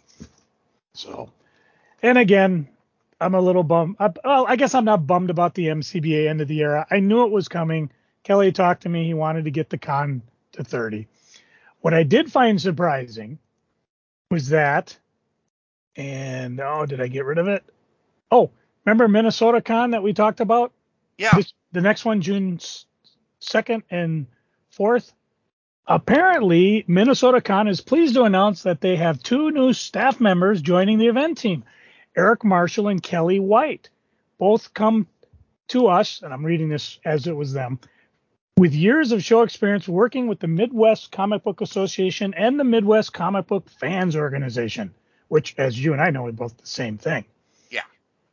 So, 0.94 1.32
and 2.02 2.18
again, 2.18 2.68
I'm 3.20 3.36
a 3.36 3.41
little 3.41 3.64
bummed. 3.64 3.98
I, 3.99 4.12
well, 4.24 4.45
I 4.48 4.56
guess 4.56 4.76
I'm 4.76 4.86
not 4.86 5.08
bummed 5.08 5.30
about 5.30 5.54
the 5.54 5.68
MCBA 5.68 6.28
end 6.28 6.41
of 6.41 6.48
the 6.48 6.60
era. 6.62 6.88
I 6.90 6.99
knew 6.99 7.24
it 7.24 7.32
was 7.32 7.48
coming. 7.48 7.91
Kelly 8.24 8.52
talked 8.52 8.84
to 8.84 8.90
me. 8.90 9.06
He 9.06 9.14
wanted 9.14 9.45
to 9.45 9.52
get 9.52 9.70
the 9.70 9.78
con 9.78 10.22
to 10.54 10.64
30. 10.64 11.08
What 11.82 11.94
I 11.94 12.04
did 12.04 12.32
find 12.32 12.60
surprising 12.60 13.40
was 14.30 14.49
that, 14.49 14.98
and 15.95 16.60
oh, 16.60 16.86
did 16.86 17.02
I 17.02 17.08
get 17.08 17.26
rid 17.26 17.38
of 17.38 17.48
it? 17.48 17.64
Oh, 18.32 18.52
remember 18.86 19.08
Minnesota 19.08 19.62
Con 19.62 19.91
that 19.91 20.04
we 20.04 20.14
talked 20.14 20.40
about? 20.40 20.74
Yeah. 21.18 21.32
This, 21.36 21.54
the 21.72 21.82
next 21.82 22.06
one, 22.06 22.22
June 22.22 22.60
2nd 23.41 23.84
and 23.90 24.28
4th. 24.78 25.14
Apparently, 25.89 26.84
Minnesota 26.85 27.39
Con 27.39 27.69
is 27.69 27.80
pleased 27.80 28.15
to 28.15 28.23
announce 28.23 28.64
that 28.64 28.81
they 28.81 28.97
have 28.97 29.23
two 29.23 29.51
new 29.51 29.72
staff 29.72 30.19
members 30.19 30.61
joining 30.61 30.97
the 30.97 31.07
event 31.07 31.38
team 31.38 31.64
Eric 32.15 32.43
Marshall 32.43 32.89
and 32.89 33.01
Kelly 33.01 33.39
White. 33.39 33.89
Both 34.38 34.73
come 34.73 35.07
to 35.69 35.88
us, 35.88 36.22
and 36.22 36.34
I'm 36.34 36.45
reading 36.45 36.68
this 36.68 36.99
as 37.05 37.26
it 37.27 37.35
was 37.35 37.53
them, 37.53 37.80
with 38.57 38.73
years 38.73 39.14
of 39.14 39.23
show 39.23 39.43
experience 39.43 39.88
working 39.88 40.27
with 40.27 40.39
the 40.39 40.47
Midwest 40.47 41.11
Comic 41.11 41.43
Book 41.43 41.61
Association 41.61 42.34
and 42.34 42.59
the 42.59 42.64
Midwest 42.65 43.14
Comic 43.14 43.47
Book 43.47 43.69
Fans 43.69 44.15
Organization, 44.15 44.93
which, 45.30 45.55
as 45.57 45.81
you 45.81 45.93
and 45.93 46.01
I 46.01 46.09
know, 46.09 46.26
are 46.26 46.31
both 46.34 46.57
the 46.57 46.68
same 46.68 46.97
thing. 46.97 47.23
Yeah. 47.69 47.84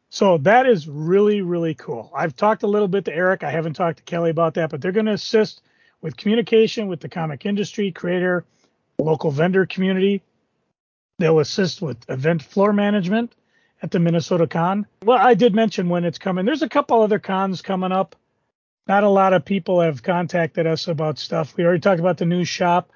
So 0.09 0.39
that 0.39 0.67
is 0.67 0.89
really, 0.89 1.43
really 1.43 1.75
cool. 1.75 2.11
I've 2.17 2.35
talked 2.35 2.65
a 2.65 2.69
little 2.69 2.89
bit 2.89 3.05
to 3.05 3.15
Eric. 3.15 3.45
I 3.45 3.51
haven't 3.51 3.75
talked 3.75 3.99
to 3.99 4.05
Kelly 4.05 4.31
about 4.31 4.55
that, 4.55 4.71
but 4.71 4.81
they're 4.81 4.93
going 4.93 5.07
to 5.07 5.13
assist 5.13 5.61
with 6.05 6.19
communication 6.19 6.87
with 6.87 7.01
the 7.01 7.09
comic 7.09 7.47
industry, 7.47 7.91
creator, 7.91 8.45
local 8.99 9.31
vendor 9.31 9.65
community. 9.65 10.21
They'll 11.19 11.39
assist 11.39 11.81
with 11.81 11.97
event 12.11 12.43
floor 12.43 12.75
management 12.75 13.35
at 13.83 13.91
the 13.91 13.99
Minnesota 13.99 14.47
Con. 14.47 14.87
Well, 15.03 15.17
I 15.17 15.33
did 15.33 15.55
mention 15.55 15.89
when 15.89 16.05
it's 16.05 16.19
coming. 16.19 16.45
There's 16.45 16.61
a 16.61 16.69
couple 16.69 17.01
other 17.01 17.19
cons 17.19 17.63
coming 17.63 17.91
up. 17.91 18.17
Not 18.87 19.03
a 19.03 19.09
lot 19.09 19.33
of 19.33 19.47
people 19.47 19.81
have 19.81 20.03
contacted 20.03 20.67
us 20.67 20.89
about 20.89 21.19
stuff. 21.19 21.57
We 21.57 21.65
already 21.65 21.81
talked 21.81 22.01
about 22.01 22.19
the 22.19 22.27
new 22.27 22.45
shop. 22.45 22.91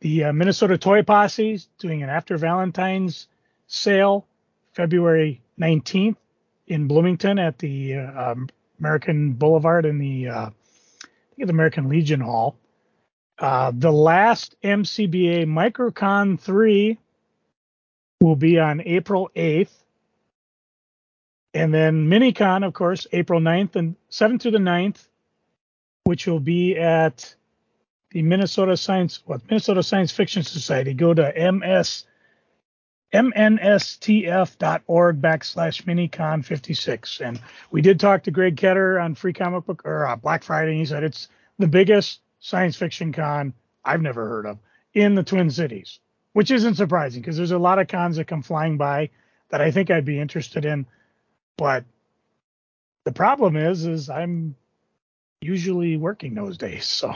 The 0.00 0.24
uh, 0.24 0.32
Minnesota 0.34 0.76
Toy 0.76 1.02
Posse 1.02 1.52
is 1.52 1.68
doing 1.78 2.02
an 2.02 2.10
after 2.10 2.36
Valentine's 2.36 3.28
sale 3.66 4.26
February 4.74 5.40
19th 5.58 6.16
in 6.66 6.86
Bloomington 6.86 7.38
at 7.38 7.58
the 7.58 7.94
uh, 7.94 8.32
um, 8.32 8.50
American 8.78 9.32
Boulevard 9.32 9.86
in 9.86 9.98
the 9.98 10.28
uh, 10.28 10.50
I 11.32 11.34
think 11.34 11.44
it's 11.44 11.50
American 11.50 11.88
Legion 11.88 12.20
Hall. 12.20 12.58
Uh, 13.38 13.72
the 13.74 13.90
last 13.90 14.54
MCBA 14.62 15.46
Microcon 15.46 16.38
3 16.38 16.98
will 18.20 18.36
be 18.36 18.58
on 18.58 18.82
April 18.82 19.30
8th. 19.34 19.72
And 21.54 21.72
then 21.72 22.06
Minicon, 22.06 22.66
of 22.66 22.74
course, 22.74 23.06
April 23.12 23.40
9th 23.40 23.76
and 23.76 23.96
7th 24.10 24.42
through 24.42 24.50
the 24.50 24.58
9th, 24.58 25.08
which 26.04 26.26
will 26.26 26.40
be 26.40 26.76
at 26.76 27.34
the 28.10 28.20
Minnesota 28.20 28.76
Science, 28.76 29.22
what 29.24 29.40
Minnesota 29.48 29.82
Science 29.82 30.12
Fiction 30.12 30.42
Society. 30.42 30.92
Go 30.92 31.14
to 31.14 31.52
MS 31.52 32.04
mnstf.org 33.12 34.50
backslash 35.20 35.82
minicon 35.84 36.44
56 36.44 37.20
and 37.20 37.40
we 37.70 37.82
did 37.82 38.00
talk 38.00 38.22
to 38.22 38.30
greg 38.30 38.56
ketter 38.56 39.02
on 39.02 39.14
free 39.14 39.32
comic 39.32 39.66
book 39.66 39.82
or 39.84 40.06
uh, 40.06 40.16
black 40.16 40.42
friday 40.42 40.70
and 40.70 40.80
he 40.80 40.86
said 40.86 41.04
it's 41.04 41.28
the 41.58 41.66
biggest 41.66 42.20
science 42.40 42.76
fiction 42.76 43.12
con 43.12 43.52
i've 43.84 44.02
never 44.02 44.26
heard 44.26 44.46
of 44.46 44.58
in 44.94 45.14
the 45.14 45.22
twin 45.22 45.50
cities 45.50 46.00
which 46.32 46.50
isn't 46.50 46.74
surprising 46.74 47.20
because 47.20 47.36
there's 47.36 47.50
a 47.50 47.58
lot 47.58 47.78
of 47.78 47.88
cons 47.88 48.16
that 48.16 48.26
come 48.26 48.42
flying 48.42 48.76
by 48.76 49.10
that 49.50 49.60
i 49.60 49.70
think 49.70 49.90
i'd 49.90 50.04
be 50.04 50.18
interested 50.18 50.64
in. 50.64 50.86
But 51.56 51.84
the 53.04 53.12
problem 53.12 53.56
is 53.56 53.86
is 53.86 54.10
i'm 54.10 54.56
usually 55.40 55.96
working 55.96 56.34
those 56.34 56.58
days 56.58 56.84
so. 57.00 57.14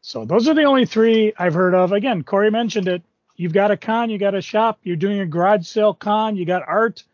So 0.00 0.24
those 0.24 0.48
are 0.48 0.54
the 0.54 0.64
only 0.64 0.86
three 0.86 1.32
i've 1.38 1.54
heard 1.54 1.74
of. 1.74 1.92
Again 1.92 2.24
corey 2.24 2.50
mentioned 2.50 2.88
it 2.88 3.02
You've 3.36 3.52
got 3.52 3.70
a 3.70 3.76
con, 3.76 4.10
you 4.10 4.18
got 4.18 4.34
a 4.34 4.40
shop, 4.40 4.80
you're 4.82 4.96
doing 4.96 5.20
a 5.20 5.26
garage 5.26 5.66
sale 5.66 5.94
con, 5.94 6.36
you 6.36 6.44
got 6.44 6.66
art, 6.66 7.04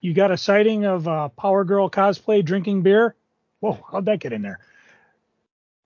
you 0.00 0.12
got 0.14 0.30
a 0.30 0.36
sighting 0.36 0.84
of 0.84 1.06
uh, 1.06 1.28
Power 1.28 1.64
Girl 1.64 1.88
cosplay 1.88 2.44
drinking 2.44 2.82
beer. 2.82 3.14
Whoa, 3.60 3.78
how'd 3.90 4.06
that 4.06 4.20
get 4.20 4.32
in 4.32 4.42
there? 4.42 4.58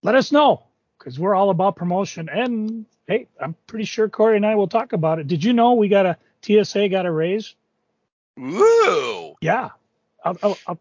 Let 0.03 0.15
us 0.15 0.33
know 0.33 0.65
because 0.99 1.19
we're 1.19 1.35
all 1.35 1.51
about 1.51 1.77
promotion. 1.77 2.29
And 2.29 2.87
hey, 3.07 3.27
I'm 3.41 3.55
pretty 3.67 3.85
sure 3.85 4.09
Corey 4.09 4.37
and 4.37 4.47
I 4.47 4.55
will 4.55 4.69
talk 4.69 4.93
about 4.93 5.19
it. 5.19 5.27
Did 5.27 5.45
you 5.45 5.53
know 5.53 5.75
we 5.75 5.89
got 5.89 6.07
a 6.07 6.17
TSA 6.43 6.89
got 6.89 7.07
a 7.07 7.11
raise? 7.11 7.55
Ooh. 8.39 9.35
Yeah, 9.41 9.71
I'll, 10.25 10.39
I'll, 10.43 10.59
I'll, 10.67 10.79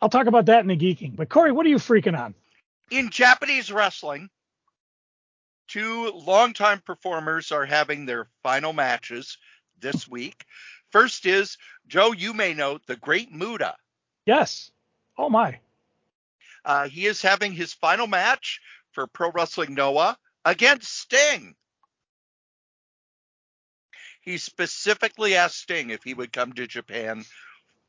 I'll 0.00 0.08
talk 0.08 0.26
about 0.26 0.46
that 0.46 0.60
in 0.60 0.68
the 0.68 0.76
geeking. 0.76 1.16
But 1.16 1.28
Corey, 1.28 1.52
what 1.52 1.66
are 1.66 1.68
you 1.68 1.76
freaking 1.76 2.18
on? 2.18 2.34
In 2.90 3.10
Japanese 3.10 3.72
wrestling, 3.72 4.30
two 5.68 6.10
longtime 6.10 6.80
performers 6.80 7.52
are 7.52 7.66
having 7.66 8.06
their 8.06 8.28
final 8.42 8.72
matches 8.72 9.38
this 9.80 10.08
week. 10.08 10.44
First 10.90 11.26
is 11.26 11.58
Joe, 11.86 12.12
you 12.12 12.32
may 12.32 12.54
know 12.54 12.78
the 12.86 12.96
Great 12.96 13.32
Muta. 13.32 13.74
Yes. 14.24 14.70
Oh 15.18 15.28
my. 15.28 15.60
Uh, 16.64 16.88
he 16.88 17.06
is 17.06 17.22
having 17.22 17.52
his 17.52 17.72
final 17.72 18.06
match 18.06 18.60
for 18.92 19.06
Pro 19.06 19.30
Wrestling 19.30 19.74
Noah 19.74 20.16
against 20.44 20.92
Sting. 20.92 21.54
He 24.20 24.38
specifically 24.38 25.36
asked 25.36 25.58
Sting 25.60 25.90
if 25.90 26.02
he 26.02 26.12
would 26.12 26.32
come 26.32 26.52
to 26.54 26.66
Japan 26.66 27.24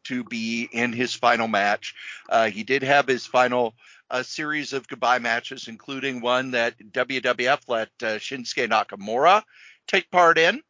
to 0.03 0.23
be 0.23 0.69
in 0.71 0.93
his 0.93 1.13
final 1.13 1.47
match. 1.47 1.95
Uh, 2.29 2.49
he 2.49 2.63
did 2.63 2.83
have 2.83 3.07
his 3.07 3.25
final 3.25 3.73
uh, 4.09 4.23
series 4.23 4.73
of 4.73 4.87
goodbye 4.87 5.19
matches, 5.19 5.67
including 5.67 6.21
one 6.21 6.51
that 6.51 6.77
WWF 6.79 7.59
let 7.67 7.89
uh, 8.01 8.17
Shinsuke 8.17 8.69
Nakamura 8.69 9.43
take 9.87 10.09
part 10.11 10.37
in. 10.37 10.61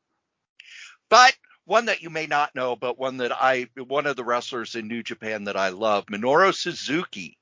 But 1.09 1.35
one 1.65 1.85
that 1.85 2.01
you 2.01 2.09
may 2.09 2.27
not 2.27 2.55
know, 2.55 2.75
but 2.75 2.97
one 2.97 3.17
that 3.17 3.31
I, 3.31 3.67
one 3.75 4.07
of 4.07 4.15
the 4.15 4.23
wrestlers 4.23 4.75
in 4.75 4.87
New 4.87 5.03
Japan 5.03 5.45
that 5.45 5.57
I 5.57 5.69
love, 5.69 6.05
Minoru 6.07 6.53
Suzuki, 6.53 7.37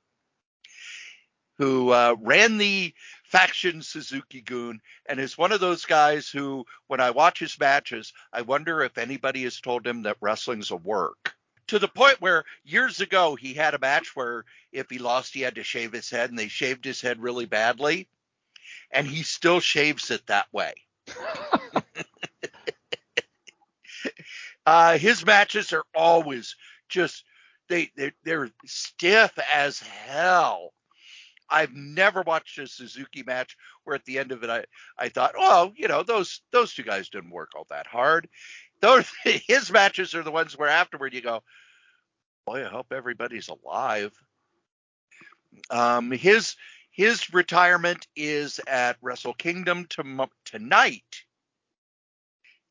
who 1.58 1.92
uh, 1.92 2.16
ran 2.20 2.58
the 2.58 2.94
faction 3.24 3.82
Suzuki-gun 3.82 4.80
and 5.06 5.20
is 5.20 5.38
one 5.38 5.52
of 5.52 5.60
those 5.60 5.86
guys 5.86 6.28
who, 6.28 6.66
when 6.88 7.00
I 7.00 7.12
watch 7.12 7.40
his 7.40 7.60
matches, 7.60 8.14
I 8.34 8.42
wonder 8.42 8.82
if 8.82 8.98
anybody 8.98 9.44
has 9.44 9.60
told 9.62 9.86
him 9.86 10.04
that 10.04 10.18
wrestling's 10.22 10.72
a 10.72 10.76
work 10.76 11.36
to 11.68 11.80
the 11.80 11.88
point 11.88 12.22
where 12.22 12.44
years 12.64 13.02
ago 13.02 13.36
he 13.36 13.54
had 13.54 13.74
a 13.74 13.80
match 13.80 14.16
where 14.16 14.46
if 14.72 14.90
he 14.90 15.00
lost 15.00 15.34
he 15.34 15.42
had 15.42 15.56
to 15.56 15.64
shave 15.64 15.92
his 15.92 16.10
head 16.10 16.30
and 16.30 16.38
they 16.38 16.48
shaved 16.48 16.86
his 16.86 17.02
head 17.02 17.22
really 17.22 17.46
badly 17.46 18.08
and 18.92 19.08
he 19.08 19.24
still 19.24 19.60
shaves 19.60 20.12
it 20.12 20.26
that 20.28 20.48
way. 20.52 20.74
uh, 24.66 24.98
his 24.98 25.26
matches 25.26 25.74
are 25.74 25.86
always 25.94 26.56
just 26.90 27.24
they 27.68 27.92
they're, 27.96 28.14
they're 28.24 28.52
stiff 28.66 29.38
as 29.54 29.80
hell. 29.80 30.74
I've 31.48 31.74
never 31.74 32.24
watched 32.24 32.58
a 32.58 32.68
Suzuki 32.68 33.22
match 33.24 33.56
where 33.84 33.96
at 33.96 34.04
the 34.06 34.18
end 34.18 34.32
of 34.32 34.44
it 34.44 34.50
I, 34.50 34.66
I 34.98 35.10
thought, 35.10 35.36
oh, 35.38 35.74
you 35.76 35.88
know, 35.88 36.02
those 36.04 36.42
those 36.52 36.74
two 36.74 36.84
guys 36.84 37.10
didn't 37.10 37.30
work 37.30 37.52
all 37.56 37.68
that 37.70 37.88
hard. 37.88 38.28
Those 38.82 39.10
his 39.24 39.72
matches 39.72 40.14
are 40.14 40.24
the 40.24 40.32
ones 40.32 40.58
where 40.58 40.70
afterward 40.70 41.14
you 41.14 41.22
go, 41.22 41.44
boy, 42.46 42.66
I 42.66 42.70
hope 42.70 42.88
everybody's 42.92 43.50
alive. 43.50 44.12
Um, 45.70 46.12
his 46.12 46.56
his 46.92 47.34
retirement 47.34 48.08
is 48.16 48.60
at 48.68 48.98
Wrestle 49.02 49.34
Kingdom 49.34 49.86
to, 49.90 50.28
tonight. 50.46 51.24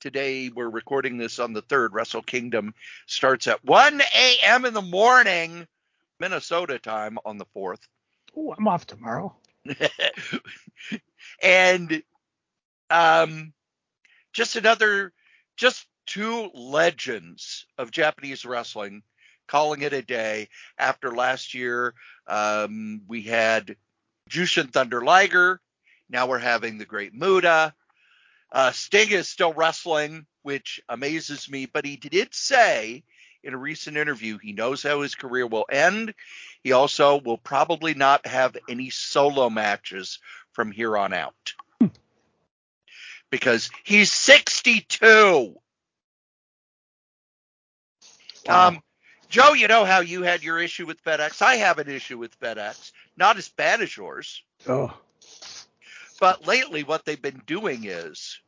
Today 0.00 0.48
we're 0.48 0.68
recording 0.68 1.18
this 1.18 1.38
on 1.38 1.52
the 1.52 1.62
third. 1.62 1.92
Wrestle 1.92 2.22
Kingdom 2.22 2.74
starts 3.06 3.46
at 3.46 3.64
1 3.64 4.00
a.m. 4.00 4.64
in 4.64 4.72
the 4.72 4.82
morning, 4.82 5.66
Minnesota 6.20 6.78
time 6.78 7.18
on 7.24 7.36
the 7.36 7.44
fourth. 7.52 7.80
Oh, 8.36 8.54
I'm 8.56 8.68
off 8.68 8.86
tomorrow. 8.86 9.34
and 11.42 12.02
um, 12.90 13.52
just 14.32 14.56
another, 14.56 15.12
just 15.56 15.86
two 16.06 16.50
legends 16.54 17.66
of 17.78 17.90
Japanese 17.90 18.44
wrestling 18.44 19.02
calling 19.46 19.82
it 19.82 19.92
a 19.92 20.02
day 20.02 20.48
after 20.78 21.10
last 21.10 21.54
year. 21.54 21.94
Um, 22.26 23.02
we 23.06 23.22
had 23.22 23.76
Jushin 24.30 24.72
Thunder 24.72 25.02
Liger. 25.02 25.60
Now 26.08 26.26
we're 26.26 26.38
having 26.38 26.78
the 26.78 26.84
Great 26.84 27.14
Muta. 27.14 27.74
Uh, 28.52 28.72
Sting 28.72 29.10
is 29.10 29.28
still 29.28 29.52
wrestling, 29.52 30.26
which 30.42 30.80
amazes 30.88 31.50
me, 31.50 31.66
but 31.66 31.84
he 31.84 31.96
did 31.96 32.34
say 32.34 33.02
in 33.42 33.52
a 33.52 33.58
recent 33.58 33.96
interview 33.96 34.38
he 34.38 34.52
knows 34.52 34.82
how 34.82 35.02
his 35.02 35.14
career 35.14 35.46
will 35.46 35.66
end. 35.70 36.14
He 36.62 36.72
also 36.72 37.20
will 37.20 37.38
probably 37.38 37.94
not 37.94 38.26
have 38.26 38.56
any 38.68 38.90
solo 38.90 39.50
matches 39.50 40.18
from 40.52 40.70
here 40.70 40.96
on 40.96 41.12
out 41.12 41.54
because 43.30 43.68
he's 43.82 44.12
62. 44.12 45.56
Wow. 48.46 48.68
Um, 48.68 48.82
Joe, 49.28 49.54
you 49.54 49.68
know 49.68 49.84
how 49.84 50.00
you 50.00 50.22
had 50.22 50.42
your 50.42 50.60
issue 50.60 50.86
with 50.86 51.02
FedEx. 51.02 51.42
I 51.42 51.56
have 51.56 51.78
an 51.78 51.88
issue 51.88 52.18
with 52.18 52.38
FedEx, 52.38 52.92
not 53.16 53.36
as 53.36 53.48
bad 53.48 53.80
as 53.80 53.96
yours. 53.96 54.42
Oh. 54.68 54.96
But 56.20 56.46
lately, 56.46 56.84
what 56.84 57.04
they've 57.04 57.20
been 57.20 57.42
doing 57.46 57.84
is 57.84 58.40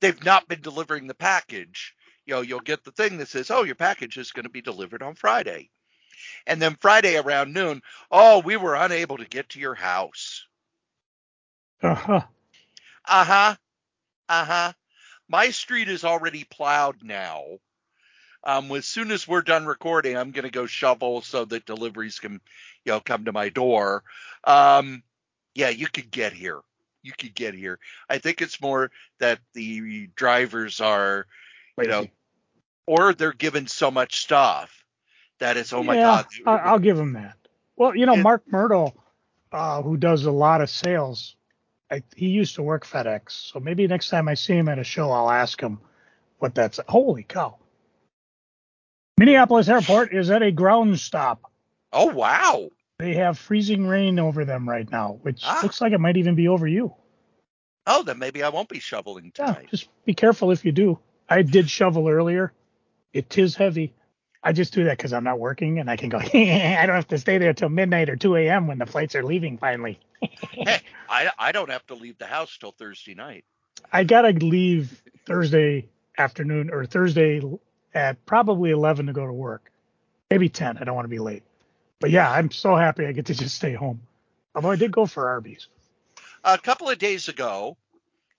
they've 0.00 0.24
not 0.24 0.48
been 0.48 0.60
delivering 0.60 1.06
the 1.06 1.14
package. 1.14 1.94
You 2.26 2.34
know, 2.34 2.40
you'll 2.42 2.60
get 2.60 2.84
the 2.84 2.92
thing 2.92 3.18
that 3.18 3.28
says, 3.28 3.50
"Oh, 3.50 3.62
your 3.62 3.74
package 3.74 4.18
is 4.18 4.32
going 4.32 4.44
to 4.44 4.50
be 4.50 4.60
delivered 4.60 5.02
on 5.02 5.14
Friday," 5.14 5.70
and 6.46 6.60
then 6.60 6.76
Friday 6.80 7.16
around 7.16 7.54
noon, 7.54 7.82
"Oh, 8.10 8.40
we 8.40 8.56
were 8.56 8.74
unable 8.74 9.16
to 9.16 9.24
get 9.24 9.48
to 9.50 9.60
your 9.60 9.74
house." 9.74 10.46
Uh 11.82 11.94
huh. 11.94 12.22
Uh 13.06 13.24
huh. 13.24 13.56
Uh 14.28 14.44
huh. 14.44 14.72
My 15.28 15.50
street 15.50 15.88
is 15.88 16.04
already 16.04 16.44
plowed 16.44 17.02
now 17.02 17.58
um, 18.44 18.70
as 18.72 18.86
soon 18.86 19.10
as 19.10 19.28
we're 19.28 19.42
done 19.42 19.66
recording, 19.66 20.16
I'm 20.16 20.30
going 20.30 20.44
to 20.44 20.50
go 20.50 20.66
shovel 20.66 21.22
so 21.22 21.44
that 21.46 21.66
deliveries 21.66 22.18
can, 22.18 22.40
you 22.84 22.92
know, 22.92 23.00
come 23.00 23.24
to 23.26 23.32
my 23.32 23.48
door. 23.48 24.02
Um, 24.44 25.02
yeah, 25.54 25.68
you 25.68 25.86
could 25.86 26.10
get 26.10 26.32
here. 26.32 26.60
You 27.02 27.12
could 27.18 27.34
get 27.34 27.54
here. 27.54 27.78
I 28.08 28.18
think 28.18 28.42
it's 28.42 28.60
more 28.60 28.90
that 29.18 29.40
the 29.54 30.08
drivers 30.14 30.80
are, 30.80 31.26
you 31.78 31.88
know, 31.88 32.06
or 32.86 33.14
they're 33.14 33.32
given 33.32 33.66
so 33.66 33.90
much 33.90 34.20
stuff 34.20 34.84
that 35.38 35.56
it's 35.56 35.72
oh 35.72 35.82
my 35.82 35.96
yeah, 35.96 36.24
god. 36.44 36.60
I'll 36.60 36.78
give 36.78 36.96
them 36.96 37.14
that. 37.14 37.36
Well, 37.76 37.96
you 37.96 38.04
know, 38.04 38.14
it, 38.14 38.22
Mark 38.22 38.42
Myrtle, 38.50 38.94
uh, 39.52 39.82
who 39.82 39.96
does 39.96 40.26
a 40.26 40.30
lot 40.30 40.60
of 40.60 40.68
sales, 40.68 41.36
I, 41.90 42.02
he 42.14 42.28
used 42.28 42.54
to 42.56 42.62
work 42.62 42.86
FedEx, 42.86 43.30
so 43.52 43.60
maybe 43.60 43.86
next 43.86 44.10
time 44.10 44.28
I 44.28 44.34
see 44.34 44.54
him 44.54 44.68
at 44.68 44.78
a 44.78 44.84
show, 44.84 45.10
I'll 45.10 45.30
ask 45.30 45.60
him 45.60 45.80
what 46.38 46.54
that's. 46.54 46.78
Holy 46.88 47.22
cow! 47.22 47.56
Minneapolis 49.20 49.68
Airport 49.68 50.14
is 50.14 50.30
at 50.30 50.42
a 50.42 50.50
ground 50.50 50.98
stop. 50.98 51.52
Oh 51.92 52.06
wow! 52.06 52.70
They 52.98 53.16
have 53.16 53.38
freezing 53.38 53.86
rain 53.86 54.18
over 54.18 54.46
them 54.46 54.66
right 54.66 54.90
now, 54.90 55.18
which 55.20 55.42
ah. 55.44 55.60
looks 55.62 55.82
like 55.82 55.92
it 55.92 56.00
might 56.00 56.16
even 56.16 56.36
be 56.36 56.48
over 56.48 56.66
you. 56.66 56.94
Oh, 57.86 58.02
then 58.02 58.18
maybe 58.18 58.42
I 58.42 58.48
won't 58.48 58.70
be 58.70 58.80
shoveling 58.80 59.30
tonight. 59.30 59.64
Yeah, 59.64 59.70
just 59.72 59.88
be 60.06 60.14
careful 60.14 60.52
if 60.52 60.64
you 60.64 60.72
do. 60.72 60.98
I 61.28 61.42
did 61.42 61.68
shovel 61.68 62.08
earlier. 62.08 62.54
It 63.12 63.36
is 63.36 63.54
heavy. 63.54 63.92
I 64.42 64.54
just 64.54 64.72
do 64.72 64.84
that 64.84 64.96
because 64.96 65.12
I'm 65.12 65.24
not 65.24 65.38
working 65.38 65.80
and 65.80 65.90
I 65.90 65.96
can 65.96 66.08
go. 66.08 66.16
I 66.34 66.84
don't 66.86 66.96
have 66.96 67.08
to 67.08 67.18
stay 67.18 67.36
there 67.36 67.52
till 67.52 67.68
midnight 67.68 68.08
or 68.08 68.16
2 68.16 68.36
a.m. 68.36 68.68
when 68.68 68.78
the 68.78 68.86
flights 68.86 69.14
are 69.16 69.22
leaving 69.22 69.58
finally. 69.58 70.00
hey, 70.22 70.78
I 71.10 71.30
I 71.38 71.52
don't 71.52 71.68
have 71.68 71.86
to 71.88 71.94
leave 71.94 72.16
the 72.16 72.24
house 72.24 72.56
till 72.56 72.72
Thursday 72.72 73.14
night. 73.14 73.44
I 73.92 74.04
gotta 74.04 74.30
leave 74.30 75.02
Thursday 75.26 75.90
afternoon 76.16 76.70
or 76.72 76.86
Thursday 76.86 77.42
at 77.94 78.24
probably 78.26 78.70
11 78.70 79.06
to 79.06 79.12
go 79.12 79.26
to 79.26 79.32
work, 79.32 79.70
maybe 80.30 80.48
10. 80.48 80.78
I 80.78 80.84
don't 80.84 80.94
want 80.94 81.04
to 81.04 81.10
be 81.10 81.18
late. 81.18 81.42
But 82.00 82.10
yeah, 82.10 82.30
I'm 82.30 82.50
so 82.50 82.76
happy 82.76 83.06
I 83.06 83.12
get 83.12 83.26
to 83.26 83.34
just 83.34 83.54
stay 83.54 83.74
home. 83.74 84.00
Although 84.54 84.70
I 84.70 84.76
did 84.76 84.90
go 84.90 85.06
for 85.06 85.28
Arby's. 85.28 85.68
A 86.44 86.58
couple 86.58 86.88
of 86.88 86.98
days 86.98 87.28
ago, 87.28 87.76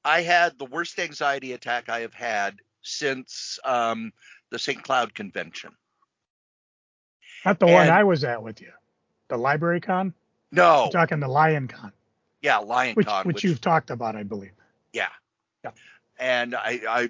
I 0.03 0.21
had 0.21 0.57
the 0.57 0.65
worst 0.65 0.99
anxiety 0.99 1.53
attack 1.53 1.87
I 1.89 1.99
have 1.99 2.13
had 2.13 2.57
since 2.81 3.59
um, 3.63 4.11
the 4.49 4.57
St. 4.57 4.81
Cloud 4.83 5.13
convention. 5.13 5.71
Not 7.45 7.59
the 7.59 7.67
and, 7.67 7.75
one 7.75 7.89
I 7.89 8.03
was 8.03 8.23
at 8.23 8.41
with 8.41 8.61
you. 8.61 8.71
The 9.29 9.37
Library 9.37 9.79
Con? 9.79 10.13
No. 10.51 10.83
You're 10.83 10.91
talking 10.91 11.19
the 11.19 11.27
Lion 11.27 11.67
Con. 11.67 11.91
Yeah, 12.41 12.57
Lion 12.57 12.95
which, 12.95 13.07
Con. 13.07 13.25
Which, 13.25 13.35
which, 13.35 13.43
you've 13.43 13.61
talked 13.61 13.91
about, 13.91 14.15
I 14.15 14.23
believe. 14.23 14.51
Yeah. 14.93 15.07
Yeah. 15.63 15.71
And 16.19 16.55
I, 16.55 16.81
I 16.87 17.09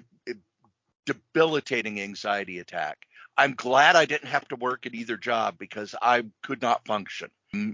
debilitating 1.06 2.00
anxiety 2.00 2.58
attack. 2.58 2.98
I'm 3.36 3.54
glad 3.54 3.96
I 3.96 4.04
didn't 4.04 4.28
have 4.28 4.46
to 4.48 4.56
work 4.56 4.86
at 4.86 4.94
either 4.94 5.16
job 5.16 5.56
because 5.58 5.94
I 6.00 6.24
could 6.42 6.60
not 6.60 6.86
function. 6.86 7.30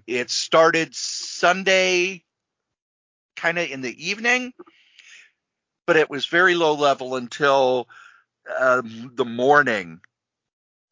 It 0.06 0.30
started 0.30 0.94
Sunday, 0.94 2.24
kind 3.36 3.59
of 3.59 3.70
in 3.70 3.80
the 3.80 4.09
evening, 4.09 4.52
but 5.86 5.96
it 5.96 6.10
was 6.10 6.26
very 6.26 6.55
low 6.55 6.74
level 6.74 7.14
until 7.14 7.88
uh, 8.59 8.82
the 9.14 9.24
morning 9.24 10.00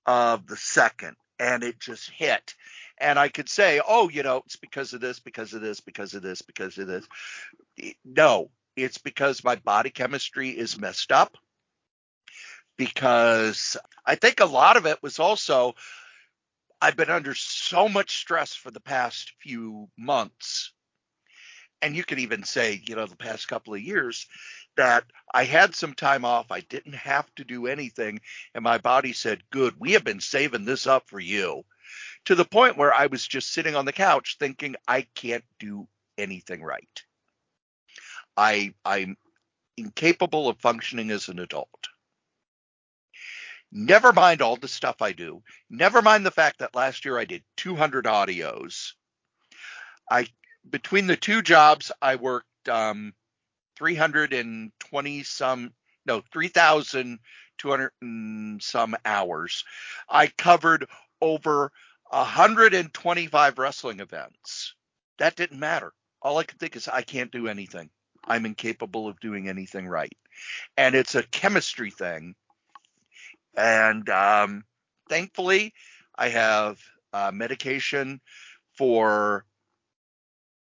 of 0.07 0.47
the 0.47 0.57
second, 0.57 1.17
and 1.41 1.65
it 1.65 1.81
just 1.81 2.11
hit. 2.11 2.55
And 2.99 3.19
I 3.19 3.29
could 3.29 3.49
say, 3.49 3.81
oh, 3.87 4.09
you 4.09 4.23
know, 4.23 4.43
it's 4.47 4.57
because 4.57 4.93
of 4.93 5.01
this, 5.01 5.19
because 5.19 5.53
of 5.53 5.61
this, 5.61 5.81
because 5.81 6.15
of 6.15 6.23
this, 6.23 6.43
because 6.43 6.79
of 6.79 6.87
this. 6.87 7.07
No, 8.05 8.51
it's 8.77 8.99
because 8.99 9.43
my 9.43 9.57
body 9.57 9.91
chemistry 9.91 10.51
is 10.51 10.79
messed 10.79 11.11
up 11.11 11.37
because 12.77 13.77
I 14.05 14.15
think 14.15 14.41
a 14.41 14.47
lot 14.47 14.77
of 14.77 14.87
it 14.87 15.03
was 15.03 15.19
also 15.19 15.75
I've 16.81 16.97
been 16.97 17.11
under 17.11 17.35
so 17.35 17.89
much 17.89 18.19
stress 18.19 18.55
for 18.55 18.71
the 18.71 18.81
past 18.81 19.33
few 19.41 19.89
months. 19.97 20.73
And 21.83 21.97
you 21.97 22.05
could 22.05 22.19
even 22.19 22.43
say, 22.43 22.83
you 22.87 22.97
know, 22.97 23.07
the 23.07 23.17
past 23.17 23.49
couple 23.49 23.75
of 23.75 23.81
years 23.81 24.27
that 24.77 25.05
I 25.33 25.45
had 25.45 25.75
some 25.75 25.95
time 25.95 26.25
off. 26.25 26.51
I 26.51 26.61
didn't 26.61 26.95
have 26.95 27.35
to 27.37 27.45
do 27.45 27.67
anything. 27.67 28.21
And 28.55 28.63
my 28.63 28.79
body 28.79 29.13
said, 29.13 29.43
good, 29.51 29.75
we 29.79 29.93
have 29.93 30.05
been 30.05 30.21
saving 30.21 30.65
this 30.65 30.87
up 30.87 31.09
for 31.09 31.21
you. 31.21 31.65
To 32.27 32.35
the 32.35 32.45
point 32.45 32.77
where 32.77 32.95
I 32.95 33.07
was 33.07 33.27
just 33.27 33.53
sitting 33.53 33.75
on 33.75 33.85
the 33.85 33.93
couch 33.93 34.37
thinking, 34.39 34.77
I 34.89 35.03
can't 35.15 35.45
do 35.59 35.87
anything 36.19 36.63
right. 36.63 37.03
I, 38.37 38.75
I'm 38.85 39.17
incapable 39.77 40.49
of 40.49 40.59
functioning 40.61 41.11
as 41.11 41.29
an 41.29 41.39
adult. 41.39 41.89
Never 43.79 44.15
mind 44.15 44.41
all 44.41 44.57
the 44.57 44.69
stuff 44.69 45.03
I 45.03 45.13
do. 45.13 45.43
Never 45.69 46.01
mind 46.01 46.25
the 46.25 46.31
fact 46.31 46.61
that 46.61 46.75
last 46.75 47.05
year 47.05 47.19
I 47.19 47.27
did 47.27 47.45
200 47.59 48.07
audios. 48.07 48.93
I 50.11 50.29
between 50.71 51.07
the 51.07 51.19
two 51.19 51.43
jobs 51.43 51.93
I 52.01 52.17
worked 52.17 52.71
um, 52.71 53.13
320 53.77 55.23
some 55.25 55.75
no 56.07 56.23
3,200 56.33 58.63
some 58.63 58.97
hours. 59.05 59.65
I 60.09 60.29
covered 60.29 60.89
over 61.21 61.71
125 62.09 63.59
wrestling 63.59 64.01
events. 64.01 64.75
That 65.19 65.37
didn't 65.37 65.61
matter. 65.61 65.93
All 66.23 66.39
I 66.39 66.45
could 66.45 66.59
think 66.59 66.77
is 66.77 66.89
I 66.89 67.03
can't 67.03 67.31
do 67.31 67.47
anything. 67.47 67.91
I'm 68.25 68.47
incapable 68.47 69.07
of 69.07 69.21
doing 69.21 69.51
anything 69.51 69.87
right. 69.87 70.17
And 70.79 70.95
it's 70.95 71.15
a 71.15 71.25
chemistry 71.25 71.91
thing 71.91 72.35
and 73.57 74.09
um, 74.11 74.65
thankfully, 75.09 75.73
I 76.17 76.29
have 76.29 76.79
uh, 77.13 77.31
medication 77.33 78.21
for 78.77 79.45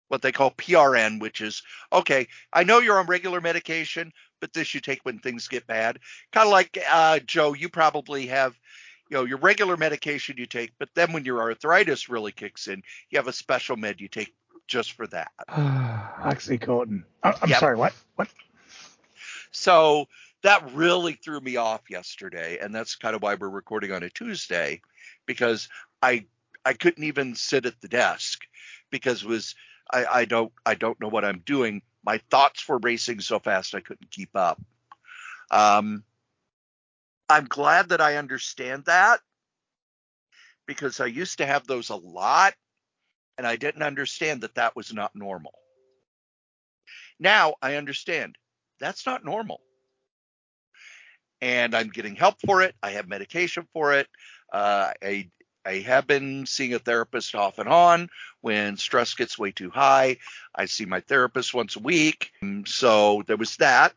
what 0.09 0.23
they 0.23 0.33
call 0.33 0.51
PRN, 0.53 1.21
which 1.21 1.41
is 1.41 1.63
okay. 1.93 2.29
I 2.53 2.65
know 2.65 2.79
you're 2.79 2.99
on 2.99 3.07
regular 3.07 3.41
medication, 3.41 4.13
but 4.41 4.53
this 4.53 4.75
you 4.75 4.81
take 4.81 5.01
when 5.05 5.19
things 5.19 5.49
get 5.49 5.67
bad. 5.67 5.99
Kind 6.33 6.47
of 6.47 6.53
like 6.53 6.79
uh, 6.91 7.19
Joe, 7.27 7.55
you 7.55 7.69
probably 7.69 8.27
have, 8.27 8.55
you 9.09 9.17
know, 9.17 9.25
your 9.25 9.39
regular 9.39 9.77
medication 9.77 10.37
you 10.39 10.47
take, 10.47 10.73
but 10.79 10.89
then 10.95 11.13
when 11.13 11.25
your 11.25 11.41
arthritis 11.41 12.09
really 12.09 12.33
kicks 12.33 12.69
in, 12.69 12.83
you 13.11 13.19
have 13.19 13.29
a 13.29 13.33
special 13.33 13.77
med 13.77 14.01
you 14.01 14.09
take 14.09 14.35
just 14.69 14.93
for 14.93 15.07
that. 15.09 15.31
Oxycodone. 15.49 17.05
Oh, 17.25 17.33
I'm 17.43 17.49
Yep. 17.49 17.53
sorry. 17.53 17.77
What? 17.77 17.95
What? 18.17 18.29
So 19.51 20.07
that 20.47 20.73
really 20.74 21.14
threw 21.14 21.40
me 21.40 21.56
off 21.56 21.90
yesterday, 21.90 22.59
and 22.62 22.73
that's 22.73 22.94
kind 22.94 23.16
of 23.16 23.23
why 23.23 23.35
we're 23.35 23.48
recording 23.48 23.90
on 23.90 24.05
a 24.05 24.10
Tuesday, 24.10 24.81
because 25.27 25.68
I 26.01 26.27
I 26.64 26.73
couldn't 26.73 27.02
even 27.02 27.35
sit 27.35 27.66
at 27.66 27.81
the 27.81 27.89
desk 27.89 28.44
because 28.90 29.24
was 29.24 29.56
I, 29.93 30.06
I 30.06 30.24
don't 30.24 30.52
I 30.64 30.77
don't 30.77 31.01
know 31.01 31.09
what 31.09 31.24
I'm 31.24 31.40
doing. 31.40 31.82
My 32.05 32.20
thoughts 32.31 32.68
were 32.68 32.78
racing 32.78 33.18
so 33.18 33.40
fast 33.40 33.74
I 33.74 33.81
couldn't 33.81 34.12
keep 34.12 34.36
up. 34.36 34.62
Um, 35.51 36.05
I'm 37.28 37.47
glad 37.47 37.89
that 37.89 38.01
I 38.01 38.14
understand 38.14 38.85
that 38.85 39.18
because 40.64 41.01
I 41.01 41.06
used 41.06 41.39
to 41.39 41.47
have 41.47 41.66
those 41.66 41.90
a 41.90 41.97
lot, 41.97 42.55
and 43.36 43.44
I 43.44 43.56
didn't 43.56 43.82
understand 43.82 44.43
that 44.43 44.55
that 44.55 44.77
was 44.77 44.94
not 44.94 45.16
normal. 45.16 45.55
Now 47.18 47.56
I 47.60 47.74
understand 47.74 48.39
that's 48.78 49.06
not 49.06 49.24
normal 49.24 49.60
and 51.41 51.75
I'm 51.75 51.89
getting 51.89 52.17
help 52.17 52.37
for 52.45 52.63
it. 52.63 52.75
I 52.83 52.91
have 52.91 53.09
medication 53.09 53.67
for 53.73 53.95
it. 53.95 54.09
Uh, 54.53 54.93
I 55.03 55.31
I 55.65 55.81
have 55.81 56.07
been 56.07 56.47
seeing 56.47 56.75
a 56.75 56.79
therapist 56.79 57.35
off 57.35 57.59
and 57.59 57.69
on 57.69 58.09
when 58.41 58.77
stress 58.77 59.15
gets 59.15 59.37
way 59.37 59.51
too 59.51 59.71
high. 59.71 60.19
I 60.55 60.67
see 60.67 60.85
my 60.85 61.01
therapist 61.01 61.53
once 61.55 61.75
a 61.75 61.81
week. 61.81 62.31
So 62.67 63.25
there 63.27 63.37
was 63.37 63.57
that. 63.57 63.93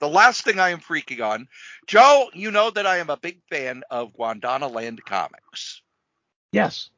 The 0.00 0.08
last 0.08 0.42
thing 0.42 0.58
I 0.58 0.70
am 0.70 0.80
freaking 0.80 1.24
on, 1.24 1.48
Joe, 1.86 2.30
you 2.34 2.50
know 2.50 2.70
that 2.70 2.86
I 2.86 2.96
am 2.98 3.10
a 3.10 3.16
big 3.16 3.38
fan 3.48 3.84
of 3.90 4.12
Gwandanaland 4.16 5.04
Comics. 5.04 5.82
Yes. 6.50 6.90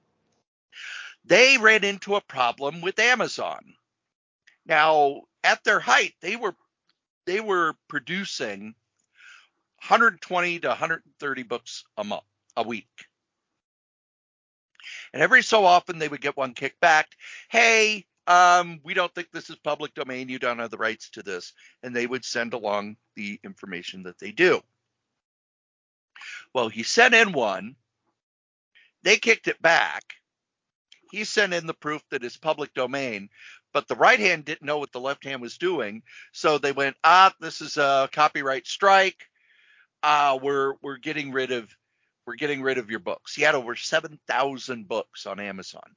They 1.27 1.59
ran 1.59 1.85
into 1.85 2.15
a 2.17 2.23
problem 2.23 2.81
with 2.81 2.99
Amazon. 2.99 3.75
Now, 4.65 5.23
at 5.45 5.63
their 5.63 5.79
height, 5.81 6.15
they 6.21 6.37
were 6.37 6.57
they 7.27 7.41
were 7.41 7.75
producing 7.89 8.75
120 9.89 10.59
to 10.61 10.69
130 10.69 11.43
books 11.45 11.85
a 11.97 12.03
month, 12.03 12.25
a 12.57 12.65
week. 12.65 12.89
And 15.13 15.23
every 15.23 15.43
so 15.43 15.65
often 15.65 15.99
they 15.99 16.09
would 16.09 16.21
get 16.21 16.37
one 16.37 16.55
kicked 16.55 16.81
back. 16.81 17.09
Hey, 17.49 18.05
um, 18.27 18.81
we 18.83 18.95
don't 18.95 19.15
think 19.15 19.31
this 19.31 19.49
is 19.49 19.57
public 19.57 19.95
domain. 19.95 20.29
You 20.29 20.41
don't 20.41 20.59
have 20.59 20.73
the 20.73 20.77
rights 20.77 21.11
to 21.11 21.23
this. 21.23 21.53
And 21.85 21.95
they 21.95 22.07
would 22.07 22.25
send 22.25 22.53
along 22.53 22.97
the 23.15 23.39
information 23.45 24.03
that 24.05 24.19
they 24.19 24.33
do. 24.33 24.61
Well, 26.53 26.69
he 26.69 26.83
sent 26.83 27.15
in 27.15 27.33
one. 27.33 27.77
They 29.05 29.19
kicked 29.19 29.47
it 29.47 29.63
back. 29.63 30.03
He 31.13 31.23
sent 31.23 31.55
in 31.55 31.69
the 31.69 31.75
proof 31.75 32.03
that 32.11 32.25
it's 32.25 32.37
public 32.37 32.75
domain, 32.75 33.29
but 33.73 33.87
the 33.87 33.95
right 33.95 34.19
hand 34.19 34.45
didn't 34.45 34.67
know 34.67 34.79
what 34.79 34.91
the 34.91 34.99
left 34.99 35.23
hand 35.23 35.41
was 35.41 35.59
doing. 35.59 36.03
So 36.33 36.59
they 36.59 36.73
went, 36.73 36.97
ah, 37.05 37.33
this 37.39 37.61
is 37.61 37.77
a 37.77 38.09
copyright 38.13 38.67
strike 38.67 39.29
uh, 40.03 40.39
we're 40.41 40.75
we're 40.83 40.99
getting 40.99 41.33
rid 41.33 41.53
of 41.53 41.69
we're 42.27 42.37
getting 42.37 42.63
rid 42.63 42.79
of 42.79 42.91
your 42.91 43.01
books. 43.01 43.35
He 43.35 43.43
had 43.43 43.55
over 43.55 43.75
seven 43.77 44.19
thousand 44.27 44.89
books 44.89 45.27
on 45.27 45.41
Amazon. 45.41 45.95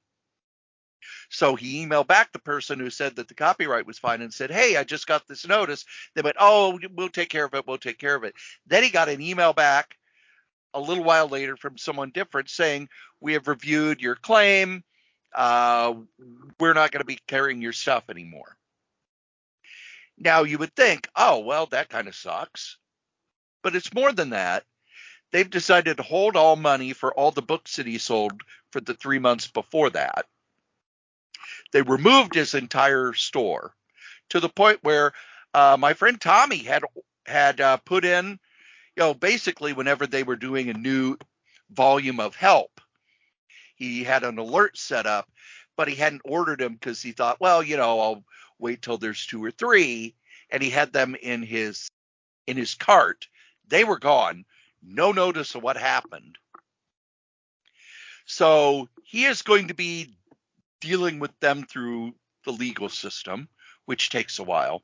So 1.30 1.56
he 1.56 1.86
emailed 1.86 2.08
back 2.08 2.32
the 2.32 2.40
person 2.40 2.80
who 2.80 2.90
said 2.90 3.16
that 3.16 3.28
the 3.28 3.34
copyright 3.34 3.86
was 3.86 4.00
fine 4.00 4.22
and 4.22 4.34
said, 4.34 4.52
Hey, 4.52 4.78
I 4.78 4.84
just 4.84 5.08
got 5.08 5.28
this 5.28 5.48
notice. 5.48 5.86
They 6.16 6.22
went, 6.22 6.38
Oh, 6.40 6.80
we'll 6.94 7.10
take 7.10 7.30
care 7.30 7.46
of 7.46 7.54
it. 7.54 7.68
We'll 7.68 7.78
take 7.78 8.00
care 8.00 8.16
of 8.16 8.24
it. 8.24 8.36
Then 8.68 8.84
he 8.84 8.90
got 8.90 9.10
an 9.10 9.22
email 9.22 9.54
back 9.54 9.96
a 10.74 10.82
little 10.82 11.04
while 11.04 11.28
later 11.28 11.58
from 11.58 11.78
someone 11.78 12.12
different 12.12 12.50
saying, 12.50 12.90
We 13.20 13.34
have 13.34 13.48
reviewed 13.48 14.02
your 14.02 14.16
claim. 14.16 14.84
Uh, 15.34 15.96
we're 16.60 16.74
not 16.74 16.92
going 16.92 17.02
to 17.02 17.06
be 17.06 17.20
carrying 17.28 17.62
your 17.62 17.74
stuff 17.74 18.10
anymore. 18.10 18.58
Now 20.18 20.44
you 20.44 20.58
would 20.58 20.76
think, 20.76 21.08
Oh, 21.16 21.40
well, 21.40 21.68
that 21.68 21.90
kind 21.90 22.08
of 22.08 22.16
sucks 22.16 22.78
but 23.62 23.76
it's 23.76 23.94
more 23.94 24.12
than 24.12 24.32
that. 24.32 24.64
They've 25.32 25.50
decided 25.50 25.98
to 25.98 26.04
hold 26.04 26.36
all 26.36 26.56
money 26.56 26.94
for 26.94 27.14
all 27.14 27.32
the 27.32 27.42
books 27.42 27.76
that 27.76 27.86
he 27.86 27.98
sold 27.98 28.42
for 28.72 28.82
the 28.82 28.96
three 28.96 29.20
months 29.20 29.48
before 29.48 29.90
that. 29.92 30.26
They 31.72 31.82
removed 31.82 32.34
his 32.34 32.56
entire 32.56 33.14
store 33.14 33.76
to 34.30 34.40
the 34.40 34.50
point 34.50 34.80
where 34.82 35.14
uh, 35.54 35.78
my 35.80 35.94
friend 35.94 36.20
Tommy 36.20 36.58
had 36.58 36.84
had 37.26 37.62
uh, 37.62 37.78
put 37.78 38.06
in, 38.06 38.40
you 38.96 39.04
know, 39.04 39.14
basically 39.14 39.74
whenever 39.74 40.08
they 40.08 40.24
were 40.24 40.36
doing 40.36 40.70
a 40.70 40.74
new 40.74 41.16
volume 41.72 42.20
of 42.20 42.36
Help, 42.36 42.82
he 43.76 44.04
had 44.04 44.24
an 44.24 44.40
alert 44.40 44.78
set 44.78 45.06
up, 45.06 45.30
but 45.78 45.88
he 45.88 45.96
hadn't 45.96 46.24
ordered 46.26 46.60
them 46.60 46.74
because 46.74 47.02
he 47.02 47.12
thought, 47.12 47.40
well, 47.40 47.62
you 47.62 47.78
know, 47.78 48.00
I'll 48.00 48.24
wait 48.58 48.82
till 48.82 48.98
there's 48.98 49.26
two 49.26 49.44
or 49.44 49.52
three, 49.52 50.16
and 50.50 50.62
he 50.62 50.72
had 50.72 50.92
them 50.92 51.16
in 51.16 51.44
his 51.44 51.90
in 52.48 52.58
his 52.58 52.74
cart 52.74 53.28
they 53.70 53.84
were 53.84 54.00
gone. 54.00 54.46
No 54.82 55.12
notice 55.12 55.56
of 55.56 55.64
what 55.64 55.78
happened. 55.78 56.38
So 58.26 58.90
he 59.04 59.26
is 59.26 59.42
going 59.42 59.70
to 59.70 59.74
be 59.74 60.16
dealing 60.82 61.20
with 61.20 61.38
them 61.40 61.64
through 61.64 62.14
the 62.46 62.52
legal 62.52 62.90
system, 62.90 63.50
which 63.86 64.10
takes 64.10 64.40
a 64.40 64.44
while. 64.44 64.84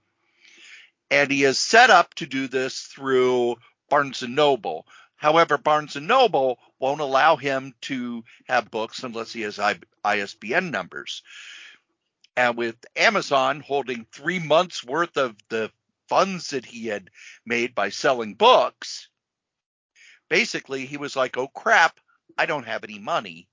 And 1.11 1.29
he 1.31 1.43
is 1.43 1.59
set 1.59 1.89
up 1.89 2.13
to 2.15 2.25
do 2.25 2.47
this 2.47 2.81
through 2.81 3.57
Barnes 3.89 4.23
and 4.23 4.35
Noble. 4.35 4.87
However, 5.15 5.57
Barnes 5.57 5.95
and 5.95 6.07
Noble 6.07 6.59
won't 6.79 7.01
allow 7.01 7.35
him 7.35 7.73
to 7.81 8.23
have 8.47 8.71
books 8.71 9.03
unless 9.03 9.31
he 9.31 9.41
has 9.41 9.59
ISBN 10.03 10.71
numbers. 10.71 11.21
And 12.35 12.57
with 12.57 12.75
Amazon 12.95 13.61
holding 13.61 14.05
three 14.11 14.39
months 14.39 14.83
worth 14.83 15.15
of 15.17 15.35
the 15.49 15.71
funds 16.07 16.49
that 16.52 16.65
he 16.65 16.88
had 16.88 17.10
made 17.45 17.76
by 17.76 17.90
selling 17.90 18.34
books, 18.36 19.10
basically 20.30 20.86
he 20.86 20.98
was 20.98 21.15
like, 21.15 21.38
oh 21.38 21.48
crap, 21.48 21.99
I 22.38 22.45
don't 22.45 22.68
have 22.68 22.84
any 22.84 22.99
money. 22.99 23.48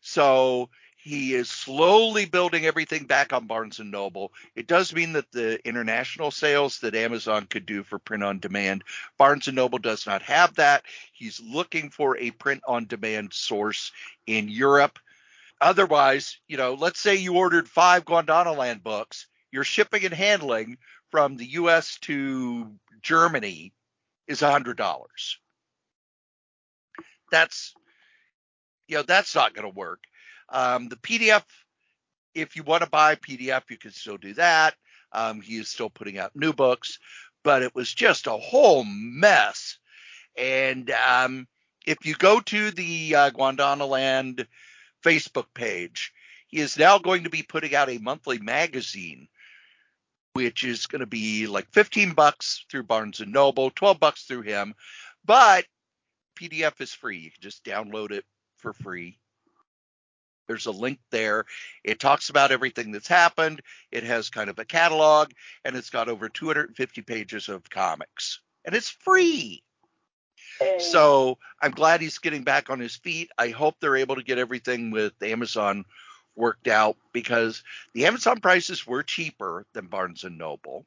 So 0.00 0.68
he 1.02 1.34
is 1.34 1.50
slowly 1.50 2.26
building 2.26 2.64
everything 2.64 3.06
back 3.06 3.32
on 3.32 3.48
Barnes 3.48 3.80
and 3.80 3.90
Noble. 3.90 4.32
It 4.54 4.68
does 4.68 4.94
mean 4.94 5.14
that 5.14 5.30
the 5.32 5.58
international 5.66 6.30
sales 6.30 6.78
that 6.78 6.94
Amazon 6.94 7.46
could 7.46 7.66
do 7.66 7.82
for 7.82 7.98
print 7.98 8.22
on 8.22 8.38
demand, 8.38 8.84
Barnes 9.18 9.48
and 9.48 9.56
Noble 9.56 9.78
does 9.78 10.06
not 10.06 10.22
have 10.22 10.54
that. 10.54 10.84
He's 11.12 11.40
looking 11.40 11.90
for 11.90 12.16
a 12.16 12.30
print 12.30 12.62
on 12.68 12.86
demand 12.86 13.32
source 13.32 13.90
in 14.26 14.48
Europe. 14.48 14.98
Otherwise, 15.60 16.38
you 16.46 16.56
know, 16.56 16.74
let's 16.74 17.00
say 17.00 17.16
you 17.16 17.34
ordered 17.36 17.68
five 17.68 18.04
Gwandanaland 18.04 18.82
books 18.82 19.26
your 19.52 19.64
shipping 19.64 20.04
and 20.04 20.14
handling 20.14 20.78
from 21.10 21.36
the 21.36 21.46
US 21.52 21.98
to 22.00 22.72
Germany 23.02 23.72
is 24.26 24.40
$100. 24.40 24.76
That's 27.30 27.74
you 28.88 28.96
know 28.96 29.02
that's 29.02 29.34
not 29.34 29.54
going 29.54 29.70
to 29.70 29.78
work. 29.78 30.00
Um, 30.48 30.88
the 30.88 30.96
PDF, 30.96 31.44
if 32.34 32.56
you 32.56 32.62
want 32.62 32.82
to 32.82 32.90
buy 32.90 33.14
PDF, 33.14 33.62
you 33.70 33.78
can 33.78 33.92
still 33.92 34.18
do 34.18 34.34
that. 34.34 34.74
Um, 35.12 35.40
he 35.40 35.56
is 35.56 35.68
still 35.68 35.90
putting 35.90 36.18
out 36.18 36.36
new 36.36 36.52
books, 36.52 36.98
but 37.42 37.62
it 37.62 37.74
was 37.74 37.92
just 37.92 38.26
a 38.26 38.32
whole 38.32 38.84
mess. 38.84 39.78
And 40.36 40.90
um, 40.90 41.46
if 41.86 42.04
you 42.04 42.14
go 42.14 42.40
to 42.40 42.70
the 42.70 43.14
uh, 43.14 43.30
Facebook 45.04 45.46
page, 45.54 46.12
he 46.48 46.58
is 46.58 46.78
now 46.78 46.98
going 46.98 47.24
to 47.24 47.30
be 47.30 47.42
putting 47.42 47.74
out 47.74 47.88
a 47.88 47.98
monthly 47.98 48.38
magazine 48.38 49.28
which 50.32 50.64
is 50.64 50.86
going 50.86 51.00
to 51.00 51.06
be 51.06 51.46
like 51.46 51.70
15 51.72 52.12
bucks 52.12 52.64
through 52.70 52.84
Barnes 52.84 53.20
and 53.20 53.32
Noble, 53.32 53.70
12 53.70 54.00
bucks 54.00 54.24
through 54.24 54.42
him, 54.42 54.74
but 55.24 55.64
PDF 56.38 56.80
is 56.80 56.92
free. 56.92 57.18
You 57.18 57.30
can 57.30 57.40
just 57.40 57.64
download 57.64 58.10
it 58.10 58.24
for 58.56 58.72
free. 58.72 59.18
There's 60.48 60.66
a 60.66 60.72
link 60.72 60.98
there. 61.10 61.44
It 61.84 62.00
talks 62.00 62.28
about 62.28 62.52
everything 62.52 62.92
that's 62.92 63.08
happened. 63.08 63.62
It 63.90 64.04
has 64.04 64.28
kind 64.28 64.50
of 64.50 64.58
a 64.58 64.64
catalog 64.64 65.30
and 65.64 65.76
it's 65.76 65.90
got 65.90 66.08
over 66.08 66.28
250 66.28 67.02
pages 67.02 67.48
of 67.48 67.68
comics 67.70 68.40
and 68.64 68.74
it's 68.74 68.90
free. 68.90 69.62
So 70.78 71.38
I'm 71.60 71.70
glad 71.70 72.00
he's 72.00 72.18
getting 72.18 72.44
back 72.44 72.70
on 72.70 72.78
his 72.78 72.96
feet. 72.96 73.30
I 73.38 73.48
hope 73.48 73.76
they're 73.80 73.96
able 73.96 74.16
to 74.16 74.22
get 74.22 74.38
everything 74.38 74.90
with 74.90 75.12
Amazon 75.22 75.84
worked 76.36 76.68
out 76.68 76.96
because 77.12 77.62
the 77.94 78.06
Amazon 78.06 78.40
prices 78.40 78.86
were 78.86 79.02
cheaper 79.02 79.66
than 79.74 79.86
Barnes 79.86 80.24
and 80.24 80.38
Noble. 80.38 80.86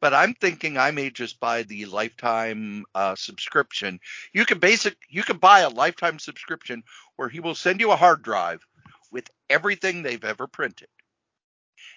But 0.00 0.14
I'm 0.14 0.34
thinking 0.34 0.76
I 0.76 0.90
may 0.90 1.10
just 1.10 1.38
buy 1.38 1.62
the 1.62 1.86
lifetime 1.86 2.84
uh, 2.94 3.14
subscription. 3.14 4.00
You 4.32 4.44
can 4.44 4.58
basic 4.58 4.96
you 5.08 5.22
can 5.22 5.36
buy 5.36 5.60
a 5.60 5.68
lifetime 5.68 6.18
subscription 6.18 6.82
where 7.16 7.28
he 7.28 7.40
will 7.40 7.54
send 7.54 7.80
you 7.80 7.92
a 7.92 7.96
hard 7.96 8.22
drive 8.22 8.66
with 9.12 9.30
everything 9.48 10.02
they've 10.02 10.24
ever 10.24 10.46
printed. 10.46 10.88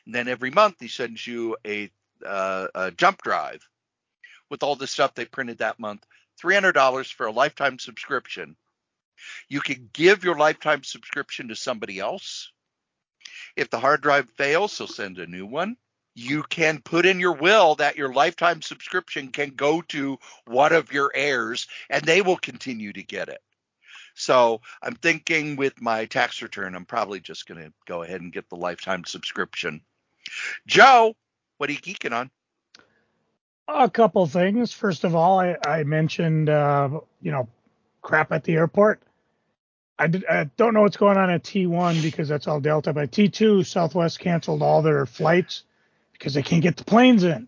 And 0.05 0.13
then 0.13 0.27
every 0.27 0.51
month 0.51 0.75
he 0.79 0.87
sends 0.87 1.25
you 1.25 1.57
a, 1.65 1.89
uh, 2.25 2.67
a 2.75 2.91
jump 2.91 3.21
drive 3.23 3.67
with 4.49 4.61
all 4.61 4.75
the 4.75 4.87
stuff 4.87 5.15
they 5.15 5.25
printed 5.25 5.59
that 5.59 5.79
month. 5.79 6.05
$300 6.43 7.13
for 7.13 7.25
a 7.27 7.31
lifetime 7.31 7.79
subscription. 7.79 8.55
You 9.49 9.61
can 9.61 9.89
give 9.93 10.23
your 10.23 10.37
lifetime 10.37 10.83
subscription 10.83 11.49
to 11.49 11.55
somebody 11.55 11.99
else. 11.99 12.51
If 13.55 13.69
the 13.69 13.79
hard 13.79 14.01
drive 14.01 14.29
fails, 14.37 14.77
they'll 14.77 14.87
send 14.87 15.17
a 15.19 15.27
new 15.27 15.45
one. 15.45 15.77
You 16.13 16.43
can 16.43 16.81
put 16.81 17.05
in 17.05 17.19
your 17.19 17.33
will 17.33 17.75
that 17.75 17.97
your 17.97 18.13
lifetime 18.13 18.61
subscription 18.61 19.29
can 19.29 19.49
go 19.49 19.81
to 19.89 20.17
one 20.45 20.71
of 20.71 20.93
your 20.93 21.11
heirs 21.13 21.67
and 21.89 22.03
they 22.03 22.21
will 22.21 22.37
continue 22.37 22.93
to 22.93 23.03
get 23.03 23.27
it. 23.29 23.41
So 24.15 24.61
I'm 24.81 24.95
thinking 24.95 25.57
with 25.57 25.81
my 25.81 26.05
tax 26.05 26.41
return, 26.41 26.73
I'm 26.73 26.85
probably 26.85 27.19
just 27.19 27.47
going 27.47 27.61
to 27.61 27.73
go 27.85 28.01
ahead 28.01 28.21
and 28.21 28.31
get 28.31 28.49
the 28.49 28.55
lifetime 28.55 29.03
subscription. 29.03 29.81
Joe, 30.65 31.15
what 31.57 31.69
are 31.69 31.73
you 31.73 31.79
geeking 31.79 32.13
on? 32.13 32.31
A 33.67 33.89
couple 33.89 34.25
things. 34.27 34.71
First 34.71 35.03
of 35.03 35.15
all, 35.15 35.39
I, 35.39 35.57
I 35.65 35.83
mentioned, 35.83 36.49
uh, 36.49 37.01
you 37.21 37.31
know, 37.31 37.49
crap 38.05 38.31
at 38.31 38.43
the 38.43 38.53
airport. 38.53 39.01
I, 39.97 40.07
did, 40.07 40.25
I 40.27 40.43
don't 40.57 40.73
know 40.73 40.81
what's 40.81 40.97
going 40.97 41.17
on 41.17 41.29
at 41.29 41.43
T1 41.43 42.01
because 42.01 42.27
that's 42.27 42.47
all 42.47 42.59
Delta, 42.59 42.93
but 42.93 43.11
T2, 43.11 43.65
Southwest 43.65 44.19
canceled 44.19 44.61
all 44.61 44.81
their 44.81 45.05
flights 45.05 45.63
because 46.13 46.33
they 46.33 46.43
can't 46.43 46.61
get 46.61 46.77
the 46.77 46.83
planes 46.83 47.23
in. 47.23 47.47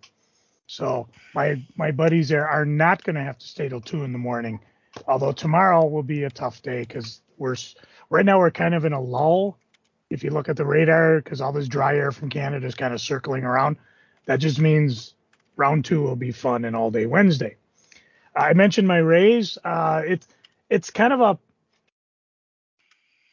So 0.66 1.08
my 1.34 1.62
my 1.78 1.92
buddies 1.92 2.28
there 2.28 2.48
are 2.48 2.66
not 2.66 3.04
going 3.04 3.16
to 3.16 3.24
have 3.24 3.38
to 3.38 3.48
stay 3.48 3.70
till 3.70 3.80
two 3.80 4.04
in 4.04 4.12
the 4.12 4.18
morning. 4.18 4.60
Although 5.08 5.32
tomorrow 5.32 5.86
will 5.86 6.04
be 6.04 6.24
a 6.24 6.30
tough 6.30 6.62
day 6.62 6.82
because 6.82 7.22
we're 7.38 7.56
right 8.10 8.26
now 8.26 8.40
we're 8.40 8.52
kind 8.52 8.74
of 8.76 8.84
in 8.84 8.92
a 8.92 9.02
lull. 9.02 9.58
If 10.10 10.24
you 10.24 10.32
look 10.32 10.50
at 10.50 10.58
the 10.58 10.66
radar, 10.66 11.22
because 11.22 11.40
all 11.40 11.54
this 11.54 11.68
dry 11.68 11.96
air 11.96 12.12
from 12.12 12.30
Canada 12.30 12.66
is 12.66 12.76
kind 12.76 12.94
of 12.94 13.00
circling 13.00 13.44
around, 13.44 13.78
that 14.26 14.38
just 14.38 14.60
means 14.60 15.14
round 15.56 15.86
two 15.86 16.02
will 16.02 16.16
be 16.16 16.32
fun 16.32 16.66
and 16.66 16.76
all 16.76 16.92
day 16.92 17.06
Wednesday. 17.06 17.56
I 18.36 18.54
mentioned 18.54 18.88
my 18.88 18.98
raise. 18.98 19.58
Uh, 19.64 20.02
it's 20.06 20.28
it's 20.70 20.90
kind 20.90 21.14
of 21.14 21.22
a 21.22 21.40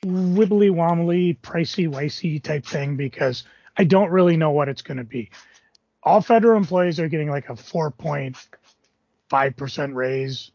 wibbly 0.05 0.71
wobbly, 0.71 1.39
pricey 1.43 1.89
wicey 1.89 2.41
type 2.43 2.67
thing 2.67 2.97
because 2.97 3.45
I 3.77 3.85
don't 3.85 4.11
really 4.11 4.37
know 4.37 4.51
what 4.51 4.69
it's 4.69 4.83
going 4.83 4.99
to 4.99 5.05
be. 5.05 5.31
All 6.03 6.21
federal 6.21 6.59
employees 6.59 7.01
are 7.01 7.09
getting 7.09 7.31
like 7.31 7.49
a 7.49 7.55
4.5% 7.55 9.95
raise. 9.95 10.51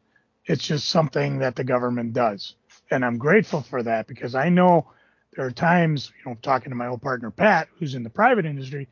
It's 0.46 0.64
just 0.64 0.90
something 0.90 1.40
that 1.40 1.56
the 1.56 1.64
government 1.64 2.14
does. 2.14 2.54
And 2.92 3.04
I'm 3.04 3.18
grateful 3.18 3.62
for 3.62 3.82
that 3.84 4.08
because 4.08 4.36
I 4.36 4.50
know 4.50 4.92
there 5.36 5.46
are 5.46 5.52
times, 5.52 6.12
you 6.18 6.32
know, 6.32 6.38
talking 6.42 6.70
to 6.70 6.76
my 6.76 6.88
old 6.88 7.02
partner 7.02 7.32
Pat, 7.32 7.68
who's 7.78 7.96
in 7.96 8.04
the 8.04 8.10
private 8.10 8.46
industry, 8.46 8.88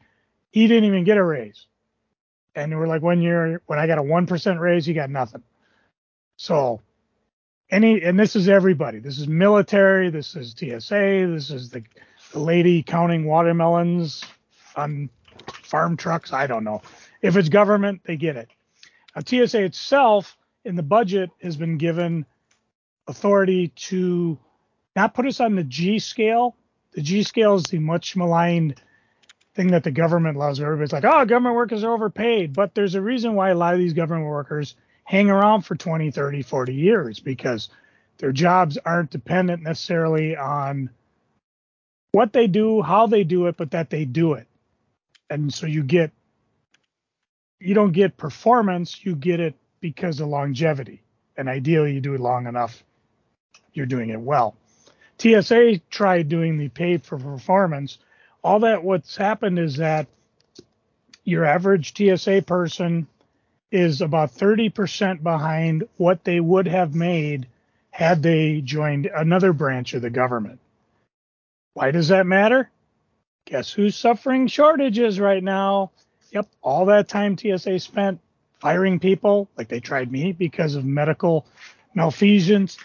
he 0.51 0.67
didn't 0.67 0.85
even 0.85 1.03
get 1.03 1.17
a 1.17 1.23
raise. 1.23 1.65
And 2.55 2.77
we're 2.77 2.87
like, 2.87 3.03
one 3.03 3.21
year, 3.21 3.61
when 3.67 3.79
I 3.79 3.85
got 3.85 3.99
a 3.99 4.03
1% 4.03 4.59
raise, 4.59 4.85
he 4.85 4.93
got 4.93 5.11
nothing. 5.11 5.43
So 6.37 6.81
any 7.69 8.01
and 8.01 8.19
this 8.19 8.35
is 8.35 8.47
everybody. 8.47 8.99
This 8.99 9.19
is 9.19 9.27
military. 9.27 10.09
This 10.09 10.35
is 10.35 10.51
TSA. 10.51 11.27
This 11.29 11.49
is 11.49 11.69
the, 11.69 11.83
the 12.31 12.39
lady 12.39 12.83
counting 12.83 13.25
watermelons 13.25 14.23
on 14.75 15.09
farm 15.63 15.97
trucks. 15.97 16.33
I 16.33 16.47
don't 16.47 16.63
know. 16.63 16.81
If 17.21 17.35
it's 17.35 17.49
government, 17.49 18.01
they 18.05 18.17
get 18.17 18.37
it. 18.37 18.49
Now, 19.15 19.23
TSA 19.25 19.63
itself 19.63 20.37
in 20.63 20.75
the 20.75 20.83
budget 20.83 21.31
has 21.41 21.57
been 21.57 21.77
given 21.77 22.25
authority 23.07 23.69
to 23.69 24.37
not 24.95 25.13
put 25.13 25.25
us 25.25 25.39
on 25.39 25.55
the 25.55 25.63
G 25.63 25.99
scale. 25.99 26.55
The 26.91 27.01
G 27.01 27.23
scale 27.23 27.55
is 27.55 27.63
the 27.63 27.79
much 27.79 28.15
maligned 28.15 28.81
thing 29.55 29.67
that 29.71 29.83
the 29.83 29.91
government 29.91 30.37
loves. 30.37 30.59
Everybody's 30.61 30.93
like, 30.93 31.05
oh, 31.05 31.25
government 31.25 31.55
workers 31.55 31.83
are 31.83 31.93
overpaid. 31.93 32.53
But 32.53 32.75
there's 32.75 32.95
a 32.95 33.01
reason 33.01 33.33
why 33.33 33.49
a 33.49 33.55
lot 33.55 33.73
of 33.73 33.79
these 33.79 33.93
government 33.93 34.27
workers 34.27 34.75
hang 35.07 35.29
around 35.29 35.61
for 35.61 35.73
20, 35.73 36.11
30, 36.11 36.41
40 36.41 36.73
years 36.73 37.21
because 37.21 37.69
their 38.17 38.33
jobs 38.33 38.77
aren't 38.77 39.09
dependent 39.09 39.63
necessarily 39.63 40.35
on 40.35 40.89
what 42.11 42.33
they 42.33 42.45
do, 42.45 42.81
how 42.81 43.07
they 43.07 43.23
do 43.23 43.47
it, 43.47 43.55
but 43.55 43.71
that 43.71 43.89
they 43.89 44.03
do 44.03 44.33
it. 44.33 44.47
And 45.29 45.53
so 45.53 45.65
you 45.65 45.81
get, 45.81 46.11
you 47.57 47.73
don't 47.73 47.93
get 47.93 48.17
performance, 48.17 48.99
you 49.05 49.15
get 49.15 49.39
it 49.39 49.55
because 49.79 50.19
of 50.19 50.27
longevity. 50.27 51.01
And 51.37 51.47
ideally, 51.47 51.93
you 51.93 52.01
do 52.01 52.13
it 52.13 52.19
long 52.19 52.45
enough, 52.45 52.83
you're 53.71 53.85
doing 53.85 54.09
it 54.09 54.19
well. 54.19 54.57
TSA 55.19 55.79
tried 55.89 56.27
doing 56.27 56.57
the 56.57 56.67
pay 56.67 56.97
for 56.97 57.17
performance. 57.17 57.97
All 58.43 58.59
that 58.59 58.83
what's 58.83 59.15
happened 59.15 59.57
is 59.57 59.77
that 59.77 60.07
your 61.23 61.45
average 61.45 61.95
TSA 61.95 62.41
person 62.41 63.07
is 63.71 64.01
about 64.01 64.31
30% 64.31 65.23
behind 65.23 65.87
what 65.97 66.23
they 66.23 66.39
would 66.39 66.67
have 66.67 66.95
made 66.95 67.47
had 67.91 68.21
they 68.23 68.61
joined 68.61 69.07
another 69.07 69.53
branch 69.53 69.93
of 69.93 70.01
the 70.01 70.09
government. 70.09 70.59
Why 71.73 71.91
does 71.91 72.07
that 72.09 72.25
matter? 72.25 72.69
Guess 73.45 73.71
who's 73.71 73.95
suffering 73.95 74.47
shortages 74.47 75.19
right 75.19 75.43
now? 75.43 75.91
Yep, 76.31 76.47
all 76.61 76.85
that 76.85 77.07
time 77.07 77.37
TSA 77.37 77.79
spent 77.79 78.19
firing 78.59 78.99
people, 78.99 79.49
like 79.57 79.67
they 79.67 79.79
tried 79.79 80.11
me 80.11 80.31
because 80.31 80.75
of 80.75 80.85
medical 80.85 81.45
malfeasance. 81.93 82.77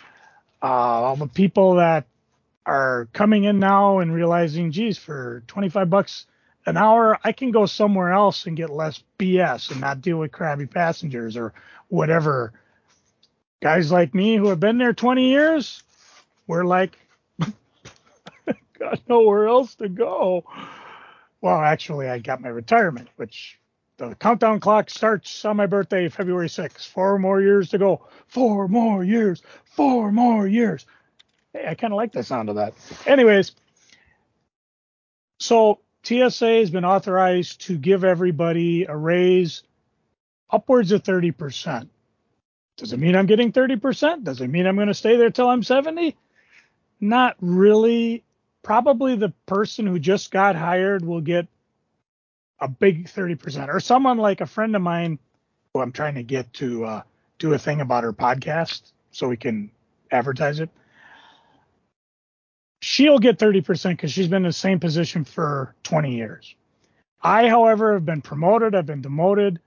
Uh, 0.62 0.66
all 0.66 1.16
the 1.16 1.26
people 1.26 1.74
that 1.76 2.06
are 2.64 3.08
coming 3.12 3.44
in 3.44 3.58
now 3.58 3.98
and 3.98 4.14
realizing, 4.14 4.70
geez, 4.70 4.96
for 4.96 5.42
25 5.48 5.90
bucks 5.90 6.26
an 6.66 6.76
hour, 6.76 7.18
I 7.24 7.32
can 7.32 7.50
go 7.50 7.66
somewhere 7.66 8.12
else 8.12 8.46
and 8.46 8.56
get 8.56 8.70
less 8.70 9.02
BS 9.18 9.70
and 9.70 9.80
not 9.80 10.00
deal 10.00 10.18
with 10.18 10.32
crabby 10.32 10.66
passengers 10.66 11.36
or 11.36 11.52
whatever. 11.88 12.52
Guys 13.60 13.90
like 13.92 14.14
me 14.14 14.36
who 14.36 14.48
have 14.48 14.60
been 14.60 14.78
there 14.78 14.92
20 14.92 15.28
years, 15.28 15.82
we're 16.46 16.64
like, 16.64 16.98
got 18.78 19.00
nowhere 19.08 19.46
else 19.46 19.74
to 19.76 19.88
go. 19.88 20.44
Well, 21.40 21.60
actually, 21.60 22.08
I 22.08 22.18
got 22.18 22.40
my 22.40 22.48
retirement, 22.48 23.08
which 23.16 23.58
the 23.96 24.14
countdown 24.14 24.60
clock 24.60 24.90
starts 24.90 25.44
on 25.44 25.56
my 25.56 25.66
birthday, 25.66 26.08
February 26.08 26.48
6th. 26.48 26.88
Four 26.88 27.18
more 27.18 27.40
years 27.40 27.70
to 27.70 27.78
go. 27.78 28.06
Four 28.28 28.68
more 28.68 29.04
years. 29.04 29.42
Four 29.64 30.12
more 30.12 30.46
years. 30.46 30.86
Hey, 31.52 31.66
I 31.68 31.74
kind 31.74 31.92
of 31.92 31.96
like 31.96 32.12
the 32.12 32.22
sound 32.22 32.48
of 32.48 32.56
that. 32.56 32.74
Anyways, 33.06 33.52
so 35.38 35.80
TSA 36.04 36.58
has 36.58 36.70
been 36.70 36.84
authorized 36.84 37.62
to 37.62 37.78
give 37.78 38.04
everybody 38.04 38.84
a 38.84 38.96
raise 38.96 39.62
upwards 40.50 40.92
of 40.92 41.02
30%. 41.02 41.88
Does 42.76 42.92
it 42.92 42.98
mean 42.98 43.14
I'm 43.14 43.26
getting 43.26 43.52
30%? 43.52 44.24
Does 44.24 44.40
it 44.40 44.48
mean 44.48 44.66
I'm 44.66 44.76
going 44.76 44.88
to 44.88 44.94
stay 44.94 45.16
there 45.16 45.30
till 45.30 45.48
I'm 45.48 45.62
70? 45.62 46.16
Not 47.00 47.36
really. 47.40 48.24
Probably 48.62 49.16
the 49.16 49.32
person 49.46 49.86
who 49.86 49.98
just 49.98 50.30
got 50.30 50.56
hired 50.56 51.04
will 51.04 51.20
get 51.20 51.46
a 52.60 52.68
big 52.68 53.06
30%. 53.06 53.68
Or 53.68 53.80
someone 53.80 54.18
like 54.18 54.40
a 54.40 54.46
friend 54.46 54.74
of 54.76 54.82
mine 54.82 55.18
who 55.72 55.80
I'm 55.80 55.92
trying 55.92 56.14
to 56.14 56.22
get 56.22 56.52
to 56.54 56.84
uh, 56.84 57.02
do 57.38 57.54
a 57.54 57.58
thing 57.58 57.80
about 57.80 58.04
her 58.04 58.12
podcast 58.12 58.92
so 59.10 59.28
we 59.28 59.36
can 59.36 59.70
advertise 60.10 60.60
it 60.60 60.70
she'll 62.82 63.20
get 63.20 63.38
30% 63.38 63.90
because 63.90 64.12
she's 64.12 64.26
been 64.26 64.42
in 64.42 64.48
the 64.48 64.52
same 64.52 64.80
position 64.80 65.24
for 65.24 65.74
20 65.84 66.16
years. 66.16 66.54
I, 67.22 67.48
however, 67.48 67.94
have 67.94 68.04
been 68.04 68.20
promoted, 68.20 68.74
I've 68.74 68.86
been 68.86 69.00
demoted. 69.00 69.60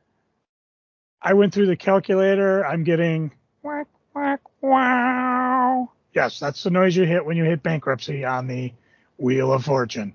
I 1.22 1.34
went 1.34 1.54
through 1.54 1.68
the 1.68 1.78
calculator. 1.78 2.66
I'm 2.66 2.84
getting 2.84 3.32
whack, 3.64 3.88
whack, 4.14 4.42
wow. 4.62 5.90
Yes, 6.14 6.40
that's 6.40 6.62
the 6.64 6.70
noise 6.70 6.96
you 6.96 7.06
hit 7.06 7.26
when 7.26 7.38
you 7.38 7.46
hit 7.46 7.64
bankruptcy 7.64 8.26
on 8.26 8.48
the 8.48 8.74
Wheel 9.18 9.54
of 9.54 9.64
Fortune. 9.64 10.14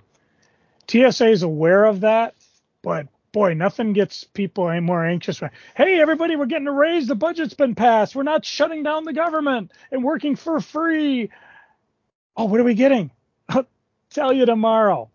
TSA 0.89 1.29
is 1.29 1.43
aware 1.43 1.87
of 1.87 2.01
that, 2.01 2.35
but 2.83 3.09
boy, 3.33 3.55
nothing 3.55 3.95
gets 3.95 4.25
people 4.25 4.69
any 4.69 4.81
more 4.81 5.05
anxious. 5.05 5.41
Hey, 5.75 6.01
everybody, 6.01 6.37
we're 6.37 6.47
getting 6.47 6.67
a 6.67 6.73
raise. 6.73 7.07
The 7.07 7.15
budget's 7.15 7.55
been 7.55 7.75
passed. 7.75 8.15
We're 8.15 8.25
not 8.25 8.45
shutting 8.45 8.83
down 8.83 9.05
the 9.05 9.13
government 9.15 9.73
and 9.91 10.05
working 10.05 10.37
for 10.37 10.61
free 10.61 11.31
oh, 12.37 12.45
what 12.45 12.61
are 12.61 12.65
we 12.65 12.75
getting? 12.75 13.11
Tell 14.11 14.33
you 14.33 14.47
tomorrow. 14.47 15.11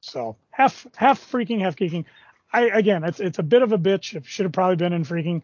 So 0.00 0.36
half 0.50 0.86
half 0.96 1.20
freaking, 1.20 1.60
half 1.60 1.76
geeking. 1.76 2.04
I 2.52 2.62
again, 2.62 3.04
it's 3.04 3.20
it's 3.20 3.38
a 3.38 3.42
bit 3.42 3.62
of 3.62 3.72
a 3.72 3.78
bitch. 3.78 4.14
It 4.14 4.24
should 4.26 4.44
have 4.44 4.52
probably 4.52 4.76
been 4.76 4.92
in 4.92 5.04
freaking. 5.04 5.42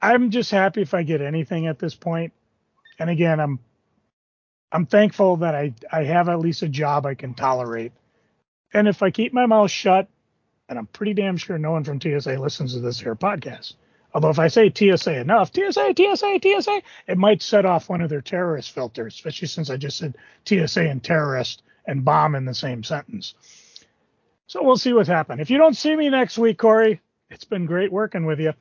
I'm 0.00 0.30
just 0.30 0.50
happy 0.50 0.82
if 0.82 0.94
I 0.94 1.02
get 1.02 1.20
anything 1.20 1.66
at 1.66 1.78
this 1.78 1.94
point. 1.94 2.32
And 2.98 3.10
again, 3.10 3.40
I'm 3.40 3.58
I'm 4.72 4.86
thankful 4.86 5.36
that 5.38 5.54
I 5.54 5.74
I 5.90 6.04
have 6.04 6.28
at 6.28 6.40
least 6.40 6.62
a 6.62 6.68
job 6.68 7.06
I 7.06 7.14
can 7.14 7.34
tolerate. 7.34 7.92
And 8.72 8.86
if 8.86 9.02
I 9.02 9.10
keep 9.10 9.32
my 9.32 9.46
mouth 9.46 9.70
shut, 9.70 10.08
and 10.68 10.78
I'm 10.78 10.86
pretty 10.86 11.14
damn 11.14 11.36
sure 11.36 11.58
no 11.58 11.72
one 11.72 11.84
from 11.84 12.00
TSA 12.00 12.38
listens 12.38 12.74
to 12.74 12.80
this 12.80 13.00
here 13.00 13.14
podcast. 13.14 13.74
Although 14.14 14.30
if 14.30 14.38
I 14.38 14.48
say 14.48 14.72
TSA 14.74 15.20
enough, 15.20 15.52
TSA, 15.54 15.94
TSA, 15.96 16.38
TSA, 16.42 16.82
it 17.06 17.18
might 17.18 17.42
set 17.42 17.66
off 17.66 17.88
one 17.88 18.00
of 18.00 18.08
their 18.08 18.22
terrorist 18.22 18.72
filters, 18.72 19.14
especially 19.14 19.48
since 19.48 19.70
I 19.70 19.76
just 19.76 19.98
said 19.98 20.16
TSA 20.46 20.88
and 20.88 21.02
terrorist 21.02 21.62
and 21.86 22.04
bomb 22.04 22.34
in 22.34 22.44
the 22.44 22.54
same 22.54 22.82
sentence. 22.82 23.34
So 24.46 24.62
we'll 24.62 24.78
see 24.78 24.94
what's 24.94 25.08
happened. 25.08 25.40
If 25.40 25.50
you 25.50 25.58
don't 25.58 25.76
see 25.76 25.94
me 25.94 26.08
next 26.08 26.38
week, 26.38 26.58
Corey, 26.58 27.00
it's 27.28 27.44
been 27.44 27.66
great 27.66 27.92
working 27.92 28.24
with 28.24 28.40
you. 28.40 28.54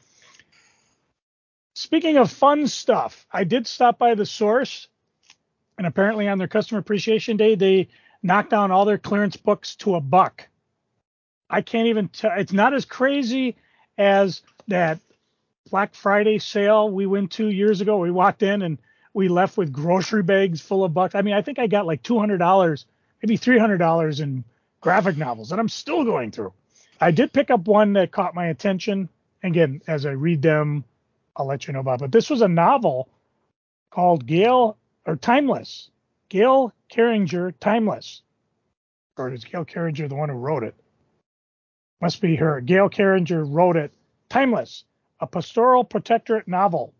Speaking 1.75 2.17
of 2.17 2.31
fun 2.31 2.67
stuff, 2.67 3.25
I 3.31 3.43
did 3.45 3.67
stop 3.67 3.97
by 3.97 4.15
the 4.15 4.25
source, 4.25 4.89
and 5.77 5.87
apparently 5.87 6.27
on 6.27 6.39
their 6.39 6.47
customer 6.47 6.79
appreciation 6.79 7.37
day, 7.37 7.55
they 7.55 7.87
knocked 8.21 8.49
down 8.49 8.71
all 8.71 8.83
their 8.83 8.97
clearance 8.97 9.37
books 9.37 9.75
to 9.77 9.95
a 9.95 10.01
buck. 10.01 10.47
I 11.49 11.61
can't 11.61 11.87
even 11.87 12.09
tell. 12.09 12.31
It's 12.35 12.51
not 12.51 12.73
as 12.73 12.83
crazy 12.83 13.55
as 13.97 14.41
that 14.67 14.99
Black 15.69 15.93
Friday 15.95 16.39
sale 16.39 16.89
we 16.89 17.05
went 17.05 17.31
two 17.31 17.49
years 17.49 17.81
ago. 17.81 17.97
We 17.97 18.11
walked 18.11 18.43
in 18.43 18.61
and 18.61 18.77
we 19.13 19.27
left 19.27 19.57
with 19.57 19.71
grocery 19.71 20.23
bags 20.23 20.61
full 20.61 20.83
of 20.83 20.93
bucks. 20.93 21.15
I 21.15 21.21
mean, 21.21 21.33
I 21.33 21.41
think 21.41 21.59
I 21.59 21.67
got 21.67 21.85
like 21.85 22.03
$200, 22.03 22.85
maybe 23.21 23.37
$300 23.37 24.21
in 24.21 24.43
graphic 24.81 25.17
novels 25.17 25.49
that 25.49 25.59
I'm 25.59 25.69
still 25.69 26.03
going 26.03 26.31
through. 26.31 26.53
I 26.99 27.11
did 27.11 27.33
pick 27.33 27.49
up 27.51 27.67
one 27.67 27.93
that 27.93 28.11
caught 28.11 28.35
my 28.35 28.47
attention. 28.47 29.09
Again, 29.43 29.81
as 29.87 30.05
I 30.05 30.11
read 30.11 30.41
them, 30.41 30.83
I'll 31.35 31.45
let 31.45 31.67
you 31.67 31.73
know 31.73 31.79
about. 31.79 31.99
But 31.99 32.11
this 32.11 32.29
was 32.29 32.41
a 32.41 32.47
novel 32.47 33.09
called 33.91 34.25
Gail 34.25 34.77
or 35.05 35.15
Timeless. 35.15 35.89
Gail 36.29 36.73
Carriger, 36.89 37.51
Timeless. 37.59 38.21
Or 39.17 39.31
is 39.33 39.45
Gail 39.45 39.65
Carriger 39.65 40.07
the 40.07 40.15
one 40.15 40.29
who 40.29 40.35
wrote 40.35 40.63
it? 40.63 40.75
Must 42.01 42.21
be 42.21 42.35
her. 42.35 42.61
Gail 42.61 42.89
Carriger 42.89 43.43
wrote 43.43 43.77
it. 43.77 43.91
Timeless, 44.29 44.83
a 45.19 45.27
Parasol 45.27 45.83
Protectorate 45.83 46.47
novel. 46.47 46.93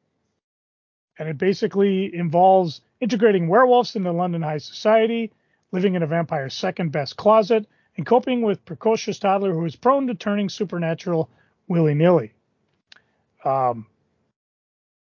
And 1.20 1.28
it 1.28 1.38
basically 1.38 2.14
involves 2.14 2.82
integrating 3.02 3.48
werewolves 3.48 3.96
into 3.96 4.12
London 4.12 4.42
high 4.42 4.60
society, 4.60 5.32
living 5.72 5.96
in 5.96 6.04
a 6.04 6.08
vampire's 6.08 6.54
second 6.54 6.92
best 6.92 7.18
closet, 7.18 7.66
and 7.96 8.06
coping 8.06 8.42
with 8.42 8.66
precocious 8.66 9.20
toddler 9.20 9.54
who 9.54 9.66
is 9.66 9.76
prone 9.76 10.08
to 10.08 10.16
turning 10.16 10.50
supernatural 10.50 11.30
willy 11.68 11.96
nilly. 11.96 12.34
Um, 13.44 13.88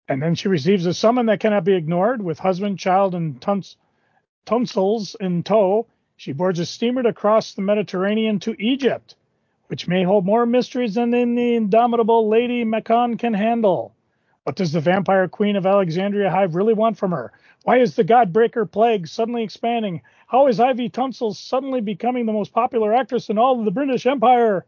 and 0.07 0.21
then 0.21 0.35
she 0.35 0.47
receives 0.47 0.85
a 0.85 0.93
summon 0.93 1.25
that 1.25 1.41
cannot 1.41 1.65
be 1.65 1.75
ignored 1.75 2.21
with 2.21 2.39
husband, 2.39 2.79
child, 2.79 3.13
and 3.13 3.41
tons, 3.41 3.75
Tunstells 4.45 5.15
in 5.19 5.43
tow. 5.43 5.87
She 6.15 6.31
boards 6.31 6.59
a 6.59 6.65
steamer 6.65 7.03
to 7.03 7.13
cross 7.13 7.53
the 7.53 7.61
Mediterranean 7.61 8.39
to 8.39 8.55
Egypt, 8.61 9.15
which 9.67 9.87
may 9.87 10.03
hold 10.03 10.25
more 10.25 10.45
mysteries 10.45 10.95
than 10.95 11.11
the 11.11 11.55
indomitable 11.55 12.27
Lady 12.29 12.63
Maccon 12.63 13.17
can 13.19 13.33
handle. 13.33 13.93
What 14.43 14.55
does 14.55 14.71
the 14.71 14.79
vampire 14.79 15.27
queen 15.27 15.57
of 15.57 15.65
Alexandria 15.65 16.29
Hive 16.29 16.55
really 16.55 16.73
want 16.73 16.97
from 16.97 17.11
her? 17.11 17.33
Why 17.63 17.79
is 17.79 17.95
the 17.95 18.05
Godbreaker 18.05 18.71
plague 18.71 19.07
suddenly 19.07 19.43
expanding? 19.43 20.01
How 20.27 20.47
is 20.47 20.59
Ivy 20.61 20.89
Tunstell 20.89 21.33
suddenly 21.33 21.81
becoming 21.81 22.25
the 22.25 22.31
most 22.31 22.53
popular 22.53 22.93
actress 22.93 23.29
in 23.29 23.37
all 23.37 23.59
of 23.59 23.65
the 23.65 23.71
British 23.71 24.05
Empire? 24.05 24.65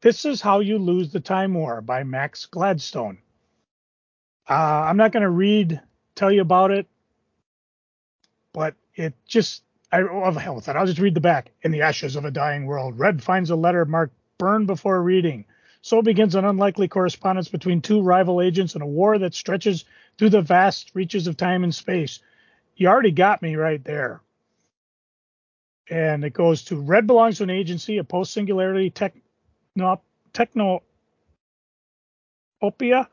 This 0.01 0.24
is 0.24 0.40
How 0.40 0.60
You 0.60 0.78
Lose 0.78 1.10
the 1.10 1.18
Time 1.18 1.55
War 1.55 1.80
by 1.80 2.05
Max 2.05 2.47
Gladstone. 2.47 3.18
Uh, 4.48 4.52
I'm 4.52 4.97
not 4.97 5.10
going 5.10 5.24
to 5.24 5.30
read, 5.30 5.80
tell 6.14 6.30
you 6.30 6.40
about 6.40 6.70
it, 6.70 6.86
but 8.52 8.74
it 8.94 9.14
just, 9.26 9.64
I, 9.90 10.02
oh, 10.02 10.30
hell 10.30 10.55
with 10.55 10.66
that. 10.66 10.76
I'll 10.76 10.86
just 10.86 11.01
read 11.01 11.14
the 11.14 11.20
back. 11.20 11.51
In 11.62 11.72
the 11.72 11.82
ashes 11.82 12.14
of 12.14 12.24
a 12.24 12.30
dying 12.30 12.66
world, 12.66 12.97
Red 12.97 13.22
finds 13.22 13.51
a 13.51 13.56
letter 13.56 13.85
marked 13.85 14.14
burn 14.39 14.66
before 14.66 15.02
reading. 15.02 15.47
So 15.82 16.01
begins 16.01 16.36
an 16.36 16.44
unlikely 16.44 16.86
correspondence 16.86 17.48
between 17.48 17.80
two 17.80 18.01
rival 18.01 18.40
agents 18.40 18.76
in 18.76 18.82
a 18.82 18.86
war 18.86 19.18
that 19.18 19.35
stretches 19.35 19.85
through 20.16 20.30
the 20.30 20.43
vast 20.43 20.93
reaches 20.94 21.26
of 21.26 21.36
time 21.36 21.64
and 21.64 21.74
space. 21.74 22.20
You 22.76 22.86
already 22.86 23.10
got 23.10 23.43
me 23.43 23.56
right 23.56 23.82
there 23.82 24.20
and 25.90 26.24
it 26.24 26.32
goes 26.32 26.65
to 26.65 26.77
red 26.77 27.06
belongs 27.06 27.39
to 27.39 27.44
an 27.44 27.51
agency, 27.51 27.98
a 27.98 28.05
post 28.05 28.32
singularity 28.32 28.90
techno 28.90 30.01
techno 30.32 30.82
opia. 32.62 33.06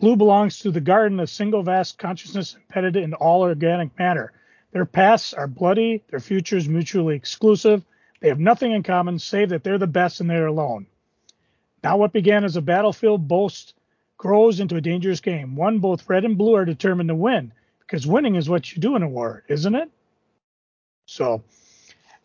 Blue 0.00 0.16
belongs 0.16 0.60
to 0.60 0.70
the 0.70 0.80
garden, 0.80 1.18
a 1.20 1.26
single 1.26 1.62
vast 1.62 1.98
consciousness 1.98 2.56
embedded 2.56 2.96
in 2.96 3.14
all 3.14 3.42
organic 3.42 3.98
matter. 3.98 4.32
Their 4.72 4.84
pasts 4.84 5.32
are 5.32 5.48
bloody, 5.48 6.04
their 6.10 6.20
futures 6.20 6.68
mutually 6.68 7.16
exclusive. 7.16 7.84
They 8.20 8.28
have 8.28 8.38
nothing 8.38 8.72
in 8.72 8.82
common 8.82 9.18
save 9.18 9.48
that 9.48 9.64
they're 9.64 9.78
the 9.78 9.86
best 9.86 10.20
and 10.20 10.28
they're 10.28 10.46
alone. 10.46 10.86
Now, 11.82 11.96
what 11.96 12.12
began 12.12 12.44
as 12.44 12.56
a 12.56 12.62
battlefield 12.62 13.26
boast 13.26 13.74
grows 14.16 14.60
into 14.60 14.76
a 14.76 14.80
dangerous 14.80 15.20
game. 15.20 15.56
One, 15.56 15.78
both 15.78 16.08
red 16.08 16.24
and 16.24 16.36
blue 16.36 16.54
are 16.54 16.64
determined 16.64 17.08
to 17.08 17.14
win 17.14 17.52
because 17.80 18.06
winning 18.06 18.34
is 18.34 18.48
what 18.48 18.74
you 18.74 18.82
do 18.82 18.96
in 18.96 19.02
a 19.02 19.08
war, 19.08 19.44
isn't 19.48 19.74
it? 19.74 19.88
So, 21.06 21.42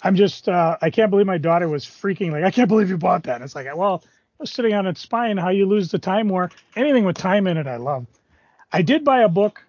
I'm 0.04 0.16
just 0.16 0.50
uh, 0.50 0.78
I 0.82 0.90
can't 0.90 1.10
believe 1.10 1.26
my 1.26 1.38
daughter 1.38 1.70
was 1.70 1.86
freaking 1.86 2.32
like 2.32 2.44
I 2.44 2.52
can't 2.52 2.68
believe 2.68 2.90
you 2.90 2.98
bought 2.98 3.24
that. 3.24 3.36
And 3.36 3.44
it's 3.44 3.56
like 3.56 3.68
well, 3.76 4.04
I 4.06 4.44
was 4.44 4.52
sitting 4.52 4.74
on 4.74 4.86
its 4.86 5.02
spine. 5.02 5.38
How 5.38 5.50
you 5.50 5.66
lose 5.66 5.90
the 5.90 6.00
time 6.00 6.28
war? 6.28 6.52
Anything 6.76 7.06
with 7.06 7.18
time 7.18 7.48
in 7.48 7.58
it, 7.58 7.68
I 7.68 7.78
love. 7.78 8.06
I 8.72 8.82
did 8.82 9.06
buy 9.06 9.22
a 9.22 9.30
book 9.30 9.64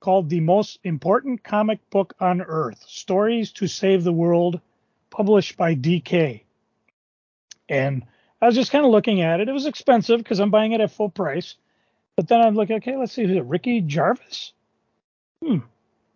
called 0.00 0.30
The 0.30 0.40
Most 0.40 0.78
Important 0.84 1.44
Comic 1.44 1.78
Book 1.90 2.14
on 2.18 2.40
Earth: 2.40 2.82
Stories 2.88 3.52
to 3.52 3.66
Save 3.66 4.04
the 4.04 4.12
World, 4.12 4.60
published 5.10 5.56
by 5.58 5.74
DK. 5.74 6.42
And 7.68 8.04
I 8.40 8.46
was 8.46 8.54
just 8.54 8.72
kind 8.72 8.84
of 8.84 8.90
looking 8.90 9.20
at 9.20 9.40
it. 9.40 9.48
It 9.48 9.52
was 9.52 9.66
expensive 9.66 10.18
because 10.18 10.40
I'm 10.40 10.50
buying 10.50 10.72
it 10.72 10.80
at 10.80 10.92
full 10.92 11.08
price. 11.10 11.56
But 12.16 12.28
then 12.28 12.40
I'm 12.40 12.54
looking, 12.54 12.76
okay, 12.76 12.96
let's 12.96 13.12
see, 13.12 13.24
who's 13.24 13.36
it? 13.36 13.44
Ricky 13.44 13.86
Gervais? 13.86 14.52
Hmm. 15.42 15.58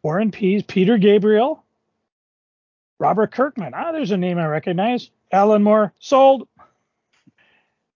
Warren 0.03 0.31
Pease, 0.31 0.63
Peter 0.63 0.97
Gabriel, 0.97 1.65
Robert 2.99 3.31
Kirkman. 3.31 3.75
Ah, 3.75 3.93
there's 3.93 4.11
a 4.11 4.17
name 4.17 4.39
I 4.39 4.47
recognize. 4.47 5.11
Alan 5.31 5.63
Moore. 5.63 5.93
Sold. 5.99 6.49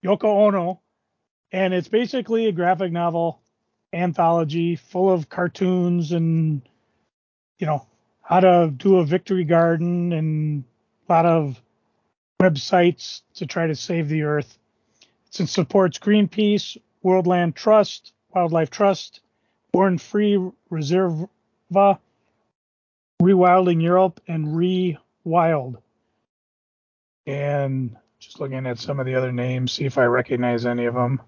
Yoko 0.03 0.25
Ono. 0.25 0.81
And 1.51 1.73
it's 1.73 1.87
basically 1.87 2.47
a 2.47 2.51
graphic 2.51 2.91
novel 2.91 3.39
anthology 3.93 4.75
full 4.75 5.11
of 5.11 5.29
cartoons 5.29 6.11
and, 6.11 6.61
you 7.59 7.67
know, 7.67 7.85
how 8.21 8.39
to 8.39 8.73
do 8.75 8.97
a 8.97 9.05
victory 9.05 9.43
garden 9.43 10.13
and 10.13 10.63
a 11.07 11.13
lot 11.13 11.25
of 11.25 11.61
websites 12.41 13.21
to 13.35 13.45
try 13.45 13.67
to 13.67 13.75
save 13.75 14.09
the 14.09 14.23
earth. 14.23 14.57
It 15.37 15.47
supports 15.47 15.99
Greenpeace, 15.99 16.77
World 17.01 17.27
Land 17.27 17.55
Trust, 17.55 18.13
Wildlife 18.33 18.69
Trust, 18.69 19.21
Born 19.71 19.97
Free 19.97 20.39
Reserva, 20.71 21.99
Rewilding 23.23 23.81
Europe, 23.81 24.19
and 24.27 24.47
Rewild. 24.47 25.77
And 27.25 27.95
just 28.19 28.39
looking 28.39 28.65
at 28.67 28.79
some 28.79 28.99
of 28.99 29.05
the 29.05 29.15
other 29.15 29.31
names, 29.31 29.71
see 29.71 29.85
if 29.85 29.97
I 29.97 30.05
recognize 30.05 30.65
any 30.65 30.85
of 30.85 30.93
them. 30.93 31.21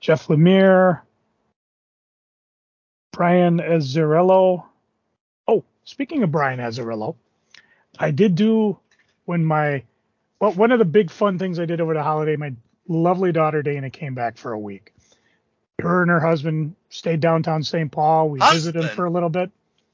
Jeff 0.00 0.26
Lemire, 0.28 1.02
Brian 3.12 3.58
Azzarello. 3.58 4.64
Oh, 5.46 5.64
speaking 5.84 6.22
of 6.22 6.32
Brian 6.32 6.58
Azzarello, 6.58 7.16
I 7.98 8.10
did 8.10 8.34
do 8.34 8.78
when 9.24 9.44
my 9.44 9.82
well, 10.40 10.52
one 10.52 10.72
of 10.72 10.78
the 10.78 10.84
big 10.84 11.10
fun 11.10 11.38
things 11.38 11.58
I 11.58 11.66
did 11.66 11.80
over 11.80 11.94
the 11.94 12.02
holiday, 12.02 12.36
my 12.36 12.54
lovely 12.88 13.30
daughter 13.30 13.62
Dana 13.62 13.90
came 13.90 14.14
back 14.14 14.38
for 14.38 14.52
a 14.52 14.58
week. 14.58 14.94
Her 15.78 16.02
and 16.02 16.10
her 16.10 16.20
husband 16.20 16.76
stayed 16.88 17.20
downtown 17.20 17.62
St. 17.62 17.90
Paul. 17.90 18.30
We 18.30 18.40
visited 18.40 18.82
them 18.82 18.90
for 18.90 19.04
a 19.04 19.10
little 19.10 19.28
bit. 19.28 19.50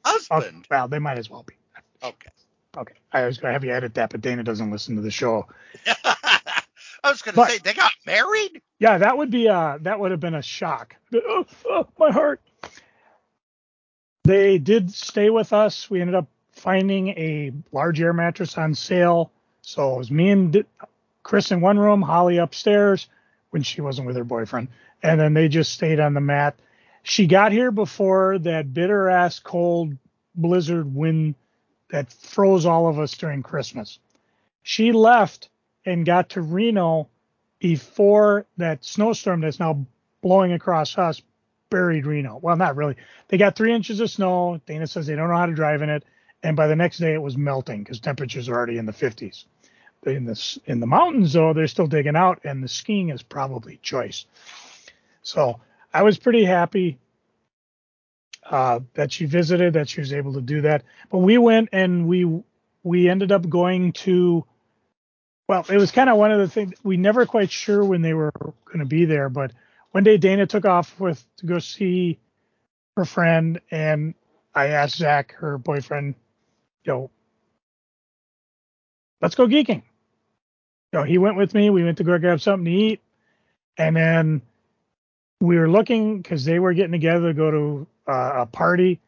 Husband. 0.06 0.66
Well, 0.70 0.88
they 0.88 0.98
might 0.98 1.18
as 1.18 1.28
well 1.28 1.42
be. 1.42 1.54
Okay. 2.02 2.30
Okay. 2.76 2.94
I 3.12 3.26
was 3.26 3.38
going 3.38 3.50
to 3.50 3.52
have 3.54 3.64
you 3.64 3.72
edit 3.72 3.94
that, 3.94 4.10
but 4.10 4.20
Dana 4.20 4.42
doesn't 4.42 4.70
listen 4.70 4.96
to 4.96 5.02
the 5.02 5.10
show. 5.10 5.46
I 5.86 7.10
was 7.10 7.22
going 7.22 7.34
to 7.34 7.52
say 7.52 7.58
they 7.58 7.74
got 7.74 7.92
married. 8.04 8.60
Yeah, 8.78 8.98
that 8.98 9.16
would 9.16 9.30
be 9.30 9.48
uh 9.48 9.78
that 9.82 10.00
would 10.00 10.10
have 10.10 10.20
been 10.20 10.34
a 10.34 10.42
shock. 10.42 10.96
Oh, 11.14 11.46
oh, 11.66 11.86
my 11.98 12.10
heart. 12.10 12.40
They 14.24 14.58
did 14.58 14.92
stay 14.92 15.30
with 15.30 15.52
us. 15.52 15.88
We 15.88 16.00
ended 16.00 16.16
up 16.16 16.26
finding 16.50 17.08
a 17.10 17.52
large 17.72 18.00
air 18.00 18.12
mattress 18.12 18.58
on 18.58 18.74
sale. 18.74 19.30
So 19.62 19.94
it 19.94 19.98
was 19.98 20.10
me 20.10 20.30
and 20.30 20.64
Chris 21.22 21.50
in 21.52 21.60
one 21.60 21.78
room, 21.78 22.02
Holly 22.02 22.38
upstairs 22.38 23.08
when 23.50 23.62
she 23.62 23.80
wasn't 23.80 24.06
with 24.06 24.16
her 24.16 24.24
boyfriend, 24.24 24.68
and 25.02 25.20
then 25.20 25.34
they 25.34 25.48
just 25.48 25.72
stayed 25.72 26.00
on 26.00 26.14
the 26.14 26.20
mat. 26.20 26.58
She 27.08 27.28
got 27.28 27.52
here 27.52 27.70
before 27.70 28.36
that 28.40 28.74
bitter 28.74 29.08
ass 29.08 29.38
cold 29.38 29.96
blizzard 30.34 30.92
wind 30.92 31.36
that 31.88 32.12
froze 32.12 32.66
all 32.66 32.88
of 32.88 32.98
us 32.98 33.16
during 33.16 33.44
Christmas. 33.44 34.00
She 34.64 34.90
left 34.90 35.48
and 35.84 36.04
got 36.04 36.30
to 36.30 36.40
Reno 36.40 37.08
before 37.60 38.44
that 38.56 38.84
snowstorm 38.84 39.40
that's 39.40 39.60
now 39.60 39.86
blowing 40.20 40.50
across 40.50 40.98
us 40.98 41.22
buried 41.70 42.06
Reno. 42.06 42.40
Well, 42.42 42.56
not 42.56 42.74
really. 42.74 42.96
They 43.28 43.38
got 43.38 43.54
three 43.54 43.72
inches 43.72 44.00
of 44.00 44.10
snow. 44.10 44.60
Dana 44.66 44.88
says 44.88 45.06
they 45.06 45.14
don't 45.14 45.28
know 45.28 45.36
how 45.36 45.46
to 45.46 45.54
drive 45.54 45.82
in 45.82 45.90
it, 45.90 46.04
and 46.42 46.56
by 46.56 46.66
the 46.66 46.74
next 46.74 46.98
day 46.98 47.14
it 47.14 47.22
was 47.22 47.36
melting 47.36 47.84
because 47.84 48.00
temperatures 48.00 48.48
are 48.48 48.56
already 48.56 48.78
in 48.78 48.86
the 48.86 48.92
50s. 48.92 49.44
In 50.04 50.24
the 50.24 50.60
in 50.66 50.80
the 50.80 50.86
mountains 50.88 51.34
though, 51.34 51.52
they're 51.52 51.68
still 51.68 51.86
digging 51.86 52.16
out, 52.16 52.40
and 52.42 52.64
the 52.64 52.68
skiing 52.68 53.10
is 53.10 53.22
probably 53.22 53.78
choice. 53.80 54.26
So 55.22 55.60
I 55.96 56.02
was 56.02 56.18
pretty 56.18 56.44
happy 56.44 56.98
uh, 58.44 58.80
that 58.92 59.12
she 59.12 59.24
visited, 59.24 59.72
that 59.72 59.88
she 59.88 60.02
was 60.02 60.12
able 60.12 60.34
to 60.34 60.42
do 60.42 60.60
that. 60.60 60.84
But 61.10 61.18
we 61.18 61.38
went 61.38 61.70
and 61.72 62.06
we 62.06 62.42
we 62.82 63.08
ended 63.08 63.32
up 63.32 63.48
going 63.48 63.92
to 64.04 64.44
well, 65.48 65.64
it 65.70 65.78
was 65.78 65.92
kind 65.92 66.10
of 66.10 66.18
one 66.18 66.32
of 66.32 66.38
the 66.38 66.48
things 66.48 66.74
we 66.82 66.98
never 66.98 67.24
quite 67.24 67.50
sure 67.50 67.82
when 67.82 68.02
they 68.02 68.12
were 68.12 68.30
going 68.66 68.80
to 68.80 68.84
be 68.84 69.06
there, 69.06 69.30
but 69.30 69.52
one 69.92 70.04
day 70.04 70.18
Dana 70.18 70.46
took 70.46 70.66
off 70.66 71.00
with 71.00 71.24
to 71.38 71.46
go 71.46 71.60
see 71.60 72.18
her 72.98 73.06
friend, 73.06 73.58
and 73.70 74.12
I 74.54 74.66
asked 74.66 74.96
Zach, 74.96 75.32
her 75.36 75.56
boyfriend, 75.56 76.14
know, 76.86 77.10
let's 79.22 79.34
go 79.34 79.46
geeking. 79.46 79.82
Know, 80.92 81.04
he 81.04 81.16
went 81.16 81.36
with 81.36 81.54
me. 81.54 81.70
We 81.70 81.84
went 81.84 81.98
to 81.98 82.04
go 82.04 82.18
grab 82.18 82.42
something 82.42 82.66
to 82.66 82.70
eat, 82.70 83.00
and 83.78 83.96
then 83.96 84.42
we 85.40 85.58
were 85.58 85.68
looking 85.68 86.18
because 86.18 86.44
they 86.44 86.58
were 86.58 86.72
getting 86.72 86.92
together 86.92 87.28
to 87.28 87.34
go 87.34 87.50
to 87.50 87.86
uh, 88.08 88.32
a 88.36 88.46
party, 88.46 89.00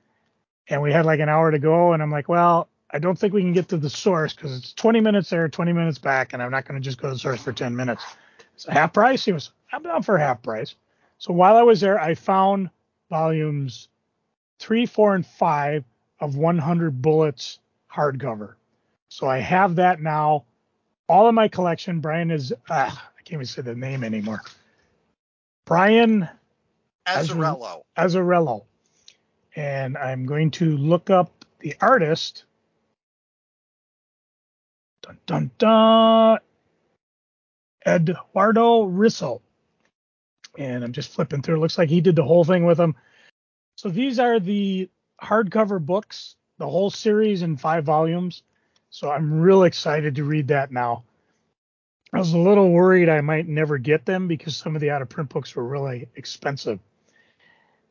and 0.68 0.82
we 0.82 0.92
had 0.92 1.06
like 1.06 1.20
an 1.20 1.28
hour 1.28 1.50
to 1.50 1.58
go. 1.58 1.92
And 1.92 2.02
I'm 2.02 2.10
like, 2.10 2.28
well, 2.28 2.68
I 2.90 2.98
don't 2.98 3.18
think 3.18 3.32
we 3.32 3.42
can 3.42 3.52
get 3.52 3.68
to 3.68 3.76
the 3.76 3.90
source 3.90 4.34
because 4.34 4.56
it's 4.56 4.72
20 4.74 5.00
minutes 5.00 5.30
there, 5.30 5.48
20 5.48 5.72
minutes 5.72 5.98
back, 5.98 6.32
and 6.32 6.42
I'm 6.42 6.50
not 6.50 6.66
going 6.66 6.80
to 6.80 6.84
just 6.84 7.00
go 7.00 7.08
to 7.08 7.14
the 7.14 7.18
source 7.18 7.42
for 7.42 7.52
10 7.52 7.74
minutes. 7.74 8.02
It's 8.54 8.66
a 8.66 8.72
half 8.72 8.92
price. 8.92 9.24
He 9.24 9.32
was, 9.32 9.50
I'm 9.72 9.82
down 9.82 10.02
for 10.02 10.18
half 10.18 10.42
price. 10.42 10.74
So 11.18 11.32
while 11.32 11.56
I 11.56 11.62
was 11.62 11.80
there, 11.80 12.00
I 12.00 12.14
found 12.14 12.70
volumes 13.10 13.88
three, 14.58 14.86
four, 14.86 15.14
and 15.14 15.26
five 15.26 15.84
of 16.20 16.36
100 16.36 17.00
Bullets 17.00 17.58
hardcover. 17.92 18.54
So 19.08 19.28
I 19.28 19.38
have 19.38 19.76
that 19.76 20.00
now. 20.00 20.44
All 21.08 21.26
of 21.26 21.34
my 21.34 21.48
collection. 21.48 22.00
Brian 22.00 22.30
is, 22.30 22.52
ah, 22.68 23.10
I 23.18 23.22
can't 23.22 23.34
even 23.34 23.46
say 23.46 23.62
the 23.62 23.74
name 23.74 24.04
anymore. 24.04 24.42
Brian 25.68 26.26
Azzarello. 27.06 27.82
Azzarello. 27.96 28.64
And 29.54 29.98
I'm 29.98 30.24
going 30.24 30.50
to 30.52 30.78
look 30.78 31.10
up 31.10 31.44
the 31.58 31.74
artist. 31.82 32.44
Dun 35.02 35.18
dun 35.26 35.50
dun. 35.58 36.38
Eduardo 37.86 38.86
Risso. 38.86 39.42
And 40.56 40.82
I'm 40.82 40.92
just 40.92 41.10
flipping 41.10 41.42
through. 41.42 41.56
It 41.56 41.60
looks 41.60 41.76
like 41.76 41.90
he 41.90 42.00
did 42.00 42.16
the 42.16 42.24
whole 42.24 42.44
thing 42.44 42.64
with 42.64 42.80
him. 42.80 42.96
So 43.76 43.90
these 43.90 44.18
are 44.18 44.40
the 44.40 44.88
hardcover 45.22 45.84
books, 45.84 46.36
the 46.56 46.68
whole 46.68 46.90
series 46.90 47.42
in 47.42 47.58
five 47.58 47.84
volumes. 47.84 48.42
So 48.88 49.10
I'm 49.10 49.40
real 49.40 49.64
excited 49.64 50.14
to 50.14 50.24
read 50.24 50.48
that 50.48 50.72
now. 50.72 51.04
I 52.12 52.18
was 52.18 52.32
a 52.32 52.38
little 52.38 52.70
worried 52.70 53.08
I 53.08 53.20
might 53.20 53.46
never 53.46 53.78
get 53.78 54.06
them 54.06 54.28
because 54.28 54.56
some 54.56 54.74
of 54.74 54.80
the 54.80 54.90
out 54.90 55.02
of 55.02 55.08
print 55.08 55.28
books 55.28 55.54
were 55.54 55.64
really 55.64 56.08
expensive. 56.16 56.80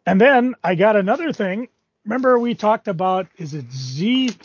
And 0.05 0.19
then 0.19 0.55
I 0.63 0.75
got 0.75 0.95
another 0.95 1.31
thing. 1.31 1.67
Remember 2.05 2.39
we 2.39 2.55
talked 2.55 2.87
about 2.87 3.27
is 3.37 3.53
it 3.53 3.71
Z 3.71 4.35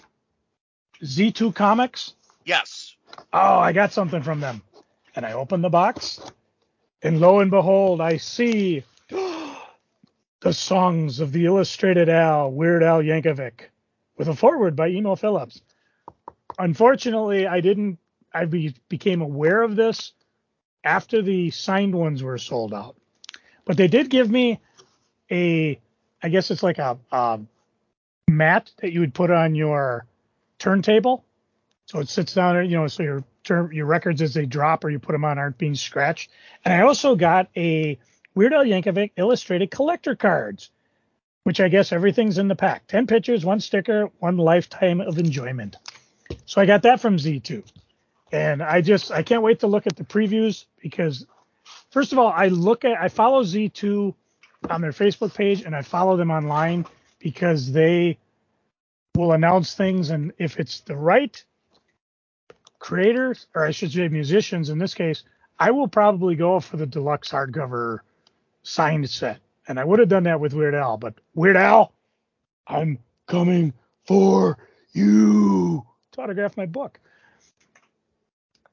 Z2 1.02 1.54
Comics? 1.54 2.14
Yes. 2.44 2.96
Oh, 3.32 3.58
I 3.58 3.72
got 3.72 3.92
something 3.92 4.22
from 4.22 4.40
them. 4.40 4.62
And 5.14 5.26
I 5.26 5.32
opened 5.32 5.62
the 5.62 5.70
box, 5.70 6.20
and 7.02 7.20
lo 7.20 7.40
and 7.40 7.50
behold, 7.50 8.00
I 8.00 8.16
see 8.16 8.82
the 9.08 10.52
songs 10.52 11.20
of 11.20 11.32
the 11.32 11.44
Illustrated 11.44 12.08
Al, 12.08 12.50
Weird 12.50 12.82
Al 12.82 13.02
Yankovic, 13.02 13.68
with 14.16 14.28
a 14.28 14.34
foreword 14.34 14.74
by 14.74 14.88
Emo 14.88 15.14
Philips. 15.14 15.60
Unfortunately, 16.58 17.46
I 17.46 17.60
didn't. 17.60 17.98
I 18.34 18.46
be, 18.46 18.74
became 18.88 19.20
aware 19.20 19.62
of 19.62 19.76
this 19.76 20.12
after 20.84 21.22
the 21.22 21.50
signed 21.50 21.94
ones 21.94 22.22
were 22.22 22.38
sold 22.38 22.74
out. 22.74 22.96
But 23.64 23.76
they 23.76 23.88
did 23.88 24.10
give 24.10 24.30
me 24.30 24.60
a, 25.30 25.78
I 26.22 26.28
guess 26.28 26.50
it's 26.50 26.62
like 26.62 26.78
a, 26.78 26.98
a 27.10 27.40
mat 28.28 28.70
that 28.78 28.92
you 28.92 29.00
would 29.00 29.14
put 29.14 29.30
on 29.30 29.54
your 29.54 30.06
turntable. 30.58 31.24
So 31.86 32.00
it 32.00 32.08
sits 32.08 32.34
down, 32.34 32.68
you 32.68 32.76
know, 32.76 32.86
so 32.88 33.02
your 33.02 33.24
turn, 33.44 33.70
your 33.72 33.86
records 33.86 34.22
as 34.22 34.34
they 34.34 34.46
drop 34.46 34.84
or 34.84 34.90
you 34.90 34.98
put 34.98 35.12
them 35.12 35.24
on 35.24 35.38
aren't 35.38 35.58
being 35.58 35.74
scratched. 35.74 36.30
And 36.64 36.74
I 36.74 36.86
also 36.86 37.16
got 37.16 37.48
a 37.56 37.98
Weird 38.34 38.52
Al 38.52 38.64
Yankovic 38.64 39.12
illustrated 39.16 39.70
collector 39.70 40.14
cards, 40.14 40.70
which 41.44 41.60
I 41.60 41.68
guess 41.68 41.92
everything's 41.92 42.38
in 42.38 42.48
the 42.48 42.56
pack. 42.56 42.86
10 42.86 43.06
pictures, 43.06 43.44
one 43.44 43.60
sticker, 43.60 44.10
one 44.20 44.36
lifetime 44.36 45.00
of 45.00 45.18
enjoyment. 45.18 45.76
So 46.46 46.60
I 46.60 46.66
got 46.66 46.82
that 46.82 47.00
from 47.00 47.16
Z2. 47.18 47.62
And 48.32 48.62
I 48.62 48.80
just, 48.80 49.12
I 49.12 49.22
can't 49.22 49.42
wait 49.42 49.60
to 49.60 49.66
look 49.66 49.86
at 49.86 49.94
the 49.94 50.04
previews 50.04 50.64
because, 50.80 51.26
first 51.90 52.12
of 52.12 52.18
all, 52.18 52.32
I 52.34 52.48
look 52.48 52.84
at, 52.84 52.98
I 52.98 53.08
follow 53.08 53.44
Z2 53.44 54.14
on 54.70 54.80
their 54.80 54.92
Facebook 54.92 55.34
page 55.34 55.62
and 55.62 55.76
I 55.76 55.82
follow 55.82 56.16
them 56.16 56.30
online 56.30 56.86
because 57.18 57.70
they 57.70 58.18
will 59.14 59.32
announce 59.32 59.74
things. 59.74 60.08
And 60.08 60.32
if 60.38 60.58
it's 60.58 60.80
the 60.80 60.96
right 60.96 61.42
creators, 62.78 63.46
or 63.54 63.66
I 63.66 63.70
should 63.70 63.92
say 63.92 64.08
musicians 64.08 64.70
in 64.70 64.78
this 64.78 64.94
case, 64.94 65.24
I 65.58 65.70
will 65.70 65.88
probably 65.88 66.34
go 66.34 66.58
for 66.58 66.78
the 66.78 66.86
deluxe 66.86 67.30
hardcover 67.30 68.00
signed 68.62 69.08
set. 69.10 69.40
And 69.68 69.78
I 69.78 69.84
would 69.84 70.00
have 70.00 70.08
done 70.08 70.24
that 70.24 70.40
with 70.40 70.54
Weird 70.54 70.74
Al, 70.74 70.96
but 70.96 71.14
Weird 71.34 71.56
Al, 71.56 71.92
I'm 72.66 72.98
coming 73.26 73.74
for 74.06 74.58
you 74.92 75.86
to 76.12 76.20
autograph 76.20 76.56
my 76.56 76.66
book. 76.66 76.98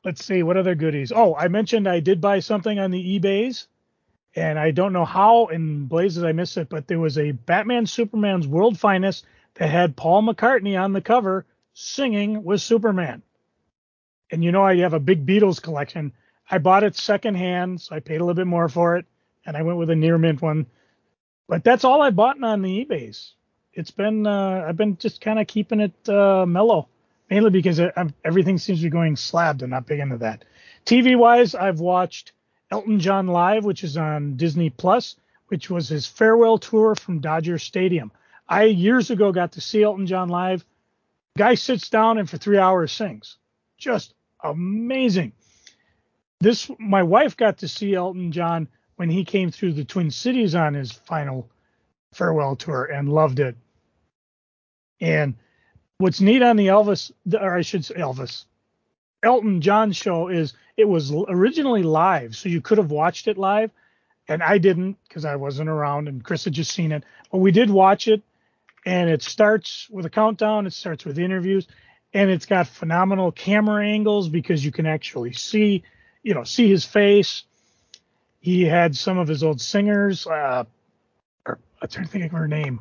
Let's 0.05 0.23
see 0.23 0.43
what 0.43 0.57
other 0.57 0.75
goodies. 0.75 1.11
Oh, 1.13 1.35
I 1.35 1.49
mentioned 1.49 1.87
I 1.87 1.99
did 1.99 2.21
buy 2.21 2.39
something 2.39 2.79
on 2.79 2.91
the 2.91 3.19
eBays, 3.19 3.67
and 4.33 4.57
I 4.57 4.71
don't 4.71 4.93
know 4.93 5.03
how 5.05 5.47
in 5.47 5.87
blazes 5.87 6.23
I 6.23 6.31
missed 6.31 6.57
it, 6.57 6.69
but 6.69 6.87
there 6.87 6.99
was 6.99 7.17
a 7.17 7.31
Batman 7.31 7.85
Superman's 7.85 8.47
World 8.47 8.79
Finest 8.79 9.25
that 9.55 9.69
had 9.69 9.97
Paul 9.97 10.23
McCartney 10.23 10.81
on 10.81 10.93
the 10.93 11.01
cover 11.01 11.45
singing 11.73 12.43
with 12.43 12.61
Superman. 12.61 13.23
And 14.31 14.43
you 14.43 14.53
know 14.53 14.63
I 14.63 14.77
have 14.77 14.93
a 14.93 14.99
big 14.99 15.25
Beatles 15.25 15.61
collection. 15.61 16.13
I 16.49 16.59
bought 16.59 16.83
it 16.83 16.95
secondhand, 16.95 17.81
so 17.81 17.95
I 17.95 17.99
paid 17.99 18.21
a 18.21 18.23
little 18.23 18.35
bit 18.35 18.47
more 18.47 18.69
for 18.69 18.95
it, 18.95 19.05
and 19.45 19.57
I 19.57 19.63
went 19.63 19.79
with 19.79 19.89
a 19.89 19.95
near 19.95 20.17
mint 20.17 20.41
one. 20.41 20.65
But 21.47 21.63
that's 21.63 21.83
all 21.83 22.01
I 22.01 22.11
bought 22.11 22.41
on 22.41 22.61
the 22.61 22.85
eBays. 22.85 23.31
It's 23.73 23.91
been 23.91 24.25
uh, 24.25 24.65
I've 24.67 24.77
been 24.77 24.97
just 24.97 25.19
kind 25.19 25.39
of 25.39 25.47
keeping 25.47 25.81
it 25.81 26.09
uh, 26.09 26.45
mellow 26.45 26.87
mainly 27.29 27.49
because 27.49 27.79
I'm, 27.79 28.13
everything 28.23 28.57
seems 28.57 28.79
to 28.79 28.85
be 28.85 28.89
going 28.89 29.15
slabbed. 29.15 29.61
I'm 29.61 29.69
not 29.69 29.85
big 29.85 29.99
into 29.99 30.17
that. 30.17 30.45
TV 30.85 31.17
wise, 31.17 31.55
I've 31.55 31.79
watched 31.79 32.33
Elton 32.71 32.99
John 32.99 33.27
live, 33.27 33.65
which 33.65 33.83
is 33.83 33.97
on 33.97 34.35
Disney 34.37 34.69
Plus, 34.69 35.15
which 35.47 35.69
was 35.69 35.89
his 35.89 36.05
farewell 36.05 36.57
tour 36.57 36.95
from 36.95 37.19
Dodger 37.19 37.57
Stadium. 37.57 38.11
I 38.47 38.63
years 38.63 39.11
ago 39.11 39.31
got 39.31 39.53
to 39.53 39.61
see 39.61 39.83
Elton 39.83 40.07
John 40.07 40.29
live. 40.29 40.65
Guy 41.37 41.55
sits 41.55 41.89
down 41.89 42.17
and 42.17 42.29
for 42.29 42.37
three 42.37 42.57
hours 42.57 42.91
sings. 42.91 43.37
Just 43.77 44.13
amazing. 44.43 45.33
This 46.39 46.69
my 46.79 47.03
wife 47.03 47.37
got 47.37 47.59
to 47.59 47.67
see 47.67 47.93
Elton 47.93 48.31
John 48.31 48.67
when 48.95 49.09
he 49.09 49.23
came 49.23 49.51
through 49.51 49.73
the 49.73 49.85
Twin 49.85 50.11
Cities 50.11 50.55
on 50.55 50.73
his 50.73 50.91
final 50.91 51.49
farewell 52.13 52.55
tour 52.55 52.85
and 52.85 53.09
loved 53.09 53.39
it. 53.39 53.55
And 54.99 55.35
what's 55.99 56.21
neat 56.21 56.41
on 56.41 56.55
the 56.55 56.67
Elvis, 56.67 57.11
or 57.31 57.57
I 57.57 57.61
should 57.61 57.85
say 57.85 57.95
Elvis, 57.95 58.45
Elton 59.21 59.61
John 59.61 59.91
show 59.91 60.29
is 60.29 60.53
it 60.77 60.87
was 60.87 61.11
originally 61.11 61.83
live, 61.83 62.35
so 62.35 62.49
you 62.49 62.61
could 62.61 62.77
have 62.77 62.89
watched 62.89 63.27
it 63.27 63.37
live, 63.37 63.69
and 64.27 64.41
I 64.41 64.57
didn't 64.57 64.97
because 65.07 65.25
I 65.25 65.35
wasn't 65.35 65.69
around, 65.69 66.07
and 66.07 66.23
Chris 66.23 66.45
had 66.45 66.53
just 66.53 66.71
seen 66.71 66.93
it. 66.93 67.03
But 67.31 67.39
we 67.39 67.51
did 67.51 67.69
watch 67.69 68.07
it, 68.07 68.23
and 68.85 69.09
it 69.09 69.21
starts 69.21 69.89
with 69.89 70.05
a 70.05 70.09
countdown. 70.09 70.65
It 70.65 70.73
starts 70.73 71.03
with 71.03 71.19
interviews, 71.19 71.67
and 72.13 72.29
it's 72.29 72.45
got 72.45 72.67
phenomenal 72.67 73.33
camera 73.33 73.85
angles 73.85 74.29
because 74.29 74.63
you 74.63 74.71
can 74.71 74.85
actually 74.85 75.33
see, 75.33 75.83
you 76.23 76.33
know, 76.33 76.45
see 76.45 76.69
his 76.69 76.85
face. 76.85 77.43
He 78.39 78.63
had 78.63 78.95
some 78.95 79.17
of 79.17 79.27
his 79.27 79.43
old 79.43 79.59
singers. 79.59 80.25
Uh, 80.25 80.63
I'm 81.45 81.87
trying 81.89 82.05
to 82.05 82.11
think 82.11 82.23
of 82.23 82.31
her 82.31 82.47
name. 82.47 82.79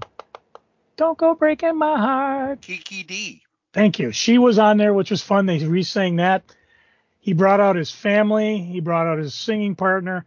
Don't 0.99 1.17
go 1.17 1.37
breaking 1.37 1.79
my 1.79 1.97
heart. 1.97 2.61
Kiki 2.61 3.05
Dee 3.05 3.43
Thank 3.73 4.01
you. 4.01 4.11
She 4.11 4.37
was 4.39 4.59
on 4.59 4.79
there, 4.79 4.93
which 4.93 5.13
was 5.13 5.23
fun. 5.23 5.47
They 5.47 5.65
re-sang 5.65 6.17
that. 6.17 6.43
He 7.21 7.35
brought 7.35 7.61
out 7.61 7.77
his 7.77 7.93
family. 7.93 8.59
He 8.59 8.81
brought 8.81 9.07
out 9.07 9.19
his 9.19 9.33
singing 9.33 9.77
partner. 9.77 10.27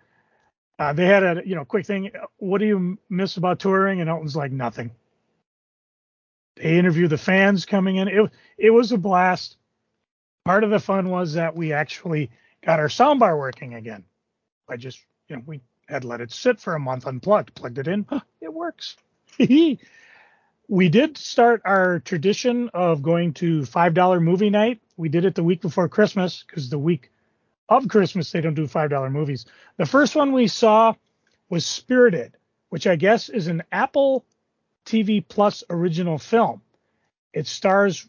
Uh, 0.79 0.93
they 0.93 1.05
had 1.05 1.23
a 1.23 1.41
you 1.45 1.55
know 1.55 1.65
quick 1.65 1.85
thing. 1.85 2.11
What 2.37 2.59
do 2.59 2.65
you 2.65 2.97
miss 3.09 3.35
about 3.35 3.59
touring? 3.59 3.99
And 3.99 4.09
Elton's 4.09 4.35
like 4.35 4.53
nothing. 4.53 4.91
They 6.55 6.77
interview 6.77 7.09
the 7.09 7.17
fans 7.17 7.65
coming 7.65 7.97
in. 7.97 8.07
It 8.07 8.31
it 8.57 8.69
was 8.69 8.93
a 8.93 8.97
blast. 8.97 9.57
Part 10.45 10.63
of 10.63 10.69
the 10.69 10.79
fun 10.79 11.09
was 11.09 11.33
that 11.33 11.55
we 11.55 11.73
actually 11.73 12.31
got 12.63 12.79
our 12.79 12.87
soundbar 12.87 13.37
working 13.37 13.73
again. 13.73 14.05
I 14.69 14.77
just 14.77 15.03
you 15.27 15.35
know 15.35 15.43
we 15.45 15.59
had 15.87 16.05
let 16.05 16.21
it 16.21 16.31
sit 16.31 16.61
for 16.61 16.75
a 16.75 16.79
month 16.79 17.05
unplugged, 17.05 17.53
plugged 17.55 17.77
it 17.77 17.87
in. 17.87 18.05
It 18.39 18.53
works. 18.53 18.95
we 20.71 20.87
did 20.87 21.17
start 21.17 21.61
our 21.65 21.99
tradition 21.99 22.69
of 22.73 23.01
going 23.01 23.33
to 23.33 23.65
five 23.65 23.93
dollar 23.93 24.21
movie 24.21 24.49
night. 24.49 24.79
We 24.95 25.09
did 25.09 25.25
it 25.25 25.35
the 25.35 25.43
week 25.43 25.59
before 25.59 25.89
Christmas 25.89 26.45
because 26.47 26.69
the 26.69 26.79
week 26.79 27.11
of 27.67 27.89
Christmas 27.89 28.31
they 28.31 28.39
don't 28.39 28.53
do 28.53 28.67
five 28.67 28.89
dollar 28.89 29.09
movies. 29.09 29.45
The 29.75 29.85
first 29.85 30.15
one 30.15 30.31
we 30.31 30.47
saw 30.47 30.93
was 31.49 31.65
Spirited, 31.65 32.37
which 32.69 32.87
I 32.87 32.95
guess 32.95 33.27
is 33.27 33.47
an 33.47 33.63
Apple 33.69 34.23
TV 34.85 35.21
Plus 35.27 35.65
original 35.69 36.17
film. 36.17 36.61
It 37.33 37.47
stars 37.47 38.07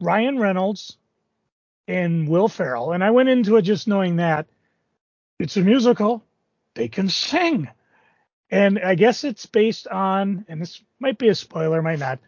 Ryan 0.00 0.40
Reynolds 0.40 0.96
and 1.86 2.28
Will 2.28 2.48
Ferrell, 2.48 2.90
and 2.90 3.04
I 3.04 3.12
went 3.12 3.28
into 3.28 3.56
it 3.58 3.62
just 3.62 3.86
knowing 3.86 4.16
that 4.16 4.48
it's 5.38 5.56
a 5.56 5.62
musical. 5.62 6.24
They 6.74 6.88
can 6.88 7.08
sing. 7.08 7.68
And 8.50 8.78
I 8.80 8.96
guess 8.96 9.24
it's 9.24 9.46
based 9.46 9.86
on, 9.86 10.44
and 10.48 10.60
this 10.60 10.82
might 10.98 11.18
be 11.18 11.28
a 11.28 11.34
spoiler, 11.34 11.82
might 11.82 12.00
not, 12.00 12.18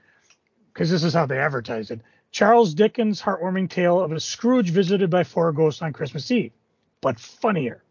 because 0.73 0.90
this 0.90 1.03
is 1.03 1.15
how 1.15 1.27
they 1.27 1.39
advertise 1.39 1.90
it. 1.90 2.01
Charles 2.31 2.74
Dickens' 2.74 3.20
heartwarming 3.20 3.69
tale 3.69 4.01
of 4.01 4.12
a 4.12 4.20
Scrooge 4.20 4.70
visited 4.70 5.11
by 5.11 5.24
four 5.24 5.53
ghosts 5.53 5.82
on 5.82 5.93
Christmas 5.93 6.31
Eve, 6.31 6.53
but 7.01 7.19
funnier. 7.20 7.82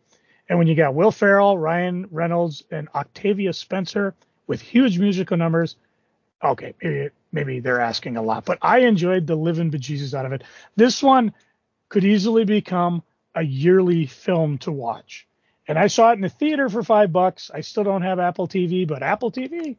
And 0.49 0.57
when 0.57 0.67
you 0.67 0.75
got 0.75 0.95
Will 0.95 1.11
Ferrell, 1.11 1.57
Ryan 1.57 2.07
Reynolds, 2.09 2.63
and 2.71 2.89
Octavia 2.95 3.53
Spencer 3.53 4.15
with 4.47 4.61
huge 4.61 4.97
musical 4.97 5.37
numbers, 5.37 5.75
okay, 6.43 6.73
maybe, 6.81 7.09
maybe 7.31 7.59
they're 7.59 7.81
asking 7.81 8.17
a 8.17 8.21
lot, 8.21 8.45
but 8.45 8.57
I 8.61 8.79
enjoyed 8.79 9.27
the 9.27 9.35
living 9.35 9.71
bejesus 9.71 10.13
out 10.13 10.25
of 10.25 10.33
it. 10.33 10.43
This 10.75 11.03
one 11.03 11.33
could 11.89 12.03
easily 12.03 12.45
become 12.45 13.03
a 13.35 13.43
yearly 13.43 14.05
film 14.07 14.57
to 14.59 14.71
watch. 14.71 15.27
And 15.71 15.79
I 15.79 15.87
saw 15.87 16.09
it 16.09 16.15
in 16.15 16.21
the 16.21 16.27
theater 16.27 16.67
for 16.67 16.83
five 16.83 17.13
bucks. 17.13 17.49
I 17.53 17.61
still 17.61 17.85
don't 17.85 18.01
have 18.01 18.19
Apple 18.19 18.45
TV, 18.45 18.85
but 18.85 19.01
Apple 19.01 19.31
TV, 19.31 19.77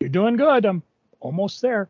you're 0.00 0.10
doing 0.10 0.36
good. 0.36 0.64
I'm 0.64 0.82
almost 1.20 1.62
there. 1.62 1.88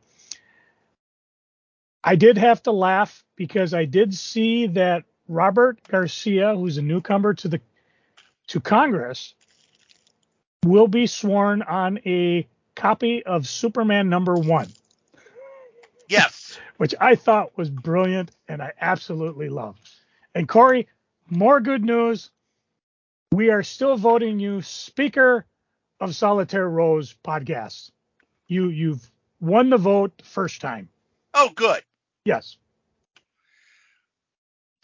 I 2.05 2.17
did 2.17 2.37
have 2.37 2.63
to 2.65 2.71
laugh 2.71 3.25
because 3.37 3.73
I 3.73 3.87
did 3.87 4.13
see 4.13 4.67
that 4.67 5.05
Robert 5.27 5.79
Garcia, 5.89 6.55
who's 6.55 6.77
a 6.77 6.83
newcomer 6.83 7.33
to 7.33 7.49
the 7.49 7.63
to 8.49 8.61
Congress, 8.61 9.33
will 10.63 10.87
be 10.87 11.07
sworn 11.07 11.63
on 11.63 11.99
a 12.05 12.47
copy 12.75 13.25
of 13.25 13.49
Superman 13.49 14.11
number 14.11 14.35
one. 14.35 14.69
Yes. 16.11 16.59
Which 16.77 16.95
I 17.01 17.15
thought 17.15 17.57
was 17.57 17.71
brilliant 17.71 18.33
and 18.49 18.61
I 18.61 18.75
absolutely 18.79 19.49
love. 19.49 19.79
And 20.35 20.47
Corey, 20.47 20.89
more 21.31 21.63
good 21.63 21.83
news 21.83 22.31
we 23.33 23.51
are 23.51 23.63
still 23.63 23.97
voting 23.97 24.39
you 24.39 24.63
Speaker 24.63 25.47
of 26.01 26.15
Solitaire 26.15 26.69
Rose 26.69 27.15
podcast. 27.25 27.91
You 28.49 28.69
you've 28.69 29.11
won 29.41 29.71
the 29.71 29.77
vote 29.77 30.19
the 30.19 30.25
first 30.25 30.61
time. 30.61 30.89
Oh, 31.35 31.51
good. 31.55 31.83
Yes. 32.25 32.57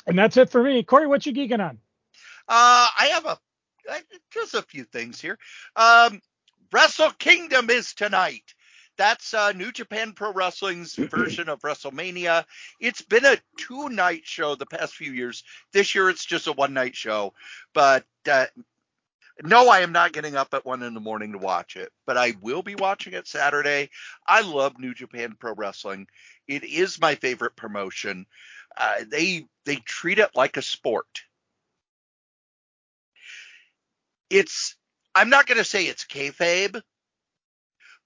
And 0.06 0.16
that's 0.16 0.36
it 0.36 0.50
for 0.50 0.62
me. 0.62 0.82
Corey, 0.84 1.06
what 1.06 1.26
you 1.26 1.32
geeking 1.32 1.60
on? 1.60 1.78
Uh, 2.48 2.86
I 2.98 3.10
have 3.12 3.26
a 3.26 3.38
just 4.30 4.54
a 4.54 4.62
few 4.62 4.84
things 4.84 5.20
here. 5.20 5.38
Um, 5.74 6.20
Wrestle 6.72 7.10
Kingdom 7.10 7.70
is 7.70 7.94
tonight. 7.94 8.54
That's 8.98 9.34
uh, 9.34 9.52
New 9.52 9.72
Japan 9.72 10.12
Pro 10.12 10.32
Wrestling's 10.32 10.94
version 10.96 11.48
of 11.48 11.60
WrestleMania. 11.60 12.44
It's 12.80 13.02
been 13.02 13.24
a 13.24 13.36
two 13.58 13.88
night 13.88 14.22
show 14.24 14.54
the 14.54 14.66
past 14.66 14.94
few 14.94 15.12
years. 15.12 15.44
This 15.72 15.94
year 15.94 16.08
it's 16.08 16.24
just 16.24 16.46
a 16.46 16.52
one 16.52 16.74
night 16.74 16.96
show. 16.96 17.34
But 17.74 18.04
uh, 18.30 18.46
no, 19.42 19.68
I 19.68 19.80
am 19.80 19.92
not 19.92 20.12
getting 20.12 20.36
up 20.36 20.54
at 20.54 20.64
one 20.64 20.82
in 20.82 20.94
the 20.94 21.00
morning 21.00 21.32
to 21.32 21.38
watch 21.38 21.76
it, 21.76 21.92
but 22.06 22.16
I 22.16 22.34
will 22.40 22.62
be 22.62 22.74
watching 22.74 23.12
it 23.12 23.26
Saturday. 23.28 23.90
I 24.26 24.40
love 24.40 24.78
New 24.78 24.94
Japan 24.94 25.36
Pro 25.38 25.54
Wrestling. 25.54 26.06
It 26.48 26.64
is 26.64 27.00
my 27.00 27.16
favorite 27.16 27.54
promotion. 27.56 28.26
Uh, 28.76 29.04
they 29.10 29.46
they 29.64 29.76
treat 29.76 30.18
it 30.18 30.30
like 30.34 30.56
a 30.56 30.62
sport. 30.62 31.06
It's 34.30 34.76
I'm 35.14 35.28
not 35.30 35.46
going 35.46 35.58
to 35.58 35.64
say 35.64 35.86
it's 35.86 36.04
kayfabe 36.04 36.80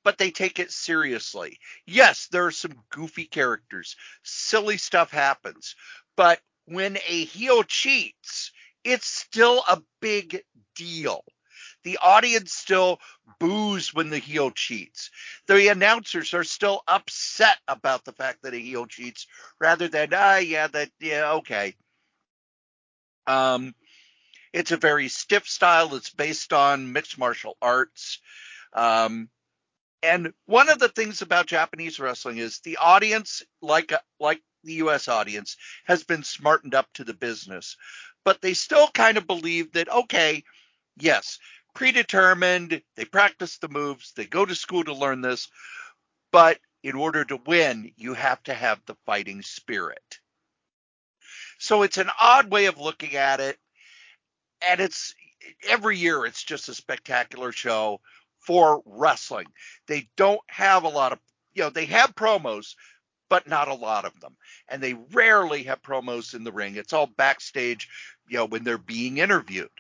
but 0.04 0.18
they 0.18 0.30
take 0.30 0.58
it 0.58 0.70
seriously. 0.70 1.58
Yes, 1.86 2.28
there 2.30 2.46
are 2.46 2.50
some 2.50 2.74
goofy 2.90 3.24
characters. 3.24 3.96
Silly 4.22 4.76
stuff 4.76 5.10
happens. 5.10 5.76
But 6.16 6.40
when 6.66 6.96
a 7.06 7.24
heel 7.24 7.62
cheats, 7.62 8.52
it's 8.84 9.06
still 9.06 9.62
a 9.68 9.82
big 10.00 10.42
deal. 10.76 11.24
The 11.82 11.98
audience 12.02 12.52
still 12.52 13.00
boos 13.38 13.94
when 13.94 14.10
the 14.10 14.18
heel 14.18 14.50
cheats. 14.50 15.10
The 15.46 15.68
announcers 15.68 16.34
are 16.34 16.44
still 16.44 16.82
upset 16.86 17.58
about 17.68 18.04
the 18.04 18.12
fact 18.12 18.42
that 18.42 18.54
a 18.54 18.58
heel 18.58 18.86
cheats 18.86 19.26
rather 19.58 19.88
than, 19.88 20.10
ah, 20.12 20.36
yeah, 20.36 20.66
that, 20.68 20.90
yeah, 21.00 21.32
okay. 21.34 21.74
Um, 23.26 23.74
it's 24.52 24.72
a 24.72 24.76
very 24.76 25.08
stiff 25.08 25.48
style. 25.48 25.94
It's 25.94 26.10
based 26.10 26.52
on 26.52 26.92
mixed 26.92 27.18
martial 27.18 27.56
arts. 27.62 28.20
Um, 28.72 29.28
and 30.02 30.32
one 30.46 30.68
of 30.68 30.78
the 30.78 30.88
things 30.88 31.22
about 31.22 31.46
Japanese 31.46 31.98
wrestling 32.00 32.38
is 32.38 32.60
the 32.60 32.76
audience, 32.78 33.42
like 33.60 33.92
like 34.18 34.40
the 34.64 34.74
U.S. 34.74 35.08
audience, 35.08 35.56
has 35.84 36.04
been 36.04 36.22
smartened 36.22 36.74
up 36.74 36.86
to 36.94 37.04
the 37.04 37.14
business, 37.14 37.76
but 38.24 38.40
they 38.40 38.54
still 38.54 38.88
kind 38.88 39.18
of 39.18 39.26
believe 39.26 39.72
that 39.72 39.90
okay, 39.90 40.42
yes, 40.98 41.38
predetermined. 41.74 42.82
They 42.96 43.04
practice 43.04 43.58
the 43.58 43.68
moves. 43.68 44.12
They 44.12 44.26
go 44.26 44.44
to 44.46 44.54
school 44.54 44.84
to 44.84 44.94
learn 44.94 45.20
this, 45.20 45.48
but 46.32 46.58
in 46.82 46.94
order 46.94 47.24
to 47.26 47.36
win, 47.46 47.92
you 47.96 48.14
have 48.14 48.42
to 48.44 48.54
have 48.54 48.80
the 48.86 48.96
fighting 49.04 49.42
spirit. 49.42 50.18
So 51.58 51.82
it's 51.82 51.98
an 51.98 52.10
odd 52.18 52.50
way 52.50 52.66
of 52.66 52.78
looking 52.78 53.16
at 53.16 53.40
it, 53.40 53.58
and 54.66 54.80
it's 54.80 55.14
every 55.68 55.98
year 55.98 56.24
it's 56.24 56.42
just 56.42 56.68
a 56.68 56.74
spectacular 56.74 57.52
show 57.52 58.00
for 58.40 58.82
wrestling. 58.84 59.46
They 59.86 60.08
don't 60.16 60.40
have 60.48 60.84
a 60.84 60.88
lot 60.88 61.12
of, 61.12 61.18
you 61.54 61.62
know, 61.62 61.70
they 61.70 61.86
have 61.86 62.14
promos, 62.14 62.74
but 63.28 63.46
not 63.46 63.68
a 63.68 63.74
lot 63.74 64.04
of 64.04 64.18
them. 64.20 64.36
And 64.68 64.82
they 64.82 64.94
rarely 65.12 65.64
have 65.64 65.82
promos 65.82 66.34
in 66.34 66.44
the 66.44 66.52
ring. 66.52 66.76
It's 66.76 66.92
all 66.92 67.06
backstage, 67.06 67.88
you 68.28 68.38
know, 68.38 68.46
when 68.46 68.64
they're 68.64 68.78
being 68.78 69.18
interviewed. 69.18 69.70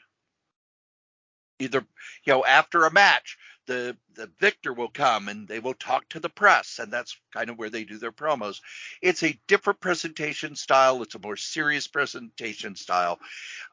Either 1.60 1.84
you 2.24 2.32
know 2.32 2.44
after 2.44 2.84
a 2.84 2.92
match 2.92 3.36
the 3.66 3.96
the 4.14 4.28
victor 4.40 4.72
will 4.72 4.88
come 4.88 5.28
and 5.28 5.46
they 5.46 5.60
will 5.60 5.74
talk 5.74 6.08
to 6.08 6.18
the 6.18 6.28
press 6.28 6.80
and 6.80 6.92
that's 6.92 7.16
kind 7.32 7.48
of 7.50 7.58
where 7.58 7.70
they 7.70 7.84
do 7.84 7.98
their 7.98 8.10
promos. 8.10 8.60
It's 9.00 9.22
a 9.22 9.38
different 9.46 9.80
presentation 9.80 10.56
style. 10.56 11.02
It's 11.02 11.14
a 11.14 11.20
more 11.20 11.36
serious 11.36 11.86
presentation 11.86 12.74
style. 12.74 13.20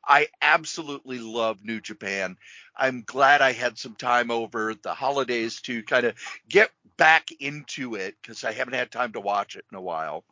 I 0.06 0.28
absolutely 0.42 1.18
love 1.20 1.64
new 1.64 1.82
japan. 1.82 2.38
I'm 2.76 3.02
glad 3.08 3.42
i 3.42 3.54
had 3.54 3.80
some 3.80 3.96
time 3.96 4.30
over 4.30 4.76
the 4.76 4.94
holidays 4.94 5.62
to 5.62 5.82
kind 5.84 6.06
of 6.06 6.16
get 6.48 6.70
back 6.98 7.32
into 7.40 7.96
it 7.96 8.16
because 8.22 8.44
i 8.44 8.52
haven't 8.52 8.76
had 8.76 8.92
time 8.92 9.14
to 9.14 9.20
watch 9.20 9.56
it 9.56 9.66
in 9.72 9.78
a 9.78 9.82
while. 9.82 10.24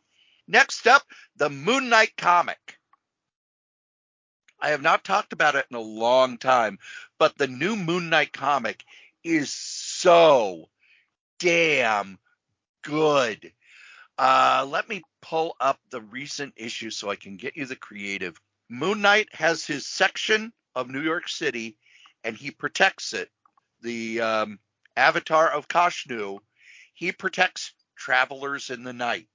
Next 0.46 0.86
up 0.86 1.02
the 1.36 1.50
moon 1.50 1.88
knight 1.88 2.12
comic 2.16 2.78
I 4.60 4.70
have 4.70 4.82
not 4.82 5.04
talked 5.04 5.32
about 5.32 5.54
it 5.54 5.66
in 5.70 5.76
a 5.76 5.80
long 5.80 6.38
time, 6.38 6.78
but 7.18 7.36
the 7.36 7.46
new 7.46 7.76
Moon 7.76 8.08
Knight 8.08 8.32
comic 8.32 8.84
is 9.22 9.52
so 9.52 10.68
damn 11.38 12.18
good. 12.82 13.52
Uh, 14.18 14.66
let 14.68 14.88
me 14.88 15.02
pull 15.20 15.56
up 15.60 15.78
the 15.90 16.00
recent 16.00 16.54
issue 16.56 16.90
so 16.90 17.10
I 17.10 17.16
can 17.16 17.36
get 17.36 17.56
you 17.56 17.66
the 17.66 17.76
creative. 17.76 18.40
Moon 18.68 19.02
Knight 19.02 19.28
has 19.32 19.66
his 19.66 19.86
section 19.86 20.52
of 20.74 20.88
New 20.88 21.02
York 21.02 21.28
City 21.28 21.76
and 22.24 22.36
he 22.36 22.50
protects 22.50 23.12
it. 23.12 23.30
The 23.82 24.20
um, 24.20 24.58
avatar 24.96 25.50
of 25.50 25.68
Khonshu, 25.68 26.38
he 26.94 27.12
protects 27.12 27.72
travelers 27.94 28.70
in 28.70 28.82
the 28.84 28.92
night. 28.92 29.28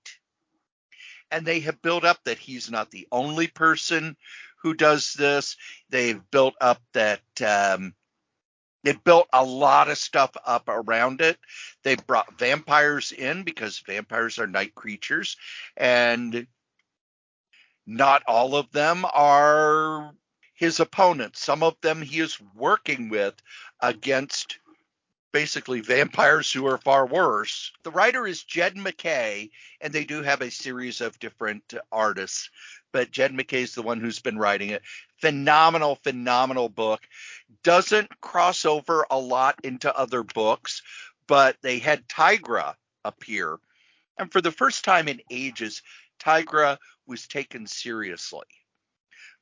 And 1.29 1.45
they 1.45 1.61
have 1.61 1.81
built 1.81 2.03
up 2.03 2.19
that 2.25 2.39
he's 2.39 2.69
not 2.69 2.91
the 2.91 3.07
only 3.11 3.47
person 3.47 4.17
who 4.61 4.73
does 4.73 5.13
this. 5.13 5.57
They've 5.89 6.21
built 6.31 6.55
up 6.61 6.81
that 6.93 7.21
um, 7.45 7.93
they 8.83 8.93
built 8.93 9.27
a 9.33 9.43
lot 9.43 9.89
of 9.89 9.97
stuff 9.97 10.31
up 10.45 10.67
around 10.67 11.21
it. 11.21 11.37
They 11.83 11.95
brought 11.95 12.39
vampires 12.39 13.11
in 13.11 13.43
because 13.43 13.83
vampires 13.85 14.39
are 14.39 14.47
night 14.47 14.73
creatures, 14.75 15.37
and 15.77 16.47
not 17.85 18.23
all 18.27 18.55
of 18.55 18.71
them 18.71 19.05
are 19.13 20.13
his 20.53 20.79
opponents. 20.79 21.43
Some 21.43 21.63
of 21.63 21.75
them 21.81 22.01
he 22.01 22.19
is 22.19 22.39
working 22.55 23.09
with 23.09 23.35
against 23.79 24.59
basically 25.31 25.79
vampires 25.79 26.51
who 26.51 26.67
are 26.67 26.77
far 26.77 27.05
worse. 27.05 27.71
The 27.83 27.91
writer 27.91 28.27
is 28.27 28.43
Jed 28.43 28.75
MacKay, 28.75 29.49
and 29.79 29.93
they 29.93 30.03
do 30.03 30.21
have 30.21 30.41
a 30.41 30.51
series 30.51 31.01
of 31.01 31.19
different 31.19 31.73
artists, 31.91 32.49
but 32.91 33.11
Jed 33.11 33.33
is 33.53 33.75
the 33.75 33.81
one 33.81 33.99
who's 33.99 34.19
been 34.19 34.37
writing 34.37 34.69
it. 34.69 34.81
Phenomenal, 35.19 35.95
phenomenal 36.03 36.69
book. 36.69 37.01
Doesn't 37.63 38.21
cross 38.21 38.65
over 38.65 39.05
a 39.09 39.17
lot 39.17 39.59
into 39.63 39.95
other 39.95 40.23
books, 40.23 40.81
but 41.27 41.57
they 41.61 41.79
had 41.79 42.07
Tigra 42.07 42.75
appear. 43.05 43.57
And 44.17 44.31
for 44.31 44.41
the 44.41 44.51
first 44.51 44.83
time 44.83 45.07
in 45.07 45.21
ages, 45.29 45.81
Tigra 46.19 46.77
was 47.07 47.27
taken 47.27 47.67
seriously. 47.67 48.45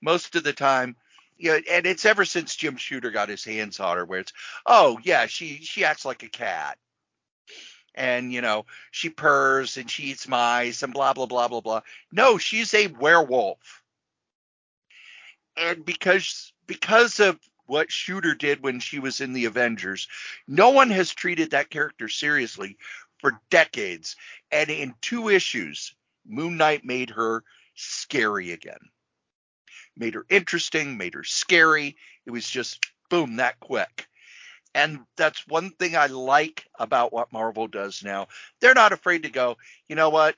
Most 0.01 0.35
of 0.35 0.43
the 0.43 0.53
time, 0.53 0.95
you 1.37 1.51
know, 1.51 1.59
and 1.71 1.85
it's 1.85 2.05
ever 2.05 2.25
since 2.25 2.55
Jim 2.55 2.77
Shooter 2.77 3.11
got 3.11 3.29
his 3.29 3.43
hands 3.43 3.79
on 3.79 3.97
her, 3.97 4.05
where 4.05 4.19
it's, 4.19 4.33
oh 4.65 4.99
yeah, 5.03 5.25
she 5.25 5.59
she 5.61 5.85
acts 5.85 6.05
like 6.05 6.23
a 6.23 6.29
cat, 6.29 6.77
and 7.95 8.31
you 8.31 8.41
know 8.41 8.65
she 8.91 9.09
purrs 9.09 9.77
and 9.77 9.89
she 9.89 10.03
eats 10.03 10.27
mice 10.27 10.83
and 10.83 10.93
blah 10.93 11.13
blah 11.13 11.25
blah 11.25 11.47
blah 11.47 11.61
blah. 11.61 11.81
No, 12.11 12.37
she's 12.37 12.73
a 12.73 12.87
werewolf, 12.87 13.83
and 15.57 15.85
because 15.85 16.53
because 16.67 17.19
of 17.19 17.39
what 17.65 17.91
Shooter 17.91 18.33
did 18.35 18.63
when 18.63 18.79
she 18.79 18.99
was 18.99 19.21
in 19.21 19.33
the 19.33 19.45
Avengers, 19.45 20.07
no 20.47 20.69
one 20.71 20.89
has 20.89 21.13
treated 21.13 21.51
that 21.51 21.69
character 21.69 22.07
seriously 22.07 22.77
for 23.19 23.39
decades, 23.49 24.15
and 24.51 24.69
in 24.69 24.95
two 25.01 25.29
issues, 25.29 25.93
Moon 26.25 26.57
Knight 26.57 26.83
made 26.85 27.11
her 27.11 27.43
scary 27.75 28.51
again 28.51 28.89
made 29.99 30.13
her 30.13 30.25
interesting, 30.29 30.97
made 30.97 31.13
her 31.13 31.23
scary. 31.23 31.97
It 32.25 32.31
was 32.31 32.49
just 32.49 32.85
boom 33.09 33.35
that 33.35 33.59
quick. 33.59 34.07
And 34.75 34.99
that's 35.17 35.47
one 35.47 35.71
thing 35.71 35.95
I 35.95 36.07
like 36.07 36.65
about 36.77 37.11
what 37.11 37.33
Marvel 37.33 37.67
does 37.67 38.03
now. 38.03 38.27
They're 38.61 38.75
not 38.75 38.93
afraid 38.93 39.23
to 39.23 39.29
go, 39.29 39.57
you 39.87 39.95
know 39.95 40.09
what? 40.09 40.35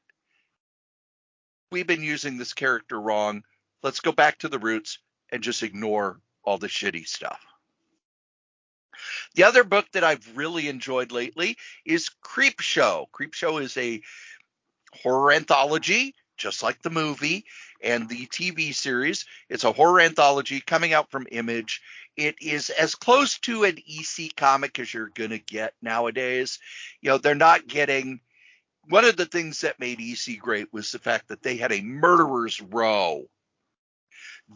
We've 1.72 1.88
been 1.88 2.04
using 2.04 2.38
this 2.38 2.54
character 2.54 3.00
wrong. 3.00 3.44
Let's 3.84 4.00
go 4.00 4.12
back 4.12 4.40
to 4.40 4.50
the 4.50 4.60
roots 4.60 5.00
and 5.32 5.44
just 5.44 5.64
ignore 5.64 6.20
all 6.44 6.58
the 6.58 6.68
shitty 6.68 7.08
stuff. 7.08 7.42
The 9.36 9.44
other 9.44 9.64
book 9.64 9.88
that 9.94 10.04
I've 10.04 10.38
really 10.38 10.68
enjoyed 10.68 11.12
lately 11.12 11.58
is 11.86 12.10
Creepshow. 12.24 13.12
Creep 13.12 13.34
Show 13.34 13.58
is 13.58 13.76
a 13.78 14.02
horror 14.94 15.32
anthology, 15.32 16.16
just 16.38 16.62
like 16.62 16.82
the 16.82 16.90
movie 16.90 17.46
and 17.84 18.08
the 18.08 18.28
TV 18.28 18.74
series. 18.74 19.26
It's 19.50 19.64
a 19.64 19.72
horror 19.72 20.02
anthology 20.02 20.62
coming 20.62 20.94
out 20.94 21.12
from 21.12 21.28
Image. 21.32 21.82
It 22.18 22.36
is 22.42 22.70
as 22.70 22.96
close 22.96 23.40
to 23.40 23.64
an 23.64 23.78
EC 23.78 24.36
comic 24.36 24.80
as 24.80 24.94
you're 24.94 25.10
going 25.10 25.30
to 25.30 25.40
get 25.40 25.74
nowadays. 25.82 26.60
You 27.02 27.10
know, 27.12 27.18
they're 27.18 27.36
not 27.36 27.68
getting. 27.68 28.20
One 28.90 29.06
of 29.06 29.16
the 29.16 29.26
things 29.26 29.62
that 29.62 29.80
made 29.80 30.02
EC 30.02 30.40
great 30.40 30.74
was 30.74 30.92
the 30.92 31.00
fact 31.00 31.28
that 31.28 31.44
they 31.44 31.56
had 31.56 31.72
a 31.72 31.82
murderer's 31.82 32.60
row 32.62 33.26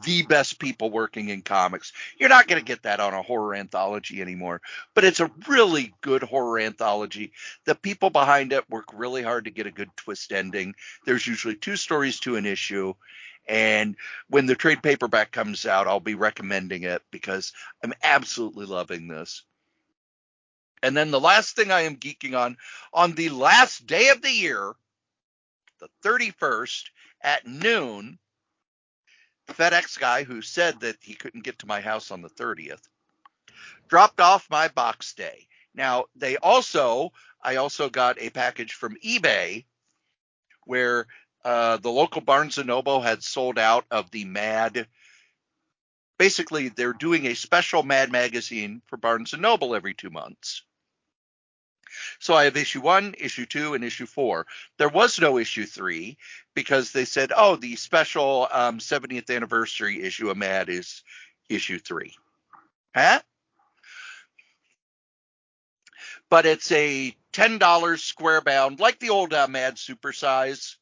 the 0.03 0.23
best 0.23 0.59
people 0.59 0.89
working 0.89 1.29
in 1.29 1.41
comics. 1.41 1.93
You're 2.17 2.29
not 2.29 2.47
going 2.47 2.59
to 2.59 2.65
get 2.65 2.83
that 2.83 2.99
on 2.99 3.13
a 3.13 3.21
horror 3.21 3.55
anthology 3.55 4.21
anymore, 4.21 4.61
but 4.93 5.03
it's 5.03 5.19
a 5.19 5.31
really 5.47 5.93
good 6.01 6.23
horror 6.23 6.59
anthology. 6.59 7.31
The 7.65 7.75
people 7.75 8.09
behind 8.09 8.53
it 8.53 8.69
work 8.69 8.85
really 8.93 9.23
hard 9.23 9.45
to 9.45 9.51
get 9.51 9.67
a 9.67 9.71
good 9.71 9.89
twist 9.95 10.31
ending. 10.31 10.75
There's 11.05 11.27
usually 11.27 11.55
two 11.55 11.75
stories 11.75 12.19
to 12.21 12.35
an 12.35 12.45
issue. 12.45 12.93
And 13.47 13.95
when 14.27 14.47
the 14.47 14.55
trade 14.55 14.81
paperback 14.81 15.31
comes 15.31 15.65
out, 15.65 15.87
I'll 15.87 15.99
be 15.99 16.15
recommending 16.15 16.83
it 16.83 17.03
because 17.11 17.53
I'm 17.83 17.93
absolutely 18.03 18.65
loving 18.65 19.07
this. 19.07 19.43
And 20.81 20.95
then 20.95 21.11
the 21.11 21.19
last 21.19 21.55
thing 21.55 21.71
I 21.71 21.81
am 21.81 21.97
geeking 21.97 22.37
on 22.37 22.57
on 22.93 23.13
the 23.13 23.29
last 23.29 23.87
day 23.87 24.09
of 24.09 24.21
the 24.21 24.31
year, 24.31 24.73
the 25.79 25.89
31st 26.03 26.83
at 27.21 27.47
noon, 27.47 28.19
FedEx 29.53 29.99
guy 29.99 30.23
who 30.23 30.41
said 30.41 30.79
that 30.81 30.97
he 31.01 31.13
couldn't 31.13 31.43
get 31.43 31.59
to 31.59 31.67
my 31.67 31.81
house 31.81 32.11
on 32.11 32.21
the 32.21 32.29
30th 32.29 32.81
dropped 33.87 34.19
off 34.19 34.49
my 34.49 34.67
box 34.69 35.13
day. 35.13 35.47
Now, 35.73 36.05
they 36.15 36.37
also, 36.37 37.11
I 37.41 37.57
also 37.57 37.89
got 37.89 38.19
a 38.19 38.29
package 38.29 38.73
from 38.73 38.97
eBay 39.05 39.65
where 40.65 41.07
uh, 41.43 41.77
the 41.77 41.91
local 41.91 42.21
Barnes 42.21 42.57
and 42.57 42.67
Noble 42.67 43.01
had 43.01 43.23
sold 43.23 43.59
out 43.59 43.85
of 43.91 44.09
the 44.11 44.25
Mad. 44.25 44.87
Basically, 46.17 46.69
they're 46.69 46.93
doing 46.93 47.27
a 47.27 47.35
special 47.35 47.83
Mad 47.83 48.11
magazine 48.11 48.81
for 48.87 48.97
Barnes 48.97 49.33
and 49.33 49.41
Noble 49.41 49.75
every 49.75 49.93
two 49.93 50.09
months. 50.09 50.63
So 52.19 52.33
I 52.33 52.45
have 52.45 52.57
issue 52.57 52.81
one, 52.81 53.15
issue 53.17 53.45
two, 53.45 53.73
and 53.73 53.83
issue 53.83 54.05
four. 54.05 54.47
There 54.77 54.89
was 54.89 55.19
no 55.19 55.37
issue 55.37 55.65
three 55.65 56.17
because 56.53 56.91
they 56.91 57.05
said, 57.05 57.31
oh, 57.35 57.55
the 57.55 57.75
special 57.75 58.47
um, 58.51 58.79
70th 58.79 59.33
anniversary 59.35 60.01
issue 60.01 60.29
of 60.29 60.37
Mad 60.37 60.69
is 60.69 61.03
issue 61.49 61.79
three. 61.79 62.13
Huh? 62.95 63.21
But 66.29 66.45
it's 66.45 66.71
a 66.71 67.15
$10 67.33 67.99
square 67.99 68.41
bound, 68.41 68.79
like 68.79 68.99
the 68.99 69.09
old 69.09 69.33
uh, 69.33 69.47
Mad 69.47 69.75
Supersize, 69.75 70.77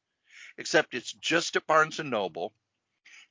except 0.58 0.94
it's 0.94 1.12
just 1.14 1.56
at 1.56 1.68
Barnes 1.68 2.00
Noble. 2.00 2.54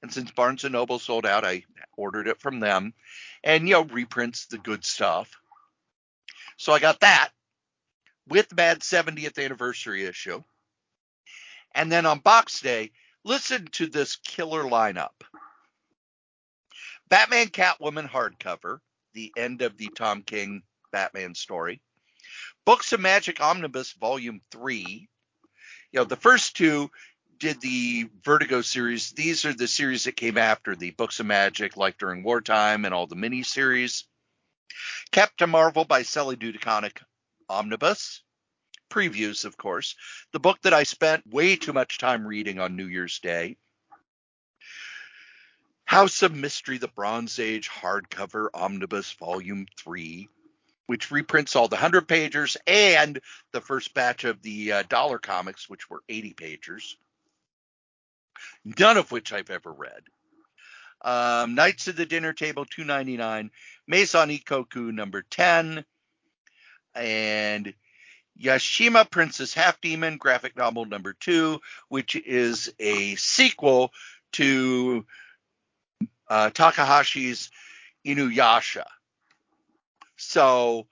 And 0.03 0.13
since 0.13 0.33
Barnes 0.33 0.65
Noble 0.65 0.99
sold 0.99 1.25
out, 1.25 1.45
I 1.45 1.65
ordered 1.97 2.27
it 2.27 2.41
from 2.41 2.59
them. 2.59 2.93
And, 3.45 3.69
you 3.69 3.75
know, 3.75 3.85
reprints 3.85 4.47
the 4.47 4.59
good 4.59 4.85
stuff. 4.85 5.31
So 6.57 6.73
I 6.73 6.81
got 6.81 7.01
that 7.01 7.31
with 8.29 8.55
Mad 8.55 8.81
70th 8.81 9.43
anniversary 9.43 10.05
issue. 10.05 10.43
And 11.75 11.91
then 11.91 12.07
on 12.07 12.19
Box 12.19 12.61
Day, 12.61 12.93
listen 13.25 13.67
to 13.73 13.87
this 13.87 14.17
killer 14.17 14.65
lineup 14.65 15.23
Batman 17.09 17.49
Catwoman 17.49 18.09
hardcover, 18.09 18.79
the 19.15 19.33
end 19.37 19.63
of 19.63 19.77
the 19.77 19.89
Tom 19.95 20.23
King 20.23 20.63
Batman 20.93 21.35
story. 21.35 21.83
Books 22.65 22.93
of 22.93 23.01
Magic 23.01 23.41
Omnibus 23.41 23.93
Volume 23.93 24.41
3. 24.51 25.09
You 25.93 26.01
know, 26.01 26.05
the 26.05 26.17
first 26.17 26.57
two 26.57 26.91
did 27.39 27.61
the 27.61 28.09
Vertigo 28.25 28.63
series. 28.63 29.11
These 29.11 29.45
are 29.45 29.53
the 29.53 29.67
series 29.67 30.05
that 30.05 30.17
came 30.17 30.39
after 30.39 30.77
the 30.77 30.93
Books 30.93 31.21
of 31.21 31.27
Magic, 31.27 31.77
like 31.77 31.99
during 31.99 32.23
wartime 32.23 32.85
and 32.85 32.95
all 32.95 33.07
the 33.07 33.17
mini 33.17 33.43
series. 33.43 34.05
Captain 35.11 35.51
Marvel 35.51 35.85
by 35.85 36.05
Kelly 36.05 36.37
Sue 36.41 36.53
DeConnick 36.53 36.99
Omnibus. 37.53 38.23
Previews, 38.91 39.45
of 39.45 39.57
course. 39.57 39.95
The 40.33 40.41
book 40.41 40.61
that 40.63 40.75
I 40.75 40.83
spent 40.83 41.27
way 41.27 41.57
too 41.57 41.73
much 41.73 41.99
time 41.99 42.27
reading 42.27 42.59
on 42.59 42.77
New 42.77 42.87
Year's 42.87 43.19
Day. 43.21 43.57
House 45.85 46.23
of 46.23 46.35
Mystery, 46.35 46.79
the 46.79 46.89
Bronze 46.89 47.39
Age 47.39 47.69
hardcover 47.69 48.49
omnibus 48.55 49.13
volume 49.13 49.67
3, 49.77 50.27
which 50.87 51.11
reprints 51.11 51.55
all 51.55 51.69
the 51.69 51.77
100 51.77 52.09
pagers 52.09 52.57
and 52.67 53.21
the 53.53 53.61
first 53.61 53.93
batch 53.93 54.25
of 54.25 54.41
the 54.41 54.73
uh, 54.73 54.83
dollar 54.85 55.19
comics, 55.19 55.69
which 55.69 55.91
were 55.91 56.03
80 56.09 56.33
pagers, 56.33 56.95
none 58.65 58.97
of 58.97 59.13
which 59.13 59.35
I've 59.35 59.51
ever 59.51 59.71
read. 59.71 60.03
Um, 61.03 61.55
Knights 61.55 61.89
of 61.89 61.97
the 61.97 62.07
Dinner 62.07 62.33
Table 62.33 62.65
299, 62.65 63.51
Maison 63.87 64.31
Ikkoku 64.31 64.93
number 64.93 65.21
10, 65.21 65.85
and 66.95 67.75
Yashahime 68.41 69.11
Princess 69.11 69.55
Half 69.55 69.81
Demon 69.81 70.17
graphic 70.17 70.57
novel 70.57 70.85
number 70.85 71.13
2, 71.13 71.61
which 71.89 72.17
is 72.17 72.73
a 72.79 73.15
sequel 73.17 73.93
to 74.33 75.05
uh, 76.29 76.51
Takahashi's 76.51 77.51
Inuyasha. 78.07 78.85
So 80.17 80.87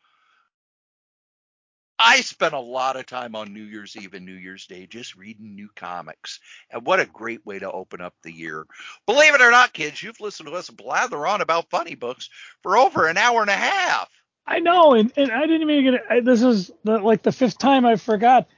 I 1.98 2.22
spent 2.22 2.54
a 2.54 2.60
lot 2.60 2.96
of 2.96 3.06
time 3.06 3.34
on 3.36 3.52
New 3.52 3.62
Year's 3.62 3.96
Eve 3.96 4.14
and 4.14 4.24
New 4.24 4.34
Year's 4.34 4.66
Day 4.66 4.86
just 4.86 5.16
reading 5.16 5.54
new 5.54 5.68
comics. 5.76 6.40
And 6.70 6.86
what 6.86 7.00
a 7.00 7.06
great 7.06 7.44
way 7.44 7.58
to 7.58 7.70
open 7.70 8.00
up 8.00 8.14
the 8.22 8.32
year. 8.32 8.66
Believe 9.06 9.34
it 9.34 9.42
or 9.42 9.50
not, 9.50 9.72
kids, 9.72 10.02
you've 10.02 10.20
listened 10.20 10.48
to 10.48 10.54
us 10.54 10.70
blather 10.70 11.26
on 11.26 11.42
about 11.42 11.70
funny 11.70 11.94
books 11.94 12.30
for 12.62 12.78
over 12.78 13.06
an 13.06 13.18
hour 13.18 13.42
and 13.42 13.50
a 13.50 13.54
half. 13.54 14.08
I 14.50 14.58
know, 14.58 14.94
and, 14.94 15.12
and 15.16 15.30
I 15.30 15.46
didn't 15.46 15.70
even 15.70 15.84
get 15.84 15.94
it. 15.94 16.02
I, 16.10 16.20
this 16.20 16.42
is 16.42 16.72
the, 16.82 16.98
like 16.98 17.22
the 17.22 17.30
fifth 17.30 17.56
time 17.56 17.86
I 17.86 17.94
forgot. 17.94 18.48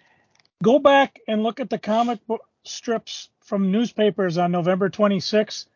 Go 0.62 0.78
back 0.78 1.20
and 1.28 1.42
look 1.42 1.60
at 1.60 1.68
the 1.68 1.78
comic 1.78 2.26
book 2.26 2.40
strips 2.64 3.28
from 3.40 3.70
newspapers 3.70 4.38
on 4.38 4.52
November 4.52 4.88
26th. 4.88 5.66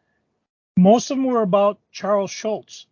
Most 0.79 1.11
of 1.11 1.19
them 1.19 1.27
were 1.27 1.43
about 1.43 1.79
Charles 1.93 2.31
Schulz. 2.31 2.87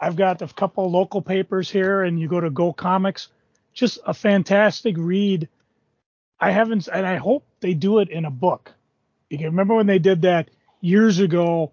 I've 0.00 0.16
got 0.16 0.40
a 0.40 0.46
couple 0.46 0.90
local 0.90 1.20
papers 1.20 1.68
here, 1.68 2.02
and 2.02 2.18
you 2.18 2.26
go 2.26 2.40
to 2.40 2.48
Go 2.48 2.72
Comics. 2.72 3.28
Just 3.74 3.98
a 4.06 4.14
fantastic 4.14 4.96
read. 4.96 5.46
I 6.40 6.52
haven't, 6.52 6.88
and 6.88 7.06
I 7.06 7.16
hope 7.16 7.44
they 7.60 7.74
do 7.74 7.98
it 7.98 8.08
in 8.08 8.24
a 8.24 8.30
book. 8.30 8.72
You 9.28 9.36
can 9.36 9.48
remember 9.48 9.74
when 9.74 9.86
they 9.86 9.98
did 9.98 10.22
that 10.22 10.48
years 10.80 11.18
ago, 11.18 11.72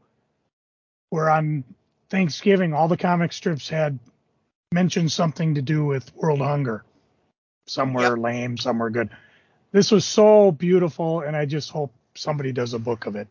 where 1.09 1.29
on 1.29 1.63
Thanksgiving 2.09 2.73
all 2.73 2.89
the 2.89 2.97
comic 2.97 3.31
strips 3.31 3.69
had 3.69 3.97
mentioned 4.75 5.09
something 5.09 5.55
to 5.55 5.61
do 5.61 5.85
with 5.85 6.13
world 6.15 6.41
hunger. 6.41 6.83
Some 7.65 7.93
were 7.93 8.01
Yep. 8.01 8.19
lame, 8.19 8.57
some 8.57 8.77
were 8.77 8.89
good. 8.89 9.09
This 9.71 9.89
was 9.89 10.03
so 10.05 10.51
beautiful, 10.51 11.21
and 11.21 11.35
I 11.35 11.45
just 11.45 11.71
hope 11.71 11.93
somebody 12.13 12.51
does 12.51 12.73
a 12.73 12.79
book 12.79 13.05
of 13.05 13.15
it. 13.15 13.29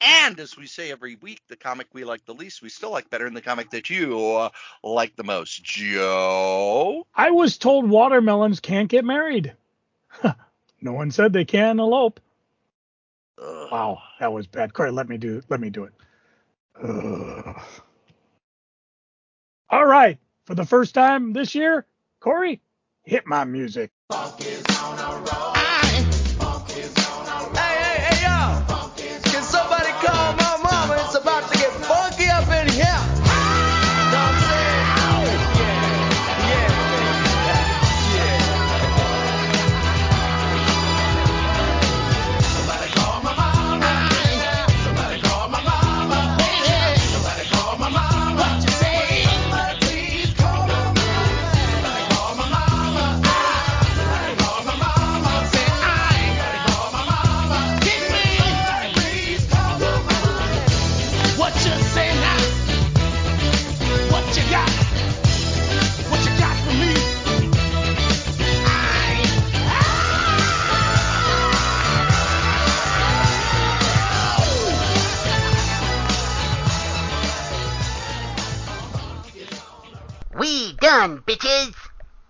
And 0.00 0.38
as 0.38 0.56
we 0.56 0.66
say 0.68 0.92
every 0.92 1.16
week, 1.16 1.42
the 1.48 1.56
comic 1.56 1.88
we 1.92 2.04
like 2.04 2.24
the 2.24 2.32
least, 2.32 2.62
we 2.62 2.68
still 2.68 2.90
like 2.90 3.10
better 3.10 3.24
than 3.24 3.34
the 3.34 3.42
comic 3.42 3.70
that 3.70 3.90
you 3.90 4.16
uh, 4.36 4.50
like 4.84 5.16
the 5.16 5.24
most. 5.24 5.62
Joe? 5.62 7.04
I 7.12 7.32
was 7.32 7.58
told 7.58 7.90
watermelons 7.90 8.60
can't 8.60 8.88
get 8.88 9.04
married. 9.04 9.54
no 10.80 10.92
one 10.92 11.10
said 11.10 11.32
they 11.32 11.44
can 11.44 11.80
elope. 11.80 12.20
Ugh. 13.42 13.68
Wow, 13.72 14.02
that 14.20 14.32
was 14.32 14.46
bad. 14.46 14.72
Corey, 14.72 14.92
let 14.92 15.08
me 15.08 15.18
do 15.18 15.42
let 15.48 15.60
me 15.60 15.68
do 15.68 15.84
it. 15.84 15.92
Ugh. 16.80 17.60
All 19.70 19.86
right, 19.86 20.18
for 20.46 20.54
the 20.54 20.64
first 20.66 20.94
time 20.94 21.32
this 21.32 21.54
year, 21.54 21.86
Corey, 22.20 22.60
hit 23.04 23.26
my 23.26 23.44
music. 23.44 23.90
Done, 80.90 81.20
bitches! 81.20 81.89